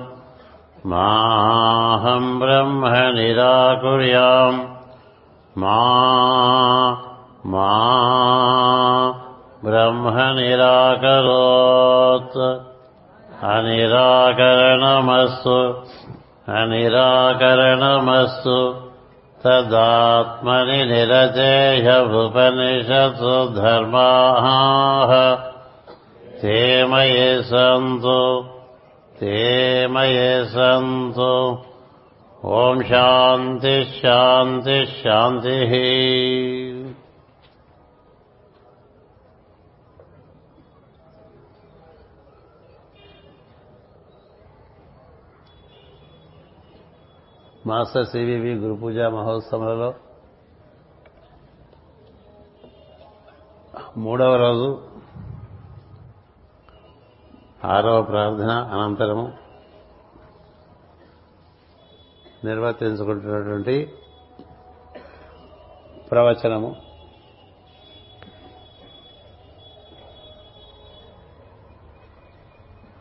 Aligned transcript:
माहम् 0.94 2.32
ब्रह्म 2.42 2.82
निराकुर्याम् 3.18 4.60
मा 5.64 5.78
मा 7.54 7.70
ब्रह्म 9.66 10.16
निराकरोत् 10.40 12.40
अनिराकरणमस्तु 13.54 15.58
अनिराकरणमस्तु। 16.50 18.76
तदात्मनि 19.46 20.86
निरचेह्यभुपनिषत्सु 20.86 23.62
धर्माः। 23.62 25.38
ते 26.42 26.86
मये 26.86 27.42
सन्तु। 27.42 28.46
ते 29.20 29.88
मये 29.88 30.46
सन्तु। 30.46 31.58
ॐ 32.46 32.84
शान्तिः 32.84 33.84
शान्तिः 33.84 34.86
शान्तिः 34.86 36.79
మాస్టర్ 47.70 48.06
సివివి 48.06 48.54
గురు 48.56 48.74
పూజా 48.74 49.10
మహోత్సవంలో 49.10 49.94
మూడవ 53.98 54.36
రోజు 54.36 54.70
ఆరవ 57.66 58.02
ప్రార్థన 58.02 58.52
అనంతరము 58.52 59.26
నిర్వర్తించుకుంటున్నటువంటి 62.44 63.76
ప్రవచనము. 66.12 66.76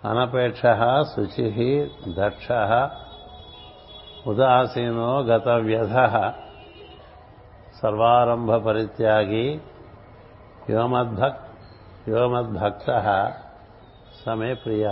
అనపేక్ష 0.04 0.62
శుచి 1.16 1.90
దక్ష 2.08 2.48
ఉదాసీనో 4.28 5.20
గత 5.20 5.48
వ్యధ 5.48 5.94
సర్వారంభ 7.82 8.54
పరిత్యాగి 8.54 9.60
యోమద్భక్ 10.70 11.40
యోమద్భక్త 12.08 12.86
సమే 14.26 14.54
ప్రియ. 14.54 14.86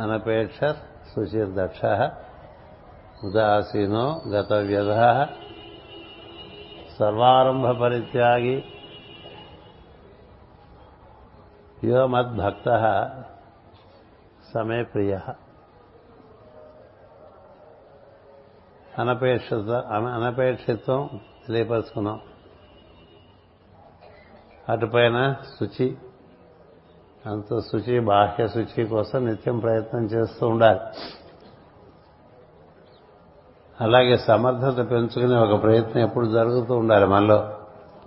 అనపేక్ష 0.00 0.58
సుచిర్దక్ష 1.14 1.84
ఉదాసీనో 3.24 4.22
గత 4.28 4.52
వ్యధ 4.52 4.92
సర్వారంభ 6.98 7.66
పరిత్యాగి 7.70 8.64
యోమద్భక్త 11.84 12.68
సమే 14.54 14.82
ప్రియ. 14.82 15.18
అనపేక్షిత 18.98 19.70
అనపేక్షిత్వం 20.14 21.10
తెలియపరుచుకున్నాం. 21.46 22.20
అటుపైన 24.68 25.36
శుచి 25.60 25.96
అంత 27.26 27.58
శుచి 27.58 28.00
బాహ్య 28.00 28.48
శుచి 28.48 28.86
కోసం 28.86 29.26
నిత్యం 29.26 29.58
ప్రయత్నం 29.58 30.04
చేస్తూ 30.04 30.48
ఉండాలి. 30.48 30.80
అలాగే 33.80 34.16
సమర్థత 34.16 34.90
పెంచుకునే 34.90 35.36
ఒక 35.36 35.62
ప్రయత్నం 35.62 36.02
ఎప్పుడు 36.02 36.26
జరుగుతూ 36.26 36.74
ఉండాలి 36.74 37.06
మనలో. 37.06 37.54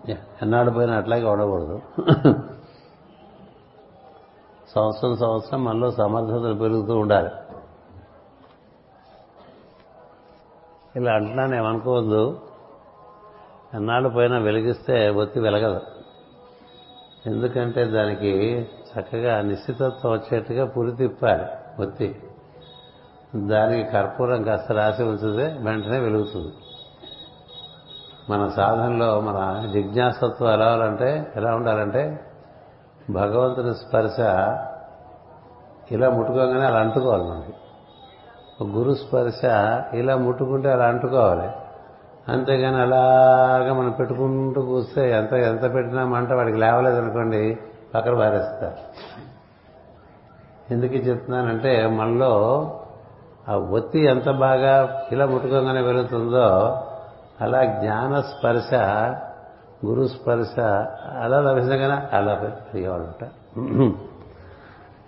ఎన్నాడు 0.10 0.72
పోయినా 0.72 0.98
అట్లాగే 0.98 1.24
ఉండకూడదు. 1.24 1.82
సంవత్సరం 4.76 5.18
సంవత్సరం 5.18 5.64
మనలో 5.64 5.92
సమర్థతలు 5.92 6.54
పెరుగుతూ 6.54 6.98
ఉండాలి. 6.98 7.30
ఇలా 11.00 11.14
అంటున్నాను 11.14 11.56
ఏమనుకోవద్దు. 11.56 12.42
ఎన్నాళ్ళు 13.74 14.10
పోయినా 14.10 14.38
వెలిగిస్తే 14.38 15.10
ఒత్తి 15.10 15.40
వెలగదు. 15.40 15.82
ఎందుకంటే 17.26 17.86
దానికి 17.86 18.68
చక్కగా 18.92 19.42
నిశ్చితత్వం 19.42 20.12
వచ్చేట్టుగా 20.12 20.66
పురి 20.66 20.92
తిప్పాలి 20.92 21.44
ఒత్తి 21.82 22.24
దానికి 23.36 23.92
కర్పూరం 23.92 24.44
కాస్త 24.44 24.72
రాసి 24.72 25.04
ఉంచితే 25.04 25.58
వెంటనే 25.60 26.00
వెలుగుతుంది. 26.00 26.54
మన 28.30 28.48
సాధనలో 28.48 29.20
మన 29.20 29.70
జిజ్ఞాసత్వం 29.74 30.54
ఎలా 30.54 30.72
ఉండాలంటే 30.72 31.34
ఎలా 31.36 31.56
ఉండాలంటే 31.56 32.26
భగవంతుని 33.10 33.76
స్పర్శ 33.76 34.20
ఇలా 35.92 36.10
ముట్టుకోగానే 36.10 36.66
అలా 36.66 36.80
అంటుకోవాలి 36.80 37.24
మనకి. 37.24 37.54
గురు 38.64 38.94
స్పర్శ 38.94 39.46
ఇలా 39.94 40.16
ముట్టుకుంటే 40.16 40.72
అలా 40.72 40.86
అంటుకోవాలి. 40.86 41.50
అంతేగాని 42.32 42.82
అలాగా 42.82 43.74
మనం 43.74 43.92
పెట్టుకుంటూ 43.92 44.62
కూస్తే 44.62 45.12
ఎంత 45.12 45.34
ఎంత 45.34 45.74
పెట్టినా 45.74 46.06
మంట 46.06 46.32
వాడికి 46.32 46.58
లేవలేదనుకోండి 46.58 47.60
పక్కన 47.96 48.14
పారేస్తారు. 48.20 48.80
ఎందుకు 50.74 50.94
చెప్తున్నానంటే 50.94 51.88
మనలో 51.88 52.34
ఆ 53.50 53.56
ఒత్తి 53.56 54.00
ఎంత 54.06 54.30
బాగా 54.30 55.04
ఇలా 55.12 55.26
ముట్టుకోగానే 55.26 55.82
వెళుతుందో 55.82 56.48
అలా 57.42 57.64
జ్ఞాన 57.64 58.22
స్పర్శ 58.22 58.74
గురు 59.86 60.08
స్పర్శ 60.08 60.60
అలా 61.24 61.40
లభించగానే 61.40 62.18
అలా 62.18 62.34
పెరిగేవాళ్ళంట 62.34 63.24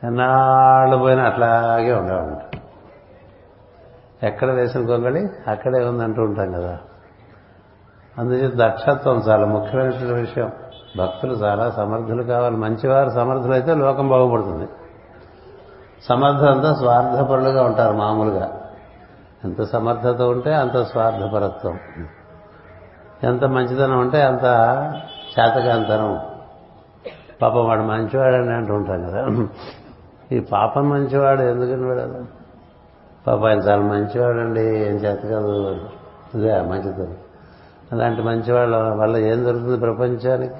ఎన్నాళ్ళు 0.03 0.97
పోయినా 0.97 1.23
అట్లాగే 1.23 1.93
ఉండేవాళ్ళంట 1.93 2.60
ఎక్కడ 4.23 4.51
వేసిన 4.51 4.81
గొంగళి? 4.81 5.29
అక్కడే 5.47 5.85
ఉందంటూ 5.85 6.21
ఉంటాం 6.21 6.51
కదా. 6.51 6.77
అందుచేత 8.17 8.51
దక్షత్వం 8.55 9.17
చాలా 9.17 9.45
ముఖ్యమైనటువంటి 9.45 10.13
విషయం. 10.13 10.51
భక్తులు 10.97 11.33
చాలా 11.33 11.71
సమర్థులు 11.71 12.23
కావాలి. 12.23 12.55
మంచివారు 12.57 13.09
సమర్థులైతే 13.09 13.73
లోకం 13.73 14.09
బాగుపడుతుంది. 14.09 14.69
సమర్థంతో 16.09 16.75
స్వార్థపరులుగా 16.75 17.63
ఉంటారు 17.63 17.95
మామూలుగా. 17.95 18.61
ఎంత 19.43 19.61
సమర్థత 19.61 20.21
ఉంటే 20.21 20.53
అంత 20.53 20.77
స్వార్థపరత్వం. 20.77 21.79
ఎంత 23.23 23.45
మంచితనం 23.45 23.99
ఉంటే 23.99 24.21
అంత 24.21 24.43
చేతకాంతనం 25.39 26.19
పాపం 27.41 27.65
వాడు 27.65 27.81
మంచివాడని 27.81 28.53
అంటూ 28.53 28.73
ఉంటాం 28.73 29.03
కదా. 29.03 29.47
ఈ 30.31 30.39
పాపం 30.39 30.89
మంచివాడు 30.89 31.41
ఎందుకని 31.41 31.87
వాడు 31.87 32.40
పాప 33.27 33.45
ఆయన 33.45 33.59
చాలా 33.59 33.81
మంచివాడండి 33.81 34.61
ఏం 34.61 34.95
చేత 34.95 35.21
కాదు 35.23 35.75
ఇదే 36.35 36.61
మంచిది 36.61 37.17
అలాంటి 37.91 38.21
మంచివాళ్ళ 38.21 38.77
వల్ల 38.77 39.17
ఏం 39.17 39.43
జరుగుతుంది 39.43 39.79
ప్రపంచానికి? 39.79 40.53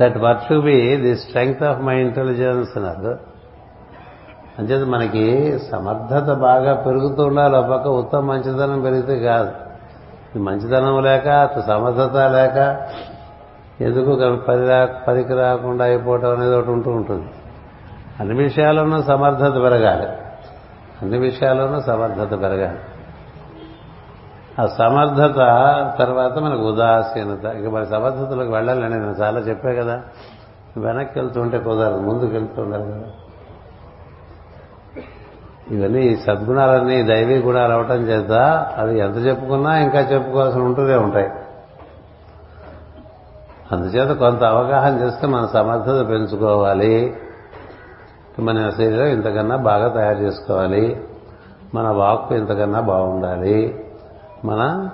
That 0.00 0.18
work 0.18 0.60
be 0.60 0.96
the 0.96 1.16
strength 1.16 1.62
of 1.62 1.80
my 1.80 1.96
intelligence 2.00 2.76
అన్నారు. 2.76 3.18
అంచేత 4.58 4.86
మనకి 4.86 5.58
సమర్థత 5.58 6.32
బాగా 6.32 6.74
పెరుగుతూ 6.74 7.22
ఉండాలి. 7.22 7.56
ఒక 7.56 7.64
పక్క 7.64 7.88
ఉత్తమ 7.88 8.20
మంచితనం 8.20 8.80
పెరిగితే 8.80 9.18
కాదు. 9.18 9.52
మంచితనం 10.38 11.02
లేక 11.04 11.46
సమర్థత 11.66 12.16
లేక 12.16 12.86
ఎందుకు 13.80 14.36
పది 14.48 14.66
పదికి 15.08 15.34
రాకుండా 15.34 15.84
అయిపోవటం 15.84 16.30
అనేది 16.30 16.56
ఒకటి 16.56 16.70
ఉంటూ 16.70 16.90
ఉంటుంది. 16.90 17.26
అన్ని 18.20 18.42
విషయాల్లోనూ 18.42 19.02
సమర్థత 19.02 19.54
పెరగాలి. 19.54 20.17
అన్ని 21.02 21.18
విషయాల్లోనూ 21.18 21.80
సమర్థత 21.80 22.42
పెరగాలి. 22.42 22.78
ఆ 24.62 24.66
సమర్థత 24.66 25.36
తర్వాత 25.98 26.38
మనకు 26.38 26.62
ఉదాసీనత. 26.62 27.44
ఇక 27.44 27.68
మన 27.68 27.84
సమర్థతలకు 27.84 28.52
వెళ్ళాలని 28.52 28.90
నేను 28.90 29.14
చాలా 29.20 29.40
చెప్పా 29.40 29.72
కదా. 29.72 30.02
వెనక్కి 30.76 31.18
వెళ్తుంటే 31.18 31.58
కుదరదు. 31.58 31.98
ముందుకు 31.98 32.32
వెళ్తూ 32.32 32.62
ఉండాలి 32.62 32.84
కదా. 32.84 33.02
ఇవన్నీ 35.70 36.02
ఈ 36.02 36.16
సద్గుణాలన్నీ 36.16 37.02
దైవీ 37.02 37.38
గుణాలు 37.38 37.72
అవటం 37.72 37.96
చేత 37.96 38.32
అవి 38.78 38.98
ఎంత 38.98 39.16
చెప్పుకున్నా 39.16 39.78
ఇంకా 39.78 40.00
చెప్పుకోవాల్సి 40.00 40.58
ఉంటూనే 40.58 40.94
ఉంటాయి. 40.94 41.30
అందుచేత 43.72 44.16
కొంత 44.16 44.44
అవగాహన 44.44 45.00
చేస్తే 45.00 45.26
మన 45.26 45.46
సమర్థత 45.46 46.08
పెంచుకోవాలి. 46.08 47.16
మన 48.40 48.70
శరీరం 48.70 49.06
ఇంతకన్నా 49.06 49.56
బాగా 49.56 49.88
తయారు 49.88 50.18
చేసుకోవాలి. 50.18 51.02
మన 51.74 51.88
వాక్కు 51.88 52.34
ఇంతకన్నా 52.34 52.80
బాగుండాలి. 52.80 53.84
మన 54.44 54.88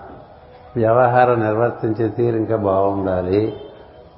వ్యవహారం 0.76 1.40
నిర్వర్తించే 1.40 2.08
తీరు 2.08 2.36
ఇంకా 2.36 2.56
బాగుండాలి. 2.56 3.56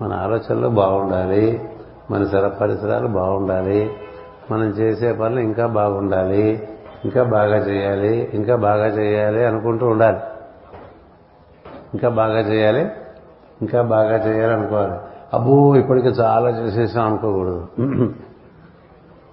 మన 0.03 0.13
ఆలోచనలు 0.13 0.69
బాగుండాలి. 0.69 1.71
మన 2.11 2.25
సర 2.25 2.49
పరిసరాలు 2.49 3.09
బాగుండాలి. 3.09 3.91
మనం 4.51 4.65
చేసే 4.65 5.13
పనులు 5.13 5.41
ఇంకా 5.41 5.67
బాగుండాలి. 5.67 6.69
ఇంకా 7.05 7.23
బాగా 7.23 7.57
చేయాలి. 7.57 8.31
ఇంకా 8.35 8.57
బాగా 8.57 8.87
చేయాలి 8.87 9.47
అనుకుంటూ 9.47 9.87
ఉండాలి. 9.87 10.19
ఇంకా 11.95 12.09
బాగా 12.09 12.39
చేయాలి. 12.39 12.91
ఇంకా 13.63 13.83
బాగా 13.83 14.29
చేయాలి 14.29 14.53
అనుకోవాలి. 14.53 14.93
అబ్బో 15.35 15.77
ఇప్పటికి 15.77 16.09
చాలా 16.09 16.51
చేసేసాం 16.51 17.07
అనుకోకూడదు. 17.07 17.67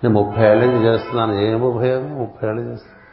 నేను 0.04 0.24
ముప్పై 0.24 0.44
ఏళ్ళ 0.44 0.66
నుంచి 0.66 0.86
చేస్తున్నాను. 0.86 1.34
ఏం 1.34 1.62
ఉపయోగం? 1.62 2.20
ముప్పై 2.20 2.50
ఏళ్ళు 2.50 2.62
చేస్తున్నాను. 2.62 3.04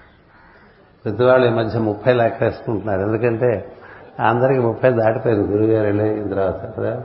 ప్రతి 1.05 1.25
వాళ్ళు 1.25 1.47
ఈ 1.47 1.51
మధ్య 1.51 1.79
ముప్పై 1.79 2.13
లెక్కేసుకుంటున్నారు. 2.13 3.01
ఎందుకంటే 3.01 3.73
అందరికీ 4.21 4.61
ముప్పై 4.61 4.91
దాటిపోయింది. 4.91 5.53
గురుగారు 5.53 5.87
వెళ్ళిన 5.87 6.29
తర్వాత 6.29 6.77
కదా. 6.79 7.03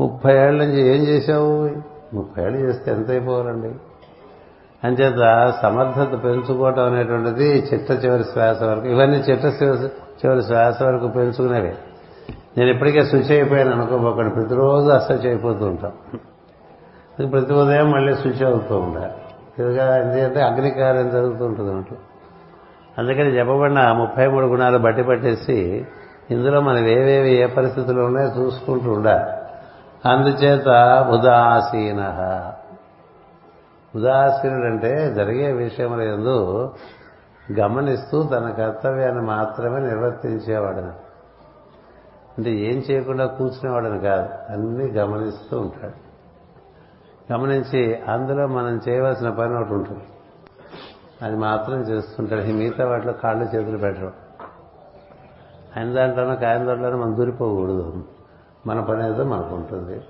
ముప్పై 0.00 0.36
ఏళ్ళ 0.36 0.64
నుంచి 0.64 0.80
ఏం 0.80 1.02
చేశావు? 1.02 1.70
ముప్పై 2.14 2.42
ఏళ్ళు 2.44 2.58
చేస్తే 2.58 2.90
ఎంత 2.90 3.10
అయిపోవాలండి? 3.10 3.74
అంచేత 4.84 5.52
సమర్థత 5.62 6.24
పెంచుకోవటం 6.24 6.84
అనేటువంటిది 6.84 7.58
చిట్ట 7.58 8.04
చివరి 8.04 8.24
శ్వాస 8.24 8.62
వరకు 8.62 8.86
ఇవన్నీ 8.86 9.16
చిట్ట 9.16 9.44
చివరి 10.26 10.42
శ్వాస 10.42 10.82
వరకు 10.82 11.08
పెంచుకునేవి. 11.08 11.72
నేను 12.58 12.70
ఇప్పటికే 12.70 13.04
శుచి 13.04 13.34
అయిపోయాను 13.34 13.72
అనుకోబోకండి 13.72 14.34
ప్రతిరోజు 14.34 14.88
అసలు 14.90 15.28
అయిపోతూ 15.28 15.66
ఉంటాం. 15.66 15.92
ప్రతి 17.30 17.52
ఉదయం 17.52 17.90
మళ్ళీ 17.90 18.14
శుచి 18.14 18.46
అవుతూ 18.46 18.78
ఉండాలి. 18.78 19.12
ఇదిగా 19.58 19.96
ఎందుకంటే 19.96 20.42
అగ్నికార్యం 20.42 21.10
జరుగుతుంటుంది 21.10 21.70
ఉంటుంది 21.70 22.00
అందుకని 22.98 23.38
చెప్పబడిన 23.38 23.92
ముప్పై 23.92 24.26
మూడు 24.26 24.46
గుణాలు 24.46 24.78
బట్టి 24.78 25.02
పట్టేసి 25.02 25.86
ఇందులో 26.30 26.60
మనం 26.60 26.86
ఏవేవి 26.86 27.32
ఏ 27.32 27.46
పరిస్థితులు 27.46 28.00
ఉన్నాయో 28.00 28.28
చూసుకుంటూ 28.28 28.92
ఉండాలి. 28.92 29.30
అందుచేత 30.08 30.68
ఉదాసీన. 31.10 32.00
ఉదాసీనుడంటే 33.94 35.14
జరిగే 35.14 35.52
విషయముల 35.52 36.00
ఎందు 36.00 36.72
గమనిస్తూ 37.60 38.22
తన 38.22 38.50
కర్తవ్యాన్ని 38.50 39.26
మాత్రమే 39.26 39.80
నిర్వర్తించేవాడని. 39.80 40.92
అంటే 42.38 42.50
ఏం 42.50 42.82
చేయకుండా 42.90 43.26
కూర్చునేవాడని 43.26 44.00
కాదు 44.00 44.52
అన్నీ 44.52 44.84
గమనిస్తూ 44.86 45.60
ఉంటాడు. 45.60 46.07
గమనించి 47.32 48.02
అందులో 48.08 48.46
మనం 48.46 48.80
చేయవలసిన 48.88 49.30
పని 49.30 49.54
ఒకటి 49.56 49.74
ఉంటుంది. 49.74 50.02
అది 51.22 51.36
మాత్రం 51.36 51.80
చేస్తుంటాడు 51.80 52.40
మిగతా 52.40 52.88
వాటిలో 52.88 53.12
కాళ్ళు 53.12 53.44
చేతులు 53.44 53.78
పెట్టడం 53.78 54.12
ఆయన 55.76 55.92
దాంట్లోనో 55.92 56.36
కాయన 56.36 56.64
దాంట్లోనో 56.64 56.96
మనం 56.96 57.16
దూరిపోకూడదు. 57.16 58.04
మన 58.66 58.80
పని 58.80 59.12
ఏదో 59.12 59.24
మనకు 59.24 59.54
ఉంటుంది. 59.54 60.00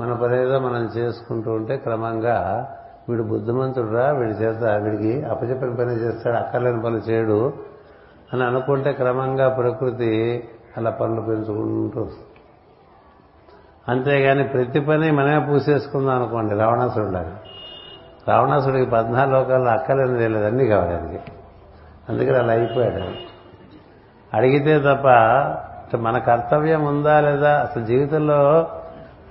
మన 0.00 0.12
పని 0.12 0.42
ఏదో 0.42 0.58
మనం 0.58 0.84
చేసుకుంటూ 0.96 1.52
ఉంటే 1.52 1.76
క్రమంగా 1.76 2.68
వీడు 3.08 3.22
బుద్ధిమంతుడురా 3.22 4.10
వీడి 4.10 4.30
చేత 4.30 4.64
వీడికి 4.64 5.22
అప్పచెప్పిన 5.22 5.74
పని 5.74 5.92
చేస్తాడు 5.92 6.36
అక్కర్లేని 6.36 6.82
పనులు 6.82 7.10
చేయడు 7.10 7.52
అని 8.32 8.44
అనుకుంటే 8.44 8.92
క్రమంగా 8.92 9.48
ప్రకృతి 9.48 10.44
అలా 10.76 10.90
పనులు 10.90 11.20
పెంచుకుంటూ 11.20 12.00
వస్తుంది. 12.00 12.31
అంతేగాని 13.88 14.44
ప్రతి 14.44 14.80
పని 14.80 15.10
మనమే 15.10 15.38
పూసేసుకుందాం 15.46 16.16
అనుకోండి. 16.16 16.54
రావణాసురులాగా 16.54 17.36
రావణాసుడికి 18.28 18.90
పద్నాలుగు 18.90 19.34
లోకాల్లో 19.34 19.70
అక్కలేని 19.70 20.18
తెలియదు 20.18 20.44
అన్నీ 20.44 20.66
కావాలి 20.66 20.94
అందుకే 20.94 21.20
అందుకని 22.08 22.36
అలా 22.36 22.52
అయిపోయాడు. 22.52 23.04
అడిగితే 24.36 24.78
తప్ప 24.78 25.06
మన 25.96 26.18
కర్తవ్యం 26.18 26.84
ఉందా 26.84 27.20
లేదా? 27.20 27.52
అసలు 27.60 27.84
జీవితంలో 27.84 28.68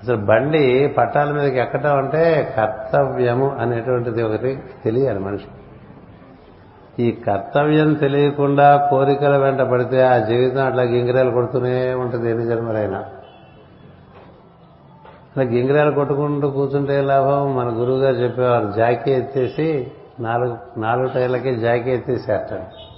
అసలు 0.04 0.18
బండి 0.26 0.94
పట్టాల 0.98 1.32
మీదకి 1.32 1.60
ఎక్కటం 1.60 1.98
అంటే 1.98 2.54
కర్తవ్యము 2.58 3.56
అనేటువంటిది 3.60 4.24
ఒకటి 4.24 4.60
తెలియాలి 4.84 5.20
మనిషి 5.20 5.48
ఈ 7.04 7.12
కర్తవ్యం 7.12 7.94
తెలియకుండా 7.94 8.88
కోరికల 8.90 9.38
వెంట 9.38 9.62
పడితే 9.62 10.04
ఆ 10.04 10.18
జీవితం 10.18 10.66
అట్లా 10.66 10.84
గింగిరాలు 10.84 11.32
కొడుతూనే 11.32 11.94
ఉంటుంది. 11.94 12.32
ఎన్ని 12.32 12.46
జన్మలైనా. 12.46 13.04
అలా 15.38 15.46
గింగిరాలు 15.46 15.92
కొట్టుకుంటూ 15.92 16.50
కూర్చుంటే 16.50 17.02
లాభం 17.02 17.56
మన 17.56 17.68
గురువుగారు 17.70 18.16
చెప్పేవారు 18.16 18.74
జాకీ 18.78 19.12
ఎత్తేసి 19.12 19.92
నాలుగు 20.20 20.58
నాలుగు 20.80 21.08
టైర్లకి 21.08 21.56
జాకీ 21.56 21.92
ఎత్తేసేస్తాడు. 21.92 22.92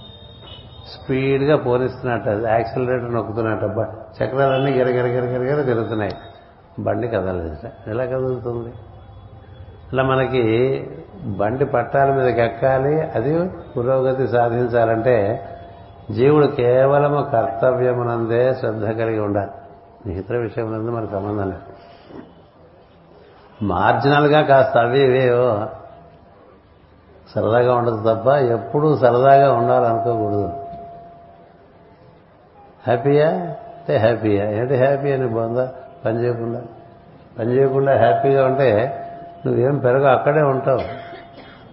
స్పీడ్గా 0.90 1.56
పోనిస్తున్నట్ట 1.56 2.28
అది 2.28 2.46
యాక్సిలరేటర్ 2.46 3.14
నొక్కుతున్నట్టు 3.14 3.84
చక్రాలన్నీ 4.22 4.72
గిరగిరగిరగిరగిర 4.72 5.62
తిరుగుతున్నాయి. 5.62 6.12
బండి 6.78 7.08
కదలదు 7.08 7.90
ఎలా 7.90 8.04
కదులుతుంది? 8.04 8.72
అలా 9.92 10.02
మనకి 10.02 10.42
బండి 11.24 11.64
పట్టాల 11.64 12.14
మీద 12.14 12.38
ఎక్కాలి 12.38 13.00
అది 13.00 13.48
పురోగతి 13.48 14.28
సాధించాలంటే 14.28 15.48
జీవుడు 16.10 16.46
కేవలము 16.46 17.22
కర్తవ్యమునందే 17.32 18.54
శ్రద్ధ 18.54 18.84
కలిగి 18.84 19.20
ఉండాలి. 19.20 19.50
మిగతా 20.06 20.36
విషయమునందు 20.36 20.90
మనకు 20.90 21.10
సంబంధం 21.10 21.44
లేదు. 21.44 21.73
మార్జినల్గా 23.64 24.42
కాస్త 24.42 24.78
అవి 24.78 25.00
ఇవేవో 25.00 25.66
సరదాగా 27.34 27.74
ఉండదు 27.74 27.96
తప్ప 27.96 28.28
ఎప్పుడూ 28.28 28.96
సరదాగా 28.96 29.52
ఉండాలనుకోకూడదు. 29.52 30.52
హ్యాపీయా 32.86 33.28
అంటే 33.28 33.96
హ్యాపీయా 33.96 34.50
ఏంటి 34.50 34.74
హ్యాపీ 34.76 35.12
అని 35.12 35.28
బాగుందా 35.28 35.72
పని 36.04 36.18
చేయకుండా. 36.18 36.62
పని 37.38 37.52
చేయకుండా 37.52 37.98
హ్యాపీగా 37.98 38.46
ఉంటే 38.46 39.00
నువ్వేం 39.46 39.78
పెరగ 39.78 40.12
అక్కడే 40.12 40.42
ఉంటావు. 40.42 40.80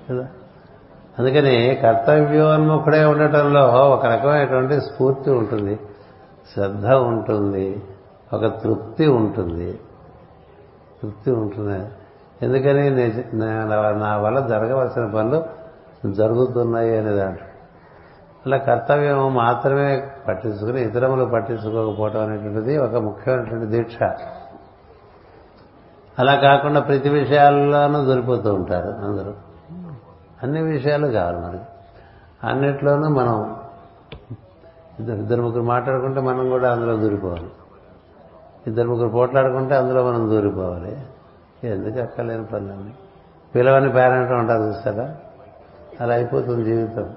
కదా? 0.10 0.28
అందుకని 1.20 1.80
కర్తవ్యోన్ముఖుడే 1.84 3.06
ఉండటంలో 3.06 3.66
ఒక 3.68 4.06
రకమైనటువంటి 4.06 4.82
స్ఫూర్తి 4.82 5.32
ఉంటుంది 5.32 5.80
శ్రద్ధ 6.54 6.88
ఉంటుంది 6.88 7.84
ఒక 8.34 8.46
తృప్తి 8.46 9.08
ఉంటుంది. 9.08 9.80
తృప్తి 11.02 11.32
ఉంటుంది. 11.32 11.80
ఎందుకని 12.42 12.90
నా 14.00 14.18
వల్ల 14.18 14.40
జరగవలసిన 14.48 15.06
పనులు 15.06 15.44
జరుగుతున్నాయి 16.12 16.98
అనే 16.98 17.12
దాంట్లో. 17.12 17.48
అలా 18.46 18.58
కర్తవ్యం 18.58 19.34
మాత్రమే 19.34 20.10
పట్టించుకుని 20.28 20.82
ఇతరములు 20.82 21.26
పట్టించుకోకపోవటం 21.26 22.24
అనేటువంటిది 22.24 22.78
ఒక 22.78 22.96
ముఖ్యమైనటువంటి 22.96 23.66
దీక్ష. 23.66 23.98
అలా 26.20 26.36
కాకుండా 26.36 26.80
ప్రతి 26.80 27.10
విషయాల్లోనూ 27.10 28.04
దొరికిపోతూ 28.06 28.54
ఉంటారు 28.54 28.90
అందరూ. 29.06 29.34
అన్ని 30.44 30.62
విషయాలు 30.62 31.08
కావాలి 31.08 31.38
మనకి. 31.38 31.64
అన్నిట్లోనూ 32.44 33.10
మనం 33.10 33.56
ఇద్దరు 35.00 35.16
ఇద్దరు 35.16 35.42
ముగ్గురు 35.42 35.64
మాట్లాడుకుంటే 35.64 36.22
మనం 36.22 36.50
కూడా 36.50 36.72
అందులో 36.72 36.96
దూరిపోవాలి. 36.98 37.50
ఇద్దరు 38.68 38.88
ముగ్గురు 38.88 39.10
పోట్లాడుకుంటే 39.10 39.76
అందులో 39.76 40.04
మనం 40.04 40.30
దూరిపోవాలి. 40.30 40.98
ఎందుకు 41.64 42.00
అక్కర్లేని 42.00 42.46
పనులన్నీ? 42.46 42.94
పిలవని 43.56 43.92
పేరెంట్ 43.92 44.32
ఉంటారు 44.32 44.62
చూస్తారా? 44.62 45.16
అలా 46.02 46.14
అయిపోతుంది 46.14 46.66
జీవితం. 46.66 47.10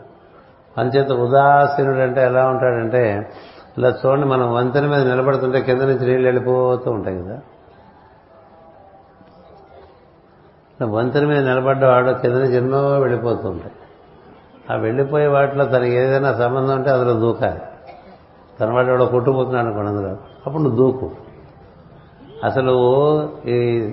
అంచేత 0.79 1.13
ఉదాసీనుడు 1.13 1.99
అంటే 1.99 2.23
ఎలా 2.23 2.49
ఉంటాడంటే 2.49 3.33
ఇలా 3.79 3.89
చూడండి 3.89 4.27
మనం 4.27 4.55
వంతెన 4.55 4.87
మీద 4.87 5.09
నిలబడుతుంటే 5.09 5.61
కింద 5.61 5.83
నుంచి 5.83 6.07
నీళ్ళు 6.07 6.27
వెళ్ళిపోతూ 6.27 6.91
ఉంటాయి 6.91 7.23
కదా. 7.23 7.41
వంతెన 10.87 11.27
మీద 11.27 11.49
నిలబడ్డవాడు 11.49 12.11
కింద 12.11 12.33
నుంచి 12.33 12.57
ఎన్నో 12.57 12.99
వెళ్ళిపోతూ 12.99 13.49
ఉంటాయి. 13.49 13.73
ఆ 14.71 14.77
వెళ్ళిపోయే 14.77 15.27
వాటిలో 15.27 15.65
తనకి 15.65 15.95
ఏదైనా 15.95 16.33
సంబంధం 16.35 16.77
ఉంటే 16.77 16.91
అందులో 16.91 17.13
దూకాలి. 17.13 17.61
తన 18.61 18.71
వాడు 18.71 18.89
ఎవడో 18.89 19.07
కొట్టుకుపోతున్నాడు 19.07 19.67
అనుకోండి 19.67 19.91
అందులో. 19.91 20.09
అప్పుడు 20.47 20.63
నువ్వు 20.63 20.77
దూకు. 20.77 21.11
అసలు 22.45 22.77
ఈ 23.47 23.91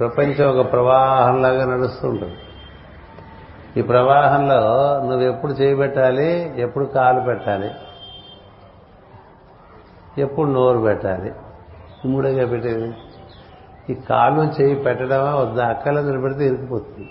ప్రపంచం 0.00 0.58
ఒక 0.58 0.72
ప్రవాహంలాగా 0.72 1.76
నడుస్తుంటుంది. 1.76 2.36
ఈ 3.76 3.82
ప్రవాహంలో 3.82 4.60
నువ్వు 5.08 5.20
ఎప్పుడు 5.20 5.52
చేయబెట్టాలి 5.52 6.60
ఎప్పుడు 6.60 6.84
కాలు 6.84 7.20
పెట్టాలి 7.20 7.70
ఎప్పుడు 10.18 10.50
నోరు 10.50 10.78
పెట్టాలి. 10.78 11.32
మూడేగా 12.04 12.46
పెట్టేది. 12.46 12.94
ఈ 13.90 13.94
కాలు 13.94 14.62
చేయి 14.62 14.74
పెట్టడమా 14.74 15.34
వద్దా? 15.34 15.66
అక్కల 15.66 16.00
నిలబెడితే 16.00 16.46
ఇరుక్కుపోతుంది. 16.46 17.10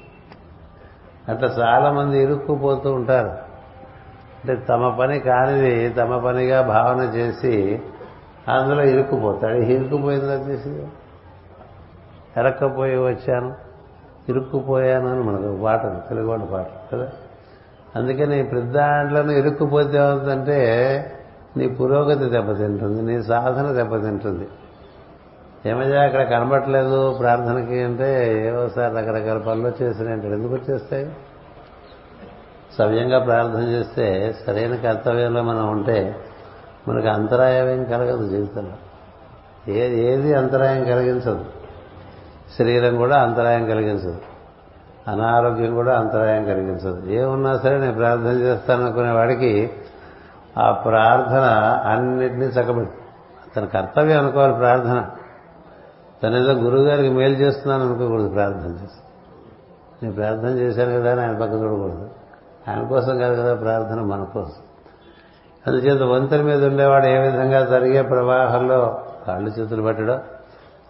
అట్లా 1.30 1.48
చాలా 1.48 1.92
మంది 1.92 2.24
ఇరుక్కుపోతూ 2.24 2.94
ఉంటారు. 2.94 3.52
అంటే 4.42 4.56
తమ 4.70 4.98
పని 5.00 5.20
కానిది 5.20 5.90
తమ 5.90 6.18
పనిగా 6.18 6.62
భావన 6.62 6.98
చేసి 6.98 7.82
అందులో 8.48 8.84
ఇరుక్కుపోతాడు. 8.84 9.54
ఇరుక్కుపోయింది 9.54 10.26
వచ్చేసి 10.26 10.88
ఎరక్కపోయి 12.38 12.98
వచ్చాను. 12.98 13.56
ఇరుక్కుపోయాను 14.30 15.08
అని 15.08 15.24
మనకు 15.24 15.44
ఒక 15.44 15.62
పాట 15.64 16.10
తెలుగువాడి 16.10 16.46
పాట 16.46 16.68
కదా? 16.94 17.10
అందుకని 17.96 18.44
ప్రతి 18.44 18.68
దాంట్లోనూ 18.68 19.32
ఇరుక్కుపోతే 19.32 19.98
ఏమవుతుందంటే 19.98 20.58
నీ 21.58 21.68
పురోగతి 21.68 22.30
దెబ్బతింటుంది 22.30 23.02
నీ 23.02 23.24
సాధన 23.24 23.72
దెబ్బతింటుంది. 23.72 24.48
ఏమయ్యా 25.66 26.02
అక్కడ 26.02 26.30
కనబట్టలేదు 26.30 27.16
ప్రార్థనకి 27.20 27.84
అంటే 27.84 28.38
ఏవో 28.48 28.68
సార్ 28.68 28.96
రకరకాల 28.96 29.38
పనులు 29.38 29.68
వచ్చేసినాయి 29.68 30.14
అంటే 30.14 30.28
ఎందుకు 30.28 30.54
వచ్చేస్తాయి? 30.54 31.12
సవ్యంగా 32.80 33.20
ప్రార్థన 33.20 33.60
చేస్తే 33.60 34.36
సరైన 34.48 34.76
కర్తవ్యంలో 34.76 35.42
మనం 35.42 35.70
ఉంటే 35.70 36.16
మనకు 36.88 37.08
అంతరాయం 37.08 37.70
ఏం 37.70 37.84
కలగదు 37.84 38.28
జీవితంలో. 38.28 38.72
ఏది 39.72 40.06
ఏది 40.06 40.34
అంతరాయం 40.34 40.84
కలిగించదు. 40.84 41.46
శరీరం 42.60 42.96
కూడా 42.96 43.22
అంతరాయం 43.22 43.66
కలిగించదు. 43.66 44.18
అనారోగ్యం 45.08 45.76
కూడా 45.76 46.00
అంతరాయం 46.00 46.46
కలిగించదు. 46.46 47.10
ఏమున్నా 47.10 47.58
సరే 47.58 47.78
నేను 47.78 47.94
ప్రార్థన 47.94 48.32
చేస్తాను 48.32 48.86
అనుకునే 48.86 49.12
వాడికి 49.12 49.72
ఆ 50.58 50.72
ప్రార్థన 50.72 51.44
అన్నిటినీ 51.86 52.46
చక్కబెట్టి. 52.46 52.98
తన 53.56 53.66
కర్తవ్యం 53.66 54.20
అనుకోవాలి 54.20 54.54
ప్రార్థన. 54.54 55.10
తన 56.24 56.36
ఏదో 56.36 56.52
గురువు 56.52 56.84
గారికి 56.84 57.10
మేలు 57.10 57.34
చేస్తున్నాను 57.34 57.86
అనుకోకూడదు 57.86 58.30
ప్రార్థన 58.30 58.72
చేసి. 58.72 59.02
నేను 60.04 60.16
ప్రార్థన 60.16 60.48
చేశాను 60.48 61.00
కదా 61.00 61.12
అని 61.12 61.22
ఆయన 61.22 61.32
పక్క 61.32 61.54
చూడకూడదు. 61.54 62.10
ఆయన 62.68 62.88
కోసం 62.88 63.20
కాదు 63.20 63.42
కదా 63.42 63.56
ప్రార్థన 63.56 64.02
మన 64.02 64.24
కోసం. 64.24 64.71
అందుచేత 65.68 66.02
వంతెన 66.02 66.42
మీద 66.42 66.66
ఉండేవాడు 66.66 67.06
ఏ 67.06 67.20
విధంగా 67.20 67.66
జరిగే 67.66 68.02
ప్రవాహంలో 68.02 69.02
కాళ్ళు 69.28 69.50
చేతులు 69.50 69.82
పట్టడం? 69.82 70.20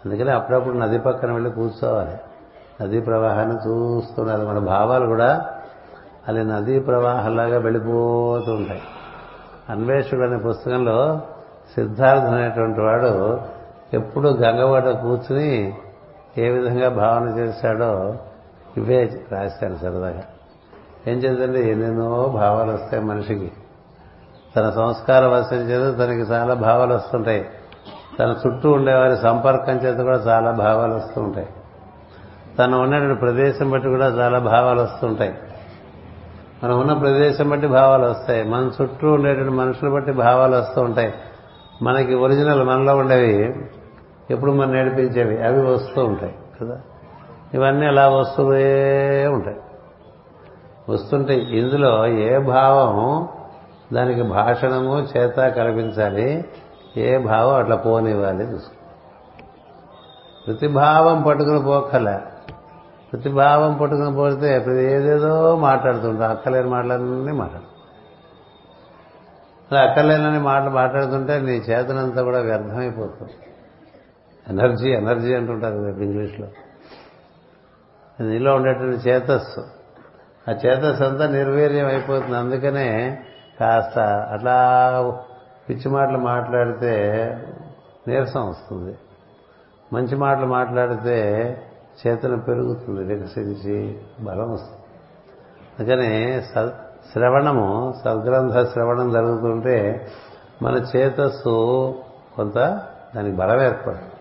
అందుకని 0.04 0.30
అప్పుడప్పుడు 0.30 0.74
నది 0.74 0.98
పక్కన 0.98 1.32
వెళ్ళి 1.32 1.50
కూర్చోవాలి. 1.50 2.18
నదీ 2.82 3.00
ప్రవాహాన్ని 3.00 3.56
చూస్తున్నారు 3.56 4.46
మన 4.46 4.58
భావాలు 4.58 5.06
కూడా 5.06 5.46
అలా 6.28 6.42
నదీ 6.42 6.80
ప్రవాహంలాగా 6.80 7.58
వెళ్ళిపోతూ 7.58 8.52
ఉంటాయి. 8.52 8.82
అన్వేషకుడు 9.70 10.20
అనే 10.20 10.36
పుస్తకంలో 10.36 11.20
సిద్ధార్థ 11.74 12.22
అనేటువంటి 12.22 12.80
వాడు 12.80 13.40
ఎప్పుడు 13.94 14.28
గంగవాడ 14.28 14.90
కూర్చుని 14.90 15.74
ఏ 16.38 16.48
విధంగా 16.48 16.88
భావన 16.88 17.28
చేశాడో 17.38 18.14
ఇవే 18.76 19.20
రాశాను 19.32 19.76
సరదాగా. 19.76 20.22
ఏం 21.06 21.18
చేద్దండి 21.18 21.70
ఎన్నెన్నో 21.70 22.28
భావాలు 22.34 22.72
వస్తాయి 22.72 23.04
మనిషికి. 23.04 23.52
తన 24.56 24.70
సంస్కార 24.70 25.26
వశం 25.26 25.56
చేత 25.56 25.98
తనకి 25.98 26.20
చాలా 26.20 26.54
భావాలు 26.54 26.94
వస్తుంటాయి. 26.94 27.48
తన 28.20 28.36
చుట్టూ 28.46 28.70
ఉండేవారి 28.72 29.16
సంపర్కం 29.16 29.72
చేత 29.72 29.98
కూడా 29.98 30.18
చాలా 30.18 30.50
భావాలు 30.50 30.94
వస్తుంటాయి. 30.94 31.46
తను 32.58 32.80
ఉన్నటువంటి 32.80 33.20
ప్రదేశం 33.20 33.70
బట్టి 33.70 33.88
కూడా 33.88 34.06
చాలా 34.06 34.38
భావాలు 34.38 34.80
వస్తుంటాయి. 34.80 35.34
మనం 36.64 36.80
ఉన్న 36.80 36.92
ప్రదేశం 36.92 37.50
బట్టి 37.50 37.66
భావాలు 37.66 38.04
వస్తాయి. 38.04 38.44
మన 38.44 38.70
చుట్టూ 38.82 39.12
ఉండేటువంటి 39.12 39.52
మనుషులు 39.52 39.90
బట్టి 39.90 40.12
భావాలు 40.12 40.56
వస్తూ 40.56 40.82
ఉంటాయి. 40.82 41.14
మనకి 41.82 42.14
ఒరిజినల్ 42.14 42.62
మనలో 42.62 42.96
ఉండేవి 42.96 43.54
ఎప్పుడు 44.30 44.52
మనం 44.52 44.72
నేర్పించేవి? 44.72 45.44
అవి 45.44 45.66
వస్తూ 45.66 46.04
ఉంటాయి 46.04 46.34
కదా? 46.60 46.80
ఇవన్నీ 47.54 47.86
అలా 47.86 48.08
వస్తూనే 48.08 49.26
ఉంటాయి. 49.26 49.56
వస్తుంటాయి. 50.88 51.58
ఇందులో 51.58 52.06
ఏ 52.06 52.38
భావం 52.38 53.28
దానికి 53.92 54.22
భాషణము 54.22 54.98
చేత 54.98 55.34
కల్పించాలి. 55.34 56.44
ఏ 56.96 57.18
భావం 57.18 57.54
అట్లా 57.54 57.76
పోనివ్వాలి 57.76 58.44
చూసుకో. 58.44 58.74
ప్రతిభావం 60.46 61.22
పట్టుకుని 61.22 61.62
పోకలే 61.62 62.20
ప్రతిభావం 63.12 63.76
పట్టుకుని 63.76 64.14
పోతే 64.14 64.58
ప్రతి 64.58 64.82
ఏదేదో 64.82 65.56
మాట్లాడుతుంటాం. 65.56 66.30
అక్కలేని 66.30 66.68
మాటలన్నీ 66.68 67.32
మాట్లాడు. 67.32 67.72
అలా 69.72 69.88
అక్కర్లేనని 69.88 70.38
మాటలు 70.38 70.70
మాట్లాడుతుంటే 70.70 71.40
నీ 71.40 71.52
చేతనంతా 71.52 72.22
కూడా 72.22 72.40
వ్యర్థమైపోతుంది. 72.40 73.32
ఎనర్జీ 74.48 74.90
ఎనర్జీ 74.90 75.34
అంటుంటారు 75.34 75.84
రేపు 75.84 76.00
ఇంగ్లీష్లో. 76.00 76.46
నీలో 78.20 78.54
ఉండేటువంటి 78.54 79.08
చేతస్సు. 79.08 79.60
ఆ 80.50 80.52
చేతస్సు 80.66 81.04
అంతా 81.04 81.26
నిర్వీర్యం 81.26 81.86
అయిపోతుంది. 81.86 82.36
అందుకనే 82.36 83.22
కాస్త 83.62 83.98
అట్లా 84.32 84.56
పిచ్చి 85.68 85.88
మాటలు 85.90 86.18
మాట్లాడితే 86.18 86.94
నీరసం 88.08 88.48
వస్తుంది. 88.48 88.94
మంచి 89.92 90.14
మాటలు 90.16 90.46
మాట్లాడితే 90.46 91.18
చేతన 92.00 92.34
పెరుగుతుంది 92.34 93.02
వికసించి 93.14 93.76
బలం 94.20 94.48
వస్తుంది. 94.52 94.78
అందుకని 95.78 96.10
శ్రవణము 97.12 97.68
సద్గ్రంథ 98.04 98.56
శ్రవణం 98.72 99.08
జరుగుతుంటే 99.12 99.76
మన 100.62 100.74
చేతస్సు 100.92 101.54
కొంత 102.36 102.58
దానికి 103.16 103.36
బలం 103.36 103.60
ఏర్పడుతుంది. 103.62 104.18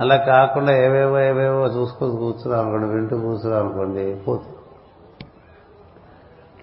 అలా 0.00 0.16
కాకుండా 0.16 0.72
ఏవేవో 0.76 1.18
ఏవేవో 1.20 1.64
చూసుకొని 1.66 2.12
కూర్చున్నాం 2.16 2.60
అనుకోండి 2.60 2.88
వింటూ 2.94 3.16
కూర్చున్నాం 3.16 3.60
అనుకోండి 3.64 4.04
పోతుంది. 4.28 4.51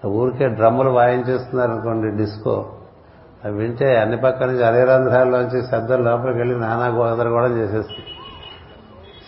ఊరికే 0.06 0.48
డ్రమ్ములు 0.48 0.90
వాయించేస్తున్నారు 0.90 1.70
అనుకోండి 1.70 2.16
డిస్కో. 2.16 2.72
అవి 3.44 3.54
వింటే 3.54 4.00
అన్ని 4.00 4.16
పక్కల 4.16 4.46
నుంచి 4.46 4.64
అరే 4.64 4.84
రంధ్రాల్లోంచి 4.84 5.66
శబ్దం 5.66 6.04
లోపలికి 6.04 6.38
వెళ్ళి 6.38 6.60
నానా 6.60 6.86
గోదరగోళం 6.86 7.58
చేసేస్తుంది 7.58 8.06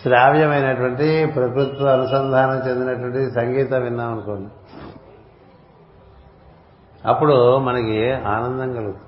శ్రావ్యమైనటువంటి 0.01 1.25
ప్రకృతితో 1.25 1.85
అనుసంధానం 1.85 2.69
చెందినటువంటి 2.69 3.31
సంగీతం 3.31 3.83
విన్నాం 3.83 4.11
అనుకోండి. 4.11 4.49
అప్పుడు 7.07 7.57
మనకి 7.57 8.11
ఆనందం 8.11 8.73
కలుగుతుంది. 8.73 9.03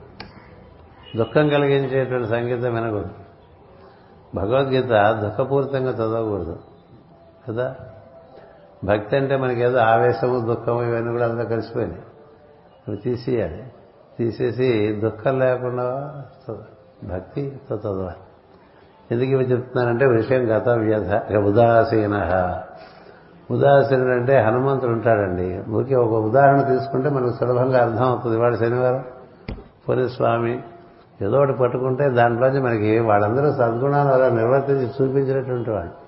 దుఃఖం 1.18 1.50
కలిగించేటువంటి 1.50 2.28
సంగీతం 2.28 2.76
వినకూడదు. 2.76 3.10
భగవద్గీత 4.36 4.90
దుఃఖపూరితంగా 4.92 5.92
చదవకూడదు. 5.92 6.60
కదా? 7.50 7.76
భక్తి 8.86 9.15
అంటే 9.15 9.36
మనకి 9.36 9.62
ఏదో 9.62 9.77
ఆవేశము 9.77 10.39
దుఃఖము 10.39 10.84
ఇవన్నీ 10.84 11.12
కూడా 11.12 11.30
అంతా 11.30 11.44
కలిసిపోయినాయి. 11.44 12.01
అవి 12.88 12.98
తీసేయాలి. 12.98 13.63
తీసేసి 14.20 15.00
దుఃఖం 15.04 15.39
లేకుండా 15.39 16.15
భక్తి 17.04 17.51
భక్తితో 17.51 17.75
చదవాలి. 17.75 18.15
ఎందుకు 19.12 19.30
ఇవి 19.30 19.44
చెప్తున్నానంటే 19.44 20.06
విషయం 20.06 20.58
గత 20.58 20.70
వ్యధ 20.70 21.36
ఉదాసీన. 21.36 22.15
ఉదాసీనుడు 23.51 24.12
అంటే 24.12 24.39
హనుమంతుడు 24.42 24.92
ఉంటాడండి. 24.92 25.63
ఊరికే 25.70 25.96
ఒక 25.96 26.13
ఉదాహరణ 26.13 26.62
తీసుకుంటే 26.62 27.10
మనకు 27.10 27.34
సులభంగా 27.34 27.82
అర్థం 27.84 28.06
అవుతుంది 28.06 28.38
వాడు 28.38 28.56
శనివారం 28.56 29.04
పోనీ 29.89 30.10
స్వామి 30.10 30.63
ఏదో 31.22 31.38
ఒకటి 31.38 31.54
పట్టుకుంటే 31.54 32.10
దాంట్లోంచి 32.10 32.62
మనకి 32.62 33.00
వాళ్ళందరూ 33.00 33.51
సద్గుణాలు 33.51 34.10
అలా 34.10 34.30
నిర్వర్తించి 34.30 34.88
చూపించినటువంటి 34.88 35.70
వాడు 35.70 36.05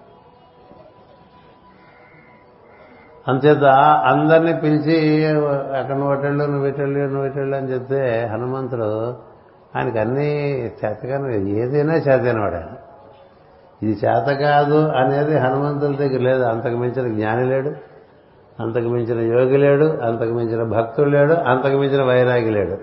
అంచేత 3.28 3.64
అందరినీ 4.12 4.54
పిలిచి 4.54 5.26
అక్కడ 5.78 5.96
నువ్వు 5.96 6.12
అటెళ్ళు 6.12 6.44
నువ్వు 6.46 6.68
ఇటెళ్ళు 6.68 7.00
నువ్వు 7.00 7.26
ఇటెళ్ళు 7.26 7.56
అని 7.56 7.68
చెప్తే 7.68 8.30
హనుమంతుడు 8.34 9.18
ఆయనకు 9.76 10.00
అన్నీ 10.00 10.52
చేతగానే 10.86 11.36
ఏదైనా 11.38 11.94
చేతనవాడు 11.94 12.56
ఆయన 12.56 12.76
ఇది 13.84 14.00
చేత 14.06 14.40
కాదు 14.40 14.88
అనేది 14.88 15.38
హనుమంతుల 15.38 15.96
దగ్గర 15.96 16.20
లేదు. 16.20 16.44
అంతకు 16.44 16.76
మించిన 16.76 17.14
జ్ఞాని 17.14 17.46
లేడు 17.46 17.70
అంతకు 18.64 18.88
మించిన 18.88 19.38
యోగి 19.38 19.58
లేడు 19.58 19.86
అంతకు 19.86 20.34
మించిన 20.34 20.80
భక్తుడు 20.80 21.10
లేడు 21.10 21.34
అంతకు 21.34 21.78
మించిన 21.78 22.04
వైరాగి 22.04 22.52
లేడు. 22.52 22.78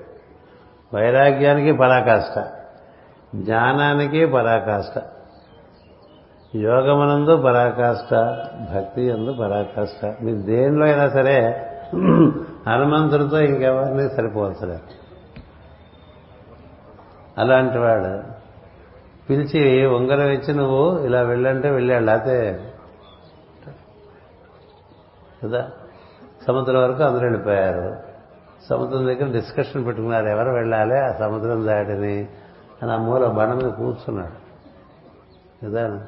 వైరాగ్యానికి 0.96 1.72
పరాకాష్ట 1.72 2.38
జ్ఞానానికి 3.36 4.26
పరాకాష్ట. 4.26 4.98
యోగమునందు 6.54 7.36
పరాకాష్ట 7.36 8.14
భక్తి 8.74 9.02
ఎందు 9.02 9.32
పరాకాష్ట. 9.32 10.16
మీరు 10.22 10.36
దేనిలో 10.36 10.86
అయినా 10.86 11.08
సరే 11.08 11.66
హనుమంతుడితో 12.68 13.40
ఇంకెవరిని 13.40 14.08
సరిపోవలసలేదు 14.08 14.80
అలాంటి 17.38 17.78
వాడు 17.78 18.22
పిలిచి 19.30 19.86
ఉంగరం 19.86 20.30
ఇచ్చి 20.30 20.54
నువ్వు 20.54 20.98
ఇలా 20.98 21.22
వెళ్ళంటే 21.22 21.70
వెళ్ళాడు 21.70 22.04
లేకపోతే 22.04 22.60
కదా? 25.44 25.70
సముద్రం 26.48 26.82
వరకు 26.82 27.02
అందరూ 27.02 27.20
వెళ్ళిపోయారు. 27.20 27.96
సముద్రం 28.70 29.06
దగ్గర 29.06 29.32
డిస్కషన్ 29.32 29.86
పెట్టుకున్నారు 29.86 30.26
ఎవరు 30.26 30.50
వెళ్ళాలి 30.50 30.98
ఆ 30.98 31.12
సముద్రం 31.12 31.66
దాటిని 31.66 32.28
అని 32.82 32.92
ఆ 32.92 32.96
మూల 32.96 33.26
బండ 33.26 33.52
మీద 33.52 33.72
కూర్చున్నాడు. 33.72 34.44
కదా? 35.66 36.06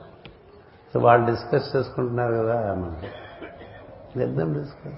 సో 0.97 1.01
వాళ్ళు 1.03 1.31
డిస్కస్ 1.31 1.77
చేసుకుంటున్నారు 1.77 2.35
కదా 2.35 2.75
మనకి. 2.75 4.23
ఇద్దరం 4.23 4.53
డిస్కస్ 4.53 4.95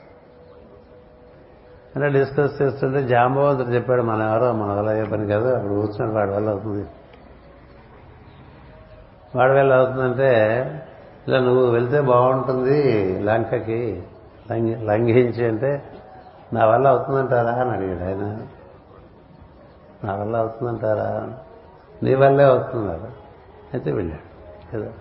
అంటే 1.97 2.19
డిస్కస్ 2.19 2.63
చేస్తుంటే 2.63 3.03
జాంబవంతుడు 3.03 3.69
చెప్పాడు 3.69 4.03
మన 4.03 4.23
ఎవరో 4.23 4.53
మన 4.53 4.73
వల్ల 4.73 4.89
అయ్యే 4.89 5.05
పని 5.05 5.27
కాదు 5.27 5.49
అక్కడ 5.49 5.71
కూర్చున్నాడు 5.71 6.13
వాడి 6.13 6.31
వల్ల 6.31 6.51
అవుతుంది. 6.51 6.87
వాడి 9.37 9.53
వల్ల 9.53 9.75
అవుతుందంటే 9.75 10.31
ఇలా 11.29 11.39
నువ్వు 11.41 11.67
వెళ్తే 11.67 12.01
బాగుంటుంది 12.01 12.83
లంకకి 13.23 14.03
లంఘించి 14.85 15.47
అంటే 15.49 15.83
నా 16.53 16.67
వల్ల 16.67 16.89
అవుతుందంటారా? 16.89 17.51
అని 17.51 17.71
అడిగాడు 17.71 18.05
ఆయన. 18.05 18.47
నా 20.05 20.15
వల్ల 20.15 20.37
అవుతుందంటారా? 20.37 21.33
నీ 22.03 22.15
వల్లే 22.15 22.45
అవుతున్నారు 22.45 23.09
అయితే 23.73 23.93
వెళ్ళాడు. 23.93 24.29
కదా? 24.77 24.93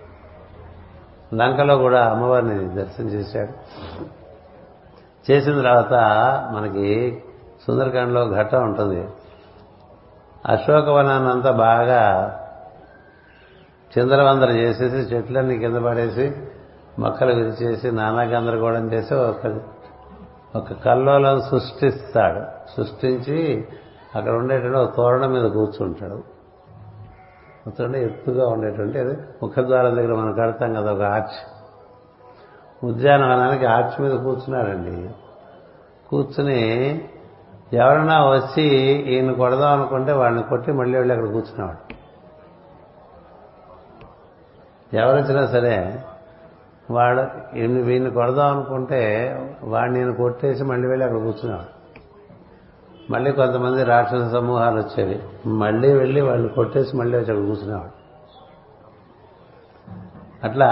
లంకలో 1.34 1.76
కూడా 1.78 2.10
అమ్మవారిని 2.10 2.74
దర్శనం 2.74 3.08
చేశాడు. 3.08 3.52
చేసిన 5.30 5.56
తర్వాత 5.56 5.92
మనకి 6.56 7.22
సుందరకాండలో 7.66 8.30
ఘట్టం 8.30 8.64
ఉంటుంది. 8.64 9.08
అశోకవనాన్ని 10.46 11.30
అంతా 11.30 11.50
బాగా 11.50 12.34
చిందరవందర 13.98 14.50
చేసేసి 14.50 14.96
చెట్లన్నీ 14.96 15.58
కింద 15.58 15.76
పడేసి 15.76 16.32
మొక్కలు 16.98 17.32
విరిచేసి 17.32 17.92
నానా 17.92 18.22
గందరగోళం 18.22 18.92
చేసి 18.92 19.14
ఒక 19.14 19.60
ఒక 20.56 20.72
కల్లోలం 20.72 21.40
సృష్టిస్తాడు. 21.40 22.40
సృష్టించి 22.76 23.68
అక్కడ 24.16 24.32
ఉండేటువంటి 24.32 24.78
ఒక 24.78 24.96
తోరణం 24.96 25.32
మీద 25.32 25.44
కూర్చుంటాడు. 25.44 26.37
చూడండి 27.68 27.98
ఎత్తుగా 27.98 28.48
ఉండేటువంటి 28.48 28.98
అది 28.98 29.16
ముఖద్వారం 29.42 29.96
దగ్గర 29.96 30.14
మనం 30.14 30.32
కడతాం 30.32 30.74
కదా 30.74 30.92
ఒక 30.92 31.02
ఆర్చ్. 31.02 31.58
ఉద్యానవనానికి 32.84 33.66
ఆర్చ్ 33.66 34.00
మీద 34.00 34.18
కూర్చున్నాడండి. 34.18 35.10
కూర్చుని 36.08 36.62
ఎవరైనా 37.72 38.30
వచ్చి 38.30 38.62
ఈయన 39.14 39.32
కొడదాం 39.32 39.80
అనుకుంటే 39.80 40.12
వాడిని 40.12 40.42
కొట్టి 40.42 40.72
మళ్ళీ 40.72 40.98
వెళ్ళి 40.98 41.14
అక్కడ 41.14 41.30
కూర్చునేవాడు. 41.30 41.94
ఎవరొచ్చినా 44.96 45.46
సరే 45.46 46.04
వాడు 46.90 47.56
ఈయన 47.56 47.82
వీడిని 47.82 48.10
కొడదాం 48.10 48.56
అనుకుంటే 48.56 49.02
వాడిని 49.62 49.98
నేను 49.98 50.14
కొట్టేసి 50.14 50.64
మళ్ళీ 50.64 50.88
వెళ్ళి 50.88 51.06
అక్కడ 51.06 51.22
కూర్చునేవాడు. 51.22 51.77
మళ్ళీ 53.10 53.32
కొంతమంది 53.32 53.84
రాక్షస 53.84 54.32
సమూహాలు 54.32 54.78
వచ్చేవి. 54.78 55.48
మళ్ళీ 55.48 55.92
వెళ్ళి 55.92 56.20
వాళ్ళు 56.20 56.48
కొట్టేసి 56.48 56.96
మళ్ళీ 56.96 57.18
వచ్చి 57.18 57.30
అక్కడ 57.30 57.46
కూర్చునేవాడు. 57.46 57.98
అట్లా 60.44 60.68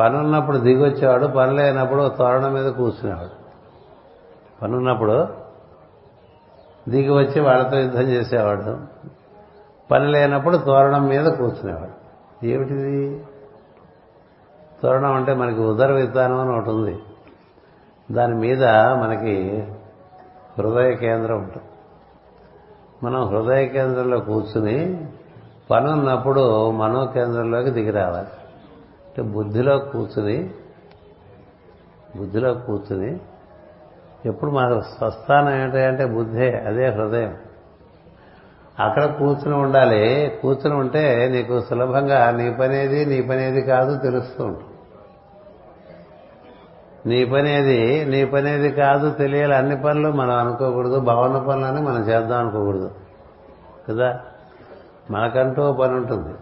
పనున్నప్పుడు 0.00 0.56
దిగొచ్చేవాడు 0.56 1.26
పని 1.26 1.56
లేనప్పుడు 1.56 2.08
తోరణం 2.08 2.52
మీద 2.52 2.72
కూర్చునేవాడు. 2.72 3.40
పనున్నప్పుడు 4.62 5.28
దిగి 6.88 7.10
వచ్చి 7.10 7.40
వాళ్ళతో 7.40 7.76
యుద్ధం 7.76 8.02
చేసేవాడు. 8.02 8.78
పని 9.90 10.06
లేనప్పుడు 10.06 10.56
తోరణం 10.56 11.06
మీద 11.06 11.24
కూర్చునేవాడు. 11.24 12.00
ఏమిటిది? 12.46 13.24
తోరణం 14.82 15.12
అంటే 15.12 15.34
మనకి 15.34 15.60
ఉదర 15.60 15.92
విధానం 15.92 16.40
అని 16.40 16.58
ఒకటి 16.58 16.70
ఉంది. 16.70 17.02
దాని 18.12 18.34
మీద 18.34 18.64
మనకి 18.74 19.66
హృదయ 20.58 20.94
కేంద్రం 20.94 21.36
ఉంటుంది. 21.36 21.62
మనం 23.02 23.28
హృదయ 23.28 23.66
కేంద్రంలో 23.66 24.20
కూర్చుని 24.20 25.06
పని 25.70 25.90
ఉన్నప్పుడు 25.90 26.70
మనో 26.70 27.06
కేంద్రంలోకి 27.06 27.70
దిగి 27.70 27.90
రావాలి. 27.90 28.28
అంటే 29.06 29.22
బుద్ధిలో 29.22 29.78
కూర్చుని 29.78 30.50
బుద్ధిలో 32.16 32.54
కూర్చుని 32.54 33.20
ఎప్పుడు 34.26 34.50
మన 34.50 34.80
స్వస్థానం 34.80 35.54
ఏంటంటే 35.54 36.04
బుద్ధే 36.04 36.64
అదే 36.66 36.88
హృదయం. 36.88 37.36
అక్కడ 38.78 39.04
కూర్చుని 39.04 39.54
ఉండాలి. 39.54 40.38
కూర్చుని 40.42 40.74
ఉంటే 40.74 41.28
నీకు 41.28 41.60
సులభంగా 41.60 42.30
నీ 42.30 42.50
పనేది 42.50 43.06
నీ 43.06 43.22
పనేది 43.22 43.62
కాదు 43.62 43.98
తెలుస్తూ 43.98 44.44
ఉంటుంది. 44.44 44.69
నీ 47.06 47.24
పనేది 47.24 48.04
నీ 48.04 48.24
పనేది 48.24 48.70
కాదు 48.70 49.10
తెలియాలి. 49.10 49.54
అన్ని 49.54 49.82
పనులు 49.82 50.12
మనం 50.12 50.36
అనుకోకూడదు. 50.36 51.00
భవన 51.00 51.38
పనులని 51.38 51.80
మనం 51.80 52.02
చేద్దాం 52.02 52.38
అనుకోకూడదు. 52.38 52.90
కదా? 53.88 54.20
మనకంటూ 55.10 55.72
పని 55.72 55.94
ఉంటుంది. 55.94 56.34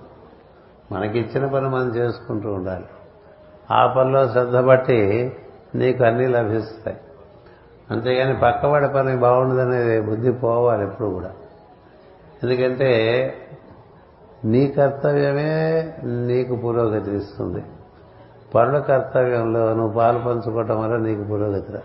మనకిచ్చిన 0.92 1.46
పని 1.46 1.68
మనం 1.68 1.96
చేసుకుంటూ 1.96 2.52
ఉండాలి. 2.52 2.84
ఆ 3.70 3.86
పనిలో 3.86 4.28
శ్రద్ధ 4.28 4.56
బట్టి 4.56 5.32
నీకు 5.74 6.04
అన్నీ 6.04 6.26
లభిస్తాయి. 6.26 6.96
అంతేగాని 7.90 8.40
పక్కవాడి 8.40 8.88
పని 8.88 9.16
బాగుండదనేది 9.16 10.00
బుద్ధి 10.00 10.32
పోవాలి 10.32 10.84
ఎప్పుడు 10.84 11.08
కూడా. 11.08 11.30
ఎందుకంటే 12.44 13.34
నీ 14.44 14.66
కర్తవ్యమే 14.66 15.94
నీకు 16.04 16.56
పురోగతి 16.56 17.16
ఇస్తుంది 17.16 17.62
పరుల 18.54 18.78
కర్తవ్యంలో 18.78 19.74
నువ్వు 19.74 19.92
పాలు 19.92 20.18
పంచుకోవటం 20.18 20.80
వల్ల 20.80 20.96
నీకు 20.96 21.24
పురోగతిరా 21.24 21.80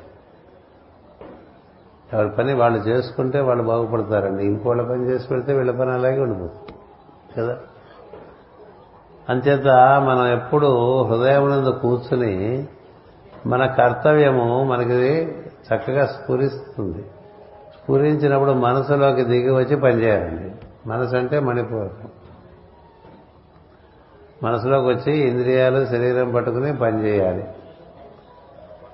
ఎవరి 2.13 2.29
పని 2.29 2.53
వాళ్ళు 2.53 2.79
చేసుకుంటే 2.79 3.39
వాళ్ళు 3.39 3.63
బాగుపడతారండి. 3.63 4.45
ఇంకోళ్ళ 4.45 4.81
పని 4.81 5.09
చేసి 5.09 5.27
పెడితే 5.27 5.53
వీళ్ళ 5.53 5.71
పని 5.71 5.91
అలాగే 5.91 6.19
ఉండిపోతుంది. 6.19 6.73
కదా? 7.37 7.57
అంచేత 9.29 9.67
మనం 10.01 10.27
ఎప్పుడు 10.27 11.01
హృదయం 11.03 11.71
కూర్చుని 11.71 12.67
మన 13.45 13.65
కర్తవ్యము 13.65 14.63
మనకి 14.63 14.93
చక్కగా 15.43 16.05
స్ఫురిస్తుంది. 16.05 17.05
స్ఫురించినప్పుడు 17.73 18.51
మనసులోకి 18.51 19.23
దిగి 19.23 19.51
వచ్చి 19.51 19.75
పనిచేయాలండి. 19.75 20.51
మనసు 20.89 21.15
అంటే 21.15 21.39
మణిపూరకం. 21.39 22.09
మనసులోకి 24.43 24.87
వచ్చి 24.87 25.17
ఇంద్రియాలు 25.17 25.85
శరీరం 25.85 26.31
పట్టుకుని 26.31 26.77
పనిచేయాలి 26.77 27.47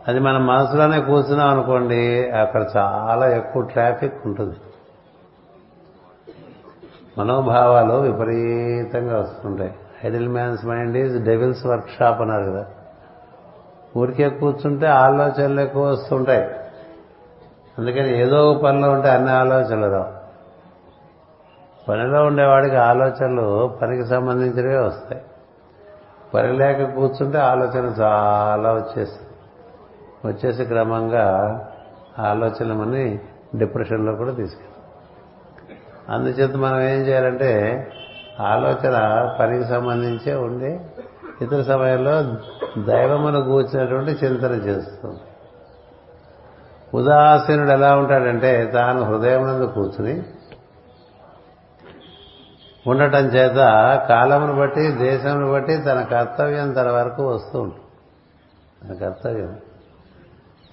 అది 0.07 0.19
మనం 0.19 0.47
మనసులోనే 0.47 1.01
కూర్చున్నాం 1.01 1.49
అనుకోండి 1.49 2.29
అక్కడ 2.29 2.65
చాలా 2.77 3.29
ఎక్కువ 3.29 3.61
ట్రాఫిక్ 3.61 4.13
ఉంటుంది. 4.25 4.55
మనోభావాలు 7.17 7.93
విపరీతంగా 7.93 9.19
వస్తుంటాయి. 9.19 9.75
Idle 10.05 10.29
man's 10.29 10.65
mind 10.65 10.97
is 10.97 11.23
devil's 11.23 11.65
workshop 11.99 12.21
అన్నారు 12.21 12.43
కదా. 12.43 12.65
ఊరికే 13.97 14.29
కూర్చుంటే 14.29 14.87
ఆలోచనలు 14.87 15.61
ఎక్కువ 15.61 15.89
వస్తుంటాయి. 15.89 16.51
అందుకని 17.77 18.21
ఏదో 18.21 18.51
ఒక 18.51 18.61
పనిలో 18.61 18.89
ఉంటే 18.91 19.09
అన్ని 19.09 19.31
ఆలోచనలు 19.31 19.91
రావు. 19.91 20.19
పనిలో 21.87 22.23
ఉండేవాడికి 22.23 22.75
ఆలోచనలు 22.75 23.77
పనికి 23.81 24.05
సంబంధించినవే 24.05 24.77
వస్తాయి. 24.77 25.21
పని 26.33 26.57
లేక 26.57 26.95
కూర్చుంటే 26.95 27.37
ఆలోచన 27.37 27.85
చాలా 28.01 28.73
వచ్చేస్తుంది. 28.73 29.25
వచ్చేసి 30.25 30.65
క్రమంగా 30.65 31.25
ఆలోచనలమని 32.19 33.19
డిప్రెషన్లో 33.55 34.15
కూడా 34.15 34.31
తీసుకెళ్ళి 34.31 34.75
అందుచేత 36.11 36.55
మనం 36.55 36.81
ఏం 36.81 36.99
చేయాలంటే 37.01 37.51
ఆలోచన 38.39 38.95
పనికి 39.39 39.63
సంబంధించే 39.63 40.35
ఉండి 40.35 40.79
ఇతర 41.41 41.61
సమయంలో 41.61 42.15
దైవమును 42.83 43.41
కూర్చున్నటువంటి 43.41 44.11
చింతన 44.11 44.51
చేస్తుంది 44.51 45.19
ఉదాసీనుడు 46.93 47.71
ఎలా 47.71 47.97
ఉంటాడంటే 47.97 48.65
తాను 48.65 49.03
హృదయం 49.03 49.47
నందు 49.47 49.65
కూర్చుని 49.65 50.23
ఉండటం 52.89 53.25
చేత 53.25 53.55
కాలమును 54.09 54.55
బట్టి 54.55 54.91
దేశమును 54.91 55.51
బట్టి 55.51 55.77
తన 55.77 56.01
కర్తవ్యం 56.01 56.73
తన 56.73 56.91
వరకు 56.91 57.33
వస్తూ 57.33 57.61
ఉంటుంది. 57.61 57.85
తన 58.83 59.05
కర్తవ్యం 59.05 59.57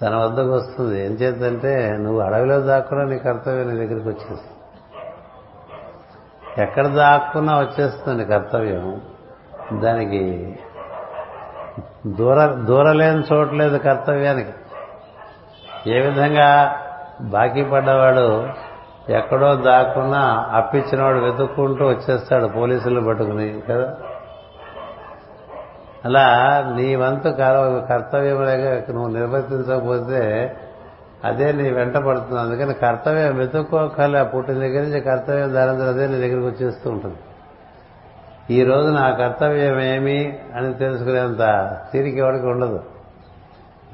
తన 0.02 0.16
వద్దకు 0.16 0.52
వస్తుంది. 0.52 1.06
ఏం 1.06 1.12
చేద్దంటే 1.12 1.90
నువ్వు 1.90 2.20
అడవిలో 2.20 2.60
దాక్కున్నా 2.60 3.06
నీ 3.06 3.18
కర్తవ్యం 3.18 3.68
నీ 3.68 3.86
దగ్గరికి 3.86 4.08
వచ్చేస్తుంది. 4.08 4.52
ఎక్కడ 6.62 6.86
దాక్కున్నా 6.86 7.58
వచ్చేస్తుంది 7.58 8.24
కర్తవ్యం. 8.24 9.00
దానికి 9.80 10.54
దూర 12.06 12.46
దూరలేని 12.46 13.22
చోట్లేదు 13.32 13.78
కర్తవ్యానికి. 13.78 14.52
ఏ 15.90 16.00
విధంగా 16.00 16.80
బాకీ 17.20 17.64
పడ్డవాడు 17.64 18.48
ఎక్కడో 19.08 19.54
దాక్కున్నా 19.54 20.50
అప్పించినవాడు 20.52 21.18
వెతుక్కుంటూ 21.18 21.86
వచ్చేస్తాడు 21.86 22.46
పోలీసులు 22.46 23.00
పట్టుకుని 23.00 23.62
కదా? 23.70 23.94
అలా 26.04 26.24
నీ 26.76 26.96
వంతు 26.96 27.28
కర్తవ్యం 27.88 28.44
లేక 28.44 28.90
నువ్వు 28.90 29.12
నిర్వర్తించకపోతే 29.12 30.56
అదే 31.24 31.52
నీ 31.52 31.70
వెంట 31.70 31.96
పడుతుంది. 31.96 32.40
అందుకని 32.40 32.74
కర్తవ్యం 32.74 33.36
వెతుక్కోకలే. 33.36 34.24
పుట్టిన 34.24 34.58
దగ్గర 34.58 34.82
నుంచి 34.82 35.00
కర్తవ్యం 35.00 35.54
దాని 35.54 35.82
అదే 35.82 36.06
నీ 36.06 36.14
దగ్గరికి 36.14 36.46
వచ్చేస్తూ 36.46 36.90
ఉంటుంది. 36.90 37.16
ఈ 38.50 38.64
రోజు 38.64 38.88
నా 38.88 39.10
కర్తవ్యం 39.10 39.80
ఏమి 39.80 40.38
అని 40.56 40.74
తెలుసుకునేంత 40.74 41.76
తీరిక 41.92 42.14
ఎవరికి 42.14 42.46
ఉండదు. 42.46 42.82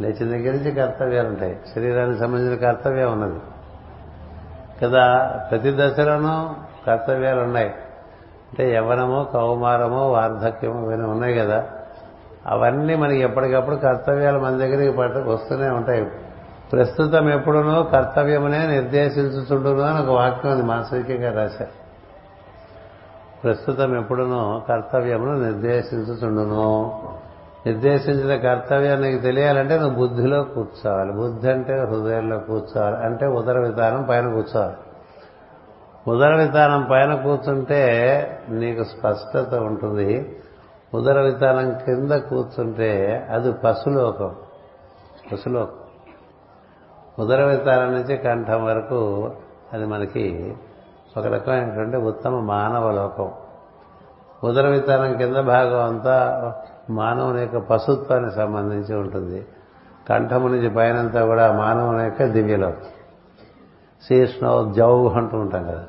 లేచిన 0.00 0.30
దగ్గర 0.30 0.52
నుంచి 0.52 0.70
కర్తవ్యాలు 0.70 1.28
ఉంటాయి 1.28 1.56
శరీరానికి 1.74 2.18
సంబంధించిన 2.18 2.60
కర్తవ్యం 2.60 3.12
ఉన్నది. 3.12 3.40
కదా 4.84 5.26
ప్రతి 5.50 5.70
దశలోనూ 5.70 6.54
కర్తవ్యాలు 6.86 7.40
ఉన్నాయి 7.40 7.68
అంటే 7.68 8.74
యవనము 8.74 9.26
కౌమారము 9.32 10.10
వార్ధక్యము 10.10 10.86
ఇవన్నీ 10.86 11.10
ఉన్నాయి 11.10 11.34
కదా. 11.34 11.64
అవన్నీ 12.46 12.94
మనకి 12.94 13.18
ఎప్పటికప్పుడు 13.18 13.76
కర్తవ్యాలు 13.76 14.38
మన 14.38 14.50
దగ్గరికి 14.50 14.98
పట్ట 14.98 15.16
వస్తూనే 15.16 15.68
ఉంటాయి. 15.68 16.10
ప్రస్తుతం 16.72 17.30
ఎప్పుడునో 17.30 17.82
కర్తవ్యమునే 17.82 18.66
నిర్దేశించుతుండును 18.66 19.80
అని 19.80 20.06
ఒక 20.06 20.10
వాక్యం 20.10 20.52
అది 20.52 20.62
మానసికంగా 20.62 21.42
రాశారు. 21.42 21.82
ప్రస్తుతం 23.44 23.98
ఎప్పుడునో 23.98 24.62
కర్తవ్యమును 24.68 25.44
నిర్దేశించుతుండును 25.44 26.92
నిర్దేశించిన 27.66 28.40
కర్తవ్యం 28.40 29.00
నీకు 29.00 29.22
తెలియాలంటే 29.22 29.78
నువ్వు 29.78 29.96
బుద్ధిలో 29.96 30.42
కూర్చోవాలి. 30.42 31.12
బుద్ధి 31.12 31.50
అంటే 31.50 31.78
హృదయంలో 31.78 32.38
కూర్చోవాలి. 32.38 32.96
అంటే 32.96 33.26
ఉదర 33.26 33.58
విధానం 33.58 34.02
పైన 34.02 34.32
కూర్చోవాలి. 34.32 34.76
ఉదర 36.08 36.34
విధానం 36.34 36.88
పైన 36.90 37.14
కూర్చుంటే 37.14 37.82
నీకు 38.48 38.84
స్పష్టత 38.84 39.54
ఉంటుంది. 39.54 40.36
ఉదర 40.94 41.20
విధానం 41.20 41.70
కింద 41.70 42.12
కూర్చుంటే 42.12 43.26
అది 43.30 43.52
పశులోకం. 43.52 44.36
పశులోకం. 45.32 45.76
ఉదర 47.18 47.44
విధానం 47.44 47.92
నుంచి 47.92 48.16
కంఠం 48.16 48.64
వరకు 48.64 49.30
అది 49.72 49.86
మనకి 49.86 50.56
ఒక 51.16 51.26
రకమైనటువంటి 51.26 51.96
ఉత్తమ 51.96 52.40
మానవ 52.40 52.90
లోకం. 52.90 53.32
ఉదర 54.44 54.68
విధానం 54.68 55.16
కింద 55.16 55.36
భాగం 55.36 55.84
అంతా 55.84 56.42
మానవుని 56.90 57.40
యొక్క 57.40 57.56
పశుత్వానికి 57.56 58.34
సంబంధించి 58.34 58.96
ఉంటుంది. 58.96 59.46
కంఠము 60.08 60.48
నుంచి 60.48 60.70
పైనంతా 60.70 61.26
కూడా 61.26 61.52
మానవుని 61.52 62.04
యొక్క 62.04 62.24
దివ్యలోకం. 62.24 62.82
శీష్ణ 64.08 64.72
జౌ 64.76 65.08
అంటూ 65.08 65.38
ఉంటాం 65.38 65.62
కదా. 65.62 65.84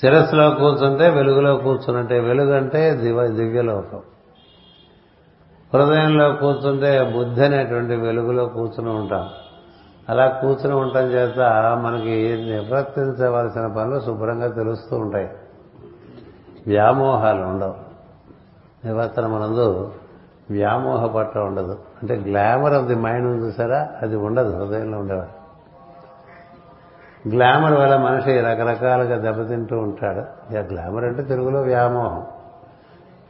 శిరస్సులో 0.00 0.50
కూర్చుంటే 0.50 1.08
వెలుగులో 1.08 1.56
కూర్చున్నట్టే. 1.56 2.20
వెలుగు 2.20 2.56
అంటే 2.56 2.94
దివ 2.94 3.26
దివ్యలోకం. 3.26 4.00
హృదయంలో 5.74 6.32
కూర్చుంటే 6.32 7.12
బుద్ధి 7.16 7.44
అనేటువంటి 7.44 7.96
వెలుగులో 7.96 8.46
కూర్చుని 8.46 8.90
ఉంటాం. 8.90 9.28
అలా 10.08 10.26
కూర్చుని 10.26 10.74
ఉండటం 10.74 11.00
చేత 11.00 11.38
మనకి 11.82 12.36
నివర్తించవలసిన 12.50 13.66
పనులు 13.66 14.00
శుభ్రంగా 14.00 14.48
తెలుస్తూ 14.48 14.96
ఉంటాయి. 14.96 15.28
వ్యామోహాలు 16.66 17.42
ఉండవు. 17.42 17.87
నివర్తన 18.88 19.26
మనందు 19.26 19.92
వ్యామోహ 20.50 21.06
పట్ల 21.06 21.40
ఉండదు. 21.40 21.78
అంటే 22.02 22.14
గ్లామర్ 22.14 22.72
ఆఫ్ 22.72 22.84
ది 22.84 22.94
మైండ్ 22.94 23.26
ఉంది 23.26 23.46
చూసారా? 23.46 23.88
అది 24.02 24.16
ఉండదు 24.16 24.56
హృదయంలో 24.56 24.98
ఉండేవారు 24.98 25.38
గ్లామర్ 27.28 27.72
వల్ల 27.72 27.96
మనిషి 27.96 28.40
రకరకాలుగా 28.40 29.18
దెబ్బతింటూ 29.18 29.78
ఉంటాడు. 29.78 30.52
ఇక 30.52 30.72
గ్లామర్ 30.72 31.04
అంటే 31.04 31.22
తెలుగులో 31.22 31.60
వ్యామోహం. 31.60 32.26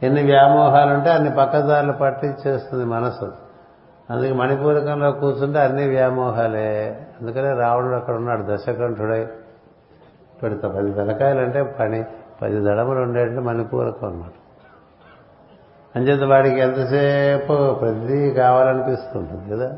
ఎన్ని 0.03 0.23
వ్యామోహాలు 0.23 0.93
ఉంటే 0.93 1.09
అన్ని 1.09 1.29
పక్కదారులు 1.29 1.91
పట్టించేస్తుంది 1.91 2.85
మనసు. 2.85 3.31
అందుకే 4.09 4.33
మణిపూరకంలో 4.33 5.11
కూర్చుంటే 5.11 5.59
అన్ని 5.59 5.87
వ్యామోహాలే. 5.87 7.01
అందుకనే 7.21 7.53
రావణుడు 7.53 7.95
అక్కడ 7.95 8.15
ఉన్నాడు 8.15 8.55
దశకంఠుడై. 8.55 9.27
పెడతా 10.43 10.69
పది 10.69 10.91
తలకాయలంటే 10.91 11.63
పని 11.63 12.03
పది 12.41 12.59
దడములు 12.59 12.99
ఉండేటంటే 12.99 13.41
మణిపూరకం 13.41 14.07
అన్నమాట. 14.07 14.31
అంచేత 15.95 16.23
వాడికి 16.23 16.59
ఎంతసేపు 16.59 17.73
ప్రతి 17.73 18.31
కావాలనిపిస్తుంటుంది 18.31 19.51
కదా? 19.51 19.77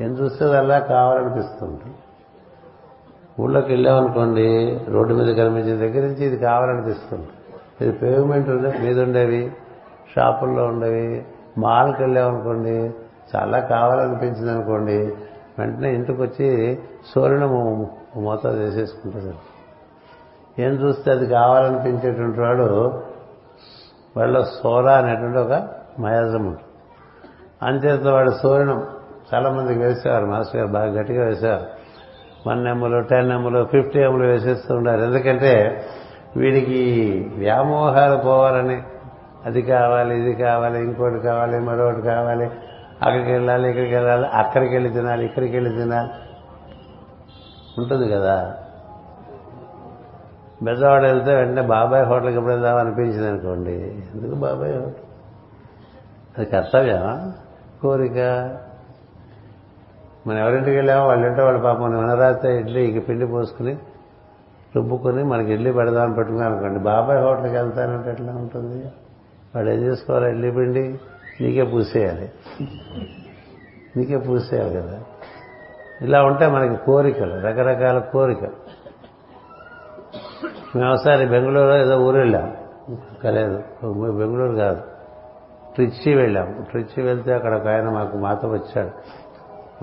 ఏం 0.00 0.10
చూస్తే 0.10 0.44
అలా 0.44 0.78
కావాలనిపిస్తుంటుంది. 0.78 1.94
ఊళ్ళోకి 3.42 3.72
వెళ్ళామనుకోండి 3.72 4.80
రోడ్డు 4.88 5.14
మీద 5.14 5.36
కనిపించిన 5.36 5.76
దగ్గర 5.76 6.02
నుంచి 6.06 6.26
ఇది 6.26 6.38
కావాలనిపిస్తుంది 6.38 7.28
ఇది 7.80 7.98
పేమెంట్ 7.98 8.48
మీద 8.80 9.00
ఉండేవి 9.00 9.52
షాపుల్లో 10.16 10.64
ఉండేవి 10.64 11.24
మాల్కి 11.58 12.02
వెళ్ళామనుకోండి 12.02 12.90
చాలా 13.36 13.58
కావాలనిపించింది 13.60 14.50
అనుకోండి 14.50 15.12
వెంటనే 15.58 15.94
ఇంటికి 15.94 16.22
వచ్చి 16.22 16.78
సూర్యుని 17.14 17.46
మూత 18.18 18.46
వేసేసుకుంటుంది. 18.46 19.34
ఏం 20.62 20.70
చూస్తే 20.70 21.10
అది 21.10 21.26
కావాలనిపించేటువంటి 21.26 22.40
వాడు 22.40 23.02
వాళ్ళలో 24.18 24.44
సోరా 24.44 24.92
అనేటువంటి 24.92 25.38
ఒక 25.38 25.68
మయాజం 25.98 26.46
ఉంటుంది. 26.46 26.58
అంచేత 27.62 28.06
వాడు 28.06 28.30
సూర్యనం 28.30 28.86
చాలా 29.34 29.50
మందికి 29.50 29.80
వేసేవారు 29.80 30.26
మాస్టర్ 30.26 30.56
గారు 30.56 30.72
బాగా 30.72 30.86
గట్టిగా 30.86 31.24
వేసేవారు. 31.24 31.66
వన్ 32.46 32.66
ఎమ్ములు 32.66 33.00
టెన్ 33.00 33.32
ఎమ్ములు 33.32 33.64
ఫిఫ్టీ 33.64 33.98
ఎమ్ములు 33.98 34.26
వేసేస్తూ 34.26 34.74
ఉండారు. 34.74 35.00
ఎందుకంటే 35.00 35.84
వీడికి 36.36 36.80
వ్యామోహాలు 37.36 38.16
పోవాలని 38.16 38.82
అది 39.46 39.62
కావాలి 39.62 40.20
ఇది 40.20 40.42
కావాలి 40.42 40.84
ఇంకోటి 40.84 41.18
కావాలి 41.18 41.58
మరొకటి 41.58 42.02
కావాలి 42.02 42.44
అక్కడికి 43.02 43.32
వెళ్ళాలి 43.32 43.68
ఇక్కడికి 43.68 43.94
వెళ్ళాలి 43.94 44.26
అక్కడికి 44.26 44.72
వెళ్ళి 44.74 44.90
తినాలి 44.90 45.24
ఇక్కడికి 45.24 45.56
వెళ్ళి 45.56 45.76
తినాలి. 45.76 46.08
ఉంటుంది 47.78 48.12
కదా. 48.12 48.54
బెజవాడ 50.62 51.02
వెళ్తే 51.02 51.34
వెంటనే 51.34 51.62
బాబాయ్ 51.62 52.06
హోటల్కి 52.06 52.36
ఎప్పుడు 52.36 52.52
వెళ్దాం 52.52 52.76
అనిపించింది 52.76 53.28
అనుకోండి. 53.28 53.72
ఎందుకు 54.14 54.34
బాబాయ్? 54.34 54.74
హోటల్ 54.74 54.92
అది 56.38 56.46
కర్తవ్యమా? 56.46 57.32
కోరిక. 57.82 58.18
మనం 60.26 60.38
ఎవరింటికి 60.38 60.76
వెళ్ళామో 60.76 61.06
వాళ్ళు 61.06 61.26
ఇంట్లో 61.26 61.44
వాళ్ళ 61.44 61.60
పాపం 61.60 62.00
వినరాస్తే 62.00 62.60
ఇడ్లీ 62.60 62.80
ఇక 62.80 63.08
పిండి 63.08 63.26
పోసుకుని 63.26 63.76
రుబ్బుకొని 64.76 65.24
మనకి 65.24 65.52
ఇడ్లీ 65.52 65.72
పెడదామని 65.72 66.14
పెట్టుకున్నాం 66.14 66.52
అనుకోండి. 66.52 66.78
బాబాయ్ 66.78 67.22
హోటల్కి 67.22 67.54
వెళ్తానంటే 67.54 68.10
ఎట్లా 68.10 68.32
ఉంటుంది? 68.32 68.84
వాడు 69.56 69.68
ఏం 69.68 69.80
చేసుకోవాలి? 69.80 70.30
ఇడ్లీ 70.30 70.50
పిండి? 70.50 70.98
నీకే 71.40 71.64
పూసేయాలి. 71.64 72.32
నీకే 73.96 74.16
పూసేయాలి 74.16 74.74
కదా. 74.74 75.00
ఇలా 76.00 76.22
ఉంటే 76.22 76.46
మనకి 76.46 76.84
కోరికలు 76.84 77.40
రకరకాల 77.40 77.98
కోరికలు. 77.98 78.67
మేము 80.76 80.92
ఒకసారి 80.92 81.26
బెంగళూరు 81.26 81.74
ఏదో 81.74 81.98
ఊరు 81.98 82.18
వెళ్ళాం. 82.18 82.56
కలేదు. 83.22 83.62
బెంగళూరు 84.12 84.56
కాదు. 84.56 84.82
ట్రిచ్చి 85.74 86.14
వెళ్ళాం. 86.14 86.66
ట్రిచ్చి 86.70 87.02
వెళ్తే 87.02 87.34
అక్కడ 87.34 87.54
ఒక 87.54 87.66
ఆయన 87.66 87.88
మాకు 87.88 88.16
మాతో 88.16 88.48
వచ్చాడు. 88.48 88.90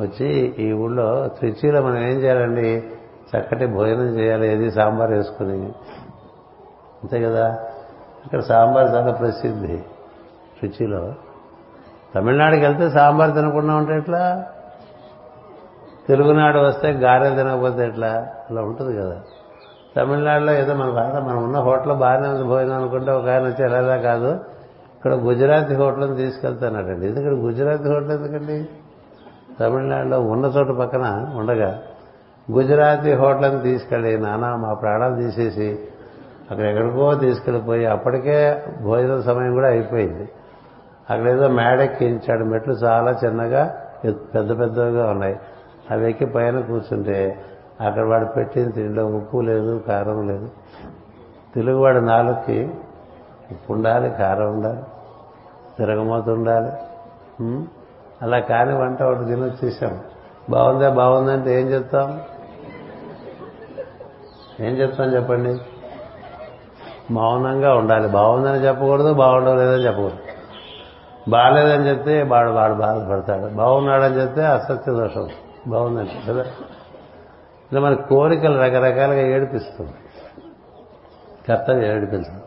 వచ్చి 0.02 0.56
ఈ 0.60 0.72
ఊళ్ళో 0.74 1.28
త్రిచిలో 1.28 1.82
మనం 1.82 1.98
ఏం 1.98 2.22
చేయాలండి? 2.22 2.84
చక్కటి 3.38 3.66
భోజనం 3.66 4.20
చేయాలి. 4.20 4.48
ఏది? 4.48 4.72
సాంబార్ 4.72 5.12
వేసుకుని. 5.12 5.66
అంతే 7.04 7.22
కదా? 7.22 7.60
ఇక్కడ 8.26 8.40
సాంబార్ 8.40 8.96
చాలా 8.96 9.12
ప్రసిద్ధి 9.12 9.84
రుచిలో 10.64 11.14
తమిళనాడుకి 12.16 12.62
వెళ్తే 12.62 12.90
సాంబార్ 12.90 13.34
తినకుండా 13.34 13.76
ఉంటే 13.76 13.98
ఎట్లా? 13.98 14.46
తెలుగునాడు 16.08 16.60
వస్తే 16.60 16.92
గారెలు 16.92 17.36
తినకపోతే 17.36 17.88
ఎట్లా? 17.88 18.28
అలా 18.50 18.62
ఉంటుంది 18.62 18.98
కదా. 18.98 19.22
తమిళనాడులో 19.96 20.54
ఏదో 20.54 20.74
మన 20.74 20.90
బాగా 20.90 21.20
మనం 21.20 21.44
ఉన్న 21.44 21.58
హోటల్ 21.58 21.94
బాగానే 21.94 22.28
ఉంది 22.28 22.44
భోజనం 22.44 22.74
అనుకుంటే 22.74 23.12
ఒక 23.12 23.30
ఆయన 23.30 23.44
వచ్చి 23.44 23.66
ఎలా 23.66 23.98
కాదు 23.98 24.32
ఇక్కడ 24.96 25.14
గుజరాతీ 25.14 25.74
హోటల్ని 25.74 26.16
తీసుకెళ్తానటండి 26.16 27.08
ఎందుకంటే 27.08 27.42
గుజరాతీ 27.42 27.90
హోటల్ 27.90 28.12
ఎందుకండి? 28.12 28.68
తమిళనాడులో 29.60 30.22
ఉన్న 30.22 30.46
చోట 30.46 30.68
పక్కన 30.68 31.32
ఉండగా 31.36 31.82
గుజరాతీ 32.52 33.14
హోటల్ని 33.14 33.62
తీసుకెళ్ళి 33.62 34.18
నానా 34.18 34.56
మా 34.56 34.74
ప్రాణాలు 34.74 35.16
తీసేసి 35.16 35.80
అక్కడ 36.52 36.66
ఎక్కడికో 36.66 37.16
తీసుకెళ్ళిపోయి 37.16 37.86
అప్పటికే 37.86 38.64
భోజనం 38.82 39.24
సమయం 39.24 39.54
కూడా 39.54 39.68
అయిపోయింది. 39.68 40.30
అక్కడ 41.10 41.28
ఏదో 41.28 41.48
మేడెక్కించాడు 41.48 42.44
మెట్లు 42.44 42.74
చాలా 42.74 43.12
చిన్నగా 43.12 43.76
పెద్ద 44.06 44.60
పెద్దగా 44.60 45.10
ఉన్నాయి. 45.10 45.40
అవి 45.92 46.10
ఎక్కి 46.10 46.26
పైన 46.26 46.60
కూర్చుంటే 46.60 47.46
అక్కడ 47.82 48.04
వాడు 48.04 48.26
పెట్టిన 48.26 48.70
తిండిలో 48.70 49.06
ఉప్పు 49.06 49.38
లేదు 49.38 49.84
కారం 49.88 50.28
లేదు. 50.28 50.50
తెలుగువాడు 51.56 52.00
నాలుగుకి 52.00 52.72
ఉప్పు 53.52 53.74
ఉండాలి 53.74 54.10
కారం 54.10 54.54
ఉండాలి 54.54 54.80
తిరగమోత 55.78 56.30
ఉండాలి. 56.30 56.72
అలా 58.22 58.40
కాని 58.40 58.76
వంట 58.76 59.04
ఒకటి 59.04 59.26
తినొచ్చేసాం. 59.26 60.00
బాగుందా 60.50 60.90
బాగుందంటే 60.90 61.62
ఏం 61.62 61.68
చెప్తాం? 61.68 62.22
ఏం 64.60 64.74
చెప్తాం 64.74 65.08
చెప్పండి? 65.08 65.60
మౌనంగా 67.14 67.76
ఉండాలి. 67.76 68.08
బాగుందని 68.08 68.58
చెప్పకూడదు 68.58 69.14
బాగుండలేదని 69.14 69.86
చెప్పకూడదు. 69.86 70.18
బాగాలేదని 71.30 71.90
చెప్తే 71.90 72.24
వాడు 72.24 72.50
వాడు 72.50 72.74
బాధపడతాడు. 72.74 73.54
బాగున్నాడని 73.54 74.22
చెప్తే 74.22 74.46
అసత్య 74.46 74.92
దోషం. 74.92 75.30
బాగుందంటే 75.68 76.22
కదా? 76.28 76.46
ఇలా 77.72 77.82
మన 77.82 77.94
కోరికలు 77.94 78.58
రకరకాలుగా 78.58 79.22
ఏడిపిస్తుంది. 79.22 79.94
కర్తవ్యం 81.48 81.92
ఏడిపించడం. 81.92 82.42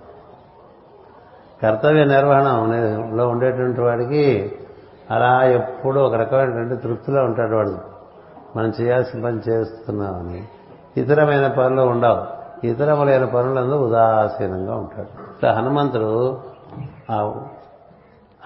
కర్తవ్య 1.62 2.04
నిర్వహణలో 2.04 3.28
ఉండేటువంటి 3.28 3.81
వాడికి 3.81 4.52
అలా 5.11 5.44
ఎప్పుడూ 5.44 6.00
ఒక 6.00 6.14
రకమైనటువంటి 6.14 6.76
తృప్తిలో 6.76 7.24
ఉంటాడు 7.24 7.57
వాడు. 7.57 7.78
మనం 8.57 8.72
చేయాల్సిన 8.81 9.24
పని 9.24 9.38
చేస్తున్నామని. 9.48 10.44
ఇతరమైన 10.96 11.46
పనులు 11.46 11.83
ఉండవు. 11.83 12.38
ఇతరములైన 12.66 13.24
పనులందు 13.24 13.74
ఉదాసీనంగా 13.74 14.74
ఉంటాడు. 14.74 15.09
ఇట్లా 15.37 15.52
హనుమంతుడు 15.52 16.40
ఆ 17.11 17.44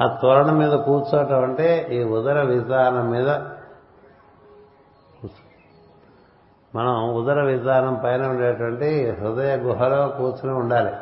ఆ 0.00 0.18
తోరణం 0.22 0.58
మీద 0.58 0.72
కూర్చోవటం 0.72 1.42
అంటే 1.42 1.86
ఈ 1.90 2.04
ఉదర 2.04 2.42
విధానం 2.42 3.10
మీద 3.10 3.28
మనం 6.74 7.14
ఉదర 7.14 7.42
విధానం 7.42 8.00
పైన 8.04 8.26
ఉండేటువంటి 8.26 9.10
హృదయ 9.10 9.56
గుహలో 9.56 10.08
కూర్చుని 10.08 10.52
ఉండాలి. 10.52 10.92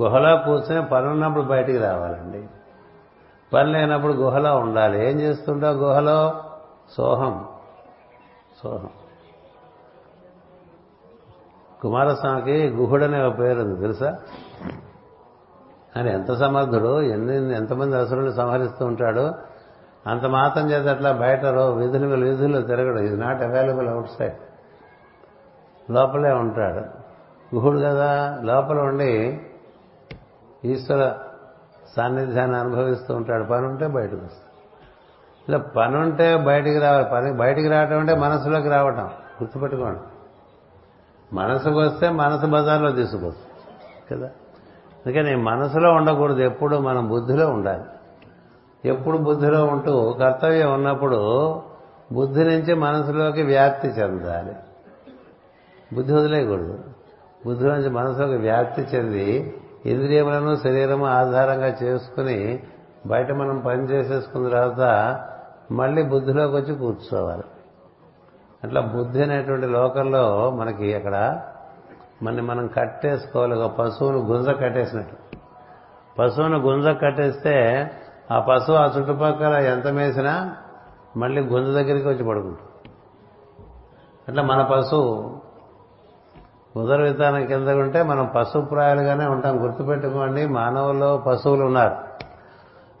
గుహలో 0.00 0.36
కూర్చుని 0.36 0.86
పని 0.86 1.08
ఉన్నప్పుడు 1.08 1.44
బయటికి 1.44 1.78
రావాలండి. 1.78 2.48
పని 3.52 3.72
లేనప్పుడు 3.72 4.12
గుహలో 4.12 4.58
ఉండాలి. 4.58 5.10
ఏం 5.10 5.20
చేస్తుంటావు 5.20 5.76
గుహలో? 5.76 6.44
సోహం. 6.90 7.48
సోహం. 8.62 8.90
కుమారస్వామికి 11.82 12.68
గుహుడనే 12.68 13.24
ఒక 13.24 13.38
పేరు 13.38 13.60
ఉంది 13.60 13.80
తెలుసా? 13.80 14.18
ఆయన 15.96 16.08
ఎంత 16.08 16.32
సమర్థుడు 16.34 17.02
ఎన్ని 17.02 17.56
ఎంతమంది 17.56 17.96
అసురులు 17.96 18.30
సంహరిస్తూ 18.30 18.86
ఉంటాడు? 18.86 19.49
అంత 20.06 20.24
మాత్రం 20.24 20.70
చేత 20.70 20.86
అట్లా 20.86 21.12
బయట 21.12 21.44
విధులు 21.46 22.26
విధులు 22.26 22.62
తిరగడు. 22.62 23.00
ఇది 23.00 23.16
నాట్ 23.16 23.42
అవైలబుల్ 23.42 23.88
అవుట్ 23.88 24.08
సైడ్ 24.18 24.34
లోపలే 25.92 26.32
ఉంటాడు. 26.32 27.00
గుహుడు 27.54 27.78
కదా. 27.78 28.38
లోపల 28.42 28.78
ఉండి 28.78 29.40
ఈశ్వర 30.64 31.14
సాన్నిధ్యాన్ని 31.96 32.56
అనుభవిస్తూ 32.56 33.14
ఉంటాడు. 33.14 33.44
పని 33.44 33.66
ఉంటే 33.66 33.86
బయటకు 33.86 34.16
వస్తాడు. 34.16 34.50
ఇలా 35.48 35.58
పని 35.58 35.96
ఉంటే 35.96 36.36
బయటికి 36.36 36.78
రావాలి. 36.78 37.06
పని 37.12 37.32
బయటికి 37.32 37.68
రావటం 37.68 37.98
అంటే 37.98 38.14
మనసులోకి 38.14 38.68
రావటం. 38.68 39.06
గుర్తుపెట్టుకోండి. 39.42 40.00
మనసుకు 41.34 41.78
వస్తే 41.78 42.08
మనసు 42.08 42.46
బజార్లో 42.46 42.92
తీసుకొస్తుంది. 42.92 43.50
కదా? 44.14 44.30
అందుకని 45.06 45.36
మనసులో 45.36 45.92
ఉండకూడదు. 45.92 46.40
ఎప్పుడు 46.40 46.76
మనం 46.76 47.08
బుద్ధిలో 47.08 47.50
ఉండాలి. 47.50 47.84
ఎప్పుడు 48.84 49.18
బుద్ధిలో 49.18 49.64
ఉంటూ 49.64 50.16
కర్తవ్యం 50.20 50.74
ఉన్నప్పుడు 50.74 51.18
బుద్ధి 52.12 52.44
నుంచి 52.44 52.74
మనసులోకి 52.74 53.42
వ్యాప్తి 53.42 53.88
చెందాలి. 53.88 54.52
బుద్ధి 55.94 56.14
వదిలేయకూడదు. 56.14 56.78
బుద్ధి 57.46 57.64
నుంచి 57.64 57.90
మనసులోకి 57.90 58.36
వ్యాప్తి 58.36 58.82
చెంది 58.82 59.54
ఇంద్రియములను 59.86 60.56
శరీరము 60.56 61.06
ఆధారంగా 61.06 61.76
చేసుకుని 61.82 62.62
బయట 63.06 63.32
మనం 63.32 63.58
పని 63.58 63.82
చేసేసుకున్న 63.82 64.48
తర్వాత 64.48 65.20
మళ్ళీ 65.72 66.02
బుద్ధిలోకి 66.02 66.56
వచ్చి 66.56 66.74
కూర్చోవాలి. 66.74 67.42
అట్లా 68.64 68.80
బుద్ధి 68.80 69.22
అనేటువంటి 69.22 69.66
లోకంలో 69.66 70.50
మనకి 70.50 70.94
అక్కడ 70.94 71.42
మన 72.22 72.40
మనం 72.40 72.66
కట్టేసుకోవాలి. 72.66 73.54
ఒక 73.54 73.70
పశువును 73.70 74.18
గుంజ 74.18 74.48
కట్టేసినట్టు. 74.48 75.36
పశువును 76.18 76.58
గుంజ 76.58 76.86
కట్టేస్తే 77.02 77.90
ఆ 78.32 78.40
పశువు 78.40 78.76
ఆ 78.76 78.84
చుట్టుపక్కల 78.84 79.54
ఎంత 79.54 79.86
మేసినా 79.86 80.56
మళ్ళీ 81.16 81.42
గుంజ 81.42 81.74
దగ్గరికి 81.74 82.08
వచ్చి 82.08 82.24
పడుకుంటుంది. 82.28 82.92
అట్లా 84.28 84.42
మన 84.42 84.62
పశువు 84.62 85.40
ఉదర 86.76 87.02
విధానం 87.02 87.46
కింద 87.46 87.68
ఉంటే 87.68 88.02
మనం 88.02 88.30
పశుప్రాయాలుగానే 88.36 89.26
ఉంటాం. 89.26 89.62
గుర్తుపెట్టుకోండి 89.62 90.46
మానవుల్లో 90.46 91.16
పశువులు 91.16 91.64
ఉన్నారు. 91.64 91.96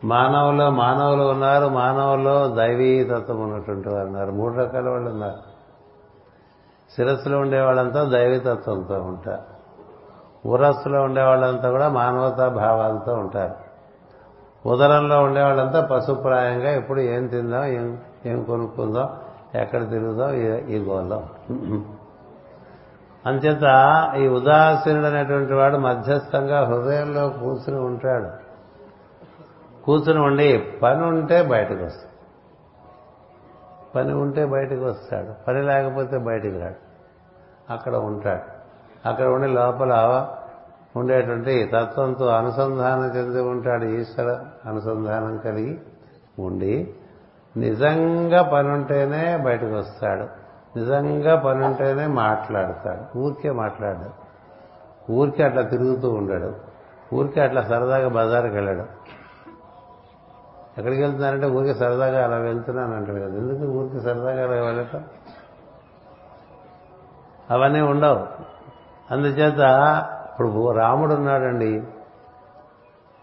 మానవుల్లో 0.06 0.70
మానవులు 0.70 1.22
ఉన్నారు 1.22 1.66
మానవుల్లో 1.66 2.48
దైవీతత్వం 2.48 3.40
ఉన్నటువంటి 3.40 3.88
వారు 3.88 4.06
ఉన్నారు. 4.06 4.30
మూడు 4.30 4.54
రకాల 4.54 4.88
వాళ్ళు 4.88 5.10
ఉన్నారు. 5.10 5.50
శిరస్సులో 6.96 7.38
ఉండే 7.38 7.60
వాళ్ళంతా 7.60 8.04
దైవీతత్వంతో 8.04 8.94
ఉంటారు. 8.94 9.60
ఉరస్సులో 10.48 11.02
ఉండే 11.02 11.22
వాళ్ళంతా 11.22 11.70
కూడా 11.70 11.88
మానవతా 11.88 12.48
భావాలతో 12.48 13.12
ఉంటారు. 13.14 13.69
ఉదరంలో 14.66 15.22
ఉండేవాళ్ళంతా 15.22 15.80
పశుప్రాయంగా 15.80 16.70
ఎప్పుడు 16.70 17.00
ఏం 17.00 17.26
తిందాం 17.26 17.64
ఏం 17.64 17.98
ఏం 18.26 18.42
కొనుక్కుందాం 18.42 19.08
ఎక్కడ 19.54 19.90
తిరుగుదాం 19.90 20.34
ఈ 20.68 20.78
గోల్లో 20.78 21.22
అంచేత 23.26 23.62
ఈ 24.16 24.28
ఉదాసీనుడు 24.28 25.06
అనేటువంటి 25.06 25.52
వాడు 25.52 25.76
మధ్యస్థంగా 25.76 26.64
హృదయంలో 26.64 27.28
కూర్చుని 27.28 27.80
ఉంటాడు. 27.80 28.28
కూర్చుని 29.84 30.20
ఉండి 30.20 30.58
పని 30.82 31.02
ఉంటే 31.02 31.42
బయటకు 31.42 31.84
వస్తాడు. 31.84 32.10
పని 33.94 34.14
ఉంటే 34.14 34.46
బయటకు 34.46 34.84
వస్తాడు. 34.84 35.44
పని 35.48 35.62
లేకపోతే 35.62 36.18
బయటికి 36.18 36.58
రాడు. 36.58 36.90
అక్కడ 37.72 37.96
ఉంటాడు. 37.96 38.60
అక్కడ 39.08 39.26
ఉండి 39.26 39.48
లోపల 39.48 39.92
ఉండేటువంటి 40.96 41.70
తత్వంతో 41.74 42.26
అనుసంధానం 42.26 43.06
చెంది 43.06 43.40
ఉంటాడు 43.40 43.84
ఈశ్వర 43.84 44.40
అనుసంధానం 44.68 45.36
కలిగి 45.36 45.80
ఉండి 46.38 46.94
నిజంగా 47.56 48.42
పని 48.42 48.68
ఉంటేనే 48.68 49.36
బయటకు 49.36 49.78
వస్తాడు. 49.78 50.22
నిజంగా 50.78 51.36
పని 51.36 51.64
ఉంటేనే 51.64 52.06
మాట్లాడతాడు. 52.06 53.18
ఊరికే 53.18 53.50
మాట్లాడు. 53.50 54.30
ఊరికే 55.12 55.42
అట్లా 55.42 55.62
తిరుగుతూ 55.62 56.10
ఉండడు. 56.10 56.54
ఊరికే 57.14 57.40
అట్లా 57.40 57.62
సరదాగా 57.62 58.08
బజార్కి 58.08 58.54
వెళ్ళాడు. 58.54 58.82
ఎక్కడికి 60.78 61.02
వెళ్తున్నారంటే 61.02 61.46
ఊరికి 61.46 61.78
సరదాగా 61.78 62.24
అలా 62.24 62.36
వెళ్తున్నాను 62.36 62.96
అంటాడు 62.96 63.18
కదా. 63.18 63.36
ఎందుకు 63.36 63.70
ఊరికి 63.70 64.00
సరదాగా 64.00 64.44
అలా 64.44 64.66
వెళ్ళటం? 64.66 65.04
అవన్నీ 67.50 67.80
ఉండవు. 67.80 68.26
అందుచేత 69.10 69.60
ఇప్పుడు 70.40 70.72
రాముడు 70.72 71.14
ఉన్నాడండి 71.14 71.82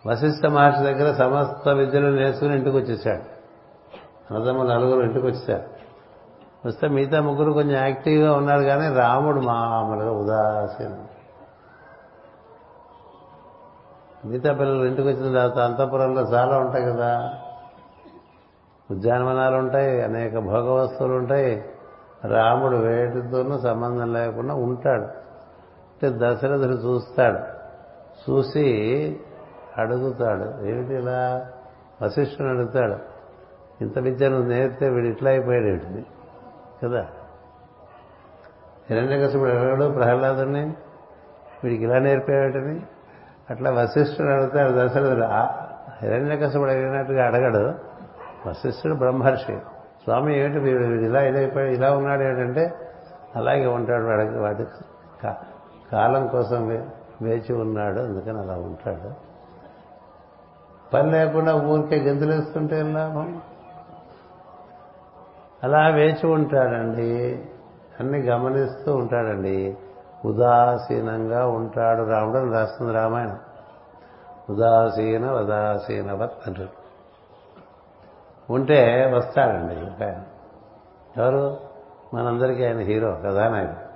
వశిష్ఠ 0.08 0.45
మహర్షి 0.45 0.82
దగ్గర 0.82 1.13
సమస్త 1.13 1.69
విద్యలు 1.69 2.08
నేర్చుకుని 2.08 2.56
ఇంటికి 2.56 2.77
వచ్చేసాడు 2.77 3.21
అన్నదమ్మ 4.34 4.63
నలుగురు 4.63 5.01
ఇంటికి 5.01 5.25
వచ్చేసారు 5.25 5.63
వస్తే 6.67 6.88
మిగతా 6.88 7.21
ముగ్గురు 7.21 7.51
కొంచెం 7.51 7.86
యాక్టివ్గా 7.86 8.34
ఉన్నారు 8.34 8.62
కానీ 8.62 8.95
రాముడు 8.95 9.39
మామూలుగా 9.39 10.12
ఉదాసీనం 10.12 11.08
మిగతా 14.25 14.53
పిల్లలు 14.53 14.86
ఇంటికి 14.86 15.08
వచ్చిన 15.08 15.34
తర్వాత 15.34 15.58
అంతఃపురంలో 15.58 16.21
చాలా 16.21 16.58
ఉంటాయి 16.58 16.86
కదా. 16.86 17.34
ఉద్యానవనాలు 18.91 19.56
ఉంటాయి 19.56 20.01
అనేక 20.01 20.39
భోగ 20.39 20.71
వస్తువులు 20.71 21.13
ఉంటాయి. 21.13 21.65
రాముడు 22.25 22.77
వేటితోనూ 22.77 23.58
సంబంధం 23.58 24.13
లేకుండా 24.13 24.53
ఉంటాడు. 24.53 25.26
దశరథుడు 26.05 26.73
చూస్తాడు. 26.73 27.39
చూసి 28.29 29.19
అడుగుతాడు 29.77 30.65
ఏమిటి 30.65 30.93
ఇలా? 30.93 31.47
వశిష్ఠుని 32.01 32.49
అడుగుతాడు 32.49 32.95
ఇంత 33.81 33.99
విద్య 33.99 34.29
నువ్వు 34.29 34.47
నేర్పితే 34.47 34.89
వీడు 34.89 35.07
ఇట్లా 35.07 35.29
అయిపోయాడు 35.31 35.65
ఏంటిది? 35.65 36.05
కదా? 36.83 37.07
హిరణ్యకశిపుడు 38.89 39.49
అడగడు 39.49 39.91
ప్రహ్లాదుని 39.93 40.73
వీడికి 41.63 41.83
ఇలా 41.83 41.99
నేర్పేవాటని 41.99 42.81
అట్లా 43.49 43.71
వశిష్ఠుడు 43.71 44.27
అడుగుతాడు 44.27 44.71
దశరథుడు 44.71 45.23
హిరణ్యకశిపుడు 46.05 46.69
అడిగినట్టుగా 46.69 47.25
అడగడు. 47.25 47.73
వశిష్ఠుడు 48.49 48.93
బ్రహ్మర్షి. 48.93 49.57
స్వామి 50.03 50.39
ఏమిటి 50.39 50.60
వీడు? 50.60 50.83
ఇలా 50.83 51.21
ఇదైపోయాడు 51.21 51.71
ఇలా 51.71 51.91
ఉన్నాడు 51.91 52.21
ఏంటంటే 52.21 52.73
అలాగే 53.36 53.65
ఉంటాడు 53.65 54.03
వాడికి 54.03 54.38
వాడి 54.38 54.65
కాలం 55.91 56.28
కోసం 56.28 56.67
వేచి 57.21 57.56
ఉన్నాడు 57.56 58.00
అందుకని 58.00 58.39
అలా 58.39 58.54
ఉంటాడు. 58.54 59.28
పని 60.93 61.12
లేకుండా 61.12 61.56
ఊరికే 61.56 61.97
గెంతులేస్తుంటే 61.97 62.84
లాభం? 62.84 63.41
అలా 65.63 65.88
వేచి 65.88 66.28
ఉంటాడండి. 66.28 67.45
అన్ని 68.00 68.19
గమనిస్తూ 68.19 68.95
ఉంటాడండి. 68.95 69.78
ఉదాసీనంగా 70.26 71.47
ఉంటాడు. 71.47 72.04
రాముడు 72.04 72.38
అని 72.38 72.54
రాస్తుంది 72.54 72.93
రామాయణం. 72.93 73.39
ఉదాసీన 74.50 75.32
ఉదాసీనవత్ 75.32 76.47
అంటాడు 76.47 76.88
ఉంటే 78.54 79.12
వస్తాడండి. 79.15 80.06
ఆయన 80.06 80.23
ఎవరు? 81.23 81.58
మనందరికీ 82.13 82.65
ఆయన 82.65 82.78
హీరో 82.78 83.12
కథానాయకుడు. 83.12 83.87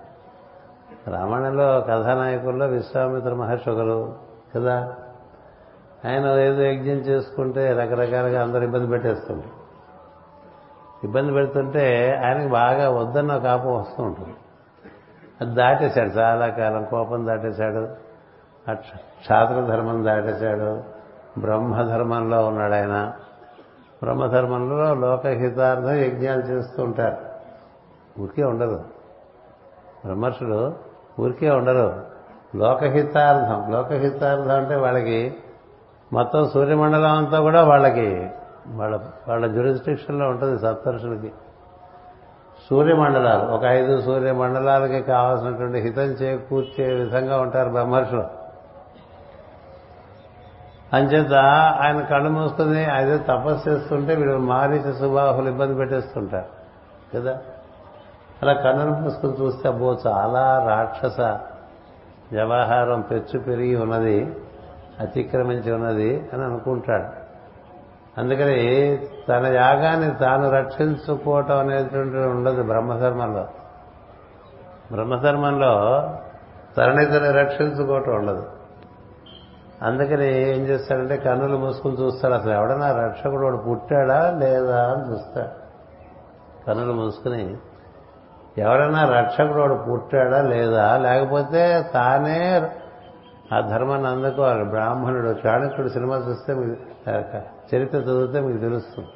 రామాయణంలో 1.08 1.82
కథానాయకుల్లో 1.82 2.66
విశ్వామిత్ర 2.66 3.34
మహర్షి 3.34 3.70
ఒకరు 3.70 4.16
కదా? 4.56 4.96
ఆయన 6.06 6.26
ఏదో 6.26 6.64
యజ్ఞం 6.64 6.98
చేసుకుంటే 6.98 7.74
రకరకాలుగా 7.74 8.44
అందరు 8.44 8.64
ఇబ్బంది 8.64 8.88
పెట్టేస్తుంటారు 8.88 9.62
ఇబ్బంది 11.04 11.34
పెడుతుంటే 11.34 12.16
ఆయనకి 12.26 12.48
బాగా 12.48 12.90
వద్దన్న 12.90 13.38
కాపం 13.38 13.76
వస్తూ 13.76 14.04
ఉంటుంది. 14.04 14.36
అది 15.42 15.56
దాటేశాడు 15.56 16.10
చాలా 16.10 16.48
కాలం 16.48 16.84
కోపం 16.84 17.28
దాటేశాడు 17.28 17.88
క్షాత్రధర్మం 18.96 20.06
దాటేశాడు 20.06 20.84
బ్రహ్మధర్మంలో 21.40 22.46
ఉన్నాడు 22.46 22.74
ఆయన. 22.74 23.14
బ్రహ్మధర్మంలో 24.04 24.94
లోకహితార్థం 24.94 25.96
యజ్ఞాలు 25.96 26.42
చేస్తూ 26.42 26.84
ఉంటారు. 26.84 27.18
ఊరికే 28.22 28.44
ఉండదు. 28.44 28.84
బ్రహ్మర్షుడు 30.06 30.91
ఊరికే 31.20 31.50
ఉండరు. 31.50 32.06
లోకహితార్థం. 32.56 33.72
లోకహితార్థం 33.72 34.52
అంటే 34.52 34.76
వాళ్ళకి 34.76 35.36
మొత్తం 36.14 36.50
సూర్యమండలం 36.50 37.18
అంతా 37.18 37.40
కూడా 37.40 37.64
వాళ్ళకి 37.64 38.30
వాళ్ళ 38.68 39.00
వాళ్ళ 39.28 39.48
జ్యూరిస్టిక్షన్లో 39.48 40.30
ఉంటుంది 40.30 40.60
సప్తర్షులకి. 40.60 41.32
సూర్యమండలాలు 42.70 43.52
ఒక 43.52 43.64
ఐదు 43.64 44.02
సూర్యమండలాలకి 44.02 45.02
కావాల్సినటువంటి 45.02 45.80
హితం 45.80 46.02
చేకూర్చే 46.02 46.94
విధంగా 46.94 47.42
ఉంటారు 47.42 47.70
బ్రహ్మర్షులు. 47.70 48.24
అంచేత 50.94 51.34
ఆయన 51.82 52.02
కళ్ళు 52.02 52.30
మూసుకుని 52.30 52.86
అదే 52.86 53.18
తపస్సు 53.18 53.70
చేస్తుంటే 53.70 54.16
వీడు 54.16 54.34
మారీచ 54.34 54.94
సుబాహులు 54.94 55.50
ఇబ్బంది 55.50 55.76
పెట్టేస్తుంటారు. 55.76 56.46
కదా? 57.18 57.40
అలా 58.42 58.54
కన్నులు 58.54 58.92
మూసుకుని 58.92 59.34
చూస్తే 59.42 59.70
అబ్బో 59.70 59.98
చాలా 60.08 60.66
రాక్షస 60.70 61.20
వ్యవహారం 62.32 63.02
పెచ్చు 63.02 63.40
పెరిగి 63.40 63.76
ఉన్నది 63.76 64.36
అతిక్రమించి 65.00 65.72
ఉన్నది 65.72 66.30
అని 66.34 66.44
అనుకుంటాడు. 66.44 67.06
అందుకని 68.22 68.98
తన 69.30 69.46
యాగాన్ని 69.46 70.12
తాను 70.12 70.50
రక్షించుకోవటం 70.50 71.58
అనేటువంటిది 71.58 72.26
ఉండదు 72.26 72.64
బ్రహ్మధర్మంలో. 72.64 73.48
బ్రహ్మధర్మంలో 74.92 75.74
తనని 76.78 77.06
తను 77.06 77.32
రక్షించుకోవటం 77.32 78.16
ఉండదు. 78.16 78.50
అందుకని 79.82 80.42
ఏం 80.42 80.64
చేస్తాడంటే 80.66 81.18
కన్నులు 81.18 81.58
మూసుకుని 81.58 82.02
చూస్తాడు 82.02 82.34
అసలు 82.34 82.52
ఎవడన్నా 82.52 82.92
రక్షకుడు 82.92 83.44
వాడు 83.44 83.58
పుట్టాడా 83.58 84.32
లేదా 84.32 84.92
అని 84.92 85.12
చూస్తాడు. 85.12 85.50
కన్నులు 86.68 86.94
మూసుకుని 86.94 87.56
ఎవరైనా 88.58 89.06
రక్షకుడు 89.06 89.74
పుట్టాడా 89.74 90.42
లేదా? 90.42 90.98
లేకపోతే 90.98 91.90
తానే 91.94 92.70
ఆ 93.54 93.62
ధర్మాన్ని 93.62 94.08
అందుకోవాలి 94.08 94.64
బ్రాహ్మణుడు 94.64 95.48
చాణక్యుడు 95.48 95.90
సినిమా 95.90 96.16
చూస్తే 96.16 96.54
మీకు 96.54 96.82
చరిత్ర 97.76 97.98
చదివితే 97.98 98.40
మీకు 98.40 98.58
తెలుస్తుంది. 98.58 99.10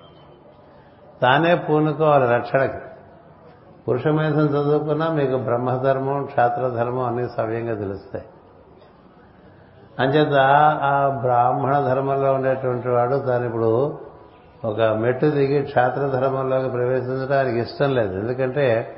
తానే 1.21 1.55
పూనుకోవాలి 1.55 2.27
రక్షణకి. 2.27 2.77
పురుషమేధం 3.87 4.45
చదువుకున్నా 4.45 5.09
మీకు 5.09 5.37
బ్రహ్మధర్మం 5.37 6.25
క్షాత్రధర్మం 6.25 6.99
అన్నీ 6.99 7.27
సవ్యంగా 7.37 7.75
తెలుస్తాయి. 7.75 8.25
అంచేత 9.99 10.33
ఆ 10.81 11.17
బ్రాహ్మణ 11.21 11.79
ధర్మంలో 11.79 12.33
ఉండేటువంటి 12.33 12.89
వాడు 12.89 13.15
తాను 13.15 13.45
ఇప్పుడు 13.45 13.99
ఒక 14.65 14.81
మెట్టు 14.81 15.25
దిగి 15.25 15.63
క్షాత్రధర్మంలోకి 15.63 16.69
ప్రవేశించడం 16.69 17.37
ఆయనకి 17.37 17.59
ఇష్టం 17.59 17.95
లేదు. 17.95 18.19
ఎందుకంటే 18.19 18.95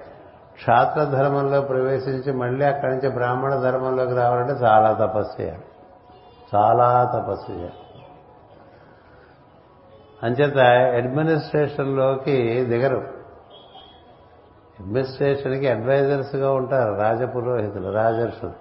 క్షాత్ర 0.57 1.03
ధర్మంలో 1.03 1.61
ప్రవేశించి 1.61 2.33
మళ్ళీ 2.33 2.65
అక్కడి 2.65 2.91
నుంచి 2.91 3.09
బ్రాహ్మణ 3.09 3.55
ధర్మంలోకి 3.55 4.13
రావాలంటే 4.13 4.53
చాలా 4.53 4.93
తపస్సు 4.93 5.41
చేయాలి. 5.41 5.63
చాలా 6.55 7.11
తపస్సు 7.15 7.51
చేయాలి. 7.51 7.73
అంచేత 10.23 10.57
అడ్మినిస్ట్రేషన్లోకి 10.95 12.65
దిగరు. 12.65 12.97
అడ్మినిస్ట్రేషన్కి 14.79 15.67
అడ్వైజర్స్గా 15.69 16.51
ఉంటారు 16.51 16.93
రాజపురోహితులు 16.93 17.91
రాజర్షులు. 17.91 18.51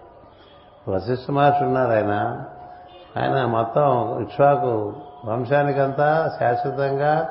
వశిష్ఠ 0.90 1.30
మహర్షి 1.30 1.64
ఉన్నారు 1.64 1.90
ఆయన. 1.90 2.42
ఆయన 3.18 3.44
మొత్తం 3.44 4.20
ఇక్ష్వాకు 4.22 4.92
వంశానికంతా 5.24 6.37
శాశ్వతంగా 6.40 7.28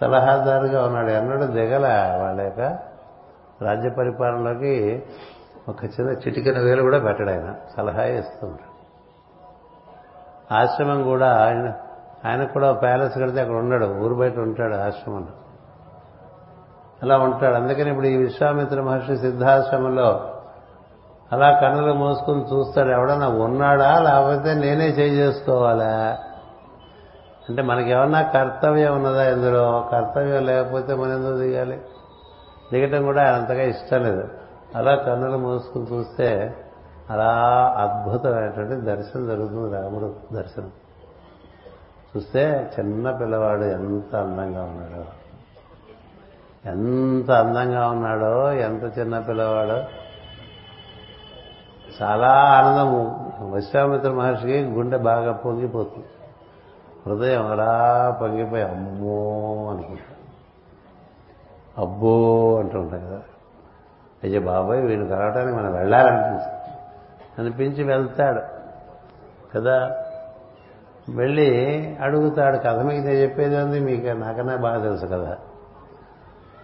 సలహాదారుగా 0.00 0.86
ఉన్నాడు. 0.86 1.10
ఎన్నడూ 1.10 1.46
దిగల 1.46 1.86
వాళ్ళ 2.22 2.40
యొక్క 2.40 2.95
రాజ్య 3.62 3.90
పరిపాలనలోకి 3.90 5.02
ఒక 5.68 5.84
చిన్న 5.84 6.10
చిటికిన 6.10 6.58
వేలు 6.58 6.82
కూడా 6.82 6.98
పెట్టడు 6.98 7.30
ఆయన. 7.30 7.54
సలహా 7.76 8.02
ఇస్తుంటాడు 8.02 8.76
ఆశ్రమం 10.54 11.02
కూడా 11.02 11.46
ఆయన 11.46 11.72
ఆయనకు 12.28 12.52
కూడా 12.52 12.72
ప్యాలెస్ 12.72 13.18
కడితే 13.18 13.40
అక్కడ 13.40 13.54
ఉన్నాడు 13.54 13.86
ఊరు 13.86 14.14
బయట 14.14 14.38
ఉంటాడు 14.38 14.74
ఆశ్రమంలో. 14.74 15.28
అలా 17.02 17.18
ఉంటాడు. 17.18 17.54
అందుకని 17.54 17.90
ఇప్పుడు 17.90 18.06
ఈ 18.06 18.16
విశ్వామిత్ర 18.16 18.82
మహర్షి 18.82 19.16
సిద్ధాశ్రమంలో 19.16 20.32
అలా 21.32 21.60
కన్నులు 21.60 21.92
మోసుకుని 21.92 22.42
చూస్తాడు. 22.42 22.88
ఎవడన్నా 22.88 23.28
ఉన్నాడా? 23.28 23.98
లేకపోతే 23.98 24.54
నేనే 24.54 24.86
చేసుకోవాలా? 24.88 26.18
అంటే 27.48 27.62
మనకేమన్నా 27.62 28.22
కర్తవ్యం 28.22 28.94
ఉన్నదా 28.94 29.30
ఇందులో? 29.30 29.88
కర్తవ్యం 29.92 30.46
లేకపోతే 30.46 30.94
మనం 30.94 31.12
ఎందుకు 31.12 31.36
దిగాలి? 31.36 31.80
దిగటం 32.72 33.04
కూడా 33.04 33.36
అంతగా 33.36 33.62
ఇష్టం 33.62 34.02
లేదు. 34.02 34.28
అలా 34.74 34.94
కన్నులు 34.94 35.36
మూసుకుని 35.36 35.86
చూస్తే 35.92 36.54
అలా 37.10 37.32
అద్భుతమైనటువంటి 37.78 38.74
దర్శనం 38.74 39.26
జరుగుతుంది 39.26 39.74
రాముడు 39.74 40.14
దర్శనం. 40.32 40.70
చూస్తే 42.16 42.70
చిన్న 42.80 43.10
పిల్లవాడు 43.10 43.62
ఎంత 43.62 44.16
అందంగా 44.16 44.62
ఉన్నాడో. 44.62 45.04
ఎంత 46.70 47.30
అందంగా 47.30 47.88
ఉన్నాడో 47.88 48.52
ఎంత 48.52 48.98
చిన్న 48.98 49.18
పిల్లవాడో. 49.18 49.84
చాలా 52.02 52.28
ఆనందము. 52.28 53.32
విశ్వామిత్ర 53.54 54.10
మహర్షికి 54.10 54.64
గుండె 54.64 54.96
బాగా 54.96 55.32
పొంగిపోతుంది. 55.32 56.06
హృదయం 57.06 57.46
అలా 57.46 58.10
పొంగిపోయి 58.20 58.62
అమ్మో 58.62 59.70
అనుకుంటా 59.70 60.15
అబ్బో 61.78 62.56
అంటూ 62.58 62.82
కదా. 62.82 63.22
అయ్యో 64.22 64.40
బాబాయ్ 64.40 64.80
వీళ్ళు 64.80 65.06
కలవటానికి 65.06 65.56
మనం 65.56 65.72
వెళ్ళాలనిపించి 65.72 66.52
అనిపించి 67.38 67.84
వెళ్తాడు. 67.84 68.40
కదా. 69.54 70.02
వెళ్ళి 71.08 71.78
అడుగుతాడు 72.00 72.56
కథ 72.56 72.76
మీకు 72.76 73.06
నేను 73.06 73.18
చెప్పేది 73.18 73.56
ఉంది 73.56 73.80
మీకు 73.80 74.06
నాకన్నా 74.06 74.56
బాగా 74.56 74.82
తెలుసు 74.82 75.06
కదా. 75.06 75.36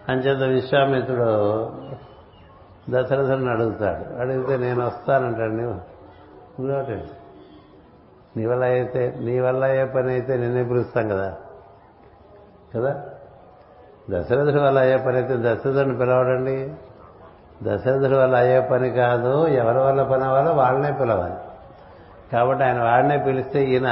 అంచేత 0.08 0.48
విశ్వామిత్రుడు 0.48 1.72
దశరథుని 2.90 3.50
అడుగుతాడు. 3.50 4.20
అడిగితే 4.20 4.56
నేను 4.56 4.86
వస్తానంటాడు 4.86 5.52
నువ్వు 5.52 5.80
నువ్వేటండి 6.60 7.10
నీ 8.36 8.46
వల్ల 8.46 8.64
అయితే 8.64 9.14
నీ 9.20 9.40
వల్ల 9.40 9.64
అయ్యే 9.64 9.84
పని 9.84 10.10
అయితే 10.10 10.36
నిన్నే 10.36 10.64
పిలుస్తాం 10.64 11.08
కదా. 11.08 11.36
కదా. 12.76 13.04
దశరథుడి 14.10 14.58
వల్ల 14.58 14.78
అయ్యే 14.78 14.96
పని 14.96 15.16
అయితే 15.16 15.36
దశరథుడిని 15.36 15.98
పిలవడండి. 15.98 16.74
దశరథుడి 17.62 18.14
వల్ల 18.14 18.36
అయ్యే 18.36 18.60
పని 18.60 18.90
కాదు 18.90 19.46
ఎవరి 19.46 19.78
వల్ల 19.78 20.02
పని 20.02 20.24
అవ్వాలో 20.24 20.52
వాళ్ళనే 20.52 20.92
పిలవాలి. 20.92 21.34
కాబట్టి 22.32 22.64
ఆయన 22.64 22.82
వాడినే 22.82 23.18
పిలిస్తే 23.18 23.64
ఈయన 23.64 23.88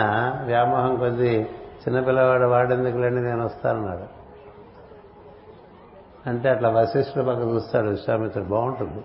వ్యామోహం 0.47 0.97
కొద్దీ 0.97 1.47
చిన్నపిల్లవాడు 1.83 2.45
వాడెందుకులేండి 2.45 3.23
నేను 3.23 3.45
వస్తానన్నాడు. 3.45 4.21
అంటే 6.29 6.49
అట్లా 6.49 6.69
వశిష్ఠుడు 6.69 7.25
పక్క 7.25 7.41
చూస్తాడు 7.41 7.89
విశ్వామిత్రుడు 7.89 8.49
బాగుంటుంది. 8.49 9.05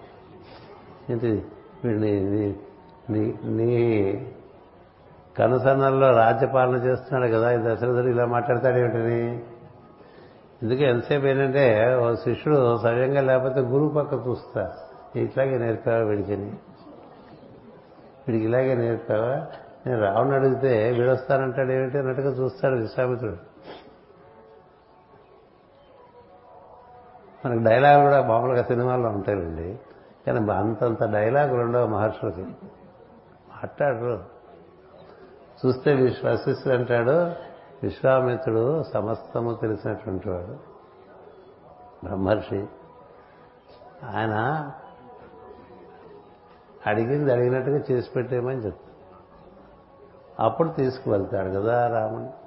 ఇది 1.13 1.45
వీడిని 1.85 2.55
నీ 3.09 3.33
నీ 3.45 3.71
కనుసన్నల్లో 5.37 6.11
రాజ్యపాలన 6.11 6.75
చేస్తున్నాడు 6.75 7.31
కదా 7.33 7.51
ఈ 7.51 7.57
దశరథుడు 7.57 8.07
ఇలా 8.07 8.25
మాట్లాడతాడు 8.25 8.77
ఏమిటని 8.77 9.43
ఎందుకు 10.63 10.81
ఎంతసేపు 10.81 11.25
ఏంటంటే 11.25 11.95
ఓ 11.95 12.15
శిష్యుడు 12.15 12.77
సవ్యంగా 12.77 13.21
లేకపోతే 13.21 13.59
గురువు 13.59 13.89
పక్క 13.89 14.27
చూస్తా 14.27 14.71
ఇట్లాగే 15.15 15.57
నేర్పావా 15.57 15.97
వీడికిని? 15.97 16.45
వీడికి 18.27 18.45
ఇలాగే 18.45 18.75
నేర్పావా? 18.75 19.47
నేను 19.87 20.01
రావుని 20.01 20.35
అడిగితే 20.35 20.91
వీడొస్తానంటాడు 20.91 21.71
ఏమిటి? 21.71 21.97
అన్నట్టుగా 21.97 22.43
చూస్తాడు 22.43 22.75
విశ్వామిత్రుడు. 22.75 23.37
మనకు 27.45 27.63
డైలాగ్ 27.63 28.01
కూడా 28.01 28.27
మామూలుగా 28.27 28.63
సినిమాల్లో 28.63 29.09
ఉంటాయండి. 29.09 29.79
కానీ 30.27 30.51
అంతంత 30.51 31.03
డైలాగులు 31.03 31.61
ఉండవు 31.61 31.87
మహర్షులకి. 31.87 32.41
మాట్లాడరు. 33.51 34.23
చూస్తే 35.65 35.93
విశ్వసిస్తుడు 35.93 36.73
అంటాడు 36.73 37.31
విశ్వామిత్రుడు 37.83 38.83
సమస్తము 38.83 39.53
తెలిసినటువంటి 39.53 40.29
వాడు. 40.29 40.75
బ్రహ్మర్షి. 42.05 42.65
ఆయన 44.15 44.71
అడిగింది 46.87 47.33
అడిగినట్టుగా 47.33 47.81
చేసి 47.91 48.09
పెట్టేమని 48.11 48.65
చెప్తాడు. 48.65 48.95
అప్పుడు 50.43 50.69
తీసుకువెళ్తాడు 50.69 51.49
కదా 51.49 51.87
రాముడు 51.87 52.45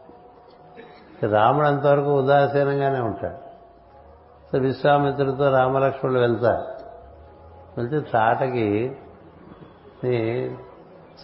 రాముడు 1.26 1.66
అంతవరకు 1.66 2.18
ఉదాసీనంగానే 2.18 3.00
ఉంటాడు. 3.00 3.48
సో 4.52 4.58
విశ్వామిత్రుడితో 4.58 5.50
రామలక్ష్మణులు 5.50 6.18
వెళ్తారు. 6.18 6.64
వెళ్తే 7.80 8.10
తాటకి 8.12 8.96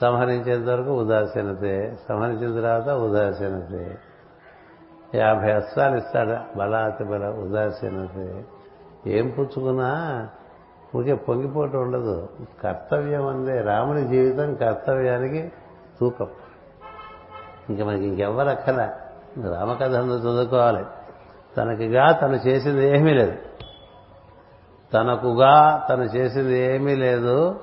సంహరించేంత 0.01 0.69
వరకు 0.69 1.01
ఉదాసీనతే. 1.01 1.99
సంహరించిన 2.09 2.55
తర్వాత 2.55 2.89
ఉదాసీనతే. 2.89 3.99
యాభై 5.15 5.53
అస్త్రాలు 5.53 5.97
ఇస్తాడు 5.97 6.59
బలాతి 6.59 7.05
బల 7.05 7.29
ఉదాసీనతే. 7.29 8.45
ఏం 9.07 9.29
పుచ్చుకున్నా 9.29 10.29
ఊరికే 10.97 11.15
పొంగిపోటు 11.15 11.77
ఉండదు. 11.77 12.29
కర్తవ్యం 12.63 13.27
అందే. 13.27 13.61
రాముని 13.61 14.09
జీవితం 14.09 14.55
కర్తవ్యానికి 14.55 15.53
తూకం. 16.01 16.27
ఇంకా 17.71 17.85
మనకి 17.85 18.05
ఇంకెవ్వరు 18.05 18.49
అక్కల 18.49 18.91
రామకథ 19.55 19.95
చదువుకోవాలి. 19.95 20.85
తనకిగా 21.57 22.13
తను 22.13 22.37
చేసింది 22.37 22.99
ఏమీ 22.99 23.15
లేదు. 23.15 23.33
తనకుగా 24.95 25.87
తను 25.91 26.03
చేసింది 26.03 26.59
ఏమీ 26.59 26.95
లేదు. 26.95 27.61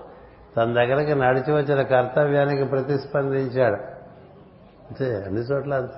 తన 0.58 0.74
దగ్గరికి 0.74 1.16
నడిచి 1.16 1.54
వచ్చిన 1.54 1.82
కర్తవ్యానికి 1.82 2.64
ప్రతిస్పందించాడు. 2.64 3.76
అంతే 4.90 5.16
అన్ని 5.16 5.42
చోట్ల 5.42 5.74
అంతే. 5.74 5.94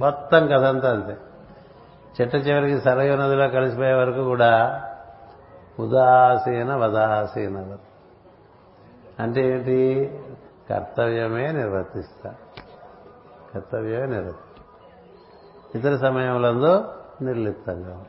మొత్తం 0.00 0.46
కథ 0.46 0.64
అంతా 0.64 0.90
అంతే. 0.90 1.16
చిట్ట 2.20 2.34
చివరికి 2.34 2.80
సరయు 2.80 3.16
నదిలో 3.16 3.48
కలిసిపోయే 3.48 3.94
వరకు 3.94 4.24
కూడా 4.24 4.82
ఉదాసీన 5.78 6.74
వదాసీన 6.74 7.76
అంటే 9.20 9.48
ఏంటి? 9.48 10.10
కర్తవ్యమే 10.70 11.52
నిర్వర్తిస్తా. 11.52 12.34
కర్తవ్యమే 13.54 14.06
నిర్వర్తి 14.06 14.60
ఇతర 15.78 15.96
సమయంలో 15.96 16.94
నిర్లిప్తంగా 17.22 18.04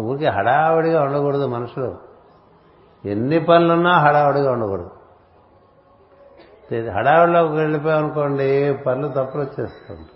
ఊరికి 0.00 0.26
హడావిడిగా 0.26 1.02
ఉండకూడదు 1.02 1.46
మనుషులు. 1.46 2.07
ఎన్ని 3.04 3.44
పనులున్నా 3.44 3.98
హడావిడిగా 3.98 4.52
ఉండకూడదు. 4.52 4.90
హడావుడిలోకి 6.90 7.52
వెళ్ళిపోయామనుకోండి 7.52 8.78
పనులు 8.86 9.08
తప్పులు 9.08 9.42
వచ్చేస్తుంది 9.42 10.08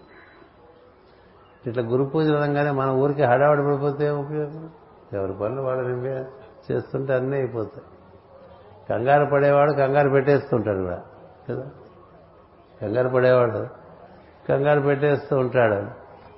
ఇట్లా 1.67 1.83
గురు 1.83 2.05
పూజ 2.05 2.31
విధంగానే 2.31 2.71
మన 2.71 2.91
ఊరికి 2.91 3.23
హడావిడి 3.23 3.63
పడిపోతే 3.63 4.11
ఉపయోగం? 4.11 4.71
ఎవరి 5.13 5.33
పనులు 5.33 5.63
వాళ్ళు 5.63 5.89
నింపే 5.89 6.25
చేస్తుంటే 6.73 7.15
అన్నీ 7.15 7.37
అయిపోతాయి. 7.37 7.87
కంగారు 8.91 9.25
పడేవాడు 9.25 9.73
కంగారు 9.73 10.09
పెట్టేస్తుంటాడు 10.09 10.79
కూడా 10.79 11.03
కదా? 11.51 11.65
కంగారు 12.83 13.09
పడేవాడు 13.09 13.67
కంగారు 14.49 14.81
పెట్టేస్తూ 14.81 15.37
ఉంటాడు. 15.37 15.75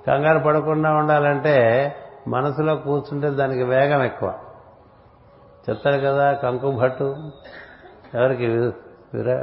కంగారు 0.07 0.39
పడకుండా 0.39 0.93
ఉండాలంటే 0.93 1.95
మనసులో 2.27 2.75
కూర్చుంటే 2.75 3.29
దానికి 3.29 3.63
వేగం 3.63 4.03
ఎక్కువ. 4.03 4.33
చెప్తాడు 5.69 5.97
కదా 5.97 6.33
కంకుభట్టు 6.33 7.15
ఎవరికి? 8.13 8.45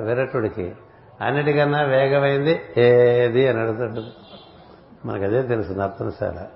విరటుడికి. 0.04 0.76
అన్నిటికన్నా 1.20 1.82
వేగమైంది 1.82 2.60
ఏది 2.76 3.48
అని 3.48 3.60
అడుగుతాడు 3.60 4.02
మనకు 5.06 5.24
అదే 5.24 5.42
తెలుసు 5.42 5.72
నర్తనశాల 5.72 6.46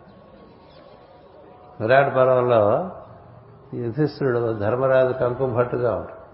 విరాట్ 1.81 2.17
పర్వంలో 2.17 2.91
యుధిష్ఠుడు 3.75 4.53
ధర్మరాజు 4.53 5.13
కంకుభట్టుగా 5.13 5.97
ఉంటాడు. 5.97 6.27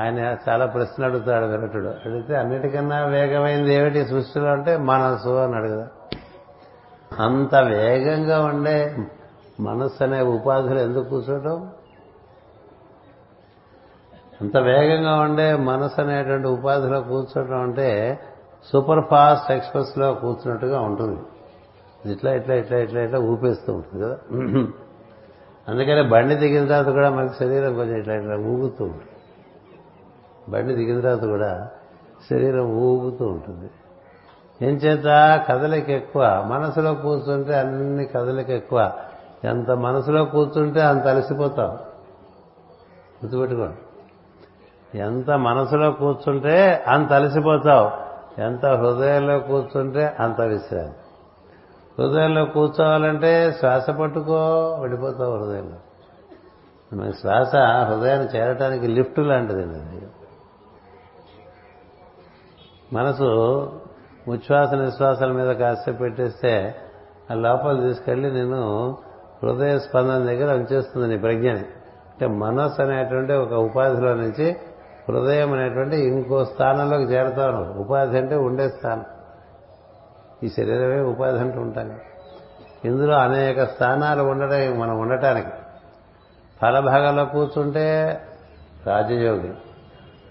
ఆయన 0.00 0.36
చాలా 0.48 0.66
ప్రశ్న 0.66 1.04
అడుగుతాడు 1.04 1.46
విరటుడు. 1.46 1.88
అడిగితే 1.88 2.36
అన్నిటికన్నా 2.36 3.04
వేగమైంది 3.04 3.74
ఏమిటి 3.74 4.06
సృష్టిలో 4.06 4.46
అంటే 4.46 4.76
మనసు 4.76 5.28
అని 5.28 5.54
అడుగుదా 5.54 5.88
అంత 7.24 7.54
వేగంగా 7.54 8.40
ఉండే 8.40 8.96
మనస్సు 9.60 10.04
అనే 10.04 10.22
ఉపాధులు 10.22 10.78
ఎందుకు 10.78 11.08
కూర్చోవటం 11.08 11.70
అంత 14.40 14.56
వేగంగా 14.56 15.14
ఉండే 15.16 15.56
మనసు 15.56 16.00
అనేటువంటి 16.00 16.48
ఉపాధిలో 16.48 17.00
కూర్చోటం 17.00 17.60
అంటే 17.60 18.18
సూపర్ 18.72 19.04
ఫాస్ట్ 19.10 19.52
ఎక్స్ప్రెస్లో 19.52 20.14
కూర్చున్నట్టుగా 20.14 20.80
ఉంటుంది. 20.80 21.20
ఇట్లా 22.12 22.34
ఇట్లా 22.34 22.54
ఇట్లా 22.54 22.78
ఇట్లా 22.78 23.00
ఇట్లా 23.00 23.18
ఊపేస్తూ 23.18 23.72
ఉంటుంది 23.72 24.04
కదా. 24.04 24.16
అందుకనే 25.68 26.02
బండి 26.02 26.34
దిగిన 26.34 26.66
తర్వాత 26.66 26.94
కూడా 26.94 27.10
మనకి 27.10 27.34
శరీరం 27.38 27.74
కొంచెం 27.74 27.96
ఇట్లా 27.96 28.14
ఇట్లా 28.14 28.36
ఊగుతూ 28.36 28.84
ఉంటుంది. 28.84 29.04
బండి 30.48 30.74
దిగిన 30.74 31.00
తర్వాత 31.00 31.24
కూడా 31.24 31.68
శరీరం 32.30 32.64
ఊగుతూ 32.64 33.26
ఉంటుంది. 33.26 33.70
ఏం 34.66 34.74
చేత 34.74 35.44
కదలిక 35.48 35.90
ఎక్కువ. 35.90 36.44
మనసులో 36.46 36.94
కూర్చుంటే 36.94 37.58
అన్ని 37.58 38.04
కదలిక 38.04 38.50
ఎక్కువ. 38.50 38.92
ఎంత 39.44 39.70
మనసులో 39.70 40.24
కూర్చుంటే 40.24 40.80
అంత 40.80 41.06
అలసిపోతాం. 41.06 41.78
గుర్తుపెట్టుకోండి. 43.24 43.76
ఎంత 44.94 45.30
మనసులో 45.30 45.90
కూర్చుంటే 45.90 46.84
అంత 46.88 47.12
అలసిపోతావు. 47.12 48.08
ఎంత 48.40 48.66
హృదయంలో 48.66 49.38
కూర్చుంటే 49.38 50.16
అంత 50.20 50.40
విశ్రాంతి. 50.40 50.94
హృదయంలో 52.02 52.44
కూర్చోవాలంటే 52.44 53.52
శ్వాస 53.52 53.90
పట్టుకో 53.90 54.34
వెళ్ళిపోతావు 54.80 55.36
హృదయంలో. 55.36 55.76
మన 56.92 57.10
శ్వాస 57.10 57.56
హృదయాన్ని 57.56 58.26
చేరటానికి 58.26 58.86
లిఫ్ట్ 58.86 59.18
లాంటిది 59.18 59.62
అది. 59.62 60.06
మనసు 62.92 63.24
ఉచ్ఛ్వాస 64.28 64.74
నిశ్వాసాల 64.74 65.32
మీద 65.32 65.56
కాసేపు 65.56 65.96
పెట్టేస్తే 65.96 66.76
ఆ 67.30 67.34
లోపల 67.34 67.80
తీసుకెళ్ళి 67.80 68.30
నేను 68.30 68.90
హృదయ 69.42 69.78
స్పందన 69.78 70.18
దగ్గర 70.18 70.54
ఉంచేస్తుంది 70.54 71.08
నీ 71.08 71.18
ప్రజ్ఞని. 71.18 71.64
అంటే 72.08 72.26
మనస్సు 72.26 72.82
అనేటువంటి 72.82 73.32
ఒక 73.32 73.52
ఉపాధిలో 73.52 74.14
నుంచి 74.14 74.56
హృదయం 75.08 75.52
అనేటువంటి 75.52 75.96
ఇంకో 75.96 76.44
స్థానంలోకి 76.44 77.04
చేరతాను. 77.04 77.72
ఉపాధి 77.72 78.18
అంటే 78.18 78.34
ఉండే 78.34 78.68
స్థానం. 78.68 79.04
ఈ 80.42 80.48
శరీరమే 80.48 81.00
ఉపాధి 81.00 81.38
అంటూ 81.38 81.60
ఉంటాను. 81.60 81.98
ఇందులో 82.84 83.14
అనేక 83.14 83.64
స్థానాలు 83.64 84.22
ఉండడం 84.22 84.78
మనం 84.78 84.98
ఉండటానికి. 84.98 85.48
ఫలభాగంలో 86.62 87.24
కూర్చుంటే 87.24 88.20
రాజయోగి 88.86 89.52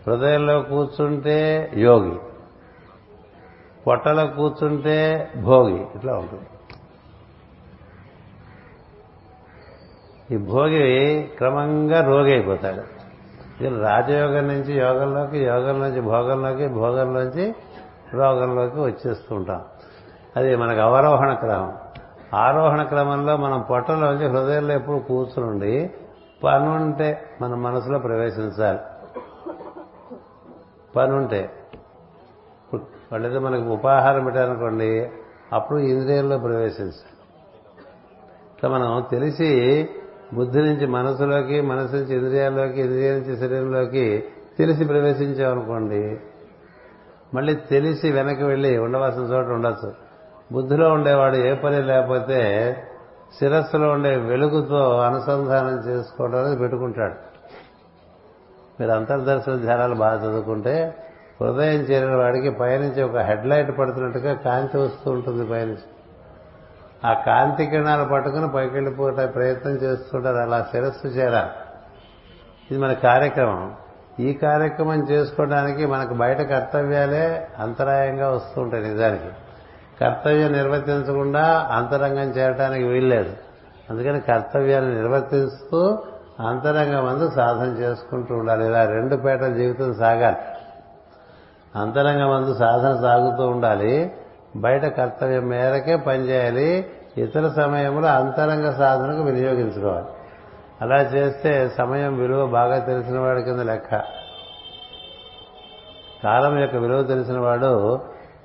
హృదయంలో 0.07 0.61
కూర్చుంటే 0.61 1.71
యోగి 1.75 2.19
పొట్టలో 3.87 4.27
కూర్చుంటే 4.27 5.31
భోగి 5.43 5.81
ఇట్లా 5.95 6.13
ఉంటుంది. 6.13 6.45
ఈ 10.35 10.37
భోగి 10.37 11.23
క్రమంగా 11.37 12.01
రోగి 12.01 12.31
అయిపోతాడు. 12.31 12.96
ఇక 13.61 13.73
రాజయోగం 13.73 14.47
నుంచి 14.47 14.73
యోగంలోకి 14.73 15.39
యోగం 15.43 15.79
నుంచి 15.79 16.01
భోగంలోకి 16.01 16.67
భోగంలోంచి 16.67 17.55
రోగంలోకి 18.13 18.79
వచ్చేస్తూ 18.79 19.35
ఉంటాం 19.35 19.61
అది 20.35 20.55
మనకు 20.55 20.79
అవరోహణ 20.79 21.33
క్రమం. 21.33 21.77
ఆరోహణ 22.33 22.83
క్రమంలో 22.83 23.37
మనం 23.37 23.61
పొట్టలోంచి 23.69 24.27
హృదయంలో 24.27 24.73
ఎప్పుడు 24.73 24.97
కూర్చునుండి 24.97 25.89
పనుంటే 26.43 27.29
మన 27.41 27.55
మనసులో 27.55 27.99
ప్రవేశించాలి. 27.99 28.79
పనుంటే. 30.95 31.49
వాళ్ళైతే 33.11 33.39
మనకు 33.39 33.63
ఉపాహారం 33.63 34.23
పెట్టారనుకోండి 34.23 35.11
అప్పుడు 35.53 35.79
ఇంద్రియంలో 35.79 36.37
ప్రవేశించాలి. 36.37 37.17
ఇట్లా 38.55 38.69
మనం 38.69 39.05
తెలిసి 39.11 39.89
బుద్ధి 40.33 40.59
నుంచి 40.59 40.87
మనసులోకి 40.87 41.61
మనసు 41.61 41.95
నుంచి 41.95 42.17
ఇంద్రియాల్లోకి 42.17 42.81
ఇంద్రియ 42.81 43.11
నుంచి 43.11 43.37
శరీరంలోకి 43.37 44.23
తెలిసి 44.57 44.85
ప్రవేశించామనుకోండి 44.85 46.19
మళ్ళీ 47.33 47.55
తెలిసి 47.55 48.11
వెనక్కి 48.11 48.43
వెళ్ళి 48.43 48.77
ఉండవలసిన 48.77 49.21
చోట 49.21 49.45
ఉండొచ్చు. 49.45 49.93
బుద్ధిలో 50.51 50.89
ఉండేవాడు 50.89 51.35
ఏ 51.35 51.53
పని 51.53 51.83
లేకపోతే 51.83 52.39
శిరస్సులో 53.39 53.89
ఉండే 53.89 54.15
వెలుగుతో 54.15 54.97
అనుసంధానం 54.97 55.89
చేసుకోవడానికి 55.89 56.59
పెట్టుకుంటాడు. 56.59 57.13
మీరు 58.79 58.91
అంతర్దర్శన 58.91 59.55
ధ్యానాలు 59.55 59.95
బాగా 59.95 60.29
చదువుకుంటే 60.29 60.97
హృదయం 61.41 61.81
చేరిన 61.81 62.15
వాడికి 62.15 62.49
పైనుంచి 62.49 63.03
ఒక 63.03 63.17
హెడ్ 63.17 63.47
లైట్ 63.47 63.77
పడుతున్నట్టుగా 63.77 64.33
కాంతి 64.33 64.77
వస్తూ 64.77 65.11
ఉంటుంది 65.11 65.45
పైనుంచి. 65.51 65.96
ఆ 67.05 67.13
కాంతి 67.13 67.65
కిరణాలు 67.65 68.03
పట్టుకుని 68.03 68.49
పైకి 68.49 68.91
ప్రయత్నం 69.27 69.71
చేస్తుంటారు. 69.71 70.37
అలా 70.37 70.65
శిరస్సు 70.71 71.07
చేరాలి 71.07 71.49
ఇది 72.71 72.79
మన 72.79 72.93
కార్యక్రమం. 72.93 73.75
ఈ 74.19 74.33
కార్యక్రమం 74.33 75.09
చేసుకోవడానికి 75.09 75.85
మనకు 75.85 76.13
బయట 76.13 76.41
కర్తవ్యాలే 76.41 77.47
అంతరాయంగా 77.59 78.29
వస్తుంటాయి 78.29 78.83
నిజానికి. 78.83 79.29
కర్తవ్యం 80.01 80.51
నిర్వర్తించకుండా 80.51 81.69
అంతరంగం 81.71 82.29
చేరడానికి 82.29 82.83
వీల్లేదు. 82.83 83.33
అందుకని 83.89 84.19
కర్తవ్యాన్ని 84.19 84.95
నిర్వర్తిస్తూ 84.95 85.99
అంతరంగం 86.39 87.05
అందు 87.05 87.31
సాధన 87.35 87.67
చేసుకుంటూ 87.67 88.35
ఉండాలి. 88.35 88.65
ఇలా 88.65 88.85
రెండు 88.85 89.15
పేటల 89.15 89.53
జీవితం 89.53 89.93
సాగాలి. 89.93 90.37
అంతరంగం 91.75 92.31
అందు 92.31 92.53
సాధన 92.53 93.01
సాగుతూ 93.01 93.47
ఉండాలి. 93.47 94.11
బయట 94.57 94.85
కర్తవ్యం 94.85 95.47
మేరకే 95.47 95.95
పనిచేయాలి. 95.95 96.89
ఇతర 97.17 97.47
సమయంలో 97.47 98.07
అంతరంగ 98.07 98.71
సాధనకు 98.71 99.21
వినియోగించుకోవాలి. 99.21 100.05
అలా 100.81 101.01
చేస్తే 101.01 101.69
సమయం 101.69 102.17
విలువ 102.17 102.45
బాగా 102.45 102.79
తెలిసిన 102.79 103.19
వాడి 103.19 103.43
కింద 103.43 103.59
లెక్క. 103.59 104.03
కాలం 106.23 106.59
యొక్క 106.59 106.75
విలువ 106.75 107.03
తెలిసిన 107.03 107.39
వాడు 107.39 107.99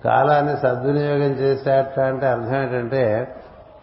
కాలాన్ని 0.04 0.56
సద్వినియోగం 0.56 1.32
చేసేట 1.32 2.00
అంటే 2.00 2.26
అర్థం 2.26 2.56
ఏంటంటే 2.56 3.34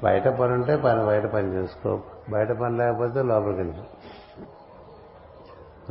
బయట 0.03 0.27
పని 0.27 0.53
ఉంటే 0.53 0.75
పని 0.75 1.05
బయట 1.05 1.25
పని 1.25 1.53
చేసుకో. 1.53 1.99
బయట 2.29 2.51
పని 2.51 2.77
లేకపోతే 2.77 3.21
లోపలికి 3.23 3.57
వెళ్ళి. 3.57 3.77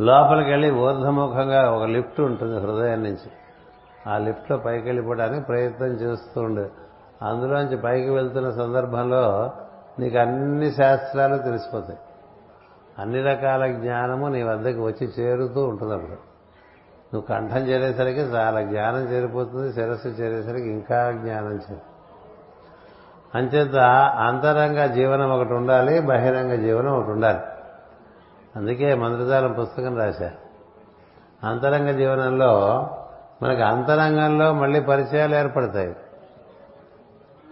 లోపలికి 0.01 0.51
వెళ్ళి 0.51 0.71
ఊర్ధముఖంగా 0.71 1.71
ఒక 1.71 1.83
లిఫ్ట్ 1.83 2.21
ఉంటుంది 2.21 2.61
హృదయం 2.61 3.03
నుంచి. 3.03 3.31
ఆ 4.09 4.19
లిఫ్ట్లో 4.19 4.57
పైకి 4.57 4.85
వెళ్ళిపోవడానికి 4.85 5.47
ప్రయత్నం 5.47 5.89
చేస్తూ 5.89 6.41
ఉండే 6.41 6.71
అందులోంచి 7.23 7.77
పైకి 7.77 8.11
వెళ్తున్న 8.11 8.51
సందర్భంలో 8.51 9.53
నీకు 9.99 10.19
అన్ని 10.19 10.73
శాస్త్రాలు 10.73 11.39
తెలిసిపోతాయి. 11.39 11.99
అన్ని 12.99 13.23
రకాల 13.23 13.67
జ్ఞానము 13.67 14.29
నీ 14.29 14.43
వద్దకు 14.43 14.87
వచ్చి 14.87 15.07
చేరుతూ 15.07 15.65
ఉంటుంది 15.65 15.95
అప్పుడు. 15.95 16.29
నువ్వు 17.15 17.21
కంఠం 17.21 17.59
చేరేసరికి 17.59 18.21
చాలా 18.21 18.63
జ్ఞానం 18.63 19.01
చేరిపోతుంది 19.01 19.73
శిరస్సు 19.73 20.09
చేరేసరికి 20.09 20.69
ఇంకా 20.69 21.11
జ్ఞానం 21.11 21.53
చేరు. 21.53 21.99
అంచేత 23.35 23.77
అంతరంగ 24.19 24.87
జీవనం 24.87 25.31
ఒకటి 25.31 25.53
ఉండాలి 25.53 26.01
బహిరంగ 26.01 26.55
జీవనం 26.55 26.93
ఒకటి 26.93 27.11
ఉండాలి. 27.11 27.39
అందుకే 28.57 28.95
మంత్రజాలం 28.95 29.53
పుస్తకం 29.53 29.99
రాశారు 29.99 30.49
అంతరంగ 31.47 31.91
జీవనంలో 31.91 32.87
మనకి 33.43 33.63
అంతరంగంలో 33.63 34.53
మళ్ళీ 34.53 34.81
పరిచయాలు 34.81 35.35
ఏర్పడతాయి. 35.35 35.97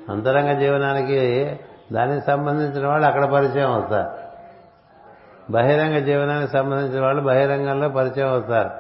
అంతరంగ 0.09 0.59
జీవనానికి 0.59 1.61
దానికి 1.93 2.27
సంబంధించిన 2.27 2.87
వాళ్ళు 2.87 3.07
అక్కడ 3.07 3.25
పరిచయం 3.25 3.73
అవుతారు. 3.73 4.27
బహిరంగ 5.53 5.99
జీవనానికి 5.99 6.53
సంబంధించిన 6.53 7.03
వాళ్ళు 7.03 7.23
బహిరంగంలో 7.23 7.89
పరిచయం 7.89 8.29
అవుతారు. 8.29 8.71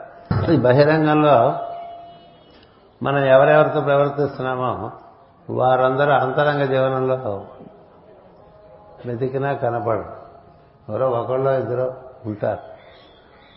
బహిరంగంలో 0.56 1.54
మనం 3.02 3.24
ఎవరెవరితో 3.24 3.80
ప్రవర్తిస్తున్నామో 3.80 4.90
వారందరూ 5.50 6.12
అంతరంగ 6.12 6.64
జీవనంలో 6.64 7.46
వెతికినా 9.06 9.52
కనపడరు. 9.52 10.16
ఎవరో 10.88 11.10
ఒకళ్ళు 11.10 11.50
ఇద్దరు 11.50 11.94
ఉంటారు. 12.26 12.76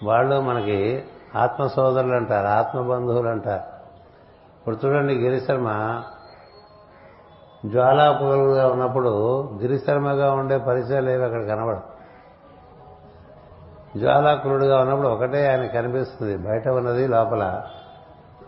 వాళ్ళు 0.06 0.42
మనకి 0.42 1.04
ఆత్మ 1.38 1.68
సోదరులు 1.68 2.16
అంటారు 2.16 2.48
ఆత్మ 2.48 2.82
బంధువులు 2.82 3.28
అంటారు 3.28 3.62
ఇప్పుడు 4.60 4.78
చూడండి 4.86 5.16
గిరిశర్మ 5.16 6.02
జ్వాలాపులుగా 7.66 8.68
ఉన్నప్పుడు 8.68 9.10
గిరిశర్మగా 9.62 10.34
ఉండే 10.34 10.58
పరిచయాలు 10.58 11.10
ఏవి 11.10 11.24
అక్కడ 11.24 11.48
కనబడు 11.48 12.00
జ్వాలాకులుడుగా 14.00 14.82
ఉన్నప్పుడు 14.82 15.08
ఒకటే 15.08 15.48
ఆయన 15.48 15.66
కనిపిస్తుంది 15.66 16.38
బయట 16.38 16.68
ఉన్నది 16.68 17.08
లోపల. 17.08 17.64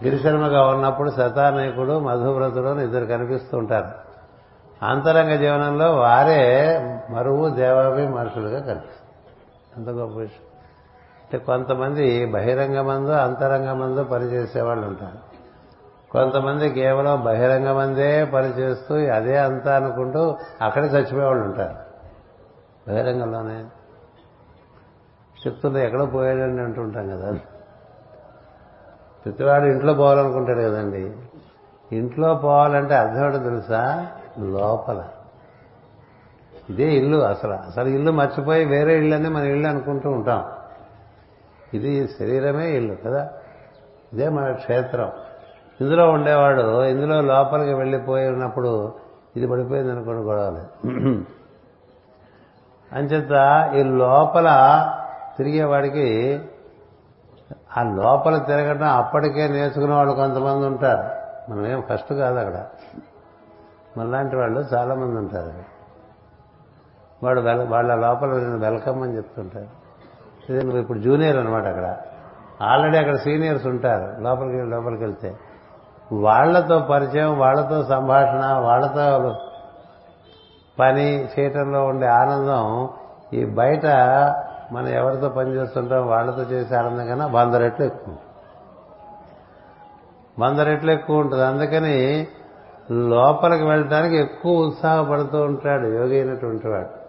గిరిశర్మగా 0.04 0.68
ఉన్నప్పుడు 0.68 1.10
శతానాయకుడు 1.10 2.00
మధువ్రతుడు 2.00 2.68
అని 2.68 2.84
ఇద్దరు 2.84 3.06
కనిపిస్తూ 3.06 3.58
ఉంటారు. 3.58 3.88
అంతరంగ 4.86 5.36
జీవనంలో 5.36 5.96
వారే 5.96 6.80
మరువు 7.10 7.50
దేవాభి 7.50 8.08
మనుషులుగా 8.08 8.60
కనిపిస్తారు. 8.60 9.02
అంత 9.78 9.90
గొప్ప 9.90 10.20
విషయం. 10.20 10.51
అంటే 11.34 11.46
కొంతమంది 11.46 12.26
బహిరంగమందు 12.26 13.12
అంతరంగమందు 13.12 14.04
పనిచేసేవాళ్ళు 14.04 14.88
ఉంటారు. 14.88 15.18
కొంతమంది 16.12 16.70
కేవలం 16.70 17.24
బహిరంగమందే 17.24 18.26
పనిచేస్తూ 18.26 18.96
అదే 18.96 19.38
అంతా 19.38 19.76
అనుకుంటూ 19.76 20.38
అక్కడే 20.62 20.88
చచ్చిపోయేవాళ్ళు 20.88 21.44
ఉంటారు. 21.44 21.76
బహిరంగంలోనే. 22.88 23.66
చెప్తుంటే 25.48 25.86
ఎక్కడో 25.86 26.06
పోయాడని 26.06 26.62
అంటుంటాం 26.62 27.10
కదా. 27.10 27.34
ప్రతివాడు 29.26 29.66
ఇంట్లో 29.66 29.94
పోవాలనుకుంటాడు 29.94 30.60
కదండి. 30.60 31.12
ఇంట్లో 31.92 32.36
పోవాలంటే 32.36 32.96
అర్థం 32.96 33.26
ఏంటో 33.26 33.38
తెలుసా? 33.38 34.08
లోపల. 34.40 35.04
ఇదే 36.70 36.92
ఇల్లు 36.92 37.18
అసలు. 37.18 37.54
అసలు 37.54 37.88
ఇల్లు 37.88 38.12
మర్చిపోయి 38.12 38.66
వేరే 38.66 38.98
ఇల్లు 38.98 39.16
అని 39.16 39.30
మన 39.30 39.44
ఇల్లు 39.44 39.68
అనుకుంటూ 39.68 40.10
ఉంటాం. 40.10 40.46
ఇది 41.74 42.07
శరీరమే 42.07 42.72
ఇల్లు 42.72 42.95
కదా? 42.95 43.30
ఇదే 44.13 44.30
మన 44.30 44.51
క్షేత్రం. 44.51 45.11
ఇందులో 45.82 46.11
ఉండేవాడు 46.11 46.84
ఇందులో 46.84 47.22
లోపలికి 47.22 47.74
వెళ్ళిపోయి 47.74 48.30
ఉన్నప్పుడు 48.30 48.93
ఇది 49.38 49.47
పడిపోయింది 49.47 49.91
అనుకోండి 49.91 50.22
గొడవలు. 50.22 50.61
అంచేత 52.95 53.72
ఈ 53.76 53.84
లోపల 53.84 54.49
తిరిగేవాడికి 55.38 56.39
ఆ 57.78 57.84
లోపల 57.84 58.38
తిరగడం 58.38 58.84
అప్పటికే 58.84 59.47
నేర్చుకునే 59.47 59.93
వాళ్ళు 59.95 60.13
కొంతమంది 60.13 60.65
ఉంటారు. 60.65 61.22
మనమేం 61.51 61.84
ఫస్ట్ 61.93 62.13
కాదు 62.13 62.39
అక్కడ. 62.39 62.65
మనలాంటి 63.97 64.36
వాళ్ళు 64.36 64.59
చాలామంది 64.74 65.17
ఉంటారు. 65.17 65.53
వాడు 67.26 67.41
వాళ్ళ 67.41 67.95
లోపల 67.95 68.28
వెల్కమ్ 68.55 69.03
అని 69.03 69.17
చెప్తుంటారు. 69.17 69.81
ఇది 70.50 70.64
నువ్వు 70.64 70.82
ఇప్పుడు 70.82 71.00
జూనియర్ 71.00 71.38
అనమాట 71.38 71.64
అక్కడ. 71.64 71.98
ఆల్రెడీ 72.62 72.98
అక్కడ 72.98 73.16
సీనియర్స్ 73.16 73.68
ఉంటారు. 73.68 74.22
లోపలికి 74.22 74.62
లోపలికి 74.62 75.04
వెళ్తే. 75.04 75.36
వాళ్ళతో 76.14 76.80
పరిచయం 76.80 77.39
వాళ్ళతో 77.39 77.84
సంభాషణ 77.84 78.54
వాళ్ళతో 78.54 79.36
పని 80.80 81.26
చేయటంలో 81.26 81.86
ఉండే 81.86 82.08
ఆనందం 82.08 82.89
ఈ 83.34 83.46
బయట 83.46 83.86
మనం 84.72 84.88
ఎవరితో 84.88 85.30
పని 85.30 85.52
చేస్తుంటాం 85.52 86.08
వాళ్ళతో 86.08 86.42
చేసే 86.42 86.76
ఆనందం 86.76 87.08
కన్నా 87.08 87.28
వంద 87.28 87.56
రెట్లు 87.56 87.86
ఎక్కువ. 87.86 88.16
వంద 90.39 90.60
రెట్లు 90.60 90.92
ఎక్కువ 90.92 91.20
ఉంటుంది. 91.20 91.46
అందుకని 91.46 92.28
లోపలికి 92.92 93.64
వెళ్ళటానికి 93.64 94.18
ఎక్కువ 94.18 94.68
ఉత్సాహపడుతూ 94.68 95.42
ఉంటాడు 95.42 95.88
యోగి 95.88 96.22
అయినటువంటి 96.22 96.68
వాడు. 96.68 97.01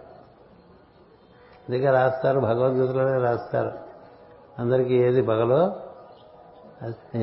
అందుకే 1.69 1.91
రాస్తారు 1.91 2.39
భగవద్గీతలోనే 2.39 3.17
రాస్తారు. 3.17 3.71
అందరికీ 4.59 4.95
ఏది 4.95 5.21
పగలో? 5.21 5.75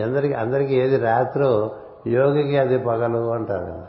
అందరికి 0.04 0.34
అందరికీ 0.34 0.74
ఏది 0.74 0.96
రాత్రో 0.96 1.70
యోగికి 2.06 2.58
అది 2.58 2.78
పగలు 2.78 3.32
అంటారు 3.32 3.64
కదా. 3.64 3.86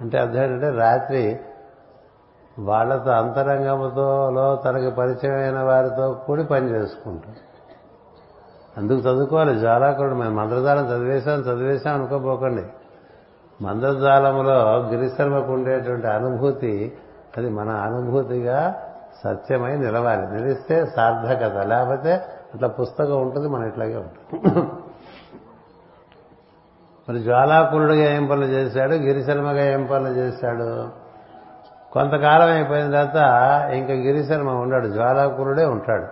అంటే 0.00 0.18
అర్థం 0.18 0.42
ఏంటంటే 0.42 0.70
రాత్రి 0.70 1.40
వాళ్ళతో 2.58 3.10
అంతరంగముతోలో 3.10 4.56
తనకు 4.56 4.94
పరిచయమైన 4.94 5.58
వారితో 5.62 6.12
కూడి 6.26 6.44
పని 6.44 6.70
చేసుకుంటాం. 6.70 7.34
అందుకు 8.76 8.98
చదువుకోవాలి. 8.98 9.58
జ్వాలాకుడు 9.58 10.14
మేము 10.14 10.34
మంత్రజాలం 10.34 10.86
చదివేశాం 10.86 11.40
చదివేశాం 11.40 11.94
అనుకోపోకండి. 11.94 12.62
మంత్రజాలములో 13.64 14.78
గిరిశర్మకు 14.78 15.52
ఉండేటువంటి 15.52 16.06
అనుభూతి 16.06 16.98
అది 17.36 17.48
మన 17.50 17.68
అనుభూతిగా 17.68 18.84
సత్యమై 19.24 19.76
నిలవాలి. 19.76 20.26
నిలిస్తే 20.26 20.86
సార్థకత. 20.86 21.66
లేకపోతే 21.66 22.12
అట్లా 22.54 22.68
పుస్తకం 22.68 23.22
ఉంటుంది 23.22 23.48
మనం 23.48 23.66
ఇట్లాగే 23.66 23.96
ఉంటుంది. 23.96 24.62
మరి 27.08 27.18
జ్వాలాకులుడుగా 27.18 28.14
ఏం 28.14 28.26
పనులు 28.26 28.46
చేశాడు? 28.46 28.94
గిరిశర్మగా 28.94 29.64
ఏం 29.64 29.86
పనులు 29.86 30.08
చేశాడు? 30.08 30.88
కొంతకాలం 31.92 32.50
అయిపోయిన 32.50 32.90
తర్వాత 32.90 33.16
ఇంకా 33.70 33.94
గిరిశర్మ 33.94 34.50
ఉన్నాడు. 34.50 34.86
జ్వాలాకులుడే 34.86 35.64
ఉంటాడు. 35.64 36.06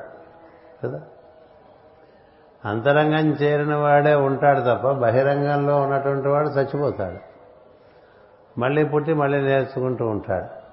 కదా? 0.86 1.00
అంతరంగం 2.64 3.32
చేరిన 3.32 3.76
వాడే 3.76 4.14
ఉంటాడు 4.14 4.60
తప్ప 4.60 4.90
బహిరంగంలో 4.90 5.76
ఉన్నటువంటి 5.76 6.28
వాడు 6.28 6.48
చచ్చిపోతాడు. 6.48 7.18
మళ్ళీ 8.60 8.84
పుట్టి 8.84 9.14
మళ్ళీ 9.14 9.40
నేర్చుకుంటూ 9.40 10.06
ఉంటాడు. 10.06 10.65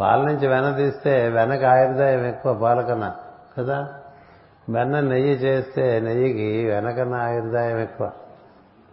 పాల 0.00 0.22
నుంచి 0.22 0.46
వెన 0.46 0.76
తీస్తే 0.76 1.28
వెనక 1.28 1.64
ఆయుర్దాయం 1.64 2.24
ఎక్కువ 2.24 2.54
పాలకన్నా 2.54 3.14
కదా? 3.58 3.88
వెన్న 4.68 5.00
నెయ్యి 5.00 5.34
చేస్తే 5.34 6.00
నెయ్యికి 6.00 6.66
వెనకన్న 6.66 7.14
ఆయుర్దాయం 7.14 7.78
ఎక్కువ. 7.78 8.10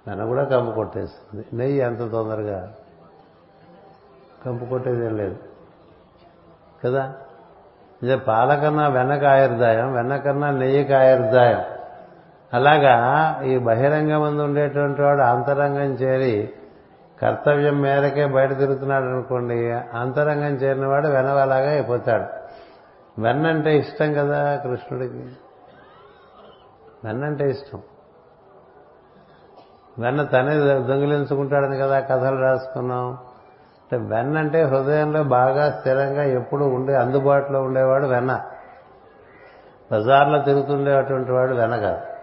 వెన 0.07 0.25
కూడా 0.25 0.43
కంపు 0.43 0.71
కొట్టేస్తుంది. 0.71 1.45
నెయ్యి 1.53 1.81
అంత 1.81 2.11
తొందరగా 2.11 2.71
కంపు 4.45 4.65
కొట్టేదేం 4.65 5.17
లేదు 5.17 5.35
కదా? 6.85 7.13
ఇదే 8.03 8.15
పాలకన్నా 8.15 8.87
వెనక 8.87 9.25
ఆయుర్దాయం 9.25 9.93
వెనకన్నా 9.93 10.51
నెయ్యికి 10.51 10.93
ఆయుర్దాయం. 10.93 11.61
అలాగా 12.53 12.95
ఈ 13.45 13.57
బహిరంగ 13.57 14.17
మందు 14.17 14.41
ఉండేటువంటి 14.41 15.01
వాడు 15.01 15.21
అంతరంగం 15.21 15.81
చేరి 15.81 16.53
కర్తవ్యం 17.21 17.81
మేరకే 17.81 18.25
బయట 18.25 18.57
తిరుగుతున్నాడు 18.57 19.05
అనుకోండి 19.05 19.71
అంతరంగం 19.71 20.53
చేరినవాడు 20.53 21.07
వెనవలాగా 21.07 21.69
అయిపోతాడు. 21.69 22.45
వెన్నంటే 23.21 23.77
ఇష్టం 23.77 24.13
కదా 24.13 24.55
కృష్ణుడికి? 24.55 25.29
వెన్నంటే 27.03 27.49
ఇష్టం. 27.49 27.81
వెన్న 29.99 30.23
తనే 30.23 30.57
దొంగిలించుకుంటాడని 30.59 31.77
కదా 31.77 31.99
కథలు 31.99 32.41
రాసుకున్నాం. 32.41 33.07
అంటే 33.11 34.15
వెన్న 34.15 34.37
అంటే 34.37 34.63
హృదయంలో 34.63 35.23
బాగా 35.23 35.71
స్థిరంగా 35.71 36.23
ఎప్పుడు 36.23 36.65
ఉండే 36.65 36.95
అందుబాటులో 36.95 37.61
ఉండేవాడు 37.61 38.05
వెన్న. 38.05 38.41
బజార్లో 39.91 40.41
తిరుగుతుండేటువంటి 40.41 41.31
వాడు 41.31 41.55
వెన 41.55 41.75
కాదు. 41.75 42.14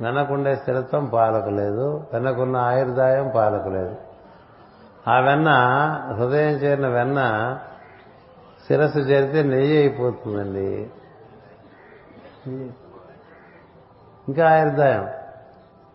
వెనకుండే 0.00 0.56
స్థిరత్వం 0.56 1.06
పాలకలేదు 1.06 2.04
వెనకున్న 2.12 2.56
ఆయుర్దాయం 2.56 3.32
పాలకలేదు. 3.34 3.96
ఆ 5.08 5.20
వెన్న 5.20 5.50
హృదయం 6.18 6.50
చేరిన 6.50 6.88
వెన్న 6.88 7.58
శిరస్సు 8.68 8.98
చేరితే 8.98 9.42
నెయ్యి 9.42 9.78
అయిపోతుందండి. 9.78 10.90
ఇంకా 14.28 14.50
ఆయుర్దాయం. 14.50 15.08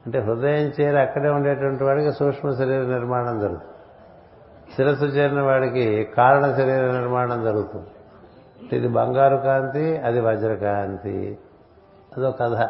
అంటే 0.06 0.20
హృదయం 0.20 0.72
చేరి 0.82 1.00
అక్కడే 1.00 1.30
ఉండేటువంటి 1.30 1.84
వాడికి 1.84 2.12
సూక్ష్మ 2.12 2.52
శరీర 2.52 2.82
నిర్మాణం 2.82 3.40
జరుగుతుంది. 3.40 3.74
శిరస్సు 4.76 5.06
చేరిన 5.06 5.42
వాడికి 5.42 6.04
కారణ 6.04 6.52
శరీర 6.56 6.92
నిర్మాణం 6.92 7.44
జరుగుతుంది. 7.44 7.88
ఇది 8.76 8.88
బంగారు 8.88 9.36
కాంతి 9.36 9.98
అది 9.98 10.20
వజ్రకాంతి. 10.20 11.38
అదో 12.18 12.32
కథ. 12.32 12.70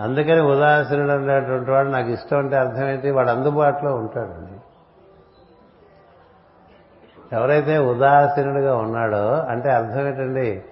అందుకని 0.00 0.40
ఉదాసీనుడు 0.40 1.12
అనేటువంటి 1.12 1.70
వాడు 1.70 1.88
నాకు 1.88 2.08
ఇష్టం 2.08 2.38
అంటే 2.38 2.56
అర్థమైతే 2.56 3.10
వాడు 3.10 3.30
అందుబాటులో 3.30 3.94
ఉంటాడండి. 3.94 4.60
ఎవరైతే 7.36 7.78
ఉదాసీనుడిగా 7.78 8.76
ఉన్నాడో 8.76 9.28
అంటే 9.32 9.70
అర్థం 9.70 10.06
ఏంటండి 10.06 10.64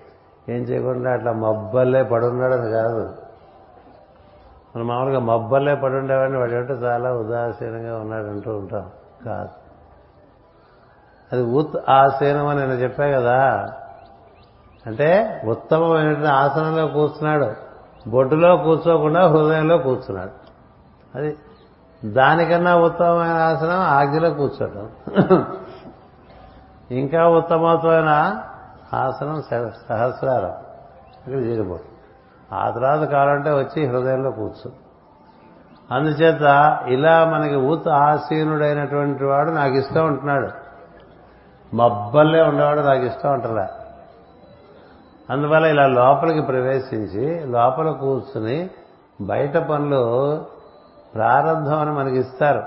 ఏం 0.49 0.61
చేయకుండా 0.63 1.13
అట్లా 1.13 1.33
మబ్బల్లే 1.33 2.03
పడున్నాడని 2.03 2.71
కాదు. 2.71 3.15
మనం 4.77 4.87
మామూలుగా 4.87 5.19
మబ్బల్లే 5.19 5.75
పడుండేవాడిని 5.75 6.39
వాడు 6.39 6.53
ఏంటో 6.53 6.75
చాలా 6.75 7.13
ఉదాసీనంగా 7.13 7.99
ఉన్నాడంటూ 7.99 8.57
ఉంటాం. 8.57 8.91
కాదు. 9.27 9.49
అది 11.33 11.43
ఉత్ 11.43 11.91
ఆసీనం 11.91 12.47
అని 12.47 12.61
నేను 12.61 12.73
చెప్పా 12.73 13.07
కదా. 13.07 13.73
అంటే 14.87 15.41
ఉత్తమమైనటువంటి 15.45 16.29
ఆసనంలో 16.29 16.87
కూర్చున్నాడు. 16.87 17.72
బొడ్డులో 18.09 18.57
కూర్చోకుండా 18.57 19.29
హృదయంలో 19.29 19.79
కూర్చున్నాడు. 19.79 20.31
అది 21.19 21.37
దానికన్నా 22.05 22.77
ఉత్తమమైన 22.77 23.31
ఆసనం 23.31 23.81
ఆజ్ఞలో 23.81 24.31
కూర్చోటం. 24.31 24.91
ఇంకా 26.91 27.29
ఉత్తమమైన 27.29 28.43
ఆసనం 28.97 29.43
సహస్రారం. 29.89 30.53
ఇక్కడ 31.27 31.39
చేయబోతుంది 31.39 31.89
ఆ 32.53 32.71
తర్వాత 32.71 33.09
కావాలంటే 33.09 33.51
వచ్చి 33.51 33.87
హృదయంలో 33.87 34.31
కూర్చో. 34.31 34.71
అందుచేత 35.91 36.79
ఇలా 36.89 37.25
మనకి 37.25 37.55
ఉత్ 37.55 37.89
ఆసీనుడైనటువంటి 37.89 39.25
వాడు 39.25 39.51
నాకు 39.51 39.75
ఇష్టం 39.75 40.07
ఉంటున్నాడు 40.07 40.49
మబ్బల్లే 41.77 42.43
ఉండేవాడు 42.43 42.81
నాకు 42.81 43.03
ఇష్టం 43.03 43.33
ఉంటలే 43.33 43.67
అందువల్ల 45.31 45.67
ఇలా 45.67 45.87
లోపలికి 45.87 46.41
ప్రవేశించి 46.41 47.47
లోపల 47.47 47.91
కూర్చుని 47.91 48.71
బయట 49.21 49.57
పనులు 49.57 50.45
ప్రారంభం 51.15 51.79
అని 51.79 51.93
మనకి 51.93 52.19
ఇస్తారు. 52.19 52.63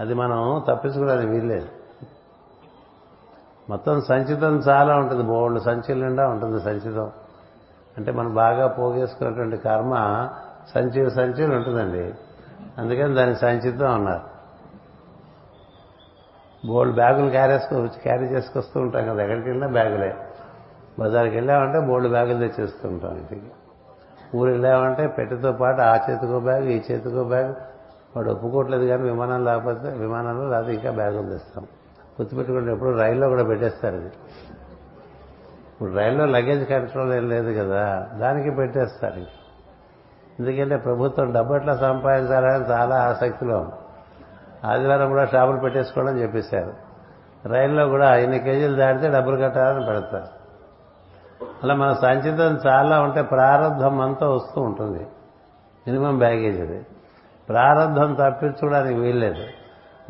అది 0.00 0.14
మనం 0.14 0.64
తప్పించుకోవడానికి 0.68 1.26
వీల్లేదు. 1.26 1.68
మొత్తం 3.70 4.00
సంచితం 4.00 4.58
చాలా 4.58 4.96
ఉంటుంది. 4.96 5.22
బోళ్ళు 5.22 5.60
సంచుల 5.60 6.04
నిండా 6.04 6.28
ఉంటుంది 6.28 6.60
సంచితం. 6.60 7.10
అంటే 7.96 8.12
మనం 8.12 8.34
బాగా 8.34 8.66
పోగేసుకున్నటువంటి 8.66 9.56
కర్మ 9.56 10.28
సంచి 10.74 11.10
సంచులు 11.10 11.54
ఉంటుందండి. 11.54 12.14
అందుకని 12.78 13.14
దాన్ని 13.14 13.36
సంచితం 13.36 13.94
అన్నారు. 13.94 14.34
బోల్డ్ 16.66 16.94
బ్యాగులు 16.94 17.30
క్యారీ 17.30 17.58
క్యారీ 18.02 18.26
చేసుకొస్తూ 18.26 18.80
ఉంటాం 18.80 19.08
కదా 19.08 19.22
ఎక్కడికి 19.22 19.48
వెళ్ళినా 19.48 19.72
బ్యాగులే. 19.72 20.16
బజార్కి 20.98 21.34
వెళ్ళామంటే 21.34 21.80
బోర్డు 21.80 22.08
బ్యాగులు 22.08 22.38
తెచ్చేస్తుంటాం 22.38 23.16
ఇంటికి. 23.16 23.50
ఊరు 24.36 24.50
వెళ్ళామంటే 24.50 25.06
పెట్టెతో 25.06 25.52
పాటు 25.52 25.80
ఆ 25.80 25.94
చేతికో 25.94 26.40
బ్యాగ్ 26.40 26.64
ఈ 26.64 26.82
చేతికో 26.90 27.24
బ్యాగ్. 27.24 27.54
వాడు 28.16 28.30
ఒప్పుకోవట్లేదు 28.30 28.86
కానీ 28.86 29.02
విమానం 29.02 29.44
లేకపోతే 29.44 29.90
విమానంలో 29.90 30.50
లేకపోతే 30.50 30.74
ఇంకా 30.74 30.90
బ్యాగులు 30.90 31.30
తెస్తాం. 31.30 31.64
గుర్తుపెట్టుకుంటే 32.20 32.72
ఎప్పుడు 32.72 32.98
రైల్లో 32.98 33.28
కూడా 33.28 33.44
పెట్టేస్తారు 33.44 33.96
అది 33.96 34.06
ఇప్పుడు 35.72 35.92
రైల్లో 35.92 36.26
లగేజ్ 36.26 36.68
కంట్రోల్ 36.68 37.12
ఏం 37.12 37.28
లేదు 37.28 37.58
కదా 37.58 38.08
దానికి 38.14 38.50
పెట్టేస్తారు 38.50 39.20
ఎందుకంటే 40.40 40.76
ప్రభుత్వం 40.76 41.32
డబ్బు 41.32 41.54
ఎట్లా 41.54 41.76
సంపాదించాలని 41.76 42.64
చాలా 42.64 43.02
ఆసక్తిలో 43.02 43.58
ఉంది. 43.58 43.72
ఆదివారం 44.64 45.08
కూడా 45.08 45.26
షాపులు 45.26 45.56
పెట్టేసుకోవడం 45.56 46.18
చెప్పేశారు. 46.18 46.72
రైల్లో 47.48 47.88
కూడా 47.88 48.16
ఇన్ని 48.16 48.38
కేజీలు 48.38 48.74
దాటితే 48.74 49.10
డబ్బులు 49.10 49.36
కట్టాలని 49.36 49.86
పెడతారు. 49.86 50.43
అలా 51.64 51.74
మన 51.74 51.92
సంచితం 51.92 52.60
చాలా 52.66 53.00
ఉంటే 53.00 53.22
ప్రారంభం 53.22 54.00
అంతా 54.00 54.28
వస్తూ 54.28 54.60
ఉంటుంది. 54.60 55.06
మినిమం 55.86 56.18
బ్యాగేజ్ 56.18 56.60
అది. 56.60 56.86
ప్రారంభం 57.48 58.14
తప్పించుకోవడానికి 58.14 59.00
వీల్లేదు. 59.00 59.44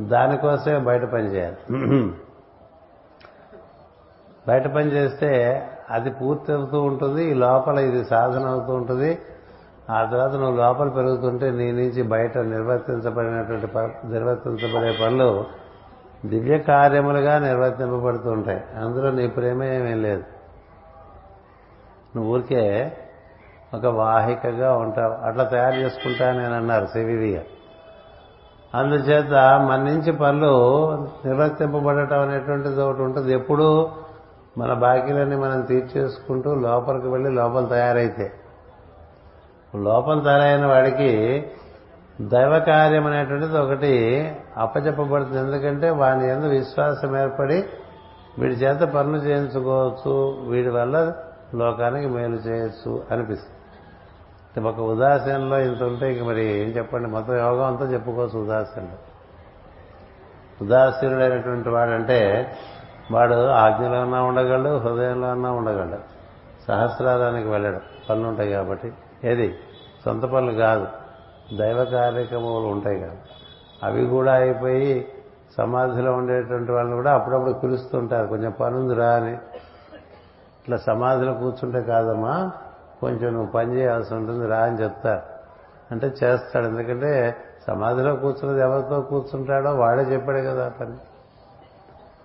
దానికోసమే 0.01 0.79
బయట 0.79 1.05
పని 1.05 1.25
చేయాలి. 1.25 1.57
బయట 4.49 4.67
పని 4.67 4.93
చేస్తే 4.93 5.31
అది 5.91 6.11
పూర్తి 6.11 6.53
అవుతూ 6.53 6.83
ఉంటుంది 6.83 7.31
ఈ 7.31 7.35
లోపల 7.35 7.79
ఇది 7.79 8.05
సాధన 8.05 8.47
అవుతూ 8.47 8.73
ఉంటుంది. 8.73 9.19
ఆ 9.91 10.05
తర్వాత 10.05 10.33
నువ్వు 10.33 10.57
లోపల 10.57 10.89
పెరుగుతుంటే 10.89 11.51
నీ 11.51 11.73
నుంచి 11.73 12.03
బయట 12.03 12.39
నిర్వర్తించబడినటువంటి 12.39 13.67
నిర్వర్తించబడే 14.13 14.99
పనులు 15.03 15.45
దివ్య 16.27 16.59
కార్యములుగా 16.59 17.39
నిర్వర్తింపబడుతుంటాయి 17.39 18.63
అందులో 18.77 19.11
నీ 19.11 19.27
ప్రేమ 19.27 19.63
ఏమీ 19.63 19.95
లేదు. 19.95 20.25
నువ్వు 22.17 22.33
ఊరికే 22.33 22.97
ఒక 23.75 23.87
వాహికగా 23.87 24.77
ఉంటావు. 24.77 25.15
అట్లా 25.27 25.45
తయారు 25.45 25.75
చేసుకుంటా 25.75 26.33
నేను 26.33 26.55
అన్నారు 26.55 26.87
సివివిగా 26.87 27.43
అందుచేత 28.75 29.33
మన 29.69 29.81
నుంచి 29.83 30.13
పనులు 30.13 30.53
నిర్వర్తింపబడటం 31.27 32.21
అనేటువంటిది 32.21 32.81
ఒకటి 32.83 33.03
ఉంటుంది. 33.03 33.35
ఎప్పుడు 33.35 33.91
మన 34.59 34.73
బాకీలన్నీ 34.73 35.37
మనం 35.37 35.61
తీర్చేసుకుంటూ 35.61 36.55
లోపలికి 36.55 37.09
వెళ్ళి 37.09 37.31
లోపల 37.31 37.65
తయారైతే. 37.65 38.33
లోపల 39.77 40.19
తయారైన 40.21 40.67
వాడికి 40.67 41.13
దైవ 42.21 42.59
కార్యం 42.59 43.07
అనేటువంటిది 43.07 43.59
ఒకటి 43.59 43.95
అప్పచెప్పబడుతుంది. 44.57 45.39
ఎందుకంటే 45.39 45.91
వాని 45.91 46.31
ఎందు 46.31 46.47
విశ్వాసం 46.47 47.17
ఏర్పడి 47.17 47.65
వీడి 48.39 48.55
చేత 48.55 48.81
పనులు 48.89 49.17
చేయించుకోవచ్చు. 49.17 50.15
వీడి 50.51 50.69
వల్ల 50.69 51.13
లోకానికి 51.55 52.09
మేలు 52.09 52.35
చేయొచ్చు 52.35 53.03
అనిపిస్తుంది. 53.11 54.69
ఒక 54.69 54.81
ఉదాసీనంలో 54.81 55.61
ఇంత 55.61 55.83
ఉంటే 55.83 56.15
ఇంక 56.15 56.27
మరి 56.27 56.45
ఏం 56.45 56.69
చెప్పండి? 56.69 57.09
మొత్తం 57.09 57.37
యోగం 57.37 57.67
అంతా 57.67 57.85
చెప్పుకోవచ్చు 57.85 58.39
ఉదాసీనుడు 58.45 59.15
ఉదాసీనుడైనటువంటి 60.65 61.69
వాడంటే 61.69 62.53
వాడు 63.11 63.35
ఆజ్ఞలో 63.35 64.01
ఉన్నా 64.01 64.23
ఉండగలడు 64.23 64.77
హృదయంలో 64.77 65.29
ఉన్నా 65.29 65.51
ఉండగలడు. 65.51 66.15
సహస్రారానికి 66.69 67.49
వెళ్ళడు. 67.49 67.81
పనులు 68.11 68.29
ఉంటాయి 68.29 68.53
కాబట్టి. 68.53 68.93
ఏది? 69.25 69.55
సొంత 70.05 70.23
పనులు 70.23 70.53
కాదు. 70.53 70.87
దైవ 71.59 71.85
కార్యక్రమాలు 71.85 72.67
ఉంటాయి 72.67 73.01
కాదు. 73.01 73.17
అవి 73.83 74.07
కూడా 74.07 74.33
అయిపోయి 74.33 75.09
సమాధిలో 75.59 76.13
ఉండేటువంటి 76.13 76.73
వాళ్ళని 76.73 76.97
కూడా 76.97 77.15
అప్పుడప్పుడు 77.15 77.53
పిలుస్తుంటారు. 77.53 78.27
కొంచెం 78.27 78.51
పనుందిరా 78.61 79.07
అని. 79.07 79.39
ఇట్లా 80.65 80.77
సమాధిలో 80.77 81.33
కూర్చుంటే 81.35 81.83
కాదమ్మా 81.83 82.51
కొంచెం 83.01 83.33
నువ్వు 83.33 83.51
పని 83.53 83.77
చేయాల్సి 83.77 84.15
ఉంటుంది 84.15 84.47
రా 84.47 84.59
అని 84.59 84.83
చెప్తారు 84.83 85.23
అంటే 85.91 86.07
చేస్తాడు. 86.07 86.67
ఎందుకంటే 86.67 87.37
సమాధిలో 87.67 88.17
కూర్చున్నది 88.17 88.61
ఎవరితో 88.61 89.01
కూర్చుంటాడో 89.01 89.75
వాడే 89.75 90.03
చెప్పాడు 90.03 90.39
కదా 90.39 90.69
పని. 90.69 90.97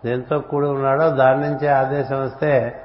దేంతో 0.06 0.40
కూడి 0.40 0.68
ఉన్నాడో 0.68 1.10
దాని 1.10 1.50
నుంచే 1.50 1.68
ఆదేశం 1.68 2.22
వస్తే 2.22 2.82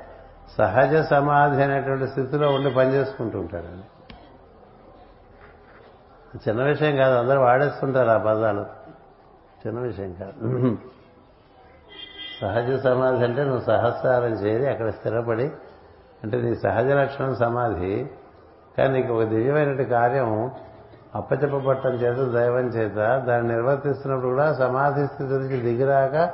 సహజ 0.59 0.97
సమాధి 0.97 1.63
అనేటువంటి 1.63 2.07
స్థితిలో 2.07 2.51
ఉండి 2.51 2.71
పనిచేసుకుంటూ 2.71 3.39
ఉంటాడండి 3.39 3.87
చిన్న 6.49 6.63
విషయం 6.63 6.97
కాదు 6.97 7.15
అందరూ 7.15 7.41
వాడేస్తుంటారు 7.41 8.11
ఆ 8.11 8.19
పదాలు. 8.19 8.65
చిన్న 9.67 9.81
విషయం 9.81 10.13
కాదు. 10.13 10.79
సహజ 12.45 12.81
సమాధి 12.81 13.25
అంటే 13.25 13.45
నువ్వు 13.45 13.61
సహస్రారం 13.61 14.33
చేరి 14.33 14.67
అక్కడ 14.67 14.89
స్థిరపడి 14.89 15.53
అంటే 16.25 16.41
నీ 16.43 16.55
సహజ 16.55 16.87
లక్షణం 16.87 17.37
సమాధి. 17.37 18.11
కానీ 18.79 19.01
నీకు 19.01 19.15
ఒక 19.15 19.23
దివ్యమైనటువంటి 19.23 19.85
కార్యం 19.85 20.51
అప్పచెప్పబట్టం 21.15 21.91
చేత 21.91 22.33
దైవం 22.33 22.67
చేత 22.67 23.19
దాన్ని 23.25 23.53
నిర్వర్తిస్తున్నప్పుడు 23.53 24.29
కూడా 24.29 24.55
సమాధి 24.55 25.07
స్థితి 25.07 25.33
నుంచి 25.33 25.61
దిగిరాక 25.61 26.31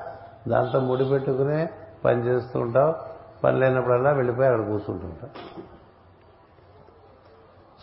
దాంతో 0.48 0.80
ముడిపెట్టుకునే 0.80 1.70
పని 2.04 2.26
చేస్తూ 2.26 2.60
ఉంటావు. 2.60 2.94
పని 3.44 3.60
లేనప్పుడల్లా 3.60 4.10
వెళ్ళిపోయి 4.10 4.48
అక్కడ 4.48 4.66
కూర్చుంటుంటావు 4.66 5.62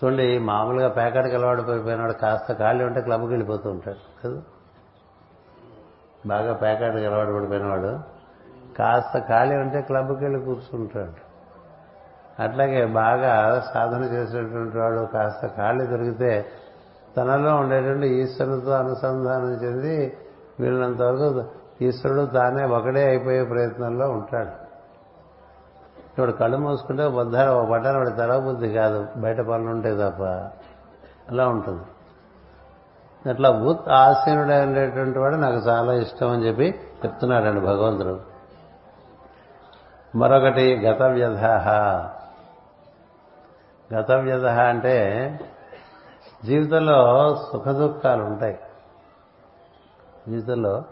చూడండి 0.03 0.37
మామూలుగా 0.37 0.87
ప్యాకెట్కి 0.87 1.35
అలవాటు 1.35 1.61
కాస్త 2.11 2.53
ఖాళీ 2.53 2.83
ఉంటే 2.83 3.01
క్లబ్కి 3.01 3.27
వెళ్ళిపోతూ 3.27 3.69
ఉంటాడు 3.69 4.27
కదా? 4.27 4.41
బాగా 6.25 6.53
ప్యాకెట్కి 6.53 7.05
అలవాటు 7.05 7.31
పడిపోయినవాడు. 7.31 8.16
కాస్త 8.79 9.19
ఖాళీ 9.19 9.55
ఉంటే 9.55 9.81
క్లబ్కి 9.81 10.25
వెళ్ళి 10.25 10.39
కూర్చుంటాడు. 10.39 11.27
అట్లాగే 12.41 12.85
బాగా 12.85 13.63
సాధన 13.73 14.03
చేసేటువంటి 14.03 14.77
వాడు 14.77 15.07
కాస్త 15.13 15.47
ఖాళీ 15.47 15.85
దొరికితే 15.85 16.45
తనలో 17.17 17.55
ఉండేటువంటి 17.55 18.07
ఈశ్వరునితో 18.07 18.71
అనుసంధానం 18.71 19.53
చెంది 19.53 20.17
వీళ్ళంత 20.59 21.01
వరకు 21.01 21.45
ఈశ్వరుడు 21.81 22.25
తానే 22.25 22.63
ఒకడే 22.65 23.07
అయిపోయే 23.07 23.43
ప్రయత్నంలో 23.43 24.09
ఉంటాడు. 24.09 24.67
ఇప్పుడు 26.09 26.31
కళ్ళు 26.31 26.57
మూసుకుంటే 26.57 27.07
బద్దారు 27.07 27.51
ఒక 27.51 27.69
బట్టన 27.69 27.97
వాడి 27.97 28.11
తెరవబుద్ధి 28.11 28.69
కాదు. 28.69 29.07
బయట 29.17 29.37
పనులు 29.37 29.69
ఉంటాయి 29.69 29.95
తప్ప 29.95 30.23
అలా 31.31 31.47
ఉంటుంది. 31.47 31.83
అట్లా 33.29 33.51
భూత్ 33.51 33.89
ఆసీనుడు 33.89 34.51
అనేటువంటి 34.51 35.19
వాడు 35.19 35.35
నాకు 35.35 35.55
చాలా 35.55 35.93
ఇష్టం 35.93 36.29
అని 36.29 36.47
చెప్పి 36.47 36.79
చెప్తున్నాడండి 37.05 37.61
భగవంతుడు. 37.61 38.19
మరొకటి 40.15 40.77
గత 40.77 41.01
వ్యధ 41.01 41.45
గత 43.93 44.11
వ్యధ 44.11 44.45
అంటే 44.45 45.39
జీవితంలో 46.45 47.35
సుఖ 47.51 47.63
దుఃఖాలు 47.63 48.23
ఉంటాయి. 48.23 48.59
జీవితంలో 50.27 50.83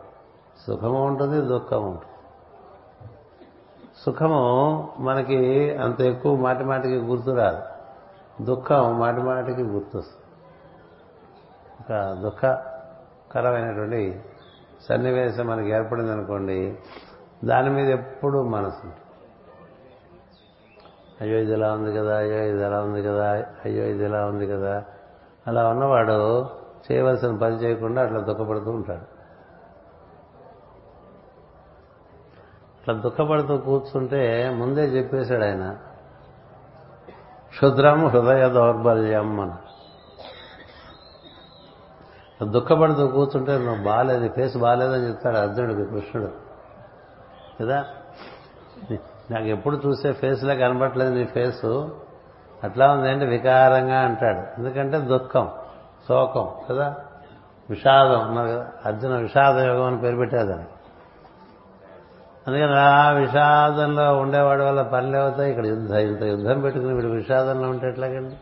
సుఖము 0.67 1.05
ఉంటుంది 1.05 1.41
దుఃఖం 1.41 1.83
ఉంటుంది. 1.83 2.13
సుఖము 4.05 4.89
మనకి 4.99 5.75
అంత 5.75 6.01
ఎక్కువ 6.01 6.35
మాటి 6.35 6.63
మాటికి 6.63 6.95
గుర్తు 6.95 7.31
రాదు. 7.31 7.63
దుఃఖం 8.43 8.99
మాటి 8.99 9.21
మాటికి 9.21 9.63
గుర్తొస్తుంది. 9.63 10.25
ఒక 11.79 12.21
దుఃఖకరమైనటువంటి 12.21 14.23
సన్నివేశం 14.89 15.47
మనకి 15.47 15.69
ఏర్పడింది 15.69 16.11
అనుకోండి 16.11 16.77
దాని 17.45 17.69
మీద 17.69 17.89
ఎప్పుడూ 17.89 18.43
మనసు 18.43 19.04
అయ్యో 21.21 21.37
ఇది 21.37 21.53
ఇలా 21.53 21.73
ఉంది 21.73 21.97
కదా 21.97 22.17
అయ్యో 22.17 22.43
ఇది 22.43 22.63
ఎలా 22.63 22.79
ఉంది 22.81 23.03
కదా 23.03 23.31
అయ్యో 23.65 23.83
ఇది 23.83 24.05
ఇలా 24.05 24.25
ఉంది 24.25 24.47
కదా. 24.47 24.83
అలా 25.47 25.67
ఉన్నవాడు 25.67 26.49
చేయవలసిన 26.91 27.35
పని 27.35 27.55
చేయకుండా 27.55 28.01
అట్లా 28.01 28.19
దుఃఖపడుతూ 28.19 28.71
ఉంటాడు. 28.71 29.15
అట్లా 32.79 32.93
దుఃఖపడుతూ 32.93 33.57
కూర్చుంటే 33.57 34.49
ముందే 34.49 34.85
చెప్పేశాడు 34.85 35.43
ఆయన 35.43 35.77
క్షుద్రం 37.49 38.07
హృదయ 38.07 38.49
దౌర్బల్యం 38.49 39.37
మన 39.37 39.57
దుఃఖపడుతూ 42.43 43.07
కూర్చుంటే 43.07 43.57
నువ్వు 43.57 43.83
బాగాలేదు 43.83 44.29
ఫేస్ 44.29 44.57
బాగాలేదని 44.57 45.09
చెప్తాడు 45.09 45.37
అర్జునుడికి 45.37 45.85
కృష్ణుడు. 45.85 46.31
కదా? 47.61 47.85
నాకు 49.31 49.45
ఎప్పుడు 49.45 49.81
చూసే 49.87 50.11
ఫేస్లో 50.11 50.55
కనబట్టలేదు 50.55 51.13
నీ 51.13 51.25
ఫేసు 51.25 51.95
అట్లా 52.63 52.93
ఉంది 52.93 53.09
అంటే 53.09 53.25
వికారంగా 53.25 53.99
అంటాడు. 53.99 54.59
ఎందుకంటే 54.59 54.99
దుఃఖం 54.99 55.49
శోకం 56.07 56.49
కదా? 56.69 56.95
విషాదం 57.69 58.27
ఉన్నారు 58.27 58.47
కదా? 58.47 58.67
అర్జున 58.85 59.15
విషాద 59.15 59.59
యోగం 59.59 59.83
అని 59.83 60.01
పేరు 60.01 60.15
పెట్టేదాన్ని 60.15 60.65
అందుకని 62.47 62.79
ఆ 62.79 63.11
విషాదంలో 63.11 64.17
ఉండేవాడి 64.17 64.63
వల్ల 64.63 64.81
పనులు 64.81 65.17
అవుతాయి 65.17 65.49
ఇక్కడ 65.49 65.65
యుద్ధ 65.65 65.91
ఇంత 65.91 66.23
యుద్ధం 66.23 66.61
పెట్టుకుని 66.61 66.93
వీడు 66.93 67.07
విషాదంలో 67.07 67.69
ఉంటే 67.69 67.87
ఎట్లాగండి? 67.87 68.35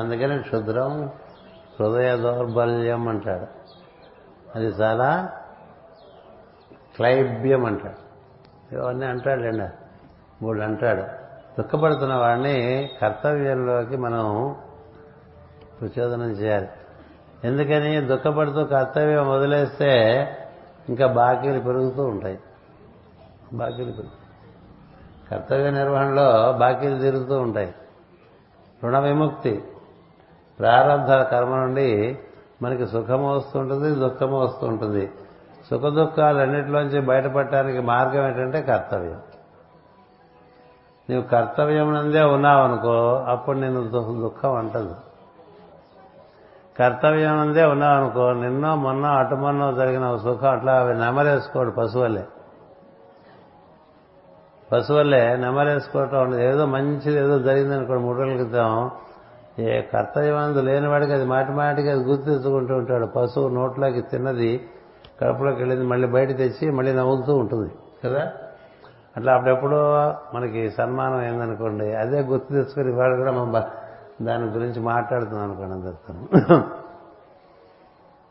అందుకని 0.00 0.42
క్షుద్రం 0.42 1.10
హృదయ 1.80 2.16
దౌర్బల్యం 2.16 3.08
అంటాడు. 3.08 3.46
అది 4.54 4.66
చాలా 4.66 5.28
క్లైబ్యం 6.96 7.64
అంటాడు. 7.64 8.09
ఇవన్నీ 8.72 9.06
అంటాడులేండి? 9.06 9.68
మూడు 10.42 10.60
అంటాడు. 10.60 11.02
దుఃఖపడుతున్న 11.60 12.14
వాడిని 12.14 12.90
కర్తవ్యంలోకి 13.02 13.96
మనం 13.96 14.56
ప్రచోదనం 15.80 16.30
చేయాలి. 16.30 16.68
ఎందుకని? 17.44 18.00
దుఃఖపడుతూ 18.00 18.64
కర్తవ్యం 18.64 19.30
వదిలేస్తే 19.30 20.12
ఇంకా 20.88 21.06
బాకీలు 21.06 21.60
పెరుగుతూ 21.60 22.02
ఉంటాయి. 22.02 22.38
బాకీలు 23.52 23.92
పెరుగు 23.92 24.20
కర్తవ్య 25.30 25.70
నిర్వహణలో 25.70 26.52
బాకీలు 26.52 26.98
తిరుగుతూ 26.98 27.40
ఉంటాయి. 27.40 27.74
రుణ 28.84 28.98
విముక్తి. 28.98 29.64
ప్రారంభ 30.58 31.22
కర్మ 31.22 31.56
నుండి 31.56 32.18
మనకి 32.62 32.86
సుఖం 32.86 33.24
వస్తుంటుంది 33.24 33.90
దుఃఖం 33.90 34.32
వస్తుంటుంది. 34.32 35.10
సుఖ 35.70 35.80
దుఃఖాలన్నింటిలోంచి 35.80 37.00
బయటపడటానికి 37.00 37.80
మార్గం 37.80 38.26
ఏంటంటే 38.26 38.62
కర్తవ్యం. 38.62 39.20
నీవు 41.10 41.22
కర్తవ్యం 41.22 41.94
నందే 41.94 42.20
ఉన్నావు 42.20 42.62
అనుకో 42.62 43.24
అప్పుడు 43.28 43.58
నేను 43.58 43.88
దుఃఖం 44.20 44.54
అంటదు. 44.54 44.94
కర్తవ్యం 46.78 47.36
నందే 47.36 47.64
ఉన్నావు 47.64 47.96
అనుకో 47.96 48.32
నిన్నో 48.32 48.74
మొన్న 48.74 49.06
అటు 49.06 49.34
మొన్న 49.34 49.70
జరిగిన 49.70 50.16
సుఖం 50.16 50.50
అట్లా 50.50 50.80
అవి 50.80 50.94
నెమరేసుకోడు 50.94 51.70
పశువులే. 51.70 52.24
పశువులే 54.72 55.36
నెమరేసుకోవటం 55.36 56.22
ఉండదు. 56.22 56.40
ఏదో 56.40 56.66
మంచిది 56.66 57.18
ఏదో 57.18 57.38
జరిగిందనుకోండి 57.38 58.02
మూడు 58.02 58.18
రోజుల 58.18 58.42
క్రితం 58.42 58.90
ఏ 59.58 59.80
కర్తవ్యం 59.80 60.34
లేని 60.34 60.62
లేనివాడికి 60.62 61.12
అది 61.12 61.24
మాటి 61.24 61.52
మాటికి 61.52 61.90
అది 61.90 62.00
గుర్తించుకుంటూ 62.00 62.74
ఉంటాడు. 62.74 63.06
పశువు 63.06 63.48
నోట్లోకి 63.48 64.00
తిన్నది 64.02 64.68
కడుపులోకి 65.20 65.58
వెళ్ళింది 65.58 65.84
మళ్ళీ 65.84 66.08
బయట 66.08 66.28
తెచ్చి 66.28 66.70
మళ్ళీ 66.70 66.92
నవ్వుతూ 66.92 67.36
ఉంటుంది 67.36 67.72
కదా? 68.04 68.32
అట్లా 69.16 69.34
అప్పుడెప్పుడో 69.34 70.14
మనకి 70.34 70.70
సన్మానం 70.70 71.16
అయిందనుకోండి 71.16 71.94
అదే 71.94 72.20
గుర్తు 72.20 72.48
తెచ్చుకొని 72.48 72.92
వాడు 72.92 73.16
కూడా 73.16 73.32
మనం 73.32 73.62
దాని 74.22 74.44
గురించి 74.44 74.80
మాట్లాడుతున్నాం 74.80 75.44
అనుకోండి 75.44 75.74
అందరితో. 75.74 76.14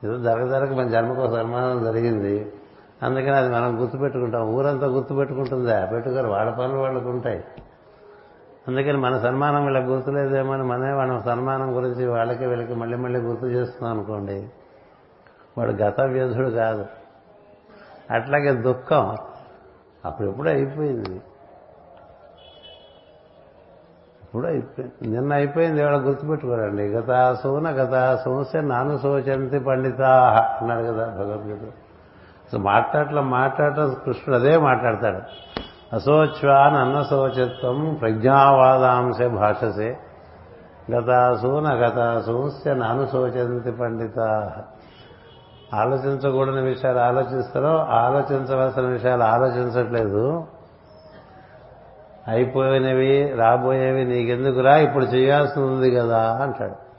ఏదో 0.04 0.18
జరగజరగ 0.18 0.78
మన 0.78 0.88
జన్మకు 0.88 1.36
సన్మానం 1.36 1.84
జరిగింది 1.84 2.54
అందుకని 3.04 3.36
అది 3.36 3.50
మనం 3.50 3.82
గుర్తుపెట్టుకుంటాం 3.82 4.42
ఊరంతా 4.42 4.88
గుర్తుపెట్టుకుంటుందా? 4.88 5.86
పెట్టుకోరు 5.86 6.28
వాళ్ళ 6.28 6.52
పనులు 6.52 6.78
వాళ్ళకు 6.78 7.10
ఉంటాయి. 7.10 7.44
అందుకని 8.68 8.98
మన 8.98 9.18
సన్మానం 9.18 9.64
వీళ్ళకి 9.64 9.86
గుర్తులేదేమో 9.86 10.54
అని 10.54 10.64
మనమే 10.64 10.94
మనం 10.94 11.22
సన్మానం 11.22 11.78
గురించి 11.78 12.08
వాళ్ళకి 12.08 12.46
వీళ్ళకి 12.46 12.74
మళ్ళీ 12.74 12.98
మళ్ళీ 12.98 13.20
గుర్తు 13.20 13.46
చేస్తున్నాం 13.46 13.98
అనుకోండి 13.98 14.50
వాడు 15.60 15.72
గత 15.72 16.02
వ్యధుడు 16.02 16.50
కాదు. 16.50 16.86
అట్లాగే 18.12 18.54
దుఃఖం 18.54 19.18
అప్పుడెప్పుడు 20.06 20.50
అయిపోయింది. 20.50 21.22
ఇప్పుడు 24.24 24.48
అయిపోయింది. 24.48 25.10
నిన్న 25.10 25.34
అయిపోయింది 25.34 25.82
ఇవాళ 25.82 25.98
గుర్తుపెట్టుకోరండి. 25.98 26.84
గత 26.84 27.34
సూన 27.44 27.70
గత 27.70 28.20
నాను 28.56 28.98
శోచంతి 28.98 29.60
పండితాహ 29.60 30.58
అన్నాడు 30.62 30.84
కదా 30.84 31.06
భగవద్గీత. 31.06 31.64
అసలు 31.64 32.60
మాట్లాడటం 32.60 33.30
మాట్లాడటం 33.30 33.96
కృష్ణుడు 34.06 34.36
అదే 34.36 34.58
మాట్లాడతాడు. 34.58 35.22
అశోచ్వాన్ 35.96 36.76
అన్నశోచత్వం 36.76 37.98
ప్రజ్ఞావాదాంశే 38.02 39.28
భాషసే. 39.28 39.98
గతాసూన 40.92 41.74
గతాసూస్య 41.74 42.74
నాను 42.74 43.06
శోచంతి 43.06 43.72
పండితాహ 43.72 44.62
ఆలోచించకూడని 45.76 46.62
విషయాలు 46.62 47.00
ఆలోచిస్తారో 47.00 47.78
ఆలోచించవలసిన 47.78 48.82
విషయాలు 48.82 49.24
ఆలోచించట్లేదు. 49.24 50.48
అయిపోయినవి 52.28 53.30
రాబోయేవి 53.30 54.06
నీకెందుకురా? 54.06 54.78
ఇప్పుడు 54.78 55.06
చేయాల్సి 55.06 55.60
ఉంది 55.60 55.92
కదా 55.92 56.40
అంటాడు. 56.42 56.90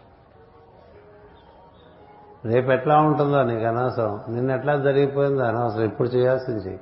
రేపు 2.48 2.70
ఎట్లా 2.70 3.00
ఉంటుందో 3.00 3.42
నీకు 3.42 3.66
అనవసరం. 3.66 4.20
నిన్న 4.28 4.50
ఎట్లా 4.50 4.76
జరిగిపోయిందో 4.76 5.42
అనవసరం. 5.42 5.84
ఇప్పుడు 5.84 6.08
చేయాల్సింది 6.08 6.64
చెయ్యి. 6.64 6.80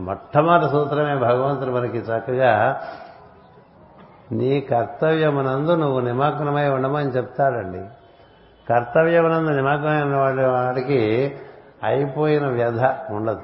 మొట్టమొదటి 0.00 0.70
సూత్రమే 0.70 1.16
భగవంతుడు 1.16 1.70
మనకి 1.70 1.98
చక్కగా 1.98 2.80
నీ 4.32 4.60
కర్తవ్యమునందు 4.60 5.74
నువ్వు 5.74 6.00
నిమగ్నమై 6.00 6.68
ఉండమని 6.68 7.08
చెప్తాడండి. 7.08 7.84
కర్తవ్యమునందు 8.70 9.50
నిమగ్నమైన 9.50 10.16
వాడి 10.16 10.46
వాడికి 10.46 11.34
అయిపోయిన 11.84 12.46
వ్యధ 12.46 12.84
ఉండదు. 13.10 13.40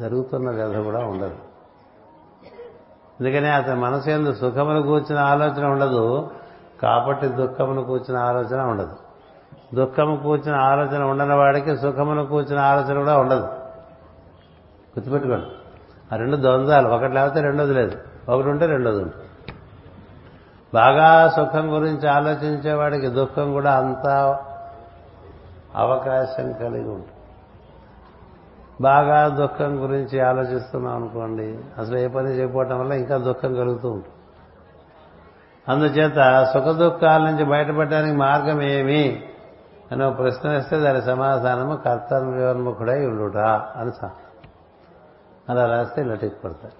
జరుగుతున్న 0.00 0.50
వ్యధ 0.50 0.84
కూడా 0.84 0.98
ఉండదు. 0.98 1.34
అందుకని 3.20 3.48
అతని 3.48 3.80
మనసు 3.80 4.10
ఎందు 4.10 4.32
సుఖమును 4.32 4.82
కూర్చిన 4.82 5.18
ఆలోచన 5.18 5.66
ఉండదు 5.66 6.30
కాబట్టి 6.82 7.28
దుఃఖమును 7.28 7.84
కూర్చిన 7.84 8.18
ఆలోచన 8.18 8.60
ఉండదు. 8.60 8.96
దుఃఖము 9.74 10.16
కూర్చిన 10.16 10.54
ఆలోచన 10.54 11.02
ఉండని 11.02 11.34
వాడికి 11.34 11.76
సుఖమును 11.76 12.26
కూర్చిన 12.26 12.58
ఆలోచన 12.58 12.98
కూడా 12.98 13.18
ఉండదు. 13.18 13.44
గుర్తుపెట్టుకోండి. 14.98 15.46
ఆ 16.12 16.16
రెండు 16.16 16.36
ద్వంద్వాలు 16.36 16.88
ఒకటి 16.88 17.12
లేకపోతే 17.12 17.40
రెండోది 17.40 17.74
లేదు. 17.74 17.96
ఒకటి 18.28 18.48
ఉంటే 18.48 18.66
రెండోది 18.66 19.02
ఉంటుంది. 19.02 19.29
బాగా 20.74 21.28
సుఖం 21.28 21.74
గురించి 21.74 22.08
ఆలోచించేవాడికి 22.08 23.06
దుఃఖం 23.06 23.52
కూడా 23.52 23.72
అంత 23.72 24.06
అవకాశం 25.76 26.52
కలిగి 26.52 26.88
ఉంటుంది. 26.88 27.16
బాగా 28.80 29.28
దుఃఖం 29.28 29.82
గురించి 29.82 30.20
ఆలోచిస్తున్నాం 30.20 30.94
అనుకోండి 30.94 31.58
అసలు 31.78 31.98
ఏ 31.98 32.08
పని 32.08 32.28
చేయకపోవటం 32.28 32.80
వల్ల 32.80 32.92
ఇంకా 32.92 33.16
దుఃఖం 33.16 33.54
కలుగుతూ 33.54 33.88
ఉంటుంది. 33.88 34.14
అందుచేత 35.68 36.44
సుఖ 36.52 36.62
దుఃఖాల 36.62 37.22
నుంచి 37.22 37.44
బయటపడడానికి 37.44 38.16
మార్గం 38.16 38.62
ఏమి 38.62 39.24
అని 39.92 40.04
ఒక 40.04 40.18
ప్రశ్న 40.18 40.50
వేస్తే 40.50 40.80
దాని 40.80 41.02
సమాధానము 41.02 41.76
కర్తవ్యోన్ముఖుడై 41.76 43.06
ఉండుట 43.06 43.36
అని 43.76 44.06
అలా 45.48 45.66
రాస్తే 45.66 46.02
ఇలా 46.02 46.14
టిక్ 46.14 46.44
పడతాయి 46.44 46.72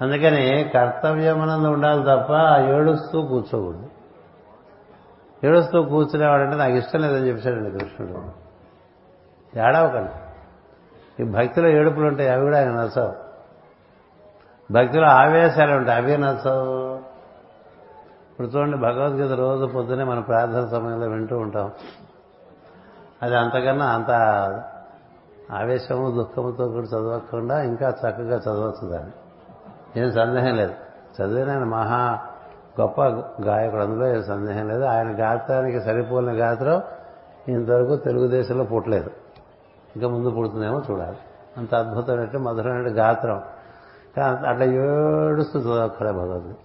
అందుకని 0.00 0.70
కర్తవ్యమునందు 0.74 1.68
ఉండాలి 1.68 2.02
తప్ప 2.02 2.58
ఏడుస్తూ 2.60 3.22
కూర్చోకూడదు. 3.22 3.88
ఏడుస్తూ 5.44 5.82
కూర్చునేవాడంటే 5.82 6.56
నాకు 6.56 6.72
ఇష్టం 6.72 7.00
లేదని 7.00 7.28
చెప్పాడండి 7.28 7.70
కృష్ణుడు. 7.70 8.46
ఏడవకండి. 9.58 10.10
ఈ 11.22 11.26
భక్తిలో 11.30 11.68
ఏడుపులు 11.68 12.06
ఉంటాయి 12.06 12.28
అవి 12.28 12.42
కూడా 12.42 12.58
ఆయన 12.58 12.70
నచ్చవు. 12.70 13.14
భక్తిలో 14.72 15.06
ఆవేశాలు 15.06 15.72
ఉంటాయి 15.72 15.98
అవి 15.98 16.18
నచ్చవు. 16.18 16.96
ఇప్పుడు 18.30 18.46
చూడండి 18.46 18.76
భగవద్గీత 18.76 19.32
రోజు 19.32 19.66
పొద్దునే 19.66 20.04
మన 20.04 20.18
ప్రార్థన 20.18 20.66
సమయంలో 20.66 21.06
వింటూ 21.06 21.38
ఉంటాం. 21.38 21.70
అది 23.22 23.36
అంతకన్నా 23.36 23.86
అంత 23.86 24.10
ఆవేశము 25.52 26.10
దుఃఖముతో 26.10 26.68
కూడా 26.68 26.86
చదవకుండా 26.86 27.62
ఇంకా 27.62 27.88
చక్కగా 27.88 28.36
చదవచ్చు 28.36 28.88
దాన్ని. 28.90 29.12
ఏం 29.96 30.12
సందేహం 30.12 30.56
లేదు. 30.56 30.74
చదివిన 31.22 31.50
ఆయన 31.50 31.64
మహా 31.64 32.18
గొప్ప 32.80 33.02
గాయకుడు. 33.42 33.82
అందులో 33.82 34.06
ఏం 34.06 34.22
సందేహం 34.22 34.68
లేదు. 34.68 34.82
ఆయన 34.82 35.20
గాత్రానికి 35.20 35.80
సరిపోలిన 35.80 36.42
గాత్రం 36.42 36.82
ఇంతవరకు 37.48 37.96
తెలుగుదేశంలో 37.96 38.64
పుట్టలేదు. 38.64 39.10
ఇంకా 39.96 40.08
ముందు 40.08 40.30
పుడుతుందేమో 40.30 40.82
చూడాలి. 40.90 41.16
అంత 41.58 41.74
అద్భుతమైన 41.74 42.38
మధురమైన 42.38 42.86
గాత్రం. 42.88 43.42
అట్లా 44.46 44.64
ఏడుస్తూ 44.64 45.60
చదవక్కడే 45.60 46.12
భగవద్గీత. 46.12 46.56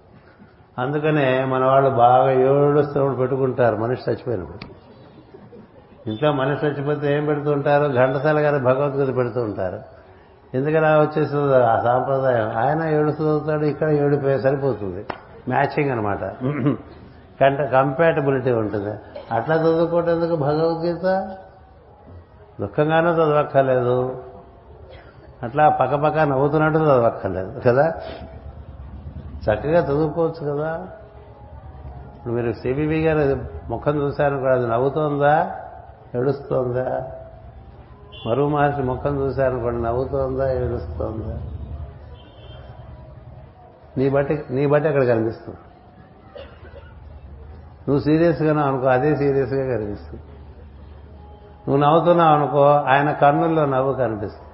అందుకనే 0.80 1.46
మన 1.46 1.66
వాళ్ళు 1.66 1.90
బాగా 1.90 2.32
ఏడుస్తున్నప్పుడు 2.32 3.18
పెట్టుకుంటారు. 3.18 3.76
మనిషి 3.76 4.12
చచ్చిపోయినప్పుడు. 4.12 4.82
ఇంట్లో 6.10 6.32
మనిషి 6.32 6.66
చచ్చిపోతే 6.66 7.18
ఏం 7.18 7.26
పెడుతూ 7.26 7.52
ఉంటారు? 7.52 7.92
ఘంటసాల 7.92 8.40
గారి 8.40 8.64
భగవద్గీత 8.64 9.16
పెడుతూ 9.16 9.42
ఉంటారు. 9.42 10.01
ఎందుకలా 10.56 11.00
వచ్చేస్తుంది 11.00 11.56
ఆ 11.56 11.80
సాంప్రదాయం. 11.80 12.58
ఆయన 12.58 12.84
ఏడు 12.84 13.10
చదువుతాడు 13.10 13.66
ఇక్కడ 13.66 13.90
ఏడు 13.90 14.40
సరిపోతుంది. 14.40 15.06
మ్యాచింగ్ 15.48 15.92
అనమాట 15.92 16.20
కంట 17.42 17.62
కంపాటబిలిటీ 17.62 18.52
ఉంటుంది. 18.52 19.00
అట్లా 19.32 19.56
చదువుకోవటం 19.56 20.40
భగవద్గీత? 20.40 21.36
దుఃఖంగానూ 22.62 23.12
చదవక్కర్లేదు. 23.12 24.24
అట్లా 25.44 25.70
పక్కపక్క 25.70 26.20
నవ్వుతున్నట్టు 26.20 26.80
చదవక్కర్లేదు 26.80 27.60
కదా? 27.60 27.94
చక్కగా 29.42 29.80
చదువుకోవచ్చు 29.86 30.52
కదా? 30.52 30.88
ఇప్పుడు 32.18 32.34
మీరు 32.34 32.52
సిబిబి 32.52 33.06
గారు 33.06 33.40
ముఖం 33.70 34.02
చూశారు 34.02 34.38
కూడా 34.38 34.56
అది 34.56 34.68
నవ్వుతోందా? 34.68 35.52
ఏడుస్తోందా? 36.16 37.12
మరువు 38.28 38.50
మహర్షి 38.50 38.82
ముఖం 38.82 39.20
చూశారనుకోండి 39.22 39.84
నవ్వుతోందా 39.84 40.52
ఏడుస్తోందా? 40.54 41.40
నీ 43.98 44.10
బట్టి 44.10 44.46
నీ 44.50 44.66
బట్టి 44.66 44.90
అక్కడ 44.90 45.04
కనిపిస్తుంది. 45.04 45.58
నువ్వు 47.88 48.00
సీరియస్గానే 48.00 48.62
అనుకో 48.62 48.88
అదే 48.88 49.16
సీరియస్గా 49.16 49.78
కనిపిస్తుంది. 49.78 50.24
నువ్వు 51.68 51.78
నవ్వుతున్నావు 51.78 52.36
అనుకో 52.36 52.64
ఆయన 52.64 53.12
కన్నుల్లో 53.12 53.66
నవ్వు 53.66 53.94
కనిపిస్తుంది. 53.94 54.50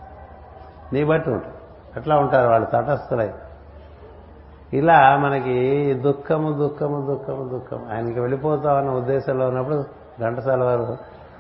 నీ 0.94 1.10
బట్టి 1.10 1.30
ఉంటుంది. 1.30 1.56
అట్లా 1.96 2.16
ఉంటారు 2.16 2.50
వాళ్ళు 2.50 2.68
తటస్థులై. 2.74 3.34
ఇలా 4.74 5.18
మనకి 5.18 5.94
దుఃఖము 5.94 6.54
దుఃఖము 6.54 7.06
దుఃఖము 7.06 7.50
దుఃఖం 7.50 7.96
ఆయనకి 7.96 8.20
వెళ్ళిపోతామన్న 8.20 8.90
ఉద్దేశంలో 8.90 9.48
ఉన్నప్పుడు 9.48 9.84
ఘంటసాల 10.22 10.64
వారు 10.64 10.98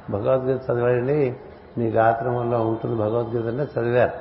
భగవద్గీత 0.09 0.61
చదివండి 0.71 1.37
మీ 1.77 1.89
గాత్రములో 1.89 2.67
ఉంటుంది 2.67 2.95
భగవద్గీతనే 2.95 3.81
చదివారు. 3.81 4.11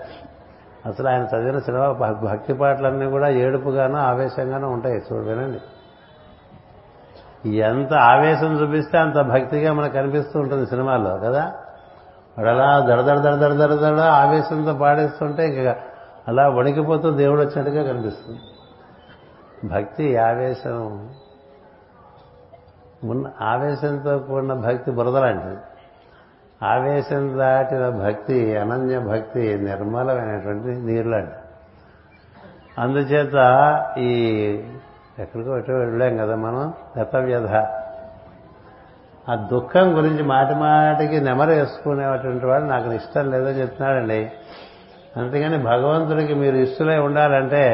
అసలు 0.89 1.09
ఆయన 1.09 1.23
చదివిన 1.23 1.59
సినిమా 1.59 1.93
భక్తి 2.11 2.55
పాటలన్నీ 2.55 3.11
కూడా 3.11 3.29
ఏడుపుగానో 3.29 3.99
ఆవేశంగానో 3.99 4.69
ఉంటాయి. 4.69 4.97
చూడు 4.97 5.25
వినండి. 5.25 5.61
ఎంత 7.57 7.95
ఆవేశం 7.95 8.63
చూపిస్తే 8.63 8.99
అంత 8.99 9.21
భక్తిగా 9.21 9.73
మనకు 9.73 9.93
కనిపిస్తూ 9.93 10.41
ఉంటుంది 10.41 10.67
సినిమాలో 10.67 11.17
కదా? 11.17 11.53
వాడు 12.39 12.49
అలా 12.49 12.81
దడదడ 12.81 13.19
దడదడ 13.19 13.53
దడదడ 13.53 14.01
ఆవేశంతో 14.01 14.75
పాడేస్తుంటే 14.75 15.47
ఇక 15.49 15.77
అలా 16.29 16.49
వణికిపోతూ 16.49 17.11
దేవుడు 17.11 17.41
వచ్చినట్టుగా 17.41 17.93
కనిపిస్తుంది. 17.93 18.39
భక్తి 19.69 20.17
ఆవేశం. 20.17 21.09
ఉన్న 23.05 23.31
ఆవేశంతో 23.41 24.19
కూడిన 24.19 24.53
భక్తి 24.53 24.91
బురదలాంటిది 24.91 25.57
ఆవేశం 26.63 27.39
దాటిన 27.39 27.89
భక్తి 27.89 28.57
అనన్య 28.57 28.99
భక్తి 28.99 29.59
నిర్మలమైనటువంటి 29.59 30.69
నీరులాంటి 30.69 31.33
అందుచేత 32.79 33.35
ఈ 33.99 34.13
ఎక్కడికో 35.19 35.59
ఎటో 35.59 35.73
వెళ్ళాం 35.73 36.17
కదా 36.17 36.37
మనం 36.37 36.75
గతవ్యధ. 37.01 37.55
ఆ 39.31 39.35
దుఃఖం 39.35 39.97
గురించి 39.97 40.23
మాటి 40.23 40.55
మాటికి 40.55 41.21
నెమరేసుకునేటువంటి 41.21 42.47
వాడు 42.47 42.65
నాకు 42.65 42.93
ఇష్టం 42.93 43.31
లేదో 43.31 43.49
చెప్తున్నాడండి. 43.49 44.33
అంతేగాని 45.17 45.59
భగవంతుడికి 45.59 46.35
మీరు 46.35 46.57
ఇష్టలై 46.57 46.99
ఉండాలంటే 46.99 47.65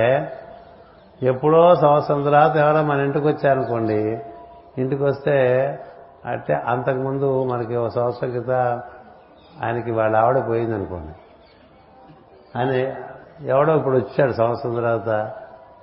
ఎప్పుడో 1.22 1.74
సంవత్సరం 1.74 2.22
తర్వాత 2.22 2.56
ఎవరో 2.56 2.82
మన 2.82 3.00
ఇంటికి 3.00 3.26
వచ్చారనుకోండి 3.26 4.22
ఇంటికి 4.78 5.02
వస్తే 5.02 5.38
అంటే 6.26 6.54
అంతకుముందు 6.54 7.44
మనకి 7.44 7.76
ఒక 7.76 7.88
సంవత్సరం 7.88 8.30
క్రితం 8.30 8.80
ఆయనకి 9.64 9.90
వాళ్ళ 9.90 10.16
ఆవిడ 10.16 10.48
పోయింది 10.48 10.74
అనుకోండి 10.74 11.12
ఆయన 12.58 12.94
ఎవడో 13.46 13.76
ఇప్పుడు 13.76 13.96
వచ్చాడు 13.96 14.32
సంవత్సరం 14.32 14.74
తర్వాత. 14.74 15.08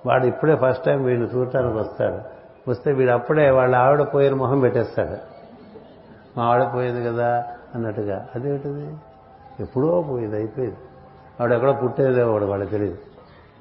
వాడు 0.06 0.26
ఇప్పుడే 0.26 0.56
ఫస్ట్ 0.56 0.84
టైం 0.84 1.04
వీడిని 1.04 1.28
చూడటానికి 1.28 1.78
వస్తాడు. 1.78 2.20
వస్తే 2.72 2.92
వీడు 2.92 3.12
అప్పుడే 3.12 3.50
వాళ్ళ 3.50 3.76
ఆవిడ 3.76 4.02
పోయిన 4.02 4.34
మొహం 4.34 4.60
పెట్టేస్తాడు. 4.60 5.18
మా 6.40 6.46
ఆవిడ 6.46 6.74
పోయింది 6.74 7.06
కదా 7.06 7.46
అన్నట్టుగా. 7.76 8.28
అదేమిటిది 8.36 8.98
ఎప్పుడో 9.60 10.02
పోయింది 10.02 10.36
అయిపోయింది. 10.36 10.78
ఆవిడ 11.42 11.52
ఎక్కడో 11.52 11.74
పుట్టేదేవాడు 11.74 12.46
వాళ్ళకి 12.46 12.72
తెలియదు 12.72 12.98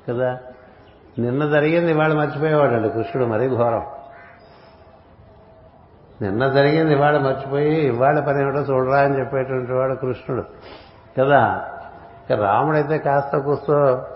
కదా? 0.09 0.39
నిన్న 1.19 1.49
జరిగింది 1.49 1.91
ఇవాళ 1.91 2.13
మర్చిపోయేవాడండి 2.13 2.91
కృష్ణుడు 2.91 3.29
మరీ 3.29 3.49
ఘోరం. 3.49 3.87
నిన్న 6.23 6.49
జరిగింది 6.49 6.93
ఇవాళ 6.93 7.19
మర్చిపోయి 7.19 7.87
ఇవాళ 7.87 8.21
పని 8.21 8.43
ఏమిటో 8.43 8.59
చూడరా 8.59 9.01
అని 9.01 9.19
చెప్పేటువంటి 9.19 9.73
వాడు 9.73 9.95
కృష్ణుడు. 9.95 10.45
కదా? 11.19 11.69
ఇక 12.31 12.33
రాముడైతే 12.33 12.99
కాస్త 12.99 13.37
కూస్తో 13.37 14.07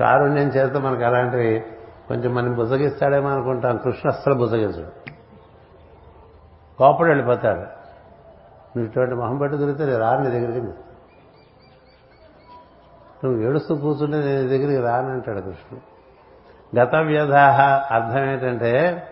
కారుణ్యం 0.00 0.48
చేస్తే 0.48 0.78
మనకు 0.78 1.02
అలాంటివి 1.02 1.64
కొంచెం 2.08 2.34
మనం 2.34 2.54
బుజగిస్తాడేమో 2.54 3.28
అనుకుంటాం. 3.28 3.76
కృష్ణ 3.76 4.08
అస్సలు 4.08 4.34
బుజగించడు 4.34 5.10
కోపడు 6.78 7.08
వెళ్ళిపోతాడు. 7.08 7.58
నువ్వు 7.58 8.84
ఇటువంటి 8.84 9.14
మొహం 9.14 9.38
పెట్టి 9.38 9.58
దొరికితే 9.58 9.84
నేను 9.84 9.98
రాను 9.98 10.30
దగ్గరికి 10.30 10.66
నువ్వు 13.24 13.42
ఏడుస్తూ 13.42 13.74
కూర్చుంటే 13.74 14.16
నేను 14.16 14.48
దగ్గరికి 14.48 14.80
రానంటాడు 14.80 15.40
కృష్ణుడు. 15.40 15.96
గత 16.78 16.94
వ్యధాహ 16.94 17.60
అర్థం 17.94 18.24
ఏంటంటే 18.24 19.02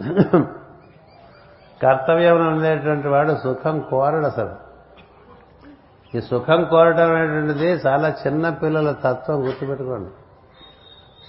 కర్తవ్యం 1.82 2.48
ఉండేటువంటి 2.48 3.08
వాడు 3.08 3.34
సుఖం 3.34 3.80
కోరడు 3.80 4.26
అసలు. 4.26 4.70
ఈ 6.16 6.20
సుఖం 6.20 6.64
కోరటం 6.64 7.14
అనేటువంటిది 7.14 7.66
చాలా 7.66 8.08
చిన్న 8.08 8.48
పిల్లల 8.48 8.92
తత్వం 8.92 9.46
గుర్తుపెట్టుకోండి. 9.46 10.11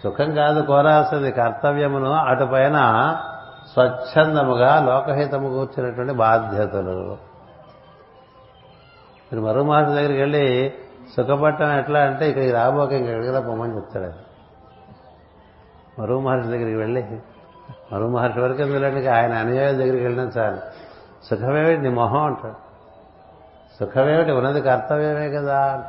సుఖం 0.04 0.36
కాదు 0.36 0.62
కోరాల్సింది 0.62 1.32
కర్తవ్యమును 1.32 2.14
అటుపైన 2.14 2.78
స్వచ్ఛందముగా 3.74 4.86
లోకహితము 4.86 5.50
కూర్చున్నటువంటి 5.50 6.14
బాధ్యతలు. 6.14 7.18
మీరు 9.34 9.42
మరో 9.42 9.64
మహర్షి 9.64 9.94
దగ్గరికి 9.94 10.20
వెళ్ళి 10.20 10.74
సుఖపట్టం 11.16 11.78
ఎట్లా 11.78 12.00
అంటే 12.00 12.30
ఇక్కడికి 12.30 12.52
రాబోక 12.52 12.92
ఇంకెక్కడికి 12.92 13.48
పొమ్మని 13.48 13.76
చెప్తాడు 13.76 14.06
అది 14.06 14.16
మరో 16.00 16.20
మహర్షి 16.20 16.50
దగ్గరికి 16.50 16.76
వెళ్ళి 16.76 17.20
మరో 17.94 18.08
మహర్షి 18.08 18.40
వరకు 18.40 18.62
ఎందుకంటే 18.62 19.08
ఆయన 19.08 19.34
అనుయాయుల 19.34 19.78
దగ్గరికి 19.78 20.04
వెళ్ళినా 20.04 20.32
చాలు. 20.38 20.58
సుఖమేమిటి 21.26 21.82
నీ 21.82 21.90
మొహం 21.90 22.24
అంటాడు. 22.26 22.54
సుఖమేమిటి 23.80 24.32
ఉన్నది 24.32 24.62
కర్తవ్యమే 24.62 25.30
కదా. 25.30 25.88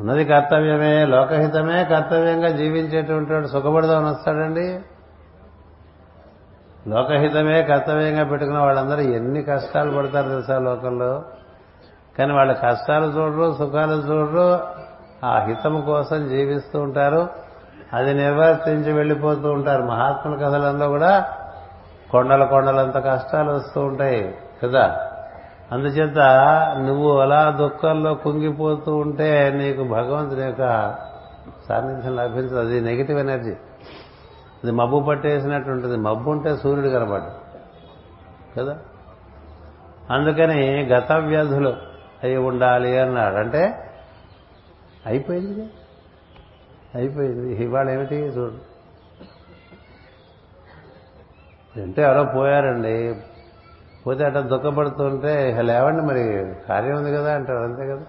ఉన్నది 0.00 0.24
కర్తవ్యమే 0.24 1.04
లోకహితమే 1.04 1.84
కర్తవ్యంగా 1.84 2.48
జీవించేటువంటి 2.48 3.32
వాడు 3.32 3.46
సుఖపడదామని 3.46 4.10
వస్తాడండి. 4.10 4.80
లోకహితమే 6.86 7.62
కర్తవ్యంగా 7.62 8.24
పెట్టుకున్న 8.24 8.58
వాళ్ళందరూ 8.58 9.00
ఎన్ని 9.00 9.42
కష్టాలు 9.42 9.96
పడతారు 9.96 10.28
తెలుసా 10.28 10.58
లోకంలో? 10.58 11.24
కానీ 12.18 12.32
వాళ్ళ 12.32 12.52
కష్టాలు 12.52 13.06
చూడరు 13.06 13.52
సుఖాలు 13.52 13.92
చూడరు 13.92 14.60
ఆ 15.26 15.38
హితం 15.38 15.80
కోసం 15.80 16.28
జీవిస్తూ 16.28 16.80
ఉంటారు. 16.80 17.28
అది 17.92 18.14
నిర్వర్తించి 18.14 18.92
వెళ్ళిపోతూ 18.92 19.50
ఉంటారు. 19.50 19.82
మహాత్ముల 19.82 20.36
కథలంలో 20.36 20.88
కూడా 20.88 21.28
కొండల 22.10 22.44
కొండలంత 22.44 22.94
కష్టాలు 22.94 23.50
వస్తూ 23.50 23.80
ఉంటాయి 23.80 24.34
కదా. 24.62 25.08
అందుచేత 25.72 26.18
నువ్వు 26.78 27.18
అలా 27.18 27.50
దుఃఖంలో 27.50 28.14
కుంగిపోతూ 28.14 28.96
ఉంటే 28.96 29.50
నీకు 29.50 29.84
భగవంతుని 29.84 30.42
యొక్క 30.42 30.94
సాన్నిధ్యం 31.68 32.16
లభించదు. 32.16 32.58
అది 32.58 32.80
నెగిటివ్ 32.80 33.18
ఎనర్జీ 33.18 33.52
అది 34.64 34.72
మబ్బు 34.72 35.00
పట్టేసినట్టు 35.00 35.70
ఉంటుంది. 35.70 35.96
మబ్బు 35.96 36.30
ఉంటే 36.30 36.56
సూర్యుడు 36.56 36.88
కనబడ్డు 36.88 37.30
కదా. 38.60 38.76
అందుకని 40.10 40.88
గత 40.88 41.12
వ్యాధులు 41.12 41.91
అయి 42.24 42.36
ఉండాలి 42.36 42.98
అన్నాడు. 42.98 43.34
అంటే 43.34 43.90
అయిపోయింది. 45.06 45.70
అయిపోయింది. 46.94 47.64
ఇవాళ 47.64 47.90
ఏమిటి? 47.90 48.14
చూడు. 48.14 48.72
అంటే 51.80 52.02
ఎవరో 52.02 52.24
పోయారండి. 52.24 53.14
పోతే 54.06 54.24
అట్లా 54.24 54.40
దుఃఖపడుతుంటే 54.40 55.58
లేవండి 55.60 56.02
మరి 56.02 56.54
కార్యం 56.68 56.96
ఉంది 56.96 57.12
కదా 57.12 57.34
అంటారు. 57.34 57.58
అంతే 57.58 57.88
కదా. 57.88 58.02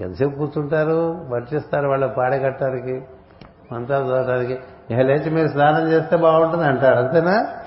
ఎంతసేపు 0.00 0.34
కూర్చుంటారు? 0.34 1.24
వర్చిస్తారు 1.28 1.88
వాళ్ళ 1.88 2.06
పాడగట్టడానికి 2.06 3.02
మంత్రాలు 3.72 4.04
చదవడానికి 4.04 4.52
ఇక 4.90 4.98
లేచి 5.00 5.30
మీరు 5.30 5.48
స్నానం 5.48 5.88
చేస్తే 5.88 6.16
బాగుంటుంది 6.16 6.64
అంటారు. 6.64 6.96
అంతేనా? 6.98 7.64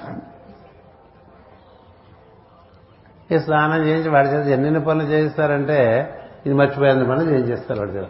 ఈ 3.32 3.40
స్నానం 3.40 3.86
చేయించి 3.86 4.10
వాడి 4.10 4.28
చేత 4.28 4.48
ఎన్నెన్ని 4.48 4.84
పనులు 4.84 5.04
చేయిస్తారంటే 5.04 6.10
ఇది 6.46 6.56
మర్చిపోయింది 6.56 7.06
పనులు 7.06 7.30
చేయించేస్తారు 7.30 7.80
వాడి 7.80 7.92
చేత. 7.92 8.08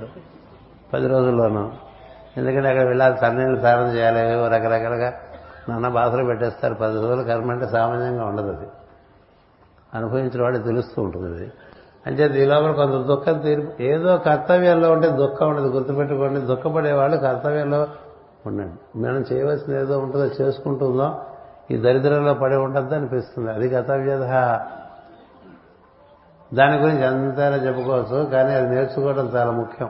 పది 0.93 1.07
రోజుల్లోనూ. 1.07 1.72
ఎందుకంటే 2.38 2.69
అక్కడ 2.69 2.84
వెళ్ళాలి 2.84 3.17
సన్నీళ్ళు 3.17 3.59
స్నానం 3.59 3.95
చేయాలి 3.95 4.22
రకరకాలుగా 4.47 5.13
నాన్న 5.69 5.88
బాధలు 5.88 6.24
పెట్టేస్తారు. 6.24 6.74
పది 6.74 6.95
రోజులు 6.95 7.24
కర్మ 7.24 7.51
అంటే 7.51 7.67
సామాన్యంగా 7.67 8.26
ఉండదు 8.26 8.47
అది. 8.47 8.67
అనుభవించిన 9.93 10.43
వాడికి 10.43 10.63
తెలుస్తూ 10.63 11.01
ఉంటుంది 11.01 11.36
అది. 11.36 11.51
అంటే 12.07 12.43
ఈ 12.43 12.45
లోపల 12.45 12.72
కొంత 12.72 13.05
దుఃఖం 13.05 13.39
తీరు 13.39 13.67
ఏదో 13.80 14.17
కర్తవ్యంలో 14.17 14.91
ఉంటే 14.91 15.07
దుఃఖం 15.07 15.49
ఉండదు. 15.49 15.67
గుర్తుపెట్టుకోండి 15.67 16.41
దుఃఖపడేవాళ్ళు 16.41 17.17
కర్తవ్యంలో 17.17 17.88
ఉండండి. 18.45 18.99
మనం 18.99 19.26
చేయవలసింది 19.34 19.80
ఏదో 19.80 19.99
ఉంటుందో 19.99 20.26
చేసుకుంటుందో 20.26 21.22
ఈ 21.72 21.78
దరిద్రంలో 21.78 22.34
పడి 22.34 22.55
ఉండద్దు 22.55 22.95
అనిపిస్తుంది. 22.95 23.51
అది 23.51 23.69
కర్తవ్యత 23.69 24.22
దాని 26.53 26.77
గురించి 26.77 27.05
అంతైనా 27.05 27.55
చెప్పుకోవచ్చు 27.55 28.25
కానీ 28.25 28.53
అది 28.53 28.75
నేర్చుకోవడం 28.75 29.27
చాలా 29.27 29.51
ముఖ్యం. 29.51 29.89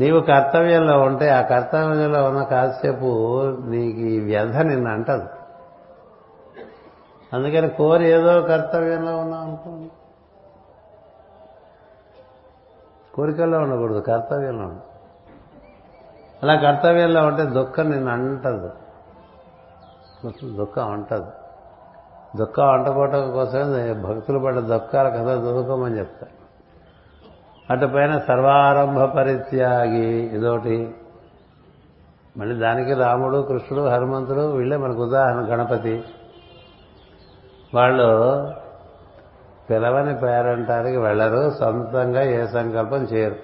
నీవు 0.00 0.20
కర్తవ్యంలో 0.20 1.00
ఉంటే 1.00 1.28
ఆ 1.28 1.42
కర్తవ్యంలో 1.42 2.24
ఉన్న 2.24 2.42
కాసేపు 2.42 3.42
నీకు 3.64 3.98
ఈ 3.98 4.20
వ్యధ 4.20 4.56
నిన్ను 4.56 4.90
అంటదు. 4.90 5.28
అందుకని 7.32 7.68
కోరి 7.68 8.08
ఏదో 8.10 8.42
కర్తవ్యంలో 8.42 9.16
ఉన్నాం 9.16 9.40
అనుకోండి. 9.40 9.90
కోరికల్లో 13.14 13.58
ఉండకూడదు 13.58 14.00
కర్తవ్యంలో 14.00 14.64
ఉండు. 14.64 14.82
అలా 16.42 16.54
కర్తవ్యంలో 16.54 17.26
ఉంటే 17.26 17.44
దుఃఖం 17.44 17.90
నిన్ను 17.90 18.12
అంటదు. 18.12 18.70
దుఃఖం 20.44 20.92
అంటదు. 20.92 21.41
దుఃఖం 22.36 22.70
అంటకోవటం 22.70 23.32
కోసం 23.32 23.72
భక్తులు 24.02 24.38
పడ్డ 24.38 24.58
దుఃఖాల 24.58 25.08
కథ 25.08 25.28
చదువుకోమని 25.38 25.98
చెప్తారు 25.98 26.42
అటు 27.72 27.86
పైన 27.86 28.18
సర్వారంభ 28.18 29.00
పరిత్యాగి 29.00 30.08
ఇదోటి. 30.08 30.94
మళ్ళీ 32.36 32.56
దానికి 32.56 32.94
రాముడు 32.94 33.38
కృష్ణుడు 33.38 33.84
హనుమంతుడు 33.84 34.52
వీళ్ళే 34.52 34.76
మనకు 34.76 35.02
ఉదాహరణ 35.02 35.52
గణపతి. 35.52 36.04
వాళ్ళు 37.74 38.04
పిలవని 39.70 40.16
పేరంటానికి 40.16 40.96
వెళ్ళరు 40.96 41.50
సొంతంగా 41.50 42.22
ఏ 42.22 42.46
సంకల్పం 42.46 42.98
చేయరు. 42.98 43.36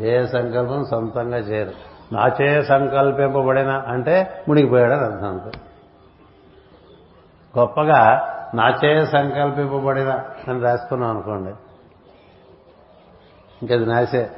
ఏ 0.00 0.26
సంకల్పం 0.26 0.84
సొంతంగా 0.84 1.36
చేయరు. 1.36 1.70
నాచే 2.12 2.62
సంకల్పింపబడిన 2.62 3.70
అంటే 3.70 4.44
మునిగిపోయాడని 4.48 5.04
అర్థం 5.04 5.50
గొప్పగా 7.58 8.26
నాచే 8.54 9.06
సంకల్పింపబడిన 9.06 10.20
అని 10.48 10.60
రాసుకున్నాం 10.60 11.10
అనుకోండి. 11.10 11.50
ఇంకది 13.62 13.86
నాసే 13.86 14.30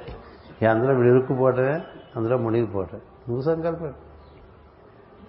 అందులో 0.70 0.94
విడుక్కుపోవటమే 0.94 1.80
అందులో 2.16 2.36
మునిగిపోవటం 2.36 3.00
నువ్వు 3.28 3.42
సంకల్పం. 3.42 3.94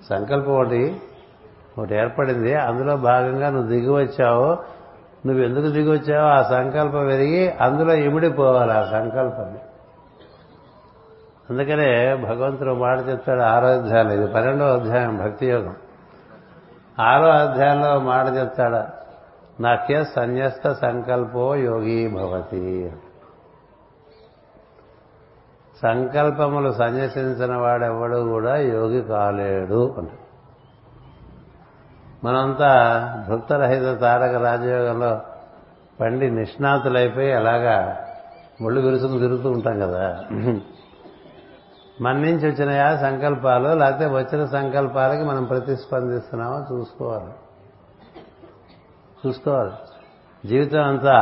సంకల్పం 0.09 0.53
ఒకటి 0.53 1.01
ఒకటి 1.77 1.95
ఏర్పడింది 1.95 2.55
అందులో 2.55 2.97
భాగంగా 2.97 3.49
నువ్వు 3.49 3.67
దిగి 3.67 3.89
వచ్చావు 3.89 4.57
నువ్వు 5.27 5.43
ఎందుకు 5.43 5.67
దిగి 5.67 5.91
వచ్చావో 5.91 6.27
ఆ 6.27 6.41
సంకల్పం 6.41 7.07
పెరిగి 7.07 7.49
అందులో 7.49 7.93
ఇమిడిపోవాలి 7.93 8.71
ఆ 8.71 8.83
సంకల్పాన్ని 8.83 9.59
అందుకనే 11.49 12.15
భగవంతుడు 12.15 12.73
మాట 12.73 12.99
చెప్తాడు 13.09 13.41
ఆరో 13.41 13.67
అధ్యాయం 13.67 14.09
ఇది 14.09 14.33
పన్నెండో 14.33 14.65
అధ్యాయం 14.65 15.17
భక్తి 15.17 15.47
యోగం 15.47 15.75
ఆరో 17.01 17.29
అధ్యాయంలో 17.29 17.99
మాట 17.99 18.25
చెప్తాడు. 18.25 19.03
నాకే 19.61 20.03
సన్యస్త 20.03 20.71
సంకల్పో 20.71 21.55
యోగి 21.55 22.07
భవతి. 22.07 22.91
సంకల్పములు 25.81 26.71
సన్యసించిన 26.71 27.55
వాడెవడు 27.55 28.17
కూడా 28.17 28.57
యోగి 28.57 29.01
కాలేడు 29.01 29.95
అంట 29.97 30.09
మనంతా 32.25 32.71
భక్తరహిత 33.29 33.99
తారక 33.99 34.35
రాజయోగంలో 34.35 35.21
పండి 35.99 36.31
నిష్ణాతులైపోయి 36.31 37.33
అలాగా 37.33 37.97
ముళ్ళు 38.61 38.81
విరుసుకు 38.81 39.19
తిరుగుతూ 39.19 39.51
ఉంటాం 39.51 39.79
కదా. 39.79 40.19
మన 42.01 42.13
నుంచి 42.13 42.51
వచ్చినాయా 42.51 42.97
సంకల్పాలు? 42.97 43.67
లేకపోతే 43.67 44.05
వచ్చిన 44.05 44.45
సంకల్పాలకి 44.45 45.23
మనం 45.23 45.43
ప్రతిస్పందిస్తున్నామో? 45.45 46.65
చూసుకోవాలి. 46.71 47.33
చూసుకోవాలి. 49.27 49.71
జీవితం 50.47 50.83
అంతా 50.83 51.17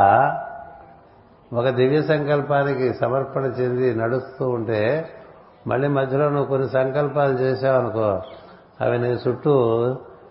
ఒక 1.52 1.68
దివ్య 1.68 2.02
సంకల్పానికి 2.02 2.94
సమర్పణ 2.94 3.44
చెంది 3.44 3.94
నడుస్తూ 3.94 4.48
ఉంటే 4.48 5.10
మళ్ళీ 5.66 5.88
మధ్యలో 5.88 6.28
నువ్వు 6.28 6.46
కొన్ని 6.46 6.68
సంకల్పాలు 6.68 7.32
చేసావనుకో 7.32 8.22
అవి 8.80 8.98
నీ 8.98 9.08
చుట్టూ 9.08 9.78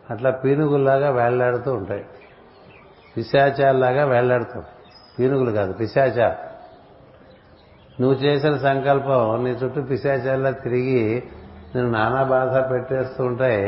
అట్లా 0.10 0.32
పీనుగుల్లాగా 0.32 1.10
వేళ్ళాడుతూ 1.10 1.74
ఉంటాయి. 1.74 2.06
పిశాచాల్లాగా 3.18 4.06
వేళ్ళాడుతూ 4.06 4.62
పీనుగులు 5.20 5.52
కాదు 5.52 5.74
పిశాచాలు. 5.74 6.51
నువ్వు 8.00 8.18
చేసిన 8.18 8.58
సంకల్పం 8.58 9.44
నీ 9.44 9.50
చుట్టూ 9.50 9.82
పిశాచాల్లా 9.82 10.52
తిరిగి 10.52 11.24
నేను 11.76 11.90
నానా 11.92 12.24
బాధ 12.24 12.54
పెట్టేస్తూ 12.72 13.24
ఉంటాయి 13.24 13.66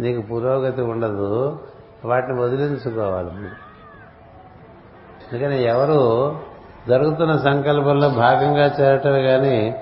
నీకు 0.00 0.20
పురోగతి 0.20 0.82
ఉండదు. 0.82 1.60
వాటిని 2.04 2.40
వదిలించుకోవాలి 2.40 3.30
అందుకని 5.24 5.62
ఎవరు 5.62 6.00
జరుగుతున్న 6.88 7.36
సంకల్పంలో 7.36 8.08
భాగంగా 8.08 8.66
చేరటం 8.80 9.14
కానీ 9.22 9.74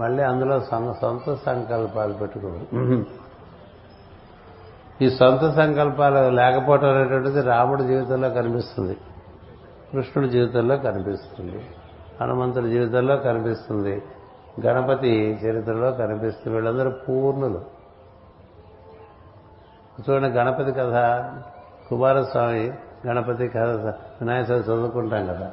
మళ్ళీ 0.00 0.22
అందులో 0.22 0.60
సొంత 0.60 1.34
సంకల్పాలు 1.46 2.12
పెట్టుకోవాలి. 2.12 3.04
ఈ 5.04 5.08
సొంత 5.10 5.42
సంకల్పాలు 5.56 6.30
లేకపోవటం 6.30 6.88
అనేటువంటిది 6.88 7.42
రాముడి 7.42 7.84
జీవితంలో 7.84 8.28
కనిపిస్తుంది. 8.30 8.96
కృష్ణుడి 9.92 10.28
జీవితంలో 10.30 10.76
కనిపిస్తుంది. 10.76 11.60
హనుమంతుడి 12.20 12.68
జీవితంలో 12.70 13.16
కనిపిస్తుంది. 13.16 14.02
గణపతి 14.66 15.40
చరిత్రలో 15.44 15.92
కనిపిస్తుంది. 15.92 16.56
వీళ్ళందరూ 16.56 16.90
పూర్ణులు. 16.90 17.60
చూడండి 20.00 20.28
గణపతి 20.28 20.72
కథ 20.72 20.96
కుమారస్వామి 21.88 22.72
గణపతి 23.06 23.48
కథ 23.48 23.86
వినాయక 24.20 24.50
చవితి 24.50 24.70
చదువుకుంటాం 24.70 25.26
కదా. 25.26 25.52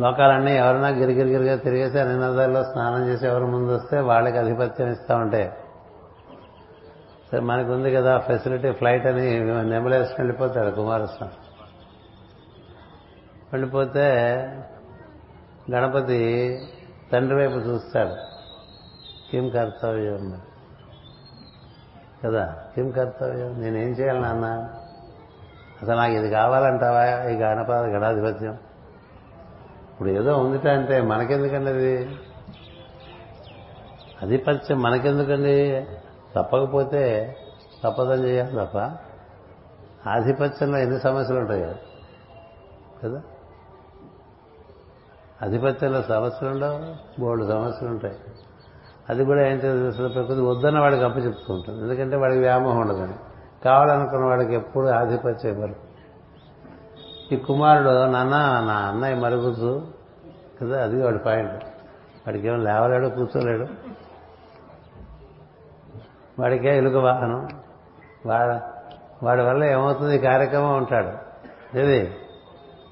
లోకాలన్నీ 0.00 0.56
ఎవరైనా 0.56 0.88
గిరిగిరిగిరిగా 0.88 1.56
తిరిగేసి 1.56 1.98
అన్ని 1.98 2.20
నదాల్లో 2.20 2.64
స్నానం 2.64 3.08
చేసి 3.08 3.26
ఎవరు 3.26 3.46
ముందు 3.46 3.72
వస్తే 3.72 4.00
వాళ్ళకి 4.00 4.38
ఆధిపత్యం 4.38 4.90
ఇస్తా 4.90 5.16
ఉంటాయి 5.16 5.52
సరే 7.32 7.40
మనకు 7.40 7.72
ఉంది 7.72 7.90
కదా 7.94 8.18
ఫెసిలిటీ 8.18 8.72
ఫ్లైట్ 8.72 9.06
అని 9.06 9.40
నెమలేసుకుని 9.70 10.26
వెళ్ళిపోతాడు 10.26 10.70
కుమారస్వామి. 10.70 11.47
వెళ్ళిపోతే 13.52 14.34
గణపతి 15.70 16.58
తండ్రి 17.12 17.36
వైపు 17.36 17.52
చూస్తాడు. 17.52 18.14
కిం 19.30 19.48
కర్తవ్యం? 19.48 20.40
కదా? 22.24 22.56
కిం 22.74 22.90
కర్తవ్యం? 22.90 23.60
నేనేం 23.60 23.88
చేయాలి 23.88 24.20
నాన్న? 24.20 24.44
అసలు 25.82 25.96
నాకు 25.96 26.12
ఇది 26.12 26.30
కావాలంటావా? 26.30 27.04
ఈ 27.04 27.36
గణపద 27.36 27.84
గణాధిపత్యం? 27.84 28.52
ఇప్పుడు 29.92 30.08
ఏదో 30.08 30.38
ఉందిట 30.38 30.66
అంటే 30.66 31.00
మనకెందుకండి 31.00 31.70
అది? 31.70 32.16
ఆధిపత్యం 34.22 34.82
మనకెందుకండి? 34.82 35.86
తప్పకపోతే 36.36 37.36
తప్పదని 37.84 38.22
చేయాలి 38.22 38.52
తప్ప. 38.52 38.78
ఆధిపత్యంలో 40.08 40.78
ఎన్ని 40.78 41.00
సమస్యలు 41.00 41.38
ఉంటాయి? 41.38 41.74
కదా? 43.04 43.22
ఆధిపత్యంలో 45.44 46.02
సమస్యలు 46.02 46.50
ఉండవు 46.50 46.96
బోర్డు 47.20 47.44
సమస్యలు 47.44 47.90
ఉంటాయి. 47.90 48.16
అది 49.08 49.24
కూడా 49.24 49.46
ఏం 49.46 49.58
తెలుసు 49.58 50.08
ప్రకృతి 50.08 50.40
వద్దన్న 50.40 50.78
వాడికి 50.78 51.04
అప్పు 51.04 51.18
చెప్తూ 51.18 51.54
ఉంటుంది. 51.54 51.82
ఎందుకంటే 51.82 52.16
వాడికి 52.16 52.40
వ్యామోహం 52.40 52.80
ఉండదని. 52.80 53.14
కావాలనుకున్న 53.64 54.24
వాడికి 54.24 54.54
ఎప్పుడు 54.54 54.86
ఆధిపత్యం 54.86 55.52
ఇవ్వరు. 55.52 55.74
ఈ 57.32 57.36
కుమారుడు 57.36 58.06
నాన్న 58.06 58.30
నా 58.66 58.74
అన్నయ్య 58.74 59.14
మరుగుతూ 59.14 59.82
కదా 60.62 60.82
అది 60.82 61.02
వాడి 61.02 61.18
పాయింట్. 61.18 61.64
వాడికి 62.26 62.48
ఏమో 62.48 62.56
లేవలేడు 62.56 63.06
కూర్చోలేడు. 63.06 63.66
వాడికే 66.38 66.78
ఎలుక 66.78 66.94
వాహనం. 66.94 67.48
వాడ 68.26 68.60
వాడి 69.22 69.42
వల్ల 69.42 69.64
ఏమవుతుంది? 69.64 70.16
ఈ 70.16 70.18
కార్యక్రమం 70.18 70.76
ఉంటాడు 70.76 71.08
ఏది? 71.78 72.00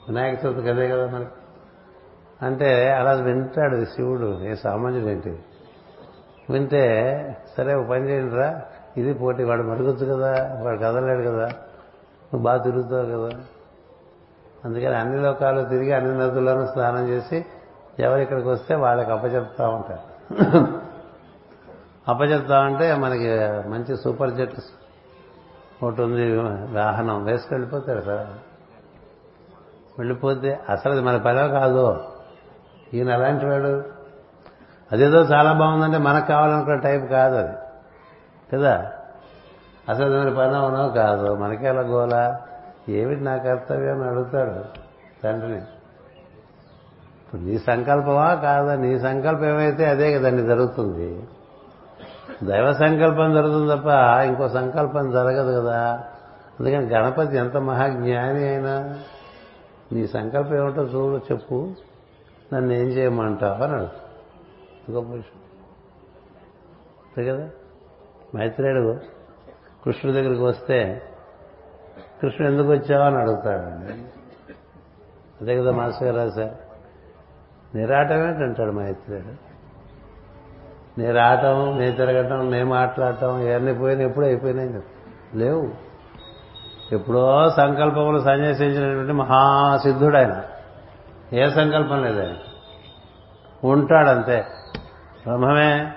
వినాయక 0.09 0.45
చవితి 0.45 0.63
కదే 0.63 0.89
కదా 0.89 1.07
మనకి 1.07 1.31
అంటే 2.43 2.93
అలా 2.93 3.13
వింటాడు 3.13 3.85
శివుడు 3.85 4.41
ఏ 4.43 4.55
సామాన్యుడు 4.55 5.07
ఏంటి? 5.07 5.39
వింటే 6.51 6.85
సరే 7.57 7.75
ఒక 7.75 7.87
పని 7.87 8.09
చేయండిరా 8.09 8.63
ఇది 8.97 9.15
పోటీ 9.15 9.45
వాడు 9.45 9.63
మరుగుద్దు 9.63 10.05
కదా 10.05 10.61
వాడు 10.63 10.79
కదలేడు 10.79 11.23
కదా 11.31 11.47
నువ్వు 12.27 12.43
బాగా 12.43 12.63
తిరుగుతావు 12.63 13.05
కదా. 13.05 13.41
అందుకని 14.65 14.97
అన్ని 14.97 15.23
లోకాలు 15.23 15.65
తిరిగి 15.65 15.93
అన్ని 15.93 16.19
నదులను 16.19 16.67
స్నానం 16.67 17.09
చేసి 17.09 17.45
ఎవరు 17.99 18.21
ఇక్కడికి 18.21 18.49
వస్తే 18.49 18.75
వాళ్ళకి 18.75 19.11
అప్పచెప్తా 19.11 19.69
ఉంటారు. 19.69 20.01
అప్పచెప్తా 22.09 22.61
ఉంటే 22.61 22.95
మనకి 22.95 23.29
మంచి 23.69 23.97
సూపర్ 23.97 24.31
జెట్ 24.31 24.55
ఒకటి 25.83 26.03
ఉంది 26.03 26.37
వాహనం 26.75 27.25
వేసుకు 27.25 27.55
వెళ్ళిపోతారు 27.55 28.01
సార్. 28.01 28.27
వెళ్ళిపోతే 29.99 30.61
అసలు 30.69 30.93
అది 30.93 31.01
మన 31.01 31.17
పని 31.17 31.49
కాదు. 31.49 32.05
ఈయన 32.95 33.13
అలాంటి 33.13 33.47
వాడు? 33.47 33.85
అదేదో 34.93 35.21
చాలా 35.21 35.53
బాగుందంటే 35.53 35.99
మనకు 35.99 36.27
కావాలనుకున్న 36.27 36.81
టైప్ 36.81 37.11
కాదు 37.11 37.37
అది. 37.37 37.57
కదా? 38.53 38.93
అసలు 39.89 40.11
దాని 40.11 40.35
పని 40.35 40.57
అవునో 40.57 40.89
కాదు. 40.89 41.35
మనకి 41.35 41.67
అలా 41.67 41.81
గోలా? 41.81 42.41
ఏమిటి 42.89 43.21
నా 43.21 43.37
కర్తవ్యం 43.37 44.01
అని 44.01 44.11
అడుగుతాడు 44.11 44.65
తండ్రిని. 45.25 45.59
ఇప్పుడు 47.27 47.41
నీ 47.41 47.59
సంకల్పమా 47.59 48.35
కాదా? 48.35 48.75
నీ 48.75 48.99
సంకల్పం 48.99 49.45
ఏమైతే 49.45 49.87
అదే 49.87 50.19
కదండి 50.19 50.43
జరుగుతుంది. 50.43 51.29
దైవ 52.43 52.73
సంకల్పం 52.73 53.35
జరుగుతుంది 53.35 53.77
తప్ప 53.77 53.87
ఇంకో 54.25 54.49
సంకల్పం 54.49 55.11
జరగదు 55.11 55.61
కదా. 55.61 56.05
అందుకని 56.61 56.87
గణపతి 56.87 57.37
ఎంత 57.37 57.57
మహాజ్ఞాని 57.57 58.49
అయినా 58.49 58.95
నీ 59.93 60.07
సంకల్పం 60.07 60.57
ఏమిటో 60.57 60.83
చూడు 60.83 61.21
చెప్పు. 61.33 61.71
నన్ను 62.55 62.73
ఏం 62.73 62.89
చేయమంటావు 62.89 63.63
అని 63.63 63.73
అడుగుతాడు 63.73 64.93
గొప్ప 64.93 65.13
విషయం. 65.13 65.41
అంతే 67.07 67.31
కదా? 67.31 67.51
మైత్రేయుడు 68.37 68.99
కృష్ణుడి 69.85 70.21
దగ్గరికి 70.21 70.43
వస్తే 70.43 71.03
కృష్ణుడు 72.23 72.53
ఎందుకు 72.53 72.69
వచ్చావు? 72.69 73.03
అని 73.03 73.17
అడుగుతాడండి 73.17 73.93
అదే 75.41 75.57
కదా 75.57 75.71
మాస్టర్ 75.71 76.09
గారు 76.09 76.17
రాశారు. 76.17 76.67
నిరాటమేంటంటాడు 77.77 78.73
మైత్రేయుడు 78.73 79.47
నీ 81.01 81.11
రావటం 81.11 81.79
నీ 81.79 81.93
తిరగటం 81.93 82.51
నే 82.51 82.63
మాట్లాడటం 82.63 83.41
ఇవన్నీ 83.41 83.75
పోయినా 83.75 84.03
ఎప్పుడూ 84.03 84.27
అయిపోయినాయి 84.27 84.69
కదా. 84.69 84.81
లేవు. 85.35 85.71
ఎప్పుడో 86.93 87.51
సంకల్పములు 87.51 88.19
సన్యాసించినటువంటి 88.19 89.13
మహాసిద్ధుడు 89.13 90.17
ఆయన. 90.17 90.43
ఏ 91.33 91.51
సంకల్పం 91.51 92.05
లేదు? 92.05 92.35
ఉంటాడంతే. 93.65 94.47
బ్రహ్మమే. 95.27 95.93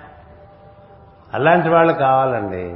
అలాంటి 1.34 1.69
వాళ్ళు 1.69 1.93
కావాలండి. 1.93 2.71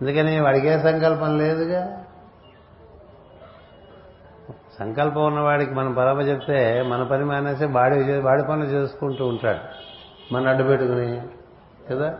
అందుకని 0.00 0.40
వాడికి 0.40 0.68
ఏ 0.68 0.78
సంకల్పం 0.78 1.38
లేదుగా. 1.38 2.04
సంకల్పం 4.78 5.26
ఉన్నవాడికి 5.26 5.74
మనం 5.74 5.92
పరమ 5.92 6.20
చెప్తే 6.20 6.82
మన 6.82 7.02
పని 7.02 7.24
మానేసి 7.24 7.64
వాడి 7.64 8.18
వాడి 8.18 8.42
పనులు 8.42 8.64
చేసుకుంటూ 8.64 9.26
ఉంటాడు. 9.26 9.58
మన 10.34 10.48
అడ్డు 10.48 10.62
పెట్టుకుని 10.62 11.22
కదా? 11.90 12.14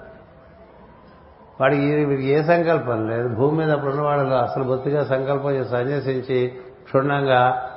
వాడికి 1.61 2.05
వీడికి 2.05 2.29
ఏ 2.29 2.43
సంకల్పం 2.43 3.09
లేదు. 3.09 3.35
భూమి 3.35 3.59
మీద 3.59 3.71
అప్పుడు 3.71 3.91
ఉన్నవాడు 3.91 4.21
అసలు 4.21 4.65
బొత్తిగా 4.65 5.05
సంకల్పం 5.05 5.51
చేసి 5.51 5.71
సన్యసించి 5.71 6.49
క్షుణ్ణంగా 6.85 7.71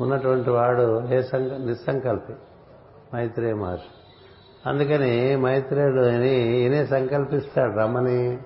ఉన్నటువంటి 0.00 0.50
వాడు 0.50 1.08
ఏ 1.08 1.22
సంక 1.22 1.52
నిస్సంకల్పి 1.52 2.32
మైత్రేయ 3.14 3.54
మహర్షి. 3.54 3.84
అందుకని 4.68 5.36
మైత్రేయుడు 5.36 6.00
అని 6.00 6.28
ఈయనే 6.28 6.86
సంకల్పిస్తాడు 6.86 7.72
రమ్మని 7.72 8.38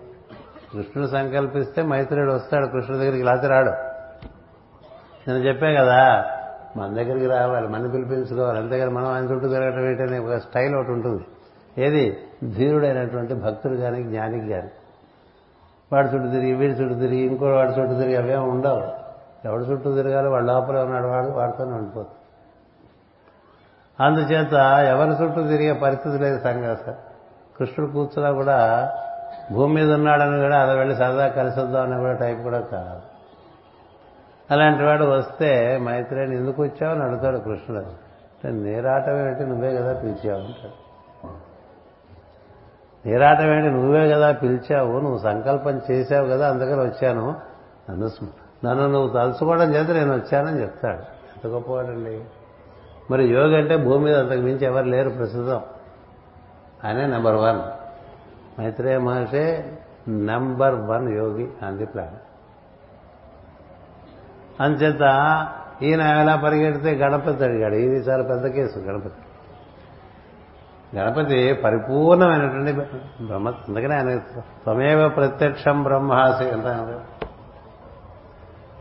కృష్ణుడు 0.72 1.06
సంకల్పిస్తే 1.06 1.82
మైత్రేయుడు 1.82 2.32
వస్తాడు 2.32 2.66
కృష్ణుడి 2.66 2.98
దగ్గరికి 2.98 3.24
లేకపోతే 3.24 3.48
రాడు. 3.48 3.70
నేను 5.28 5.38
చెప్పే 5.38 5.74
కదా 5.74 6.24
మన 6.76 6.86
దగ్గరికి 6.86 7.26
రావాలి 7.26 7.68
మన 7.68 7.90
పిలిపించుకోవాలి 7.90 8.58
అంతేగాని 8.58 8.90
మనం 8.90 9.06
ఆయన 9.06 9.24
చుట్టూ 9.24 9.48
తిరగటం 9.48 9.86
ఏంటనే 9.90 10.18
ఒక 10.18 10.34
స్టైల్ 10.34 10.74
ఒకటి 10.74 10.90
ఉంటుంది. 10.90 11.24
ఏది? 11.78 12.16
ధీరుడైనటువంటి 12.54 13.34
భక్తుడు 13.34 13.76
కానీ 13.76 14.02
జ్ఞానికి 14.02 14.48
కానీ 14.48 14.70
వాడి 15.92 16.08
చుట్టూ 16.08 16.30
తిరిగి 16.30 16.54
వీడి 16.54 16.72
చుట్టూ 16.72 16.98
తిరిగి 16.98 17.20
ఇంకో 17.20 17.46
వాడి 17.46 17.70
చుట్టూ 17.70 17.98
తిరిగి 17.98 18.16
అవేం 18.16 18.48
ఉండవు. 18.48 18.99
ఎవడు 19.44 19.64
చుట్టూ 19.64 19.94
తిరగాలి 19.94 20.28
వాళ్ళ 20.28 20.52
లోపల 20.52 20.78
ఉన్నాడు 20.78 21.06
వాడు 21.06 21.26
వాడితోనే 21.26 21.72
ఉండిపోతుంది 21.72 22.16
అందుచేత 24.00 24.52
ఎవరి 24.86 25.24
చుట్టూ 25.24 25.46
తిరిగే 25.46 25.72
పరిస్థితి 25.72 26.18
లేదు 26.18 26.38
సంఘాస. 26.38 26.94
కృష్ణుడు 27.58 27.92
కూర్చున్నా 27.92 28.32
కూడా 28.32 28.90
భూమి 29.52 29.74
మీద 29.74 29.92
ఉన్నాడని 29.92 30.40
కూడా 30.40 30.62
అలా 30.62 30.72
వెళ్ళి 30.72 30.96
సరదా 30.96 31.28
కలిసి 31.28 31.60
వద్దాం 31.60 31.82
అనే 31.82 31.98
కూడా 31.98 32.12
టైప్ 32.12 32.42
కూడా 32.42 32.60
కాదు. 32.60 33.00
అలాంటి 34.50 34.84
వాడు 34.84 35.04
వస్తే 35.04 35.78
మైత్రేయుని 35.82 36.36
ఎందుకు 36.36 36.62
వచ్చావు 36.62 36.94
అని 36.94 37.02
అడుగుతాడు 37.02 37.38
కృష్ణుడు. 37.38 37.84
అంటే 37.84 38.50
నీరాటం 38.50 39.26
ఏంటి 39.26 39.44
నువ్వే 39.44 39.76
కదా 39.76 39.92
పిలిచావు 39.92 40.38
అంటాడు. 40.38 40.90
నీరాటం 43.08 43.52
ఏంటి 43.52 43.70
నువ్వే 43.70 44.12
కదా 44.12 44.32
పిలిచావు 44.32 45.00
నువ్వు 45.00 45.18
సంకల్పం 45.18 45.80
చేశావు 45.90 46.26
కదా 46.26 46.48
అందుకని 46.48 46.80
వచ్చాను. 46.80 47.34
నన్ను 47.90 48.08
నన్ను 48.64 48.86
నువ్వు 48.86 49.08
తలుచుకోవడం 49.08 49.74
చేత 49.74 49.90
నేను 49.90 50.14
వచ్చానని 50.14 50.62
చెప్తాడు. 50.62 50.96
ఎంత 50.96 51.46
గొప్పవాడండి. 51.46 52.24
మరి 53.10 53.26
యోగి 53.28 53.56
అంటే 53.56 53.76
భూమి 53.76 54.04
మీద 54.04 54.16
అంతకు 54.16 54.40
మించి 54.40 54.66
ఎవరు 54.66 54.84
లేరు 54.84 55.10
ప్రస్తుతం. 55.10 55.60
ఆయనే 56.84 57.06
number 57.06 57.34
one 57.34 57.60
Maitreya 58.60 58.98
Maharshi 58.98 59.62
number 60.08 60.74
one 60.74 61.16
యోగి 61.16 61.48
అంది 61.62 61.86
ప్లాన్ 61.86 62.16
అంచేత 64.62 65.02
ఈయన 65.82 66.00
ఎలా 66.00 66.36
పరిగెడితే 66.36 66.94
గణపతి 66.94 67.44
అడిగాడు. 67.44 67.74
ఇది 67.74 67.96
చాలా 67.96 68.22
పెద్ద 68.22 68.46
కేసు 68.46 68.78
గణపతి. 68.78 69.20
గణపతి 70.98 71.52
పరిపూర్ణమైనటువంటి 71.52 72.72
బ్రహ్మ 73.24 73.48
అందుకనే 73.48 73.94
ఆయన 73.94 74.18
త్వమేవ 74.38 75.08
ప్రత్యక్షం 75.08 75.82
బ్రహ్మాసి 75.82 76.44
ఎంత 76.44 76.66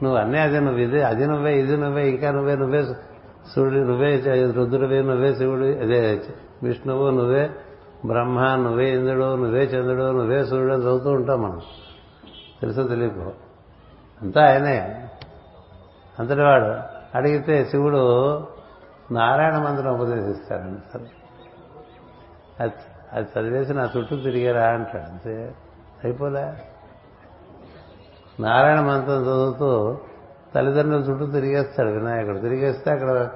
నువ్వు 0.04 0.20
అన్నీ 0.20 0.38
అదే 0.38 0.60
నువ్వు 0.60 0.80
ఇది 0.80 1.02
అది 1.02 1.28
నువ్వే 1.28 1.60
ఇది 1.60 1.78
నువ్వే 1.78 2.10
ఇంకా 2.10 2.32
నువ్వే 2.32 2.56
నువ్వే 2.56 2.84
సూర్యుడు 3.56 3.88
నువ్వే 3.88 4.16
రుద్రుడివే 4.52 5.02
నువ్వే 5.02 5.36
శివుడు 5.36 5.66
అదే 5.66 6.22
విష్ణువు 6.64 7.10
నువ్వే 7.10 7.50
బ్రహ్మ 8.06 8.56
నువ్వే 8.56 8.90
ఇంద్రుడు 8.94 9.36
నువ్వే 9.36 9.64
చంద్రుడు 9.64 10.12
నువ్వే 10.12 10.46
సూర్యుడు 10.46 10.74
అని 10.74 10.82
చదువుతూ 10.82 11.10
ఉంటాం 11.12 11.42
మనం. 11.42 11.62
తెలుసో 12.62 12.84
తెలియకు? 12.84 13.32
అంతా 14.22 14.46
ఆయనే. 14.46 15.10
అంతటి 16.20 16.42
వాడు. 16.42 16.80
అడిగితే 17.18 17.66
శివుడు 17.66 18.04
నారాయణ 19.12 19.58
మంత్రం 19.58 19.94
ఉపదేశిస్తాడండి 19.94 20.80
సరే. 20.94 21.06
అది 22.60 22.74
అది 23.14 23.28
చదివేసి 23.40 23.74
నా 23.74 23.90
చుట్టూ 23.98 24.16
తిరిగారా 24.16 24.68
అంటాడు. 24.68 25.12
అంతే. 25.12 25.56
అయిపోలే. 26.04 26.69
నారాయణ 28.40 28.80
మంత్రం 28.80 29.22
చదువుతూ 29.22 29.98
తల్లిదండ్రుల 30.56 31.02
చుట్టూ 31.02 31.26
తిరిగేస్తాడు 31.26 31.90
వినాయకుడు. 31.90 32.38
తిరిగేస్తే 32.38 32.92
అక్కడ 32.92 33.30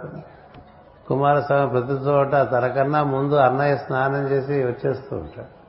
కుమారస్వామి 1.07 1.69
ప్రతి 1.69 1.93
చోట 1.93 2.31
తనకన్నా 2.31 3.03
ముందు 3.03 3.35
అన్నయ్య 3.35 3.77
స్నానం 3.77 4.27
చేసి 4.27 4.63
వచ్చేస్తూ 4.63 5.15
ఉంటాడు. 5.15 5.63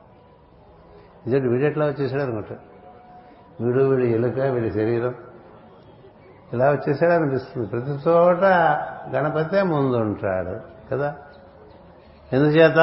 ఇదేంటి? 1.27 1.47
వీడెట్లా 1.47 1.85
వచ్చేసాడు 1.85 2.21
అనుకుంటాడు 2.21 2.75
వీడు 3.63 3.83
వీడి 3.83 4.11
ఎలుక 4.13 4.39
వీడి 4.39 4.71
శరీరం 4.71 5.13
ఇలా 6.53 6.71
వచ్చేసాడు 6.71 7.11
అనిపిస్తుంది. 7.11 7.67
ప్రతి 7.67 7.91
చోట 7.91 8.43
గణపతే 9.15 9.63
ముందు 9.63 9.97
ఉంటాడు 9.97 10.59
కదా? 10.91 11.15
ఎందుచేత? 12.33 12.79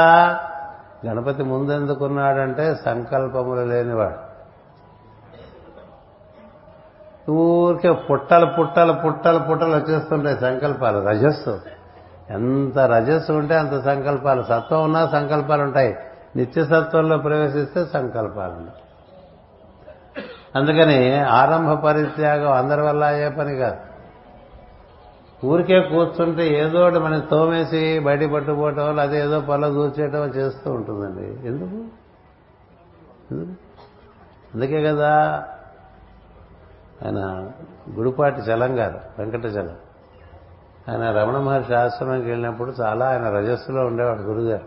గణపతి 1.06 1.42
ముందెందుకున్నాడంటే 1.42 2.74
సంకల్పములు 2.74 3.60
లేనివాడు. 3.60 4.21
ఊరికే 7.30 7.92
పుట్టలు 7.92 8.46
పుట్టలు 8.46 8.92
పుట్టలు 8.92 9.38
పుట్టలు 9.38 9.76
వచ్చేస్తుంటాయి 9.76 10.38
సంకల్పాలు. 10.38 11.08
రజస్సు. 11.08 11.60
ఎంత 12.30 12.78
రజస్సు 12.78 13.32
ఉంటే 13.32 13.54
అంత 13.54 13.84
సంకల్పాలు. 13.84 14.42
సత్వం 14.42 14.84
ఉన్నా 14.84 15.06
సంకల్పాలు 15.06 15.62
ఉంటాయి. 15.62 15.96
నిత్య 16.36 16.64
సత్వంలో 16.64 17.18
ప్రవేశిస్తే 17.18 17.84
సంకల్పాలు 17.84 18.82
అందుకని 20.58 21.20
ఆరంభ 21.20 21.72
పరిత్యాగం 21.72 22.52
అందరి 22.52 22.80
వల్ల 22.80 23.04
అయ్యే 23.04 23.28
పని 23.28 23.56
కాదు. 23.56 23.76
ఊరికే 25.46 25.80
కూర్చుంటే 25.80 26.54
ఏదో 26.54 26.78
ఒకటి 26.78 26.98
మనం 26.98 27.20
తోమేసి 27.20 27.98
బయట 27.98 28.30
పట్టుకోవటం 28.30 28.88
వల్ల 28.88 29.00
అదే 29.00 29.20
ఏదో 29.20 29.40
పనులు 29.40 29.72
కూర్చేయటం 29.72 30.24
చేస్తూ 30.24 30.70
ఉంటుందండి. 30.70 31.48
ఎందుకు? 31.48 31.84
అందుకే 34.54 34.82
కదా 34.82 35.44
ఆయన 37.04 37.50
గుడిపాటి 37.96 38.40
చలం 38.40 38.78
గారు 38.78 39.00
వెంకటచలం 39.18 39.76
ఆయన 40.88 41.10
రమణ 41.10 41.36
మహర్షి 41.36 41.74
ఆశ్రమంకి 41.74 42.30
వెళ్ళినప్పుడు 42.30 42.70
చాలా 42.80 43.08
ఆయన 43.08 43.30
రజస్సులో 43.30 43.86
ఉండేవాడు 43.86 44.20
గురుగారు. 44.20 44.64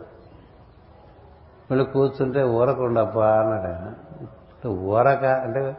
వీళ్ళు 1.69 1.83
కూర్చుంటే 1.83 2.43
ఊరకుండప్ప 2.43 3.19
అన్నాడు 3.19 3.67
ఆయన. 3.67 3.91
ఊరక 4.69 5.25
అంటే 5.25 5.69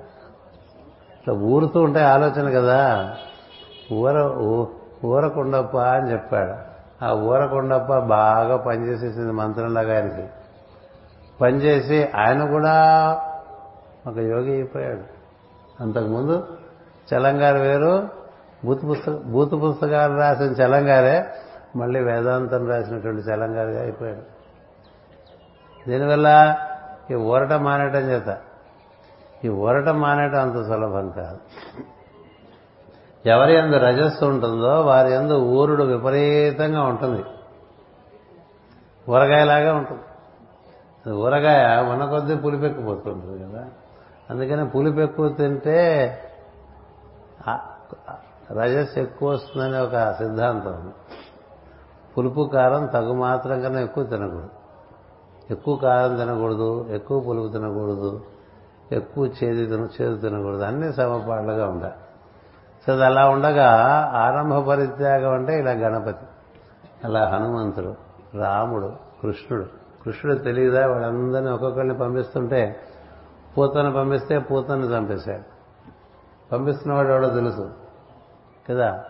ఇట్లా 1.13 1.35
ఊరుతూ 1.35 1.81
ఉంటే 1.81 2.01
ఆలోచన 2.01 2.51
కదా. 2.61 3.15
ఊర 3.93 4.23
ఊరకుండప్పా 4.23 5.09
ఊరకుండప్ప 5.09 5.77
అని 5.77 6.13
చెప్పాడు. 6.13 6.55
ఆ 7.05 7.13
ఊరకుండప్ప 7.13 7.99
బాగా 7.99 8.57
పనిచేసేసింది 8.57 9.33
మంత్రంలాగా 9.33 9.95
ఆయనకి. 9.95 10.29
పనిచేసి 11.41 12.09
ఆయన 12.17 12.51
కూడా 12.51 12.73
ఒక 14.07 14.19
యోగి 14.19 14.53
అయిపోయాడు. 14.53 15.16
అంతకుముందు 15.81 16.47
చలంగారు 17.15 17.59
వేరు 17.59 18.09
బూత్ 18.65 18.85
పుస్తక 18.85 19.13
బూత్ 19.13 19.55
పుస్తకాలు 19.55 20.17
రాసిన 20.17 20.47
చలంగారే 20.47 21.27
మళ్ళీ 21.77 22.01
వేదాంతం 22.01 22.69
రాసినటువంటి 22.69 23.23
చలంగారుగా 23.23 23.83
అయిపోయాడు. 23.83 24.37
దీనివల్ల 25.91 26.59
ఈ 27.11 27.15
ఊరట 27.15 27.53
మానేయటం 27.53 27.99
చేత 27.99 28.39
ఈ 29.45 29.49
ఊరట 29.49 29.89
మానేయటం 29.89 30.41
అంత 30.41 30.67
సులభం 30.67 31.11
కాదు. 31.11 31.39
ఎవరి 33.29 33.55
ఎందు 33.55 33.77
రజస్సు 33.77 34.25
ఉంటుందో 34.25 34.81
వారి 34.81 35.13
ఎందు 35.13 35.35
ఊరుడు 35.35 35.83
విపరీతంగా 35.83 36.83
ఉంటుంది. 36.83 37.25
ఊరగాయలాగా 39.11 39.75
ఉంటుంది. 39.75 40.03
ఊరగాయ 41.11 41.91
ఉన్న 41.93 42.05
కొద్దీ 42.05 42.37
పులిపెక్కిపోతుంటుంది 42.37 43.53
కదా. 43.53 43.65
అందుకని 44.31 44.69
పులిపెక్కువ 44.69 45.29
తింటే 45.29 46.19
రజస్ 48.53 48.99
ఎక్కువ 48.99 49.31
వస్తుందని 49.31 49.79
ఒక 49.79 50.13
సిద్ధాంతం. 50.13 50.93
పులుపు 52.19 52.51
కారం 52.53 52.87
తగు 52.87 53.13
మాత్రం 53.13 53.61
కన్నా 53.61 53.81
ఎక్కువ 53.81 54.05
తినకూడదు. 54.05 54.49
ఎక్కువ 55.51 55.77
కారం 55.77 56.17
తినకూడదు 56.17 56.87
ఎక్కువ 56.91 57.21
పులుపు 57.21 57.49
తినకూడదు 57.49 58.25
ఎక్కువ 58.93 59.27
చేదు 59.27 59.77
తిన 59.77 59.89
చేదు 60.03 60.17
తినకూడదు. 60.17 60.63
అన్ని 60.63 60.93
సమపాళ్ళగా 60.93 61.69
ఉండాలి. 61.69 61.95
సో 62.87 62.93
అది 62.93 63.05
అలా 63.05 63.29
ఉండగా 63.29 63.71
ఆరంభ 64.15 64.55
పరిత్యాగం 64.55 65.33
అంటే 65.33 65.59
ఇలా 65.59 65.71
గణపతి. 65.71 66.27
అలా 67.05 67.29
హనుమంతుడు 67.29 67.95
రాముడు 68.35 68.93
కృష్ణుడు. 69.23 69.67
కృష్ణుడు 70.05 70.39
తెలియదా? 70.39 70.87
వాళ్ళందరినీ 70.87 71.51
ఒక్కొక్కరిని 71.51 71.99
పంపిస్తుంటే 71.99 72.81
పూతను 73.59 73.93
పంపిస్తే 73.93 74.39
పూతను 74.39 74.85
చంపేశాడు. 74.85 75.57
పంపిస్తున్నవాడు 76.53 77.09
ఎవడో 77.09 77.29
తెలుసు. 77.29 77.71
కదా? 78.71 79.05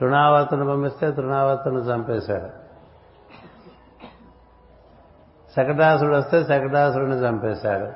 తృణావర్తను 0.00 0.66
పంపిస్తే 0.66 1.10
తృణావర్తను 1.10 1.78
చంపేశాడు. 1.78 2.68
శకటాసుడు 5.56 6.16
వస్తే 6.16 6.44
శకటాసుడిని 6.44 7.16
చంపేశాడు. 7.16 7.92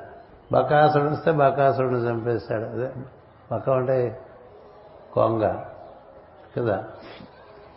బకాసుడు 0.53 1.09
వస్తే 1.09 1.31
బకాసుడిని 1.31 1.99
చంపేశాడు. 1.99 2.63
అదే 2.63 2.93
బక 3.51 3.69
అంటే 3.69 4.21
కొంగ. 5.13 5.55
కదా? 6.57 6.83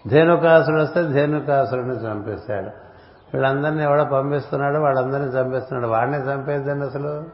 ధేనుకాసుడు 0.08 0.82
వస్తే 0.82 1.02
ధేనుకాసుడిని 1.02 1.94
చంపేశాడు. 1.94 2.66
వీళ్ళందరినీ 3.34 3.82
ఎవడో 3.82 4.04
పంపిస్తున్నాడు 4.04 4.78
వాళ్ళందరినీ 4.78 5.28
చంపేస్తున్నాడు. 5.28 5.92
వాడిని 5.92 6.18
చంపేద్దండి 6.18 6.86
అసలు? 6.86 7.24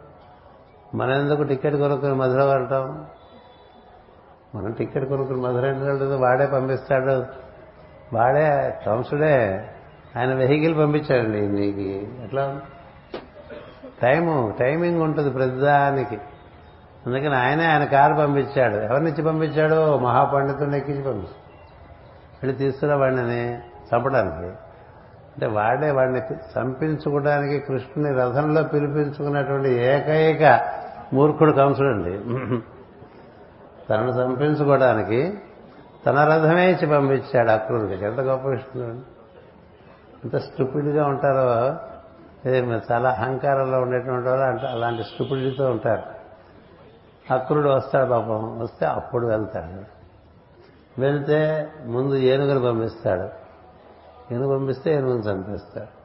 మనం 0.95 1.13
ఎందుకు 1.13 1.43
టికెట్ 1.43 1.77
కొనుక్కుని 1.77 2.15
మధుర 2.15 2.43
వెళ్ళటం 2.43 3.07
మనం 4.55 4.73
టికెట్ 4.73 5.09
కొనుక్కుని 5.09 5.41
మధుర 5.41 5.67
ఎందుకు 5.67 6.23
వాడే 6.23 6.47
పంపిస్తాడు. 6.47 7.27
వాడే 8.13 8.79
కంసుడే 8.87 9.69
ఆయన 10.17 10.35
వెహికల్ 10.35 10.79
పంపించాడండి 10.79 11.49
నీకు. 11.49 11.81
ఎట్లా? 12.25 12.61
టైము 14.03 14.57
టైమింగ్ 14.61 15.03
ఉంటుంది 15.03 15.31
ప్రతిదానికి. 15.31 16.17
అందుకని 17.07 17.37
ఆయనే 17.37 17.67
ఆయన 17.67 17.85
కారు 17.85 18.15
పంపించాడు. 18.15 18.75
ఎవరినిచ్చి 18.75 19.23
పంపించాడు? 19.23 19.99
మహాపండితుడిని 19.99 20.77
ఎక్కించి 20.77 21.03
పంపించాడు. 21.03 21.43
వెళ్ళి 22.43 22.59
తీసుకురా 22.59 22.97
వాడిని 22.97 23.59
చంపడానికి. 23.59 24.57
అంటే 25.33 25.47
వాడే 25.47 25.91
వాడిని 25.91 26.21
చంపించుకోవడానికి 26.35 27.59
కృష్ణుని 27.59 28.15
రథంలో 28.15 28.63
పిలిపించుకున్నటువంటి 28.63 29.71
ఏకైక 29.71 30.73
మూర్ఖుడు 31.13 31.53
కంసుడండి. 31.53 32.19
తనను 33.91 34.11
చంపించుకోవడానికి 34.11 35.39
తన 36.07 36.25
రథమే 36.25 36.73
ఇచ్చి 36.73 36.87
పంపించాడు 36.87 37.51
అక్రూరుడికి 37.51 38.05
ఎంత 38.05 38.21
గొప్ప 38.21 38.49
విష్ణుడు. 38.49 38.95
ఎంత 40.25 40.37
స్టూపిడ్గా 40.37 41.07
ఉంటారో. 41.07 41.77
చాలా 42.93 43.11
అహంకారంలో 43.11 43.81
ఉండేటువంటి 43.81 44.29
వాళ్ళు 44.29 44.45
అంటే 44.45 44.67
అలాంటి 44.67 45.03
స్టూపిడితో 45.03 45.71
ఉంటారు. 45.71 46.03
అక్రుడు 47.35 47.69
వస్తాడు 47.69 48.11
పాపం. 48.11 48.61
వస్తే 48.61 48.87
అప్పుడు 48.87 49.27
వెళ్తాడు. 49.27 50.03
వెళ్తే 51.01 51.69
ముందు 51.87 52.15
ఏనుగులు 52.15 52.73
పంపిస్తాడు. 52.73 53.42
ఈయన 54.33 54.47
పంపిస్తే 54.47 54.93
ఈయన 54.93 55.05
చంపేస్తాడు 55.07 56.03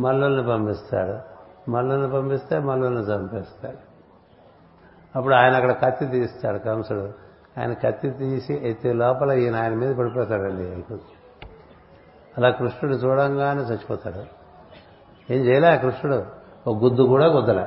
మల్లుల్ని 0.00 0.46
పంపిస్తాడు 0.46 1.36
మల్లుల్ని 1.70 2.10
పంపిస్తే 2.10 2.58
మల్లుల్ని 2.58 3.02
చంపేస్తాడు 3.02 3.86
అప్పుడు 5.16 5.34
ఆయన 5.34 5.54
అక్కడ 5.54 5.72
కత్తి 5.72 6.06
తీస్తాడు 6.06 6.58
కంసుడు. 6.58 7.12
ఆయన 7.60 7.72
కత్తి 7.72 8.10
తీసి 8.10 8.54
ఎత్తే 8.54 8.92
లోపల 8.92 9.32
ఈయన 9.32 9.56
ఆయన 9.56 9.74
మీద 9.74 9.96
పడిపోతాడండి. 9.96 10.94
అలా 12.38 12.50
కృష్ణుడు 12.50 12.96
చూడంగానే 12.96 13.62
చచ్చిపోతాడు. 13.62 14.24
ఏం 15.32 15.40
చేయలే 15.40 15.68
ఆ 15.68 15.74
కృష్ణుడు? 15.74 16.26
ఒక 16.70 16.82
గుద్దు 16.84 17.02
కూడా 17.02 17.26
గుద్దలే. 17.26 17.66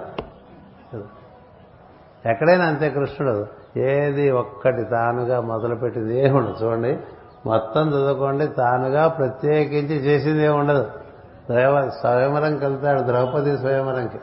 ఎక్కడైనా 2.32 2.66
అంతే 2.66 2.90
కృష్ణుడు. 2.90 3.48
ఏది 3.80 4.32
ఒక్కటి 4.32 4.84
తానుగా 4.84 5.42
మొదలుపెట్టింది 5.42 6.20
ఏముండదు 6.20 6.66
చూడండి. 6.66 7.00
మొత్తం 7.46 7.88
చదువుకోండి. 7.88 8.48
తానుగా 8.48 9.08
ప్రత్యేకించి 9.08 9.96
చేసింది 9.96 10.44
ఏమి 10.44 10.56
ఉండదు. 10.56 10.92
ద్రవ- 11.52 11.90
స్వయంవరంకి 11.90 12.66
వెళ్తాడు 12.66 13.00
ద్రౌపది 13.00 13.58
స్వయంవరంకి. 13.58 14.20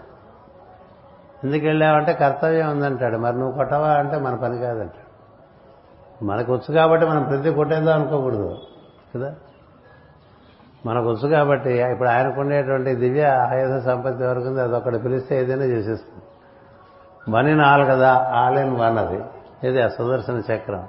ఎందుకు 1.45 1.67
వెళ్ళావంటే 1.67 2.13
కర్తవ్యం 2.13 2.71
ఉందంటాడు. 2.71 3.17
మరి 3.17 3.39
నువ్వు 3.39 3.53
కొట్టవా 3.53 3.89
అంటే 3.89 4.19
మన 4.19 4.35
పని 4.35 4.59
కాదంటాడు. 4.59 5.07
మనకు 6.25 6.55
వచ్చు 6.55 6.75
కాబట్టి 6.75 7.07
మనం 7.07 7.23
ప్రతి 7.23 7.51
కొట్టేద్దాం 7.51 8.01
అనుకోకూడదు. 8.01 8.59
కదా? 9.17 9.35
మనకు 10.87 11.11
వచ్చు 11.11 11.29
కాబట్టి 11.29 11.71
ఇప్పుడు 11.71 12.09
ఆయనకు 12.09 12.41
ఉండేటువంటి 12.41 12.95
దివ్య 12.95 13.27
ఆయుధ 13.27 13.83
సంపత్తి 13.83 14.25
వరకు 14.25 14.47
ఉంది 14.47 14.61
అదొకటి 14.61 14.99
పిలిస్తే 14.99 15.41
ఏదైనా 15.41 15.65
చేసేస్తుంది. 15.65 16.23
వన్ 17.37 17.49
ఇన్ 17.49 17.61
ఆల్ 17.61 17.89
కదా 17.89 18.33
ఆల్ 18.35 18.59
ఇన్ 18.59 18.77
వన్ 18.77 18.99
అది 18.99 19.25
ఇది 19.65 19.83
ఆ 19.83 19.89
సుదర్శన 19.89 20.43
చక్రం. 20.55 20.89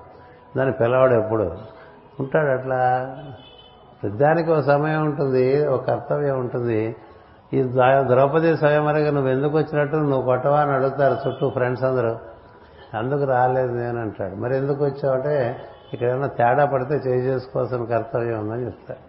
దాన్ని 0.58 0.74
పిలవాడు 0.74 1.14
ఎప్పుడు? 1.14 1.77
ఉంటాడు 2.20 2.48
అట్లా. 2.48 3.16
దానికి 4.06 4.52
ఒక 4.52 4.60
సమయం 4.60 5.06
ఉంటుంది 5.06 5.68
ఒక 5.68 5.88
కర్తవ్యం 5.88 6.40
ఉంటుంది. 6.40 6.96
ఈ 7.54 7.64
ద్రౌపది 7.64 8.08
ద్రౌపది 8.08 8.58
స్వయంవరంగా 8.58 9.12
నువ్వు 9.12 9.32
ఎందుకు 9.32 9.58
వచ్చినట్టు 9.58 9.96
నువ్వు 9.96 10.22
కొట్టవా 10.22 10.62
అని 10.62 10.72
అడుగుతారు 10.72 11.18
చుట్టూ 11.28 11.50
ఫ్రెండ్స్ 11.50 11.84
అందరూ. 11.84 12.18
అందుకు 12.94 13.24
రాలేదు 13.24 13.74
నేను 13.74 14.02
అంటాడు. 14.02 14.36
మరి 14.36 14.58
ఎందుకు 14.58 14.86
వచ్చావంటే 14.86 15.62
ఇక్కడ 15.94 16.08
ఏమైనా 16.08 16.28
తేడా 16.28 16.66
పడితే 16.66 16.94
చేయి 16.94 17.22
చేసుకోవాల్సిన 17.22 17.86
కర్తవ్యం 17.86 18.40
ఉందని 18.40 18.66
చెప్తాడు. 18.66 19.00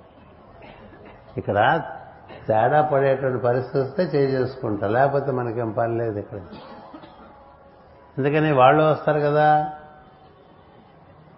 ఇక్కడ 1.38 1.80
తేడా 2.48 2.82
పడేటువంటి 2.82 3.38
పరిస్థితి 3.38 3.78
వస్తే 3.78 4.02
చేయి 4.02 4.32
చేసుకుంటా. 4.32 4.86
లేకపోతే 4.86 5.32
మనకేం 5.32 5.70
పని 5.70 5.98
లేదు 5.98 6.18
ఇక్కడ. 6.18 6.38
అందుకని 8.18 8.52
వాళ్ళు 8.52 8.82
వస్తారు 8.82 9.20
కదా. 9.20 9.70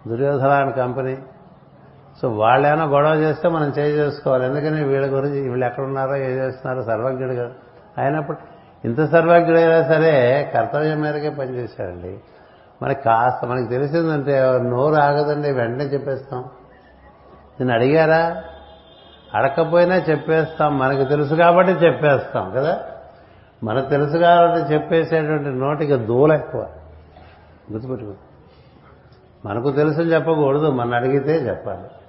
దుర్యోధన 0.07 0.69
కంపెనీ 0.69 1.17
సో 2.21 2.29
వాళ్ళేమైనా 2.29 2.83
గొడవ 2.83 3.13
చేస్తే 3.13 3.49
మనం 3.49 3.69
చేయి 3.69 3.97
చేసుకోవాలి. 3.97 4.45
ఎందుకని 4.45 4.83
వీళ్ళ 4.83 5.17
గురించి 5.17 5.49
వీళ్ళు 5.49 5.65
ఎక్కడున్నారో 5.65 6.15
ఏం 6.15 6.31
చేస్తున్నారో 6.31 6.83
సర్వజ్ఞుడు 6.83 7.33
కదా. 7.33 7.51
అయినప్పుడు 7.97 8.37
ఇంత 8.85 9.11
సర్వజ్ఞుడైనా 9.11 9.83
సరే 9.83 10.51
కర్తవ్యం 10.53 11.01
మేరకే 11.01 11.29
పనిచేశాడండి. 11.29 12.19
మనకి 12.81 13.03
కాస్త 13.03 13.45
మనకి 13.45 13.67
తెలిసిందంటే 13.67 14.59
నోరు 14.61 14.95
ఆగదండి 14.95 15.51
వెంటనే 15.51 15.83
చెప్పేస్తాం. 15.83 16.45
నేను 17.59 17.73
అడిగారా? 17.73 18.43
అడగకపోయినా 19.35 19.95
చెప్పేస్తాం. 19.95 20.77
మనకు 20.77 21.09
తెలుసు 21.09 21.35
కాబట్టి 21.35 21.71
చెప్పేస్తాం 21.71 22.51
కదా? 22.55 22.79
మనకు 23.63 23.89
తెలుసు 23.89 24.17
కాబట్టి 24.17 24.73
చెప్పేసేటువంటి 24.73 25.49
నోటికి 25.49 25.95
దూల 25.95 26.33
ఎక్కువ. 26.33 26.65
గుర్తుపెట్టుకో. 27.71 28.13
మనకు 29.45 29.71
తెలుసు 29.71 29.99
చెప్పకూడదు. 29.99 30.71
మన 30.71 30.95
అడిగితే 30.95 31.31
చెప్పాలి. 31.31 32.00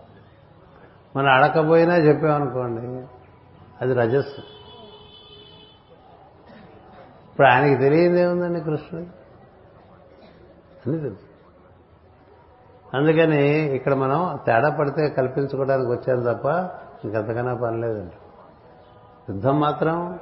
మనం 1.16 1.28
అడకపోయినా 1.28 1.97
చెప్పామనుకోండి 1.97 3.06
అది 3.80 3.94
రజస్సు. 3.94 4.40
ఇప్పుడు 7.30 7.47
ఆయనకి 7.47 7.80
తెలియదు 7.80 8.16
ఏముందండి 8.16 8.60
కృష్ణుడు 8.60 9.06
అని 10.89 11.01
తెలుసు. 11.01 11.32
అందుకని 12.97 13.48
ఇక్కడ 13.76 13.94
మనం 13.94 14.39
తేడా 14.47 14.70
పడితే 14.70 15.09
కల్పించుకోవడానికి 15.09 15.90
వచ్చాను 15.90 16.34
తప్ప 16.34 16.47
ఇంకంతకన్నా 17.05 17.55
పని 17.55 17.80
లేదండి. 17.80 18.14
యుద్ధం 19.30 19.60
మాత్రం 19.60 20.18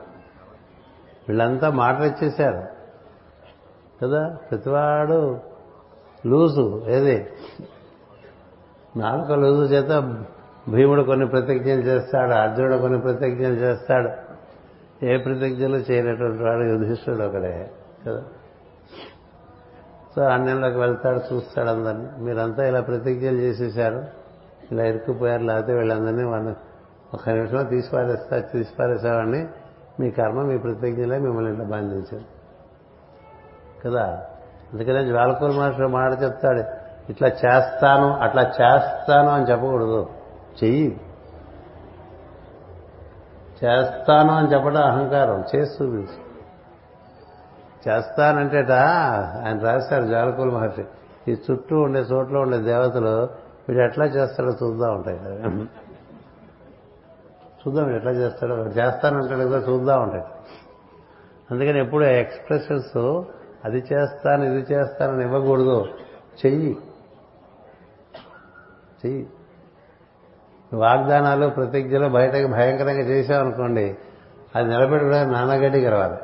వీళ్ళంతా 1.29 1.71
మాటలు 1.71 2.05
ఇచ్చేశారు. 2.05 2.81
కదా 4.05 4.37
ప్రతివాడు 4.51 5.41
లూజు 6.27 6.85
ఏది? 6.89 7.29
నాలుక 8.97 9.33
లూజు 9.33 9.73
చేత 9.73 9.91
భీముడు 10.69 11.03
కొన్ని 11.03 11.27
ప్రతిజ్ఞలు 11.27 11.81
చేస్తాడు 11.81 12.33
అర్జునుడు 12.33 12.77
కొన్ని 12.77 13.01
ప్రతిజ్ఞలు 13.01 13.55
చేస్తాడు. 13.55 14.11
ఏ 15.05 15.17
ప్రతిజ్ఞలు 15.17 15.77
చేయనటువంటి 15.77 16.43
వాడు 16.43 16.63
యుధిష్ఠుడు 16.63 17.23
ఒకడే 17.23 17.71
కదా? 18.07 18.23
సో 20.17 20.23
అన్యంలోకి 20.23 20.79
వెళ్తాడు 20.79 21.35
చూస్తాడు 21.35 21.69
అందరినీ. 21.69 22.07
మీరంతా 22.19 22.67
ఇలా 22.67 22.81
ప్రతిజ్ఞలు 22.81 23.37
చేసేసారు 23.37 24.05
ఇలా 24.73 24.85
ఇరుక్కుపోయారు 24.85 25.43
లేకపోతే 25.43 25.75
వీళ్ళందరినీ 25.75 26.25
వాళ్ళు 26.25 26.57
ఒక 27.15 27.31
నిమిషంలో 27.31 27.63
తీసిపారేస్తా 27.63 28.39
తీసిపారేసేవాడిని. 28.39 29.49
మీ 30.01 30.11
కర్మ 30.11 30.43
మీ 30.43 30.59
ప్రతిజ్ఞలే 30.59 31.19
మిమ్మల్ని 31.19 31.51
ఇట్లా 31.51 31.65
బంధించారు. 31.65 32.25
కదా? 33.85 34.27
అందుకనే 34.73 35.05
జ్వాలకూల 35.05 35.51
మాస్టర్ 35.51 35.87
మాట 35.87 36.23
చెప్తాడు 36.23 36.63
ఇట్లా 37.13 37.29
చేస్తాను 37.29 38.13
అట్లా 38.13 38.43
చేస్తాను 38.43 39.29
అని 39.29 39.51
చెప్పకూడదు. 39.51 40.09
చెయ్యి. 40.65 41.01
చేస్తాను 43.65 44.33
అని 44.33 44.55
చెప్పడం 44.55 44.83
అహంకారం. 44.83 45.45
చేస్తూ 45.57 45.85
చూపించు 45.85 46.31
చేస్తానంటేట 47.89 48.71
ఆయన 48.71 49.59
రాశారు 49.59 50.07
జాలకూల 50.07 50.51
మహర్షి. 50.51 50.85
ఈ 51.33 51.37
చుట్టూ 51.51 51.81
ఉండే 51.81 52.01
చోట్ల 52.01 52.39
ఉండే 52.39 52.59
దేవతలు 52.59 53.29
వీడు 53.69 53.81
ఎట్లా 53.81 54.05
చేస్తాడో 54.05 54.51
చూద్దాం 54.51 54.95
ఉంటాయి 54.95 55.19
కదా. 55.19 55.35
చూద్దాం 57.61 57.85
వీడు 57.85 57.97
ఎట్లా 57.97 58.11
చేస్తాడో. 58.11 58.55
చేస్తానంటాడు 58.57 59.41
కదా 59.41 59.59
చూద్దాం 59.59 60.03
ఉంటాయి. 60.03 60.23
అందుకని 61.51 61.81
ఎప్పుడు 61.81 62.05
ఎక్స్ప్రెషన్స్ 62.05 63.23
అది 63.65 63.85
చేస్తాను 63.93 64.45
ఇది 64.45 64.73
చేస్తానని 64.73 65.25
ఇవ్వకూడదు. 65.25 65.85
చెయ్యి. 66.47 66.79
చెయ్యి. 69.07 69.29
వాగ్దానాలు 70.75 71.49
ప్రతిజ్ఞలు 71.49 72.09
బయటకు 72.09 72.47
భయంకరంగా 72.47 73.01
చేశామనుకోండి 73.01 73.99
అది 74.57 74.69
నిలబెట్టుకునే 74.69 75.25
నాన్నగడ్డి 75.25 75.89
రావాలి 75.89 76.17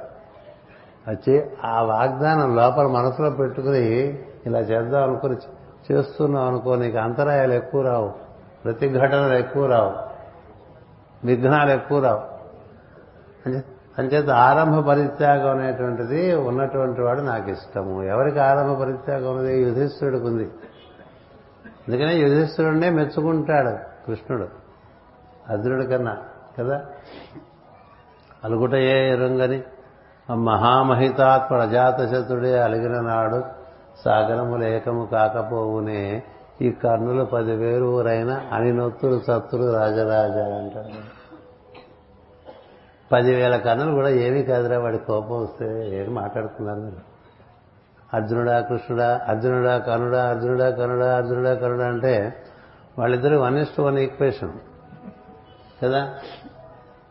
వచ్చి 1.09 1.51
ఆ 1.65 1.83
వాగ్దానం 1.83 2.57
లోపల 2.57 2.87
మనసులో 2.87 3.31
పెట్టుకుని 3.31 4.19
ఇలా 4.47 4.59
చేద్దాం 4.59 5.03
అనుకుని 5.03 5.37
చేస్తున్నాం 5.93 6.45
అనుకో 6.45 6.77
నీకు 6.77 6.99
అంతరాయాలు 6.99 7.53
ఎక్కువ 7.53 7.83
రావు 7.83 8.13
ప్రతిఘటనలు 8.65 9.35
ఎక్కువ 9.35 9.67
రావు 9.67 10.07
విఘ్నాలు 11.27 11.71
ఎక్కువ 11.71 12.01
రావు. 12.01 12.21
అంచేత 13.99 14.31
ఆరంభ 14.31 14.79
పరిత్యాగం 14.89 15.59
అనేటువంటిది 15.59 16.35
ఉన్నటువంటి 16.35 17.01
వాడు 17.01 17.21
నాకు 17.21 17.51
ఇష్టము. 17.51 18.03
ఎవరికి 18.03 18.39
ఆరంభ 18.39 18.81
పరిత్యాగం 18.81 19.39
అనేది? 19.39 19.63
యుధిష్ఠుడికి 19.63 20.25
ఉంది. 20.25 20.51
అందుకనే 21.89 22.17
యుధిష్ఠుడినే 22.17 22.91
మెచ్చుకుంటాడు. 22.91 23.96
కృష్ణుడు. 24.07 24.49
అర్జునుడి 25.49 25.87
కన్నా 25.87 26.17
కదా? 26.61 26.87
అలుగుటయే 28.45 29.13
ఎరుంగని 29.13 29.63
మహామహితాత్మ 30.35 31.57
అజాతశత్రుడే 31.57 32.59
అలిగిన 32.63 33.01
నాడు 33.01 33.45
సాగరములు 34.05 34.65
ఏకము 34.65 35.09
కాకపోవునే 35.13 36.23
ఈ 36.63 36.71
కర్ణులు 36.71 37.25
పదివేరు 37.25 37.85
ఊరైన 37.85 38.43
అనినొత్తులు 38.53 39.21
సత్తులు 39.27 39.73
రాజరాజా 39.73 40.57
అంటాడు. 40.59 41.17
పదివేల 43.13 43.57
కన్నులు 43.57 43.91
కూడా 43.91 44.09
ఏమీ 44.09 44.43
కాదురా 44.43 44.79
వాడి 44.79 44.99
కోపం 44.99 45.43
వస్తే 45.43 45.97
ఏం 45.97 46.15
మాట్లాడుతున్నారు 46.15 46.81
మీరు? 46.81 47.17
అర్జునుడా 48.15 48.61
కృష్ణుడా 48.61 49.21
అర్జునుడా 49.29 49.79
కనుడా 49.79 50.29
అర్జునుడా 50.29 50.71
కనుడా 50.71 51.17
అర్జునుడా 51.17 51.55
కనుడా 51.55 51.87
అంటే 51.87 52.35
వాళ్ళిద్దరూ 52.99 53.41
one 53.41 53.59
is 53.59 53.77
to 53.77 53.83
one 53.83 53.99
equation. 53.99 54.53
కదా? 55.83 56.19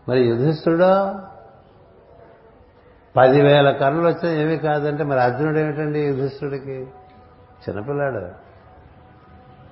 మరి 0.09 0.27
యుధిష్ఠుడో 0.27 1.15
పదివేల 3.17 3.71
కర్రలు 3.71 4.07
వచ్చినా 4.07 4.29
ఏమీ 4.29 4.57
కాదంటే 4.57 5.03
మరి 5.03 5.21
అర్జునుడు 5.21 5.59
ఏమిటండి 5.59 5.99
యుధిష్ఠుడికి? 5.99 6.87
చిన్నపిల్లాడు. 7.69 8.45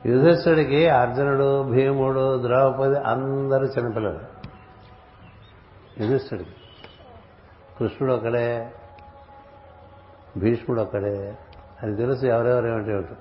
యుధిష్ఠుడికి 0.08 0.90
అర్జునుడు 0.90 1.64
భీముడు 1.64 2.42
ద్రౌపది 2.42 3.00
అందరూ 3.00 3.66
చిన్నపిల్లలు. 3.66 4.20
యుధిష్ఠుడికి. 6.04 6.50
కృష్ణుడు 7.80 8.14
ఒకడే 8.14 8.72
భీష్ముడు 10.38 10.82
ఒకడే 10.82 11.38
అది 11.84 11.96
తెలుసు 11.96 12.26
ఎవరెవరు 12.26 12.68
ఏమిటి. 12.68 13.14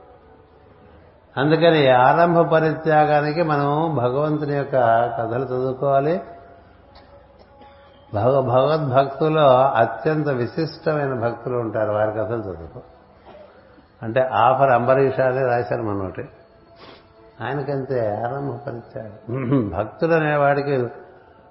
అందుకని 1.37 1.91
ఆరంభ 1.91 2.39
పరిత్యాగానికి 2.39 3.43
మనం 3.43 3.95
భగవంతుని 3.97 4.57
యొక్క 4.57 4.77
కథలు 5.19 5.45
చదువుకోవాలి. 5.45 6.21
భగ 8.15 8.41
భగవద్భక్తులో 8.41 9.59
అత్యంత 9.59 10.29
విశిష్టమైన 10.29 11.15
భక్తులు 11.15 11.57
ఉంటారు 11.57 11.93
వారి 11.93 12.11
కథలు 12.11 12.41
చదువుకో. 12.43 12.81
అంటే 14.03 14.21
ఆఫర్ 14.21 14.71
అంబరీషాలే 14.71 15.47
రాశారు 15.47 15.83
మనోటి 15.83 16.29
ఆయనకంతే 17.41 18.23
ఆరంభ 18.27 18.53
పరిత్యాగం. 18.67 19.69
భక్తుడు 19.69 20.13
అనేవాడికి 20.13 20.87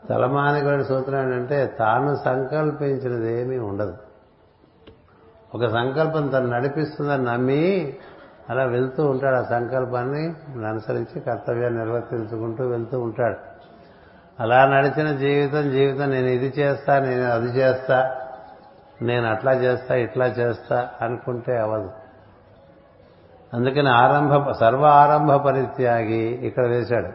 తలమానికడి 0.10 0.84
సూత్రం 0.84 1.20
ఏంటంటే 1.20 1.76
తాను 1.80 2.16
సంకల్పించినది 2.16 3.42
ఏమీ 3.42 3.58
ఉండదు. 3.58 3.98
ఒక 5.56 5.68
సంకల్పం 5.68 6.28
తను 6.28 6.48
నడిపిస్తుందని 6.48 7.24
నమ్మి 7.24 7.96
అలా 8.52 8.64
వెళ్తూ 8.64 9.10
ఉంటాడు 9.10 9.36
ఆ 9.36 9.44
సంకల్పాన్ని 9.44 10.34
అనుసరించి 10.66 11.20
కర్తవ్యాన్ని 11.20 11.80
నిర్వర్తించుకుంటూ 11.80 12.68
వెళ్తూ 12.68 13.00
ఉంటాడు. 13.00 13.36
అలా 14.40 14.66
నడిచిన 14.66 15.18
జీవితం 15.18 15.72
జీవితం 15.72 16.10
నేను 16.10 16.28
ఇది 16.28 16.54
చేస్తా 16.60 17.00
నేను 17.00 17.28
అది 17.32 17.46
చేస్తా 17.46 18.16
నేను 19.02 19.30
అట్లా 19.30 19.54
చేస్తా 19.54 19.96
ఇట్లా 19.96 20.26
చేస్తా 20.26 20.90
అనుకుంటే 21.02 21.58
అవదు. 21.58 21.92
అందుకని 23.54 23.90
ఆరంభ 23.90 24.52
సర్వ 24.52 24.86
ఆరంభ 24.86 25.34
పరిత్యాగి 25.34 26.48
ఇక్కడ 26.48 26.68
వేశాడు. 26.68 27.10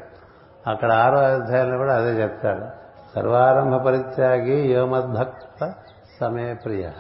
అక్కడ 0.71 0.93
ఆరో 0.93 1.19
అధ్యాయంలో 1.19 1.77
కూడా 1.77 1.97
అదే 1.97 2.23
చెప్తాడు. 2.23 2.87
సర్వారంభ 3.15 3.87
పరిత్యాగి 3.87 4.73
యోమద్భక్త 4.73 5.75
సమయ 6.21 6.55
ప్రియ 6.55 6.91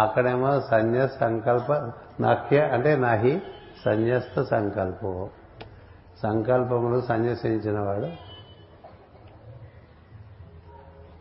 అక్కడేమో 0.00 0.60
సన్య 0.60 1.08
సంకల్ప 1.20 1.92
నాహ్య 2.20 2.60
అంటే 2.60 2.96
నాహి 2.96 3.42
సన్యస్త 3.84 4.42
సంకల్పో 4.42 5.28
సంకల్పములు 6.22 7.00
సన్యసించిన 7.00 7.78
వాడు. 7.78 8.08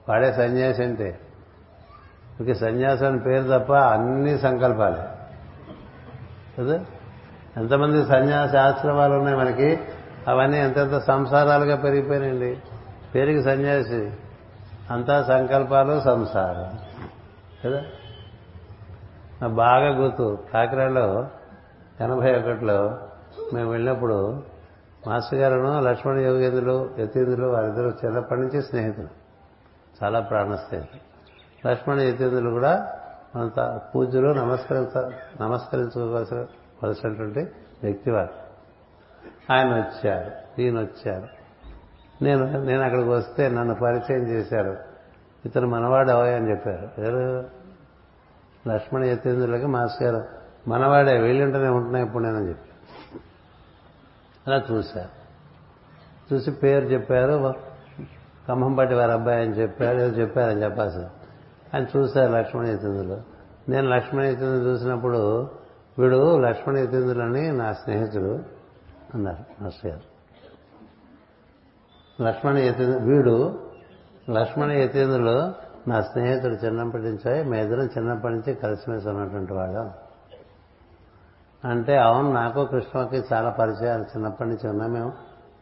వాడే 0.10 0.34
సన్యాసి 0.34 0.84
అంటే. 0.84 1.20
ఇక 2.42 2.54
సన్యాసం 2.54 3.18
పేరు 3.18 3.60
తప్ప 3.60 3.74
అన్ని 3.74 4.40
సంకల్పాలే. 4.40 5.04
కదా? 6.60 6.86
ఎంతమంది 7.58 8.06
సన్యాసి 8.06 8.58
ఆశ్రమాలు 8.58 9.14
ఉన్నాయి 9.14 9.38
మనకి? 9.38 9.80
అవన్నీ 10.28 10.58
ఎంతెంత 10.58 10.98
సంసారాలుగా 10.98 11.76
పెరిగిపోయినాయండి. 11.76 12.60
పేరుకి 13.16 13.44
సన్యాసి. 13.44 14.12
అంతా 14.92 15.24
సంకల్పాలు 15.24 16.02
సంసారం. 16.02 16.80
కదా? 17.66 17.84
బాగా 19.48 19.98
గుర్తు. 19.98 20.38
కాకినాడలో 20.54 21.28
ఎనభై 22.02 22.40
ఒకటిలో 22.40 23.00
మేము 23.54 23.72
వెళ్ళినప్పుడు 23.72 24.44
మాస్టర్ 25.08 25.40
గారును 25.40 25.82
లక్ష్మణ 25.82 26.18
యోగేంద్రులు 26.18 26.90
యతీంద్రులు 27.00 27.48
వారిద్దరూ 27.48 27.90
చిన్నప్పటి 27.90 28.42
నుంచి 28.42 28.64
స్నేహితులు. 28.64 29.08
చాలా 30.04 30.20
ప్రాణ 30.20 30.56
స్నేహితులు 30.56 31.02
లక్ష్మణ 31.72 32.00
యతీంద్రులు 32.00 32.50
కూడా 32.50 32.98
మన 33.36 33.80
పూజలు 33.96 34.28
నమస్కరించ 34.28 35.12
నమస్కరించుకోవాల్సినటువంటి 35.42 37.40
వ్యక్తి 37.84 38.12
వారు 38.12 38.52
ఆయన 39.54 39.76
వచ్చారు 39.76 40.62
ఈయన 40.62 40.80
వచ్చారు. 40.80 41.28
నేను 42.24 42.64
నేను 42.64 42.82
అక్కడికి 42.82 43.10
వస్తే 43.10 43.50
నన్ను 43.50 43.76
పరిచయం 43.76 44.28
చేశారు. 44.28 44.78
ఇతను 45.46 45.68
మనవాడు 45.68 46.12
అవయని 46.12 46.36
అని 46.36 46.52
చెప్పారు. 46.52 47.02
ఎవరు? 47.02 47.61
లక్ష్మణ 48.68 49.04
యతీంద్రులకి 49.04 49.66
మాస్ 49.66 50.04
గారు 50.04 50.24
మనవాడే 50.68 51.20
వీళ్ళుంటేనే 51.20 51.68
ఉంటున్నాయి 51.68 52.06
ఇప్పుడు 52.06 52.24
నేనని 52.24 52.50
చెప్పి. 52.50 52.70
అలా 54.48 54.64
చూశారు. 54.72 55.22
చూసి 56.34 56.52
పేరు 56.52 56.86
చెప్పారు 56.86 57.54
ఖమ్మంపాటి 58.48 58.94
వారి 58.94 59.12
అబ్బాయి 59.12 59.42
అని 59.42 59.54
చెప్పారు 59.54 59.98
ఏదో 59.98 60.08
చెప్పారని 60.08 60.64
చెప్పాల్సి 60.64 61.06
అని 61.74 61.86
చూశారు 61.98 62.32
లక్ష్మణ 62.32 62.66
యతీంద్రులు. 62.66 63.22
నేను 63.70 63.90
లక్ష్మణ 63.90 64.24
యతీంద్రులు 64.24 64.70
చూసినప్పుడు 64.70 65.50
వీడు 66.00 66.40
లక్ష్మణ 66.40 66.78
యతీంద్రులు 66.78 67.24
అని 67.24 67.52
నా 67.52 67.74
స్నేహితుడు 67.74 68.40
అన్నారు 69.14 69.64
మాస్టర్ 69.64 69.92
గారు. 69.92 70.12
లక్ష్మణ 72.24 72.58
యతీంద్ర 72.58 73.00
వీడు 73.04 73.60
లక్ష్మణ 74.30 74.72
యతీంద్రులు 74.72 75.61
నా 75.88 76.02
స్నేహితుడు 76.02 76.54
చిన్నప్పటి 76.54 77.04
నుంచి 77.04 77.44
మీ 77.44 77.62
ఇద్దరం 77.62 77.86
చిన్నప్పటి 77.86 78.34
నుంచి 78.34 78.54
కలిసిమెలిసి 78.54 79.10
ఉన్నటువంటి 79.10 79.54
వాడు 79.54 80.12
అంటే 81.68 81.98
అవును 81.98 82.34
నాకు 82.34 82.66
కృష్ణకి 82.66 83.24
చాలా 83.34 83.50
పరిచయాలు 83.50 84.04
చిన్నప్పటి 84.04 84.50
నుంచి 84.50 84.70
ఉన్నా 84.70 84.88
మేము 84.88 85.14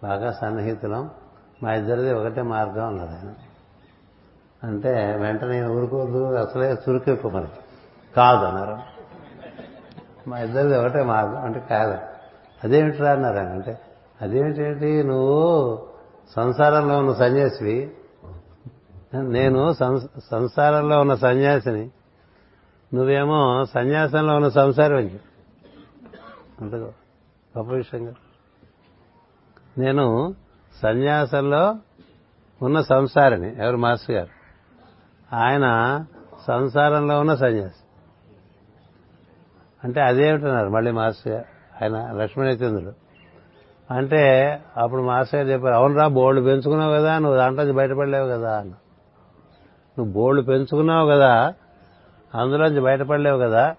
బాగా 0.03 0.31
సన్నిహితులం. 0.31 1.09
మా 1.63 1.73
ఇద్దరిది 1.73 2.13
ఒకటే 2.13 2.41
మార్గం 2.41 2.87
అన్నారు 2.87 3.09
ఆయన. 3.09 3.33
అంటే 4.63 5.17
వెంటనే 5.21 5.67
ఊరుకోదు 5.67 6.35
అసలే 6.35 6.73
చురుకు 6.73 7.11
ఎక్కువ 7.11 7.47
కాదు 8.15 8.45
అన్నారు. 8.45 8.77
మా 10.29 10.39
ఇద్దరిది 10.39 10.77
ఒకటే 10.77 11.03
మార్గం 11.03 11.37
అంటే 11.37 11.59
కాదు. 11.59 11.97
అదేమిటిరా 12.63 13.11
అన్నారు 13.11 13.37
ఆయన. 13.37 13.49
అంటే 13.49 13.79
అదేమిటేంటి 14.21 15.03
నువ్వు 15.03 15.87
సంసారంలో 16.35 16.97
ఉన్న 16.97 17.13
సన్యాసివి 17.13 17.91
నేను 19.17 19.73
సంసారంలో 20.29 21.01
ఉన్న 21.01 21.15
సన్యాసిని 21.15 21.91
నువ్వేమో 22.93 23.65
సన్యాసంలో 23.65 24.35
ఉన్న 24.35 24.49
సంసారం 24.49 24.97
అని 24.97 25.19
అంత 26.61 26.75
గొప్ప 26.75 27.71
విషయంగా 27.73 28.13
నేను 29.77 30.35
సన్యాసంలో 30.83 31.75
ఉన్న 32.61 32.81
సంసారిని 32.81 33.63
ఎవరు 33.63 33.77
మాస్టర్ 33.77 34.15
గారు? 34.15 34.29
ఆయన 35.35 36.05
సంసారంలో 36.47 37.19
ఉన్న 37.19 37.35
సన్యాసి. 37.35 37.83
అంటే 39.83 40.01
అదేమిటన్నారు 40.01 40.69
మళ్ళీ 40.69 40.91
మాస్టర్ 40.91 41.33
గారు? 41.33 41.45
ఆయన 41.83 42.11
లక్ష్మణచంద్రుడు. 42.11 42.93
అంటే 43.93 44.53
అప్పుడు 44.77 45.01
మాస్టర్ 45.01 45.41
గారు 45.41 45.53
చెప్పారు 45.53 45.75
అవునరా 45.75 46.07
బోర్డు 46.07 46.41
పెంచుకున్నావు 46.41 46.93
కదా 46.93 47.19
నువ్వు 47.19 47.37
దాంట్లో 47.37 47.73
బయటపడలేవు 47.73 48.27
కదా 48.27 48.59
అన్న. 48.59 48.73
నువ్వు 49.99 50.13
బోర్డు 50.13 50.41
పెంచుకున్నావు 50.41 51.09
కదా 51.09 51.53
అందులోంచి 52.35 52.81
బయటపడలేవు 52.81 53.37
కదా 53.37 53.75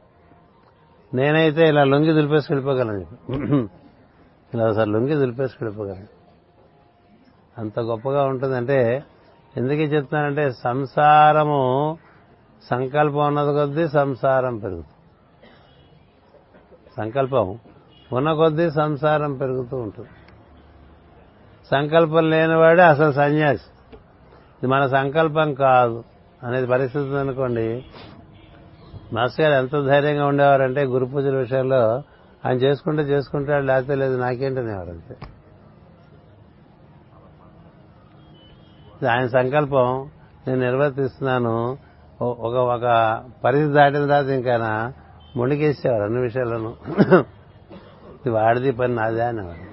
నేనైతే 1.14 1.68
ఇలా 1.68 1.84
లొంగి 1.84 2.12
దులిపేసి 2.12 2.46
వెళ్ళిపోగలను 2.50 2.98
చెప్పి. 2.98 3.32
ఇలా 4.54 4.66
ఒకసారి 4.68 4.90
లొంగి 4.90 5.14
దులిపేసి 5.14 5.54
వెళ్ళిపోగలను. 5.62 6.08
అంత 7.58 7.80
గొప్పగా 7.80 8.22
ఉంటుందంటే 8.24 9.04
ఎందుకు 9.56 9.80
చెప్తున్నానంటే 9.80 10.50
సంసారము 10.50 11.98
సంకల్పం 12.70 13.26
ఉన్నది 13.26 13.52
కొద్దీ 13.52 13.88
సంసారం 13.88 14.58
పెరుగుతుంది. 14.58 14.96
సంకల్పం 16.96 17.58
ఉన్న 18.12 18.32
కొద్దీ 18.32 18.70
సంసారం 18.70 19.36
పెరుగుతూ 19.36 19.76
ఉంటుంది. 19.76 20.08
సంకల్పం 21.70 22.30
లేనివాడే 22.30 22.82
అసలు 22.82 23.12
సన్యాసి. 23.12 23.68
ఇది 24.58 24.66
మన 24.66 24.86
సంకల్పం 24.86 25.54
కాదు. 25.54 26.04
అనేది 26.44 26.66
పరిస్థితి 26.66 27.18
అనుకోండి. 27.18 27.84
మాస్టర్ 29.12 29.46
గారు 29.46 29.64
ఎంత 29.64 29.86
ధైర్యంగా 29.86 30.26
ఉండేవారంటే 30.26 30.84
గురు 30.84 31.04
పూజల 31.04 31.36
విషయంలో 31.36 31.80
ఆయన 32.46 32.56
చేసుకుంటే 32.56 33.02
చేసుకుంటాడు 33.02 33.64
లేకపోతే 33.64 33.94
లేదు 33.94 34.16
నాకేంటనేవారు 34.18 34.90
అంతే. 34.90 35.16
ఆయన 39.08 39.26
సంకల్పం 39.26 40.10
నేను 40.46 40.60
నిర్వర్తిస్తున్నాను 40.60 41.78
ఒక 42.22 42.54
ఒక 42.54 42.86
పరిధి 43.44 43.72
దాటిన 43.72 44.00
తర్వాత 44.00 44.26
ఇంకా 44.26 44.54
మునిగేసేవారు 45.36 46.02
అన్ని 46.02 46.20
విషయాలను 46.20 46.76
ఇది 48.14 48.30
వాడిది 48.30 48.70
పని 48.70 48.94
నాదే 48.94 49.22
అనేవారు. 49.22 49.66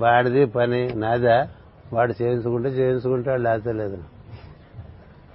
వాడిది 0.00 0.44
పని 0.44 0.80
నాదా 0.94 1.48
వాడు 1.92 2.14
చేయించుకుంటే 2.22 2.68
చేయించుకుంటాడు 2.68 3.40
లేకపోతే 3.42 3.72
లేదు. 3.72 3.98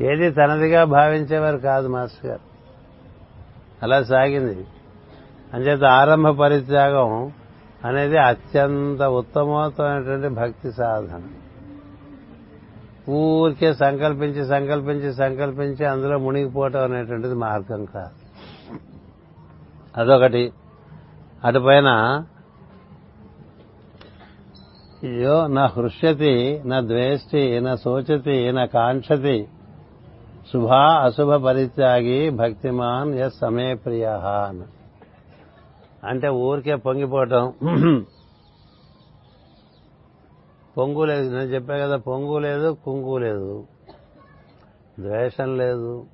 ఏది 0.01 0.31
తనదిగా 0.31 0.84
భావించేవారు 0.84 1.57
కాదు 1.57 1.88
మాస్టర్ 1.88 2.26
గారు. 2.26 2.39
అలా 3.84 4.03
సాగింది. 4.03 4.65
అంచేత 5.53 5.84
ఆరంభ 5.84 6.27
పరిత్యాగం 6.27 7.31
అనేది 7.85 8.17
అత్యంత 8.17 9.03
ఉత్తమోత్తమైనటువంటి 9.03 10.27
భక్తి 10.27 10.72
సాధన. 10.72 11.22
ఊరికే 13.11 13.73
సంకల్పించి 13.73 14.47
సంకల్పించి 14.47 15.13
సంకల్పించి 15.13 15.85
అందులో 15.85 16.17
మునిగిపోవటం 16.17 16.84
అనేటువంటిది 16.84 17.34
మార్గం 17.34 17.85
కాదు. 17.85 18.26
అదొకటి. 20.01 20.53
అటుపైన 21.43 21.88
అయ్యో 25.03 25.47
నా 25.47 25.65
హృష్యతి 25.65 26.61
నా 26.65 26.81
ద్వేష్టి 26.81 27.59
నా 27.59 27.76
శోచతి 27.76 28.51
నా 28.51 28.65
కాంక్షతి 28.65 29.47
శుభ 30.53 30.69
అశుభ 31.05 31.31
పరిత్యాగి 31.45 32.30
భక్తిమాన్ 32.30 33.13
ఎస్ 33.13 33.38
సమే 33.38 33.73
ప్రియ 33.73 34.07
అంటే 36.03 36.27
ఊరికే 36.30 36.76
పొంగిపోవటం. 36.76 37.53
పొంగు 40.77 41.03
లేదు. 41.05 41.27
నేను 41.35 41.49
చెప్పా 41.53 41.76
కదా 41.77 41.97
పొంగు 41.97 42.38
లేదు 42.39 42.69
కుంగు 42.85 43.17
లేదు. 43.17 43.67
ద్వేషం 44.99 45.57
లేదు 45.57 46.05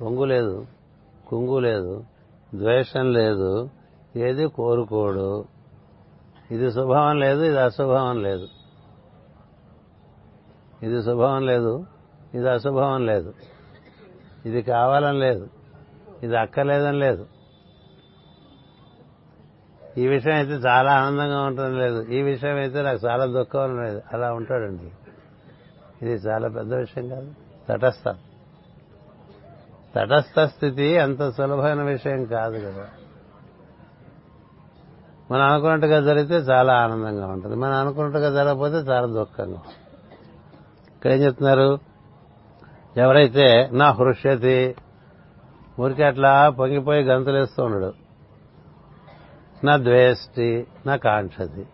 పొంగు 0.00 0.24
లేదు 0.24 0.66
కుంగు 1.28 1.58
లేదు 1.58 2.04
ద్వేషం 2.54 3.12
లేదు 3.12 3.70
ఏది 4.16 4.46
కోరుకోడు. 4.46 5.44
ఇది 6.50 6.72
శుభవం 6.72 7.18
లేదు 7.18 7.42
ఇది 7.42 7.60
అశుభవం 7.60 8.22
లేదు. 8.22 8.48
ఇది 10.82 11.02
శుభవం 11.02 11.46
లేదు 11.46 11.74
ఇది 12.34 12.50
అశుభం 12.50 13.06
లేదు. 13.06 13.34
ఇది 14.46 14.62
కావాలని 14.62 15.18
లేదు. 15.18 15.48
ఇది 16.22 16.36
అక్కర్లేదని 16.36 16.98
లేదు. 16.98 17.26
ఈ 19.98 20.06
విషయం 20.06 20.34
అయితే 20.34 20.52
చాలా 20.52 20.92
ఆనందంగా 20.92 21.42
ఉంటుంది 21.42 21.78
లేదు. 21.78 22.02
ఈ 22.02 22.22
విషయం 22.22 22.56
అయితే 22.56 22.82
నాకు 22.82 23.06
చాలా 23.06 23.26
దుఃఖం 23.26 23.82
లేదు. 23.82 24.02
అలా 24.12 24.32
ఉంటాడండి. 24.32 24.90
ఇది 26.02 26.14
చాలా 26.14 26.48
పెద్ద 26.48 26.74
విషయం 26.74 27.08
కాదు. 27.08 27.34
తటస్థ. 27.68 28.08
తటస్థ 29.94 30.40
స్థితి 30.40 30.98
అంత 30.98 31.30
సులభమైన 31.30 31.82
విషయం 31.82 32.24
కాదు 32.24 32.58
కదా. 32.58 32.88
మనం 35.30 35.42
అనుకున్నట్టుగా 35.42 36.00
జరిగితే 36.00 36.34
చాలా 36.34 36.74
ఆనందంగా 36.74 37.26
ఉంటుంది. 37.26 37.56
మనం 37.56 37.72
అనుకున్నట్టుగా 37.72 38.30
జరగకపోతే 38.30 38.76
చాలా 38.76 39.06
దుఃఖంగా 39.06 39.58
ఇక్కడ 40.94 41.10
ఏం 41.10 41.18
చెప్తున్నారు? 41.18 41.87
ఎవరైతే 42.98 43.70
నా 43.72 43.90
హృష్యతి 43.90 44.76
ఊరికి 45.80 46.02
అట్లా 46.02 46.50
పొంగిపోయి 46.50 47.02
గంతులేస్తూ 47.02 47.64
ఉండడు 47.64 47.92
నా 49.64 49.76
ద్వేష్టి 49.76 50.66
నా 50.86 50.96
కాంక్షతి. 50.96 51.66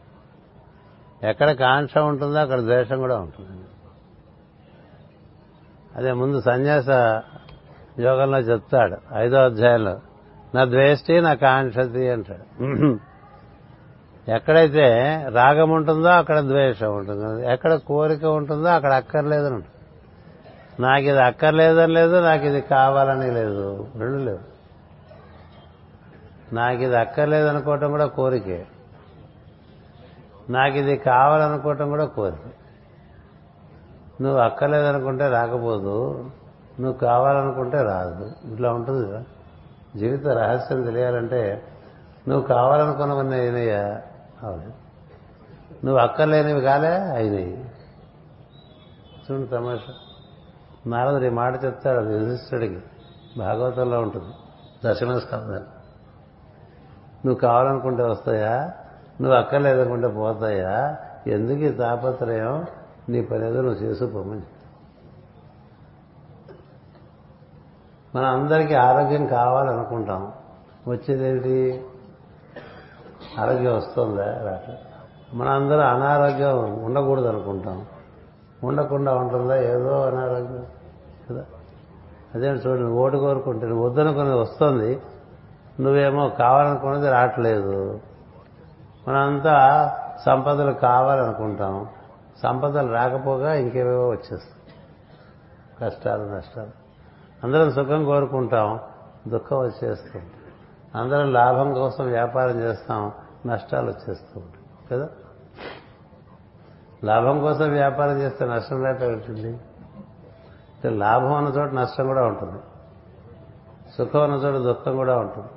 ఎక్కడ 1.22 1.50
కాంక్ష 1.52 1.98
ఉంటుందో 1.98 2.38
అక్కడ 2.38 2.60
ద్వేషం 2.60 2.98
కూడా 2.98 3.16
ఉంటుంది. 3.18 3.64
అదే 5.96 6.12
ముందు 6.12 6.40
సన్యాస 6.40 6.88
యోగంలో 8.00 8.38
చెప్తాడు 8.38 8.96
ఐదో 9.14 9.36
అధ్యాయంలో 9.36 10.00
నా 10.54 10.64
ద్వేష్టి 10.64 11.20
నా 11.20 11.34
కాంక్షతి 11.34 12.08
అంటాడు. 12.10 12.46
ఎక్కడైతే 14.30 14.86
రాగం 15.28 15.70
ఉంటుందో 15.70 16.08
అక్కడ 16.08 16.40
ద్వేషం 16.40 16.96
ఉంటుంది 16.96 17.52
ఎక్కడ 17.52 17.74
కోరిక 17.74 18.24
ఉంటుందో 18.24 18.68
అక్కడ 18.68 18.92
అక్కర్లేదని 18.92 19.54
ఉంటుంది. 19.54 19.73
నాకు 20.80 21.04
ఇది 21.04 21.22
అక్కర్లేదని 21.22 21.92
లేదు 21.92 22.20
నాకు 22.20 22.44
ఇది 22.44 22.60
కావాలని 22.60 23.30
లేదు. 23.30 23.88
రెండు 23.96 24.18
లేవు. 24.18 24.54
నాకు 26.54 26.82
ఇది 26.82 26.96
అక్కర్లేదు 26.96 27.48
అనుకోవటం 27.48 27.90
కూడా 27.90 28.06
కోరికే. 28.06 28.66
నాకు 30.50 30.76
ఇది 30.76 30.96
కావాలనుకోవటం 30.96 31.88
కూడా 31.88 32.04
కోరిక. 32.04 32.40
నువ్వు 34.22 34.40
అక్కర్లేదనుకుంటే 34.40 35.28
రాకపోదు 35.28 36.30
నువ్వు 36.80 36.98
కావాలనుకుంటే 36.98 37.82
రాదు. 37.82 38.32
ఇట్లా 38.52 38.72
ఉంటుంది 38.72 39.08
కదా. 39.08 39.24
జీవిత 39.96 40.26
రహస్యం 40.26 40.82
తెలియాలంటే 40.82 41.62
నువ్వు 42.28 42.46
కావాలనుకున్నవన్నీ 42.46 43.36
అయినాయా? 43.36 44.02
అవును 44.42 44.72
నువ్వు 45.86 45.96
అక్కర్లేనివి 45.96 46.60
కాలే 46.60 46.88
అయినాయి. 46.88 47.70
చూడు 49.30 49.46
తమాషా. 49.46 49.92
నారదుడు 50.86 51.24
ఈ 51.24 51.28
మాట 51.28 51.64
చెప్తాడు 51.64 51.98
అది 51.98 52.14
యుధిష్ఠుడికి 52.14 52.80
భాగవతంలో 53.38 54.00
ఉంటుంది. 54.00 54.34
దశమ 54.84 55.18
స్కందాలు 55.18 55.84
నువ్వు 57.26 57.34
కావాలనుకుంటే 57.34 58.02
వస్తాయా? 58.02 58.72
నువ్వు 59.20 59.38
అక్కర్లేదనుకుంటే 59.38 60.08
పోతాయా? 60.08 60.96
ఎందుకు 61.26 61.58
ఈ 61.58 61.72
తాపత్రయం? 61.72 62.66
నీ 63.08 63.22
పని 63.22 63.46
ఏదో 63.46 63.62
నువ్వు 63.62 63.82
చేసుకోమని 63.82 64.42
మన 68.14 68.24
అందరికీ 68.24 68.74
ఆరోగ్యం 68.74 69.26
కావాలనుకుంటాం. 69.26 70.32
వచ్చేదేంటి? 70.88 71.84
ఆరోగ్యం 73.40 73.76
వస్తుందా? 73.76 74.24
రాక 74.24 74.76
మన 75.34 75.48
అందరూ 75.48 75.80
అనారోగ్యం 75.80 76.84
ఉండకూడదు 76.84 77.26
అనుకుంటాం 77.26 77.86
ఉండకుండా 78.64 79.14
ఉంటుందా? 79.14 79.56
ఏదో 79.56 80.06
అనారోగ్యం. 80.06 80.66
కదా? 81.30 81.44
అదే 82.34 82.46
చూడండి 82.46 82.90
ఓటు 82.92 83.16
కోరుకుంటే 83.16 83.66
నువ్వు 83.66 83.86
వద్దనుకున్నది 83.86 84.38
వస్తుంది. 84.38 85.02
నువ్వేమో 85.80 86.28
కావాలనుకున్నది 86.28 87.10
రావట్లేదు. 87.10 88.00
మనంతా 89.08 89.90
సంపదలు 90.26 90.72
కావాలనుకుంటాం. 90.72 91.86
సంపదలు 92.42 92.92
రాకపోగా 92.92 93.54
ఇంకేవేవో 93.54 94.08
వచ్చేస్తాయి. 94.08 94.74
కష్టాలు 95.80 96.22
నష్టాలు. 96.22 96.70
అందరం 97.44 97.70
సుఖం 97.72 98.04
కోరుకుంటాం. 98.04 98.80
దుఃఖం 99.28 99.58
వచ్చేస్తుంది 99.58 100.26
అందరం 100.94 101.32
లాభం 101.32 101.74
కోసం 101.74 102.04
వ్యాపారం 102.04 102.60
చేస్తాం. 102.60 103.12
నష్టాలు 103.46 103.86
వచ్చేస్తూ 103.86 104.40
ఉంటాయి. 104.40 104.64
కదా? 104.92 105.08
లాభం 107.04 107.40
కోసం 107.40 107.70
వ్యాపారం 107.70 108.20
చేస్తే 108.20 108.44
నష్టం 108.44 108.82
లేక 108.82 109.02
ఉంటుంది 109.02 109.58
లాభం 110.86 111.34
అన్న 111.34 111.48
చోట 111.48 111.70
నష్టం 111.70 112.06
కూడా 112.06 112.26
ఉంటుంది. 112.26 112.62
సుఖం 113.98 114.22
అన్న 114.22 114.34
చోట 114.34 114.54
దుఃఖం 114.54 114.96
కూడా 114.96 115.18
ఉంటుంది. 115.18 115.48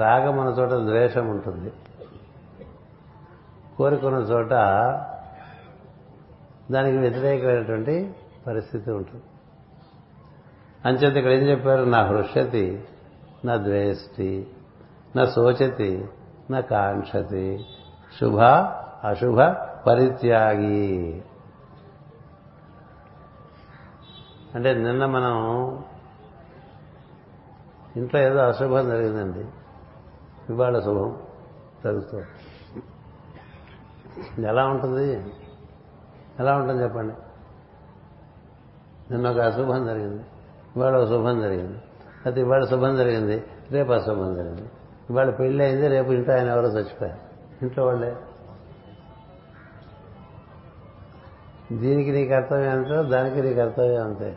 రాగం 0.00 0.40
అన్న 0.40 0.50
చోట 0.50 0.68
ద్వేషం 0.68 1.28
ఉంటుంది. 1.28 1.72
కోరుకున్న 3.76 4.18
చోట 4.18 4.50
దానికి 6.72 6.96
వ్యతిరేకమైనటువంటి 6.96 8.14
పరిస్థితి 8.46 8.90
ఉంటుంది. 8.90 9.24
అంచేత 10.84 11.16
ఇక్కడ 11.16 11.32
ఏం 11.32 11.48
చెప్పారు? 11.48 11.84
నా 11.84 12.02
హృష్యతి 12.02 12.84
నా 13.44 13.56
ద్వేష్టి 13.56 14.46
నా 15.16 15.24
శోచతి 15.24 16.08
నా 16.50 16.60
కాంక్షతి 16.60 17.66
శుభ 18.20 18.40
అశుభ 19.04 19.40
పరిత్యాగి. 19.86 21.22
అంటే 24.54 24.74
నిన్న 24.74 25.06
మనం 25.06 25.36
ఇంట్లో 27.96 28.20
ఏదో 28.20 28.38
అశుభం 28.38 28.88
జరిగిందండి. 28.88 29.44
ఇవాళ 30.52 30.80
శుభం 30.80 31.22
జరుగుతుంది 31.84 32.26
ఎలా 34.46 34.66
ఉంటుంది? 34.66 35.32
ఎలా 36.38 36.56
ఉంటుంది 36.56 36.82
చెప్పండి? 36.82 37.14
నిన్న 39.12 39.30
ఒక 39.30 39.38
అశుభం 39.38 39.86
జరిగింది. 39.86 40.24
ఇవాళ 40.76 40.96
ఒక 40.96 41.08
శుభం 41.08 41.40
జరిగింది. 41.40 41.78
అయితే 42.26 42.40
ఇవాళ 42.40 42.64
శుభం 42.64 42.96
జరిగింది. 42.96 43.44
రేపు 43.70 43.92
అశుభం 43.92 44.34
జరిగింది. 44.34 44.70
ఇవాళ 45.10 45.30
పెళ్ళి 45.30 45.64
అయింది. 45.64 45.88
రేపు 45.88 46.12
ఇంట్లో 46.12 46.34
ఆయన 46.34 46.48
ఎవరో 46.48 46.68
చచ్చిపోయారు. 46.68 47.20
ఇంట్లో 47.62 47.86
వాళ్ళే. 47.86 48.16
దీనికి 51.72 52.10
నీ 52.10 52.26
కర్తవ్యం 52.26 52.72
ఎంతో 52.72 53.02
దానికి 53.02 53.42
నీ 53.42 53.54
కర్తవ్యం 53.54 54.04
అంతే. 54.04 54.36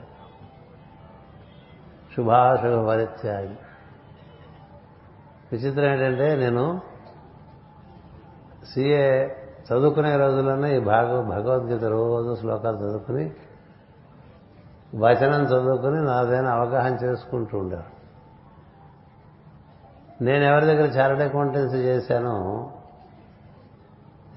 శుభాశుభ 2.16 2.88
పరిత్యాగి 2.88 3.56
విచిత్రం 5.52 5.86
ఏంటంటే 5.86 6.36
నేను 6.36 6.82
సిఏ 8.66 9.28
చదువుకునే 9.64 10.18
రోజుల్లోనే 10.18 10.78
ఈ 10.78 10.80
భాగ 10.80 11.22
భగవద్గీత 11.22 11.84
రోజు 11.84 12.36
శ్లోకాలు 12.36 12.78
చదువుకుని 12.78 13.32
వచనం 14.96 15.46
చదువుకుని 15.46 16.04
నాదైన 16.04 16.48
అవగాహన 16.48 16.94
చేసుకుంటూ 16.94 17.60
ఉండారు 17.60 18.00
నేను 20.24 20.44
ఎవరి 20.44 20.66
దగ్గర 20.66 20.86
చార్టెడ్ 20.86 21.22
అకౌంటెన్సీ 21.22 21.78
చేశానో 21.78 22.70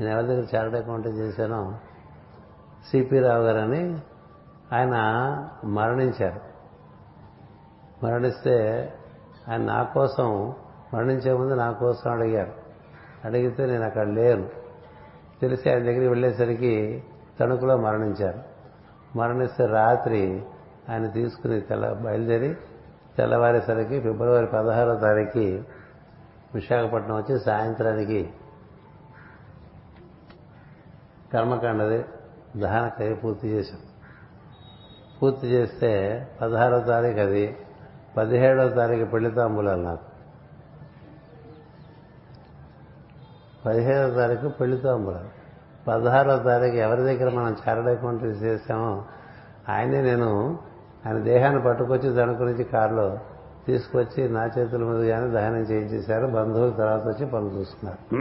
నేను 0.00 0.10
ఎవరి 0.10 0.26
దగ్గర 0.26 0.44
చార్టెడ్ 0.56 0.74
అకౌంటెన్సీ 0.74 1.22
చేశానో 1.22 1.78
సిపి 2.90 3.18
రావు 3.18 3.42
గారని 3.42 3.98
ఆయన 4.74 4.96
మరణించారు. 5.64 6.40
మరణిస్తే 8.04 8.88
ఆయన 9.50 9.62
నా 9.62 9.82
కోసం 9.82 10.54
మరణించే 10.94 11.32
ముందు 11.32 11.54
నా 11.54 11.72
కోసం 11.72 12.12
అడిగారు. 12.12 12.52
అడిగితే 13.24 13.66
నేను 13.66 13.84
అక్కడ 13.84 14.06
లేను. 14.06 14.48
తెలిసి 15.40 15.70
ఆయన 15.70 15.78
దగ్గరికి 15.78 16.08
వెళ్ళేసరికి 16.08 17.04
తణుకులో 17.40 17.76
మరణించారు. 17.76 18.42
మరణిస్తే 19.18 19.66
రాత్రి 19.66 20.44
ఆయన 20.90 21.06
తీసుకుని 21.06 21.60
తెల్ల 21.60 21.92
బయలుదేరి 21.92 22.56
తెల్లవారేసరికి 23.18 24.00
ఫిబ్రవరి 24.00 24.46
పదహారో 24.46 24.94
తారీఖు 24.94 25.62
విశాఖపట్నం 26.54 27.16
వచ్చి 27.16 27.40
సాయంత్రానికి 27.40 28.30
కర్మకాండది 31.32 32.04
దహనకై 32.56 33.14
పూర్తి 33.14 33.48
చేశాం 33.48 33.80
పూర్తి 35.22 35.46
చేస్తే 35.46 36.26
పదహారో 36.40 36.80
తారీఖు 36.80 37.18
అది 37.18 37.56
పదిహేడో 38.16 38.68
తారీఖు 38.68 39.10
పెళ్ళి 39.10 39.30
తాంబూలాలు 39.30 39.82
నాకు. 39.82 40.04
పదిహేడో 43.66 44.10
తారీఖు 44.10 44.48
పెళ్ళి 44.48 44.78
తాంబూలాలు 44.78 45.42
పదహారో 45.88 46.38
తారీఖు 46.38 46.76
ఎవరి 46.76 47.02
దగ్గర 47.02 47.32
మనం 47.34 47.56
చారడైకుంటే 47.68 48.26
చేసామో 48.26 49.04
ఆయనే 49.68 50.02
నేను 50.02 50.58
ఆయన 51.06 51.18
దేహాన్ని 51.18 51.62
పట్టుకొచ్చి 51.62 52.08
దాని 52.08 52.32
గురించి 52.32 52.64
కారులో 52.64 53.18
తీసుకొచ్చి 53.66 54.28
నా 54.28 54.50
చేతుల 54.58 54.84
మీద 54.84 55.08
కానీ 55.08 55.30
దహనం 55.30 55.56
చేయించేశారు. 55.56 56.26
బంధువులు 56.26 56.70
తర్వాత 56.70 57.02
వచ్చి 57.02 57.26
పనులు 57.26 57.50
చూసుకున్నారు. 57.50 58.16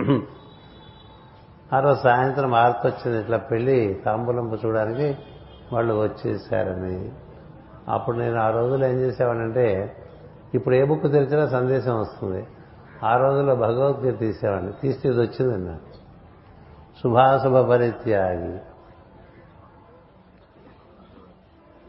ఆ 1.73 1.79
రోజు 1.79 1.99
సాయంత్రం 2.01 2.53
ఆర్తి 2.53 2.87
వచ్చింది. 2.87 3.19
ఇట్లా 3.19 3.37
పెళ్ళి 3.37 4.01
తాంబూలంపు 4.05 4.57
చూడడానికి 4.65 5.17
వాళ్ళు 5.73 5.93
వచ్చేసారని. 5.93 7.11
అప్పుడు 7.89 8.17
నేను 8.17 8.39
ఆ 8.39 8.49
రోజులు 8.49 8.85
ఏం 8.85 8.95
చేసేవాడంటే 8.95 9.97
ఇప్పుడు 10.53 10.75
ఏ 10.75 10.83
బుక్ 10.85 11.01
తెరిచినా 11.01 11.47
సందేశం 11.47 11.99
వస్తుంది. 11.99 12.47
ఆ 13.03 13.17
రోజుల్లో 13.17 13.55
భగవద్గీత 13.55 14.19
తీసేవాడిని. 14.19 14.71
తీస్తే 14.81 15.09
ఇది 15.09 15.19
వచ్చింది 15.19 15.69
నాకు 15.69 15.91
శుభాశుభ 17.03 17.69
పరిత్యాగి. 17.69 18.59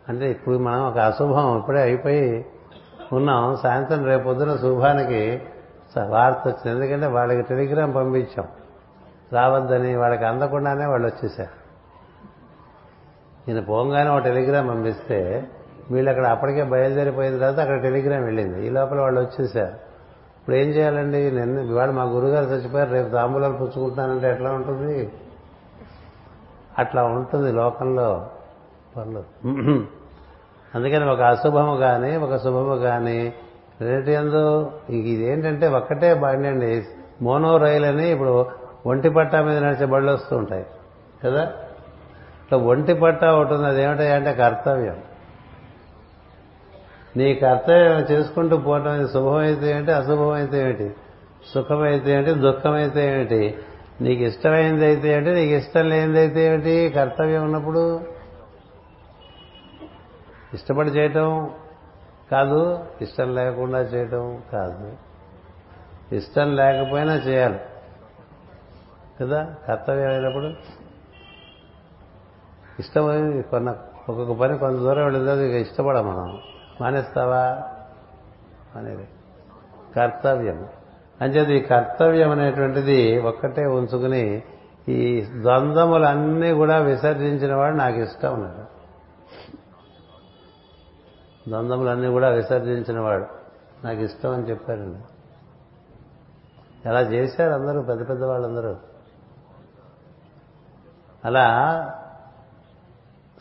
అంటే 0.09 0.31
ఇప్పుడు 0.31 0.59
మనం 0.59 0.89
ఒక 0.89 0.99
అశుభం 0.99 1.59
ఇప్పుడే 1.59 1.83
అయిపోయి 1.83 2.47
ఉన్నాం. 3.13 3.57
సాయంత్రం 3.57 4.05
రేపొద్దున 4.05 4.57
శుభానికి 4.57 5.43
వార్త 6.09 6.43
వచ్చింది. 6.47 6.71
ఎందుకంటే 6.71 7.07
వాళ్ళకి 7.07 7.43
టెలిగ్రామ్ 7.43 7.95
పంపించాం. 7.95 8.47
రావద్దని 9.33 9.97
వాళ్ళకి 9.97 10.25
అందకుండానే 10.25 10.87
వాళ్ళు 10.87 11.07
వచ్చేసారు. 11.09 11.63
ఈయన 13.51 13.61
పోగానే 13.61 14.11
ఒక 14.11 14.19
టెలిగ్రామ్ 14.19 14.69
పంపిస్తే 14.69 15.49
వీళ్ళు 15.91 16.11
అక్కడ 16.11 16.27
అప్పటికే 16.27 16.63
బయలుదేరిపోయిన 16.63 17.39
తర్వాత 17.39 17.61
అక్కడ 17.61 17.83
టెలిగ్రామ్ 17.83 18.25
వెళ్ళింది. 18.25 18.67
ఈ 18.67 18.71
లోపల 18.71 19.01
వాళ్ళు 19.01 19.21
వచ్చేసారు. 19.21 19.75
ఇప్పుడు 20.39 20.57
ఏం 20.57 20.69
చేయాలండి? 20.69 21.31
నిన్న 21.31 21.59
ఇవాళ 21.59 21.91
మా 21.91 22.03
గురుగారు 22.03 22.45
చచ్చిపోయారు 22.45 22.91
రేపు 22.91 23.09
తాంబూలాలు 23.09 23.53
పుచ్చుకుంటానంటే 23.53 24.31
ఎట్లా 24.31 24.51
ఉంటుంది? 24.53 25.13
అట్లా 26.79 27.05
ఉంటుంది 27.05 27.53
లోకంలో. 27.53 28.27
పనులు 28.97 29.23
అందుకని 30.75 31.11
ఒక 31.11 31.21
అశుభము 31.21 31.77
కానీ 31.77 32.17
ఒక 32.17 32.37
శుభము 32.37 32.77
కానీ 32.77 33.35
రెండింటి 33.81 34.13
ఎందు 34.13 34.71
ఇదేంటంటే 34.91 35.69
ఒక్కటే 35.69 36.15
బండి 36.15 36.49
అండి. 36.49 36.85
మోనో 37.23 37.57
రైల్ 37.57 37.85
అని 37.85 38.11
ఇప్పుడు 38.11 38.47
ఒంటి 38.87 39.11
పట్టా 39.11 39.43
మీద 39.43 39.59
నడిచే 39.59 39.87
బళ్ళు 39.87 40.13
వస్తూ 40.13 40.37
ఉంటాయి. 40.37 40.67
కదా? 41.25 41.43
ఇట్లా 42.41 42.59
ఒంటి 42.59 42.95
పట్టా 42.95 43.33
ఒకటి 43.33 43.55
ఉంది 43.55 43.67
అదేమిటంటే 43.67 44.35
కర్తవ్యం. 44.35 45.03
నీ 47.17 47.35
కర్తవ్యం 47.35 47.99
చేసుకుంటూ 48.01 48.57
పోవటం 48.57 49.09
శుభమైతే 49.09 49.71
ఏంటి 49.71 49.93
అశుభమైతే 49.93 50.69
ఏంటి? 50.69 50.95
సుఖమైతే 51.55 52.13
ఏంటి 52.13 52.35
దుఃఖమైతే 52.35 53.15
ఏమిటి 53.15 53.59
నీకు 54.01 54.23
ఇష్టమైనది 54.23 54.85
అయితే 54.85 55.09
ఏంటి 55.09 55.31
నీకు 55.31 55.53
ఇష్టం 55.53 55.89
లేనిదైతే 55.89 56.47
ఏమిటి 56.47 56.93
కర్తవ్యం 56.95 57.45
ఉన్నప్పుడు 57.45 58.01
ఇష్టపడి 60.55 60.91
చేయటం 60.91 61.51
కాదు 62.33 62.85
ఇష్టం 63.01 63.35
లేకుండా 63.35 63.79
చేయటం 63.79 64.43
కాదు. 64.53 64.93
ఇష్టం 66.15 66.57
లేకపోయినా 66.57 67.15
చేయాలి. 67.15 67.61
కదా? 69.21 69.55
కర్తవ్యం 69.69 70.09
అయినప్పుడు? 70.09 70.47
ఇష్టమైన 72.79 73.41
కొన్న 73.41 73.77
ఒక్కొక్క 74.09 74.33
పని 74.33 74.59
కొంత 74.59 74.79
దూరం 74.79 75.05
వెళ్ళేది 75.05 75.49
ఇక 75.49 75.69
ఇష్టపడం 75.69 76.07
మనం. 76.07 76.39
మానేస్తావా? 76.81 77.63
అనేది 78.77 79.09
కర్తవ్యం. 79.97 80.69
అంచేది 81.21 81.57
ఈ 81.57 81.61
కర్తవ్యం 81.61 82.31
అనేటువంటిది 82.31 83.19
ఒక్కటే 83.19 83.67
ఉంచుకుని 83.67 84.43
ఈ 84.89 85.27
ద్వంద్వములన్నీ 85.41 86.53
కూడా 86.53 86.79
విసర్జించిన 86.79 87.55
వాడు 87.55 87.77
నాకు 87.77 87.97
ఇష్టం 87.97 88.35
ఉన్నాడు. 88.35 88.73
ద్వంద్వములన్నీ 91.51 92.09
కూడా 92.09 92.29
విసర్జించిన 92.29 93.01
వాడు 93.01 93.27
నాకు 93.85 94.01
ఇష్టం 94.01 94.31
అని 94.31 94.43
చెప్పారండి. 94.43 94.99
ఎలా 96.89 97.01
చేశారు 97.01 97.53
అందరూ? 97.53 97.83
పెద్ద 97.83 98.09
పెద్ద 98.09 98.25
వాళ్ళందరూ? 98.25 98.92
అలా 101.25 101.47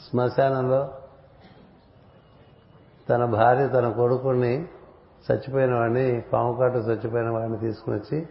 శ్మశానంలో 0.09 0.97
తన 3.09 3.25
భార్య 3.25 3.67
తన 3.67 3.91
కొడుకుని 3.91 4.67
చచ్చిపోయిన 5.31 5.75
వాడిని 5.75 6.21
పాము 6.21 6.53
కాటు 6.53 6.77
చచ్చిపోయిన 6.77 7.29
వాడిని 7.29 7.57
తీసుకుని 7.57 7.95
వచ్చి 7.95 8.27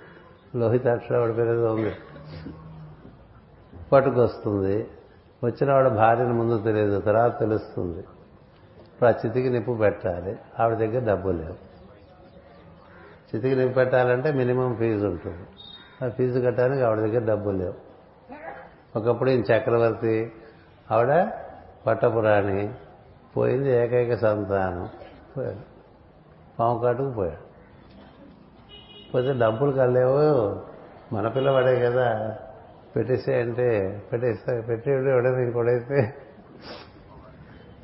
లోహితాక్ష 0.56 1.12
వాడి 1.12 1.32
పేరు 1.32 1.48
ఏదో 1.48 1.74
ఉంది. 1.74 1.96
పట్టుకొస్తుంది. 3.92 4.88
వచ్చిన 5.44 5.72
వాడు 5.72 5.88
భార్యను 5.88 6.34
ముందు 6.34 6.58
తెలియదు 6.58 7.00
తర్వాత 7.00 7.38
తెలుస్తుంది. 7.38 8.00
ఇప్పుడు 8.88 9.08
ఆ 9.08 9.12
చితికి 9.26 9.50
నిప్పు 9.50 9.72
పెట్టాలి. 9.72 10.38
ఆవిడ 10.60 10.78
దగ్గర 10.78 11.10
డబ్బు 11.10 11.28
లేవు. 11.28 11.70
చితికి 13.36 13.56
నిప్పు 13.56 13.74
పెట్టాలంటే 13.74 14.32
మినిమం 14.32 14.76
ఫీజు 14.76 15.06
ఉంటుంది. 15.06 15.46
ఆ 16.04 16.08
ఫీజు 16.08 16.40
కట్టడానికి 16.40 16.82
ఆవిడ 16.82 16.98
దగ్గర 16.98 17.24
డబ్బు 17.24 17.50
లేవు. 17.50 17.89
ఒకప్పుడు 18.96 19.30
ఈయన 19.30 19.40
చక్రవర్తి 19.40 20.32
ఆవిడ 20.90 21.28
పట్టపురాణి 21.86 22.74
పోయింది 23.36 23.70
ఏకైక 23.70 24.14
సంతానం. 24.14 24.88
పోయాడు. 25.36 25.56
పాము 26.58 26.78
కాటుకు 26.78 27.10
పోయాడు. 27.10 27.50
పోతే 29.12 29.32
డబ్బులు 29.32 29.72
కల్లేవో 29.72 30.62
మన 31.12 31.28
పిల్లవాడే 31.28 31.80
కదా. 31.80 32.38
పెట్టేసే 32.96 33.40
అంటే 33.40 34.02
పెట్టేస్తా 34.12 34.60
పెట్టేవాడు 34.68 35.08
ఎవడైనా 35.08 35.38
ఇంకోడైతే 35.38 36.14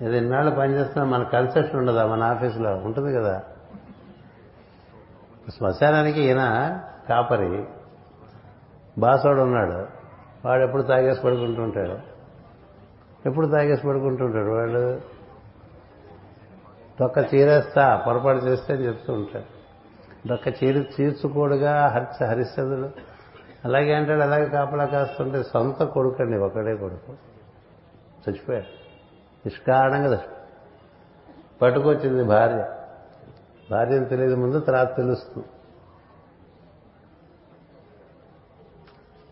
ఇది 0.01 0.17
ఇన్నాళ్ళు 0.17 0.55
పనిచేస్తున్నా 0.55 1.19
మన 1.19 1.23
కన్సెషన్ 1.23 1.77
ఉండదా? 1.77 2.07
మన 2.07 2.23
ఆఫీసులో 2.23 2.75
ఉంటుంది 2.75 3.17
కదా. 3.17 3.43
శ్మశానానికి 5.59 6.23
ఈయన 6.23 6.41
కాపరి. 7.09 7.65
బాసోడు 8.99 9.41
ఉన్నాడు. 9.41 9.86
వాడు 10.47 10.63
ఎప్పుడు 10.63 10.83
తాగేసి 10.83 11.23
పడుకుంటుంటాడు? 11.23 11.99
ఎప్పుడు 13.29 13.47
తాగేసి 13.47 13.87
పడుకుంటుంటాడు 13.87 14.51
వాడు? 14.51 15.01
డొక్క 17.01 17.35
చీరేస్తా 17.35 18.05
పొరపాటు 18.07 18.39
చేస్తే 18.39 18.75
అని 18.75 18.87
చెప్తూ 18.87 19.13
ఉంటాడు. 19.13 19.57
డొక్క 20.29 20.49
చీరి 20.49 20.89
చీర్చుకోడుగా 21.01 21.87
హరిచ 21.87 22.27
హరిశ్చంద్రుడు. 22.27 22.91
అలాగే 23.65 23.95
అంటాడు 23.95 24.21
అలాగే 24.21 24.47
కాపలా 24.47 24.85
కాస్తుంటే 24.85 25.43
సొంత 25.43 25.83
కొడుకండి 25.83 26.39
ఒకడే 26.39 26.75
కొడుకు. 26.75 27.13
చచ్చిపోయాడు. 28.29 28.87
నిష్కారణంగా 29.47 30.07
చచ్చిపోయాడు 30.07 30.37
పట్టుకొచ్చింది 31.63 32.25
భార్య. 32.25 32.69
భార్యను 33.71 34.05
తెలియదు 34.05 34.35
ముందు 34.35 34.61
తర్వాత 34.61 34.97
తెలుస్తుంది. 34.97 35.47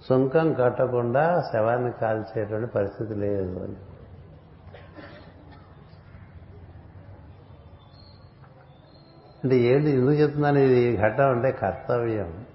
సుంకం 0.09 0.52
కట్టకుండా 0.52 1.51
శవాన్ని 1.52 1.93
కాల్చేటువంటి 1.93 2.72
పరిస్థితి 2.72 3.14
లేదు 3.14 3.64
అని. 3.64 3.76
అంటే 9.44 9.56
ఏంటి 9.56 9.90
ఎందుకు 9.90 10.12
చెప్తున్నాను? 10.12 10.59
ఇది 10.59 10.97
ఘట్టం 10.97 11.31
అంటే 11.31 11.51
కర్తవ్యం. 11.51 12.47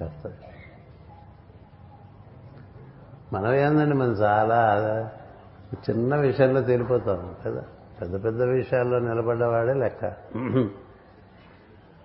కర్తవ్యం. 0.00 0.48
మనం 3.32 3.54
ఏందండి 3.54 3.96
మనం 3.96 4.12
చాలా 4.12 4.84
చిన్న 5.90 6.16
విషయంలో 6.16 6.62
తేలిపోతాం 6.62 7.36
కదా? 7.46 7.62
పెద్ద 8.00 8.24
పెద్ద 8.24 8.42
విషయాల్లో 8.42 8.98
నిలబడ్డవాడే 8.98 9.74
లెక్క. 9.74 10.04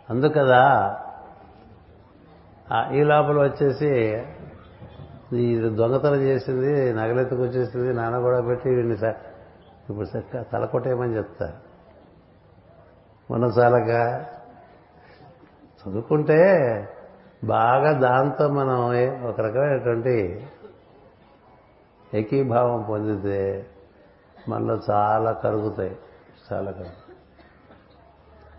అందుకదా 0.10 0.98
ఈ 2.94 3.04
లోపల 3.04 3.38
వచ్చేసి 3.42 4.24
ఇది 5.36 5.70
దొంగతనం 5.70 6.16
చేసింది 6.16 6.94
నగలెత్తుకు 6.94 7.42
వచ్చేసింది 7.42 7.94
నాన్న 7.94 8.20
కూడా 8.20 8.42
పెట్టి 8.42 8.70
వీడిని 8.70 8.94
ఇప్పుడు 9.90 10.44
తల 10.54 10.66
కొట్టేయమని 10.66 11.18
చెప్తారు. 11.18 11.54
మన 13.34 13.44
చాలక 13.44 13.90
చదువుకుంటే 15.80 16.40
బాగా 17.44 18.00
దాంతో 18.00 18.48
మనం 18.48 18.80
ఒక 19.30 19.42
రకమైనటువంటి 19.42 20.46
ఏకీభావం 22.14 22.86
పొందితే 22.90 23.66
మనలో 24.50 24.80
చాలా 24.92 25.32
కరుగుతాయి 25.32 25.98
చాలా 26.52 26.72
కరుగు 26.72 27.04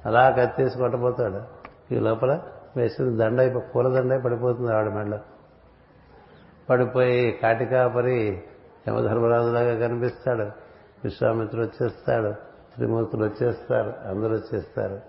అలా 0.06 0.30
కత్తేసి 0.30 0.78
కొట్టబోతాడు. 0.78 1.40
ఈ 1.94 1.98
లోపల 1.98 2.40
వేసిన 2.76 3.16
దండ 3.16 3.60
పూల 3.74 4.00
దండ 4.00 4.22
పడిపోతుంది 4.24 4.74
ఆవిడ 4.74 4.92
మెడలో. 4.92 5.18
పడిపోయి 6.70 7.32
కాటికాపరి 7.42 8.42
యమధర్మరాజులాగా 8.88 9.88
కనిపిస్తాడు. 9.88 10.42
విశ్వామిత్రుడు 11.04 11.66
వచ్చేస్తాడు 11.66 12.32
త్రిమూర్తులు 12.74 13.24
వచ్చేస్తారు 13.24 13.92
అందరూ 14.08 14.36
వచ్చేస్తారు 14.36 15.00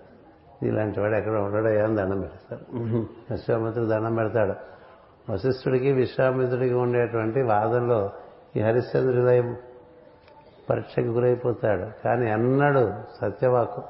ఇలాంటి 0.62 1.00
వాడు 1.00 1.14
ఎక్కడ 1.14 1.32
ఉండడో 1.32 1.68
ఏం 1.68 1.96
దండం 1.96 2.20
పెడతారు. 2.20 2.78
విశ్వామిత్రుడు 3.30 3.88
దండం 3.88 4.14
పెడతాడు. 4.14 4.54
వశిష్ఠుడికి 5.32 5.92
విశ్వామిత్రుడికి 5.92 6.74
ఉండేటువంటి 6.74 7.42
వాదనలో 7.42 8.10
ఈ 8.56 8.60
హరిశ్చంద్రుడై 8.60 9.54
పరీక్షకు 10.70 11.04
గురైపోతాడు. 11.04 12.02
కానీ 12.04 12.30
అన్నాడు 12.30 12.92
సత్యవాకు 13.20 13.82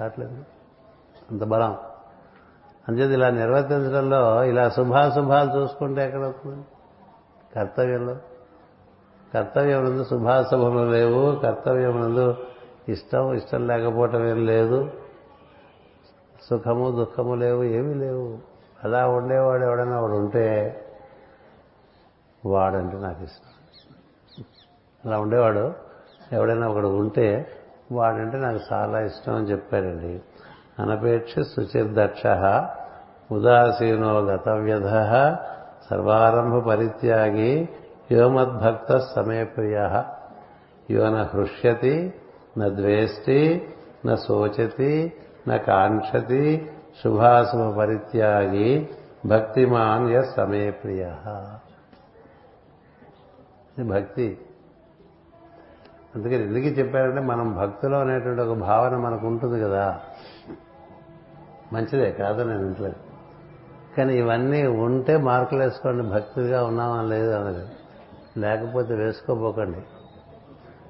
రావట్లేదు. 0.00 0.44
అంత 1.30 1.44
బలం. 1.44 1.76
అంతేది 2.88 3.14
ఇలా 3.14 3.30
నిర్వర్తించడంలో 3.30 4.44
ఇలా 4.44 4.68
శుభాశుభాలు 4.68 5.60
చూసుకుంటే 5.60 6.04
ఎక్కడవుతుంది 6.04 6.64
కర్తవ్యంలో? 7.56 8.16
కర్తవ్యములందు 9.34 9.90
నందు 9.90 10.04
శుభాశుభములు 10.04 10.90
లేవు 10.90 11.34
కర్తవ్యములందు 11.34 12.08
నందు 12.08 12.36
ఇష్టం 12.88 13.34
ఇష్టం 13.34 13.66
లేకపోవటం 13.66 14.26
ఏం 14.26 14.46
లేదు. 14.46 14.90
సుఖము 16.50 16.90
దుఃఖము 16.90 17.34
లేవు 17.34 17.62
ఏమీ 17.62 17.94
లేవు. 17.94 18.38
అలా 18.84 19.08
ఉండేవాడు 19.08 19.64
ఎవడైనా 19.64 20.00
వాడు 20.00 20.12
ఉంటే 20.12 20.80
వాడంటే 22.46 22.96
నాకు 22.96 23.22
ఇష్టం. 23.22 23.50
అలా 25.06 25.20
ఉండేవాడు 25.20 25.72
ఎవడైనా 26.32 26.68
ఒకడు 26.68 26.88
ఉంటే 26.88 27.48
వాడంటే 27.92 28.38
నాకు 28.38 28.58
చాలా 28.72 29.00
ఇష్టం 29.00 29.34
అని 29.34 29.46
చెప్పాడండి 29.46 30.22
అనపేక్ష 30.78 31.38
సుచిర్దక్ష 31.38 32.26
ఉదాసీనో 33.32 34.20
గతవ్యధ 34.20 34.86
సర్వారంభ 35.90 36.54
పరిత్యాగి 36.54 37.68
యోమద్భక్త 38.12 38.98
సమే 38.98 39.44
ప్రియ 39.44 40.02
యో 40.90 41.10
న 41.10 41.22
హృష్యతి 41.22 42.14
న 42.58 42.68
ద్వేష్టి 42.68 43.68
న 44.06 44.14
న 45.48 45.56
కాంక్షతి 45.56 46.70
శుభాశుభ 47.04 47.78
పరిత్యాగి 47.78 48.88
భక్తిమాన్ 49.26 50.10
య 50.10 50.22
సమే 50.22 50.70
ప్రియ 50.70 51.04
భక్తి. 53.82 54.38
అందుకని 56.14 56.42
ఎందుకు 56.42 56.66
చెప్పారంటే 56.66 57.20
మనం 57.20 57.56
భక్తిలో 57.56 58.00
అనేటువంటి 58.00 58.42
ఒక 58.42 58.58
భావన 58.58 58.96
మనకు 58.96 59.26
ఉంటుంది 59.26 59.60
కదా. 59.62 60.00
మంచిదే 61.72 62.10
కాదు 62.12 62.42
నేను 62.42 62.66
ఇంట్లో 62.66 62.88
కానీ 63.98 64.14
ఇవన్నీ 64.14 64.66
ఉంటే 64.66 65.16
మార్కులు 65.16 65.62
వేసుకోండి 65.62 66.08
భక్తిగా 66.08 66.64
ఉన్నామని 66.64 67.08
లేదు 67.08 67.30
అన్నది. 67.30 67.64
లేకపోతే 68.40 68.94
వేసుకోబోకండి. 68.94 69.78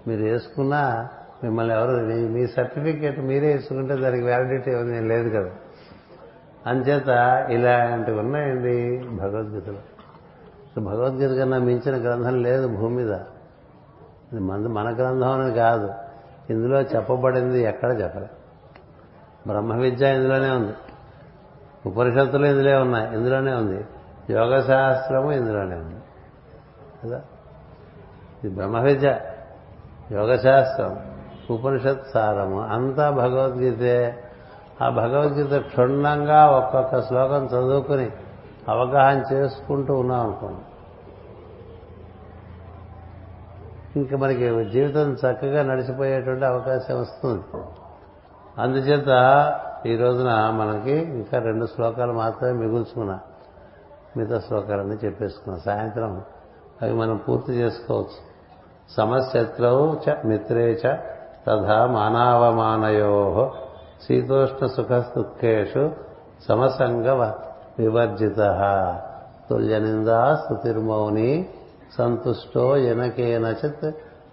మీరు 0.09 0.23
వేసుకున్నా 0.23 1.09
మిమ్మల్ని 1.45 1.75
ఎవరు 1.75 2.07
మీ- 2.07 2.29
మీ 2.29 2.47
సర్టిఫికేట్ 2.47 3.21
మీరే 3.21 3.47
వేసుకుంటే 3.47 3.97
దానికి 3.97 4.25
వ్యాలిడిటీ 4.25 4.71
ఏమీ 4.71 5.01
లేదు 5.01 5.29
కదా. 5.29 5.51
అంచేత 6.67 7.09
ఇలాంటివి 7.51 8.19
ఉన్నాయండి 8.19 9.05
భగవద్గీతలో. 9.13 9.79
భగవద్గీత 10.83 11.39
కన్నా 11.39 11.59
మించిన 11.59 12.03
గ్రంథం 12.03 12.43
లేదు 12.43 12.69
భూమి 12.69 12.97
మీద. 12.97 13.11
ఇది 14.33 14.41
మన 14.41 14.57
మన 14.57 14.95
గ్రంథం 14.95 15.41
అని 15.41 15.55
కాదు. 15.55 15.91
ఇందులో 16.51 16.81
చెప్పబడింది 16.81 17.63
ఎక్కడ 17.63 18.01
చెప్పలే. 18.03 18.29
బ్రహ్మ 19.47 19.75
విద్య 19.75 20.15
ఇందులోనే 20.15 20.51
ఉంది. 20.51 20.73
ఉపనిషత్తులు 21.87 22.47
ఇందులో 22.47 22.81
ఉన్నాయి. 22.81 23.15
ఇందులోనే 23.15 23.53
ఉంది. 23.53 23.85
యోగ 24.31 24.61
శాస్త్రము 24.61 25.33
ఇందులోనే 25.33 25.75
ఉంది. 25.77 26.01
కదా? 27.05 27.23
ఇది 28.45 28.55
బ్రహ్మ 28.55 28.81
విద్య 28.81 29.21
యోగశాస్త్రం 30.13 31.01
ఉపనిషత్ 31.51 32.07
సారము 32.15 32.61
అంతా 32.61 33.11
భగవద్గీతే. 33.11 34.25
ఆ 34.83 34.91
భగవద్గీత 34.91 35.63
క్షుణ్ణంగా 35.63 36.47
ఒక్కొక్క 36.47 37.03
శ్లోకం 37.03 37.45
చదువుకుని 37.47 38.11
అవగాహన 38.69 39.23
చేసుకుంటూ 39.33 39.95
ఉన్నాం 39.95 40.21
అనుకోండి. 40.21 40.61
ఇంకా 44.01 44.17
మనకి 44.17 44.71
జీవితం 44.71 45.13
చక్కగా 45.13 45.63
నడిచిపోయేటువంటి 45.63 46.45
అవకాశం 46.45 47.01
వస్తుంది. 47.01 47.43
అందుచేత 48.59 49.09
ఈ 49.87 49.97
రోజున 49.97 50.31
మనకి 50.31 50.93
ఇంకా 50.93 51.39
రెండు 51.39 51.67
శ్లోకాలు 51.67 52.13
మాత్రమే 52.13 52.53
మిగుల్చుకున్నా 52.53 53.19
మిగతా 54.17 54.39
శ్లోకాలన్నీ 54.39 54.99
చెప్పేసుకున్నాం. 55.05 55.61
సాయంత్రం 55.65 56.23
అవి 56.83 56.93
మనం 56.93 57.17
పూర్తి 57.17 57.53
చేసుకోవచ్చు. 57.53 58.19
సమశత్రౌ 58.97 59.95
చ 59.95 60.17
మిత్రే 60.25 60.81
చ 60.87 60.97
తథా 61.47 61.87
మానావమానయో 61.87 63.55
శీతోష్ణ 64.09 64.67
సుఖదుఃఖేషు 64.67 65.91
సమసంగ 66.49 67.09
వివర్జిత 67.79 68.39
తుల్యనిందా 69.51 70.37
స్థుతిర్మౌని 70.37 71.49
సంతుష్టో 71.99 72.77
ఎనకేనచిత్ 72.77 73.91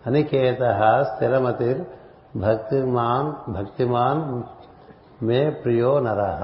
అనికేత 0.07 0.61
స్థిరమతిర్ 1.01 1.81
భక్తిమాన్ 2.35 3.51
భక్తిమాన్ 3.51 4.43
మే 5.25 5.49
ప్రియో 5.49 5.99
నరహ 5.99 6.43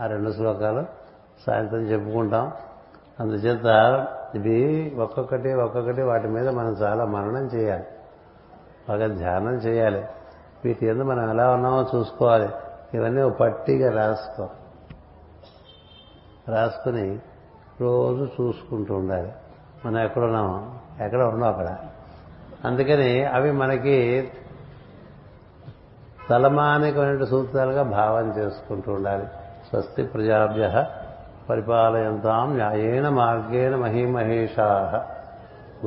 ఆ 0.00 0.06
రెండు 0.06 0.32
శ్లోకాలు 0.32 0.84
సాయంత్రం 1.46 1.80
చెప్పుకుంటాం. 1.80 2.52
అందుచేత 3.20 3.64
ఇవి 4.34 4.94
ఒక్కొక్కటి 4.98 5.52
ఒక్కొక్కటి 5.52 6.02
వాటి 6.02 6.28
మీద 6.28 6.48
మనం 6.48 6.72
చాలా 6.72 7.04
మననం 7.04 7.46
చేయాలి. 7.46 7.84
బాగా 8.88 9.06
ధ్యానం 9.06 9.54
చేయాలి. 9.54 10.04
వీటి 10.64 10.86
ఎందు 10.86 11.02
మనం 11.02 11.30
ఎలా 11.30 11.50
ఉన్నామో 11.50 11.86
చూసుకోవాలి. 11.94 12.48
ఇవన్నీ 12.94 13.22
ఒక 13.22 13.38
పట్టిగా 13.38 13.96
రాసుకో. 13.96 14.48
రాసుకుని 16.48 17.18
రోజు 17.80 18.28
చూసుకుంటూ 18.40 18.94
ఉండాలి. 18.94 19.32
మనం 19.86 19.98
ఎక్కడ 19.98 20.22
ఉన్నామో? 20.22 20.72
ఎక్కడ 21.04 21.22
ఉన్నాం 21.22 21.50
అక్కడ? 21.50 21.76
అందుకని 22.64 23.24
అవి 23.24 23.52
మనకి 23.52 24.30
తలమానికమైన 26.30 27.24
సూత్రాలుగా 27.24 27.82
భావన 27.82 28.26
చేసుకుంటూ 28.26 28.92
ఉండాలి. 28.92 29.26
స్వస్తి 29.70 30.02
ప్రజాభ్య 30.02 30.84
పరిపాలయంతాం 31.50 32.54
న్యాయేన 32.54 33.08
మార్గేణ 33.08 33.76
మహీమహేషా. 33.76 35.04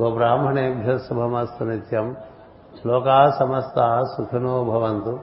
గోబ్రాహ్మణేభ్య 0.00 0.98
శుభమస్తు 0.98 1.64
నిత్యం. 1.64 2.16
లోకా 2.86 3.30
సమస్త 3.30 4.02
సుఖినో 4.16 4.64
భవంతు. 4.64 5.20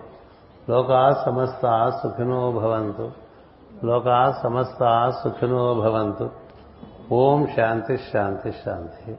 లోకా 0.69 1.23
సమస్త 1.25 1.89
సుఖినో 2.03 2.51
భవంతు. 2.51 3.11
లోకా 3.83 4.39
సమస్త 4.43 5.09
సుఖినో 5.23 5.73
భవంతు. 5.73 6.29
ఓం 7.11 7.47
శాంతి 7.55 7.97
శాంతి 7.97 8.51
శాంతి. 8.51 9.17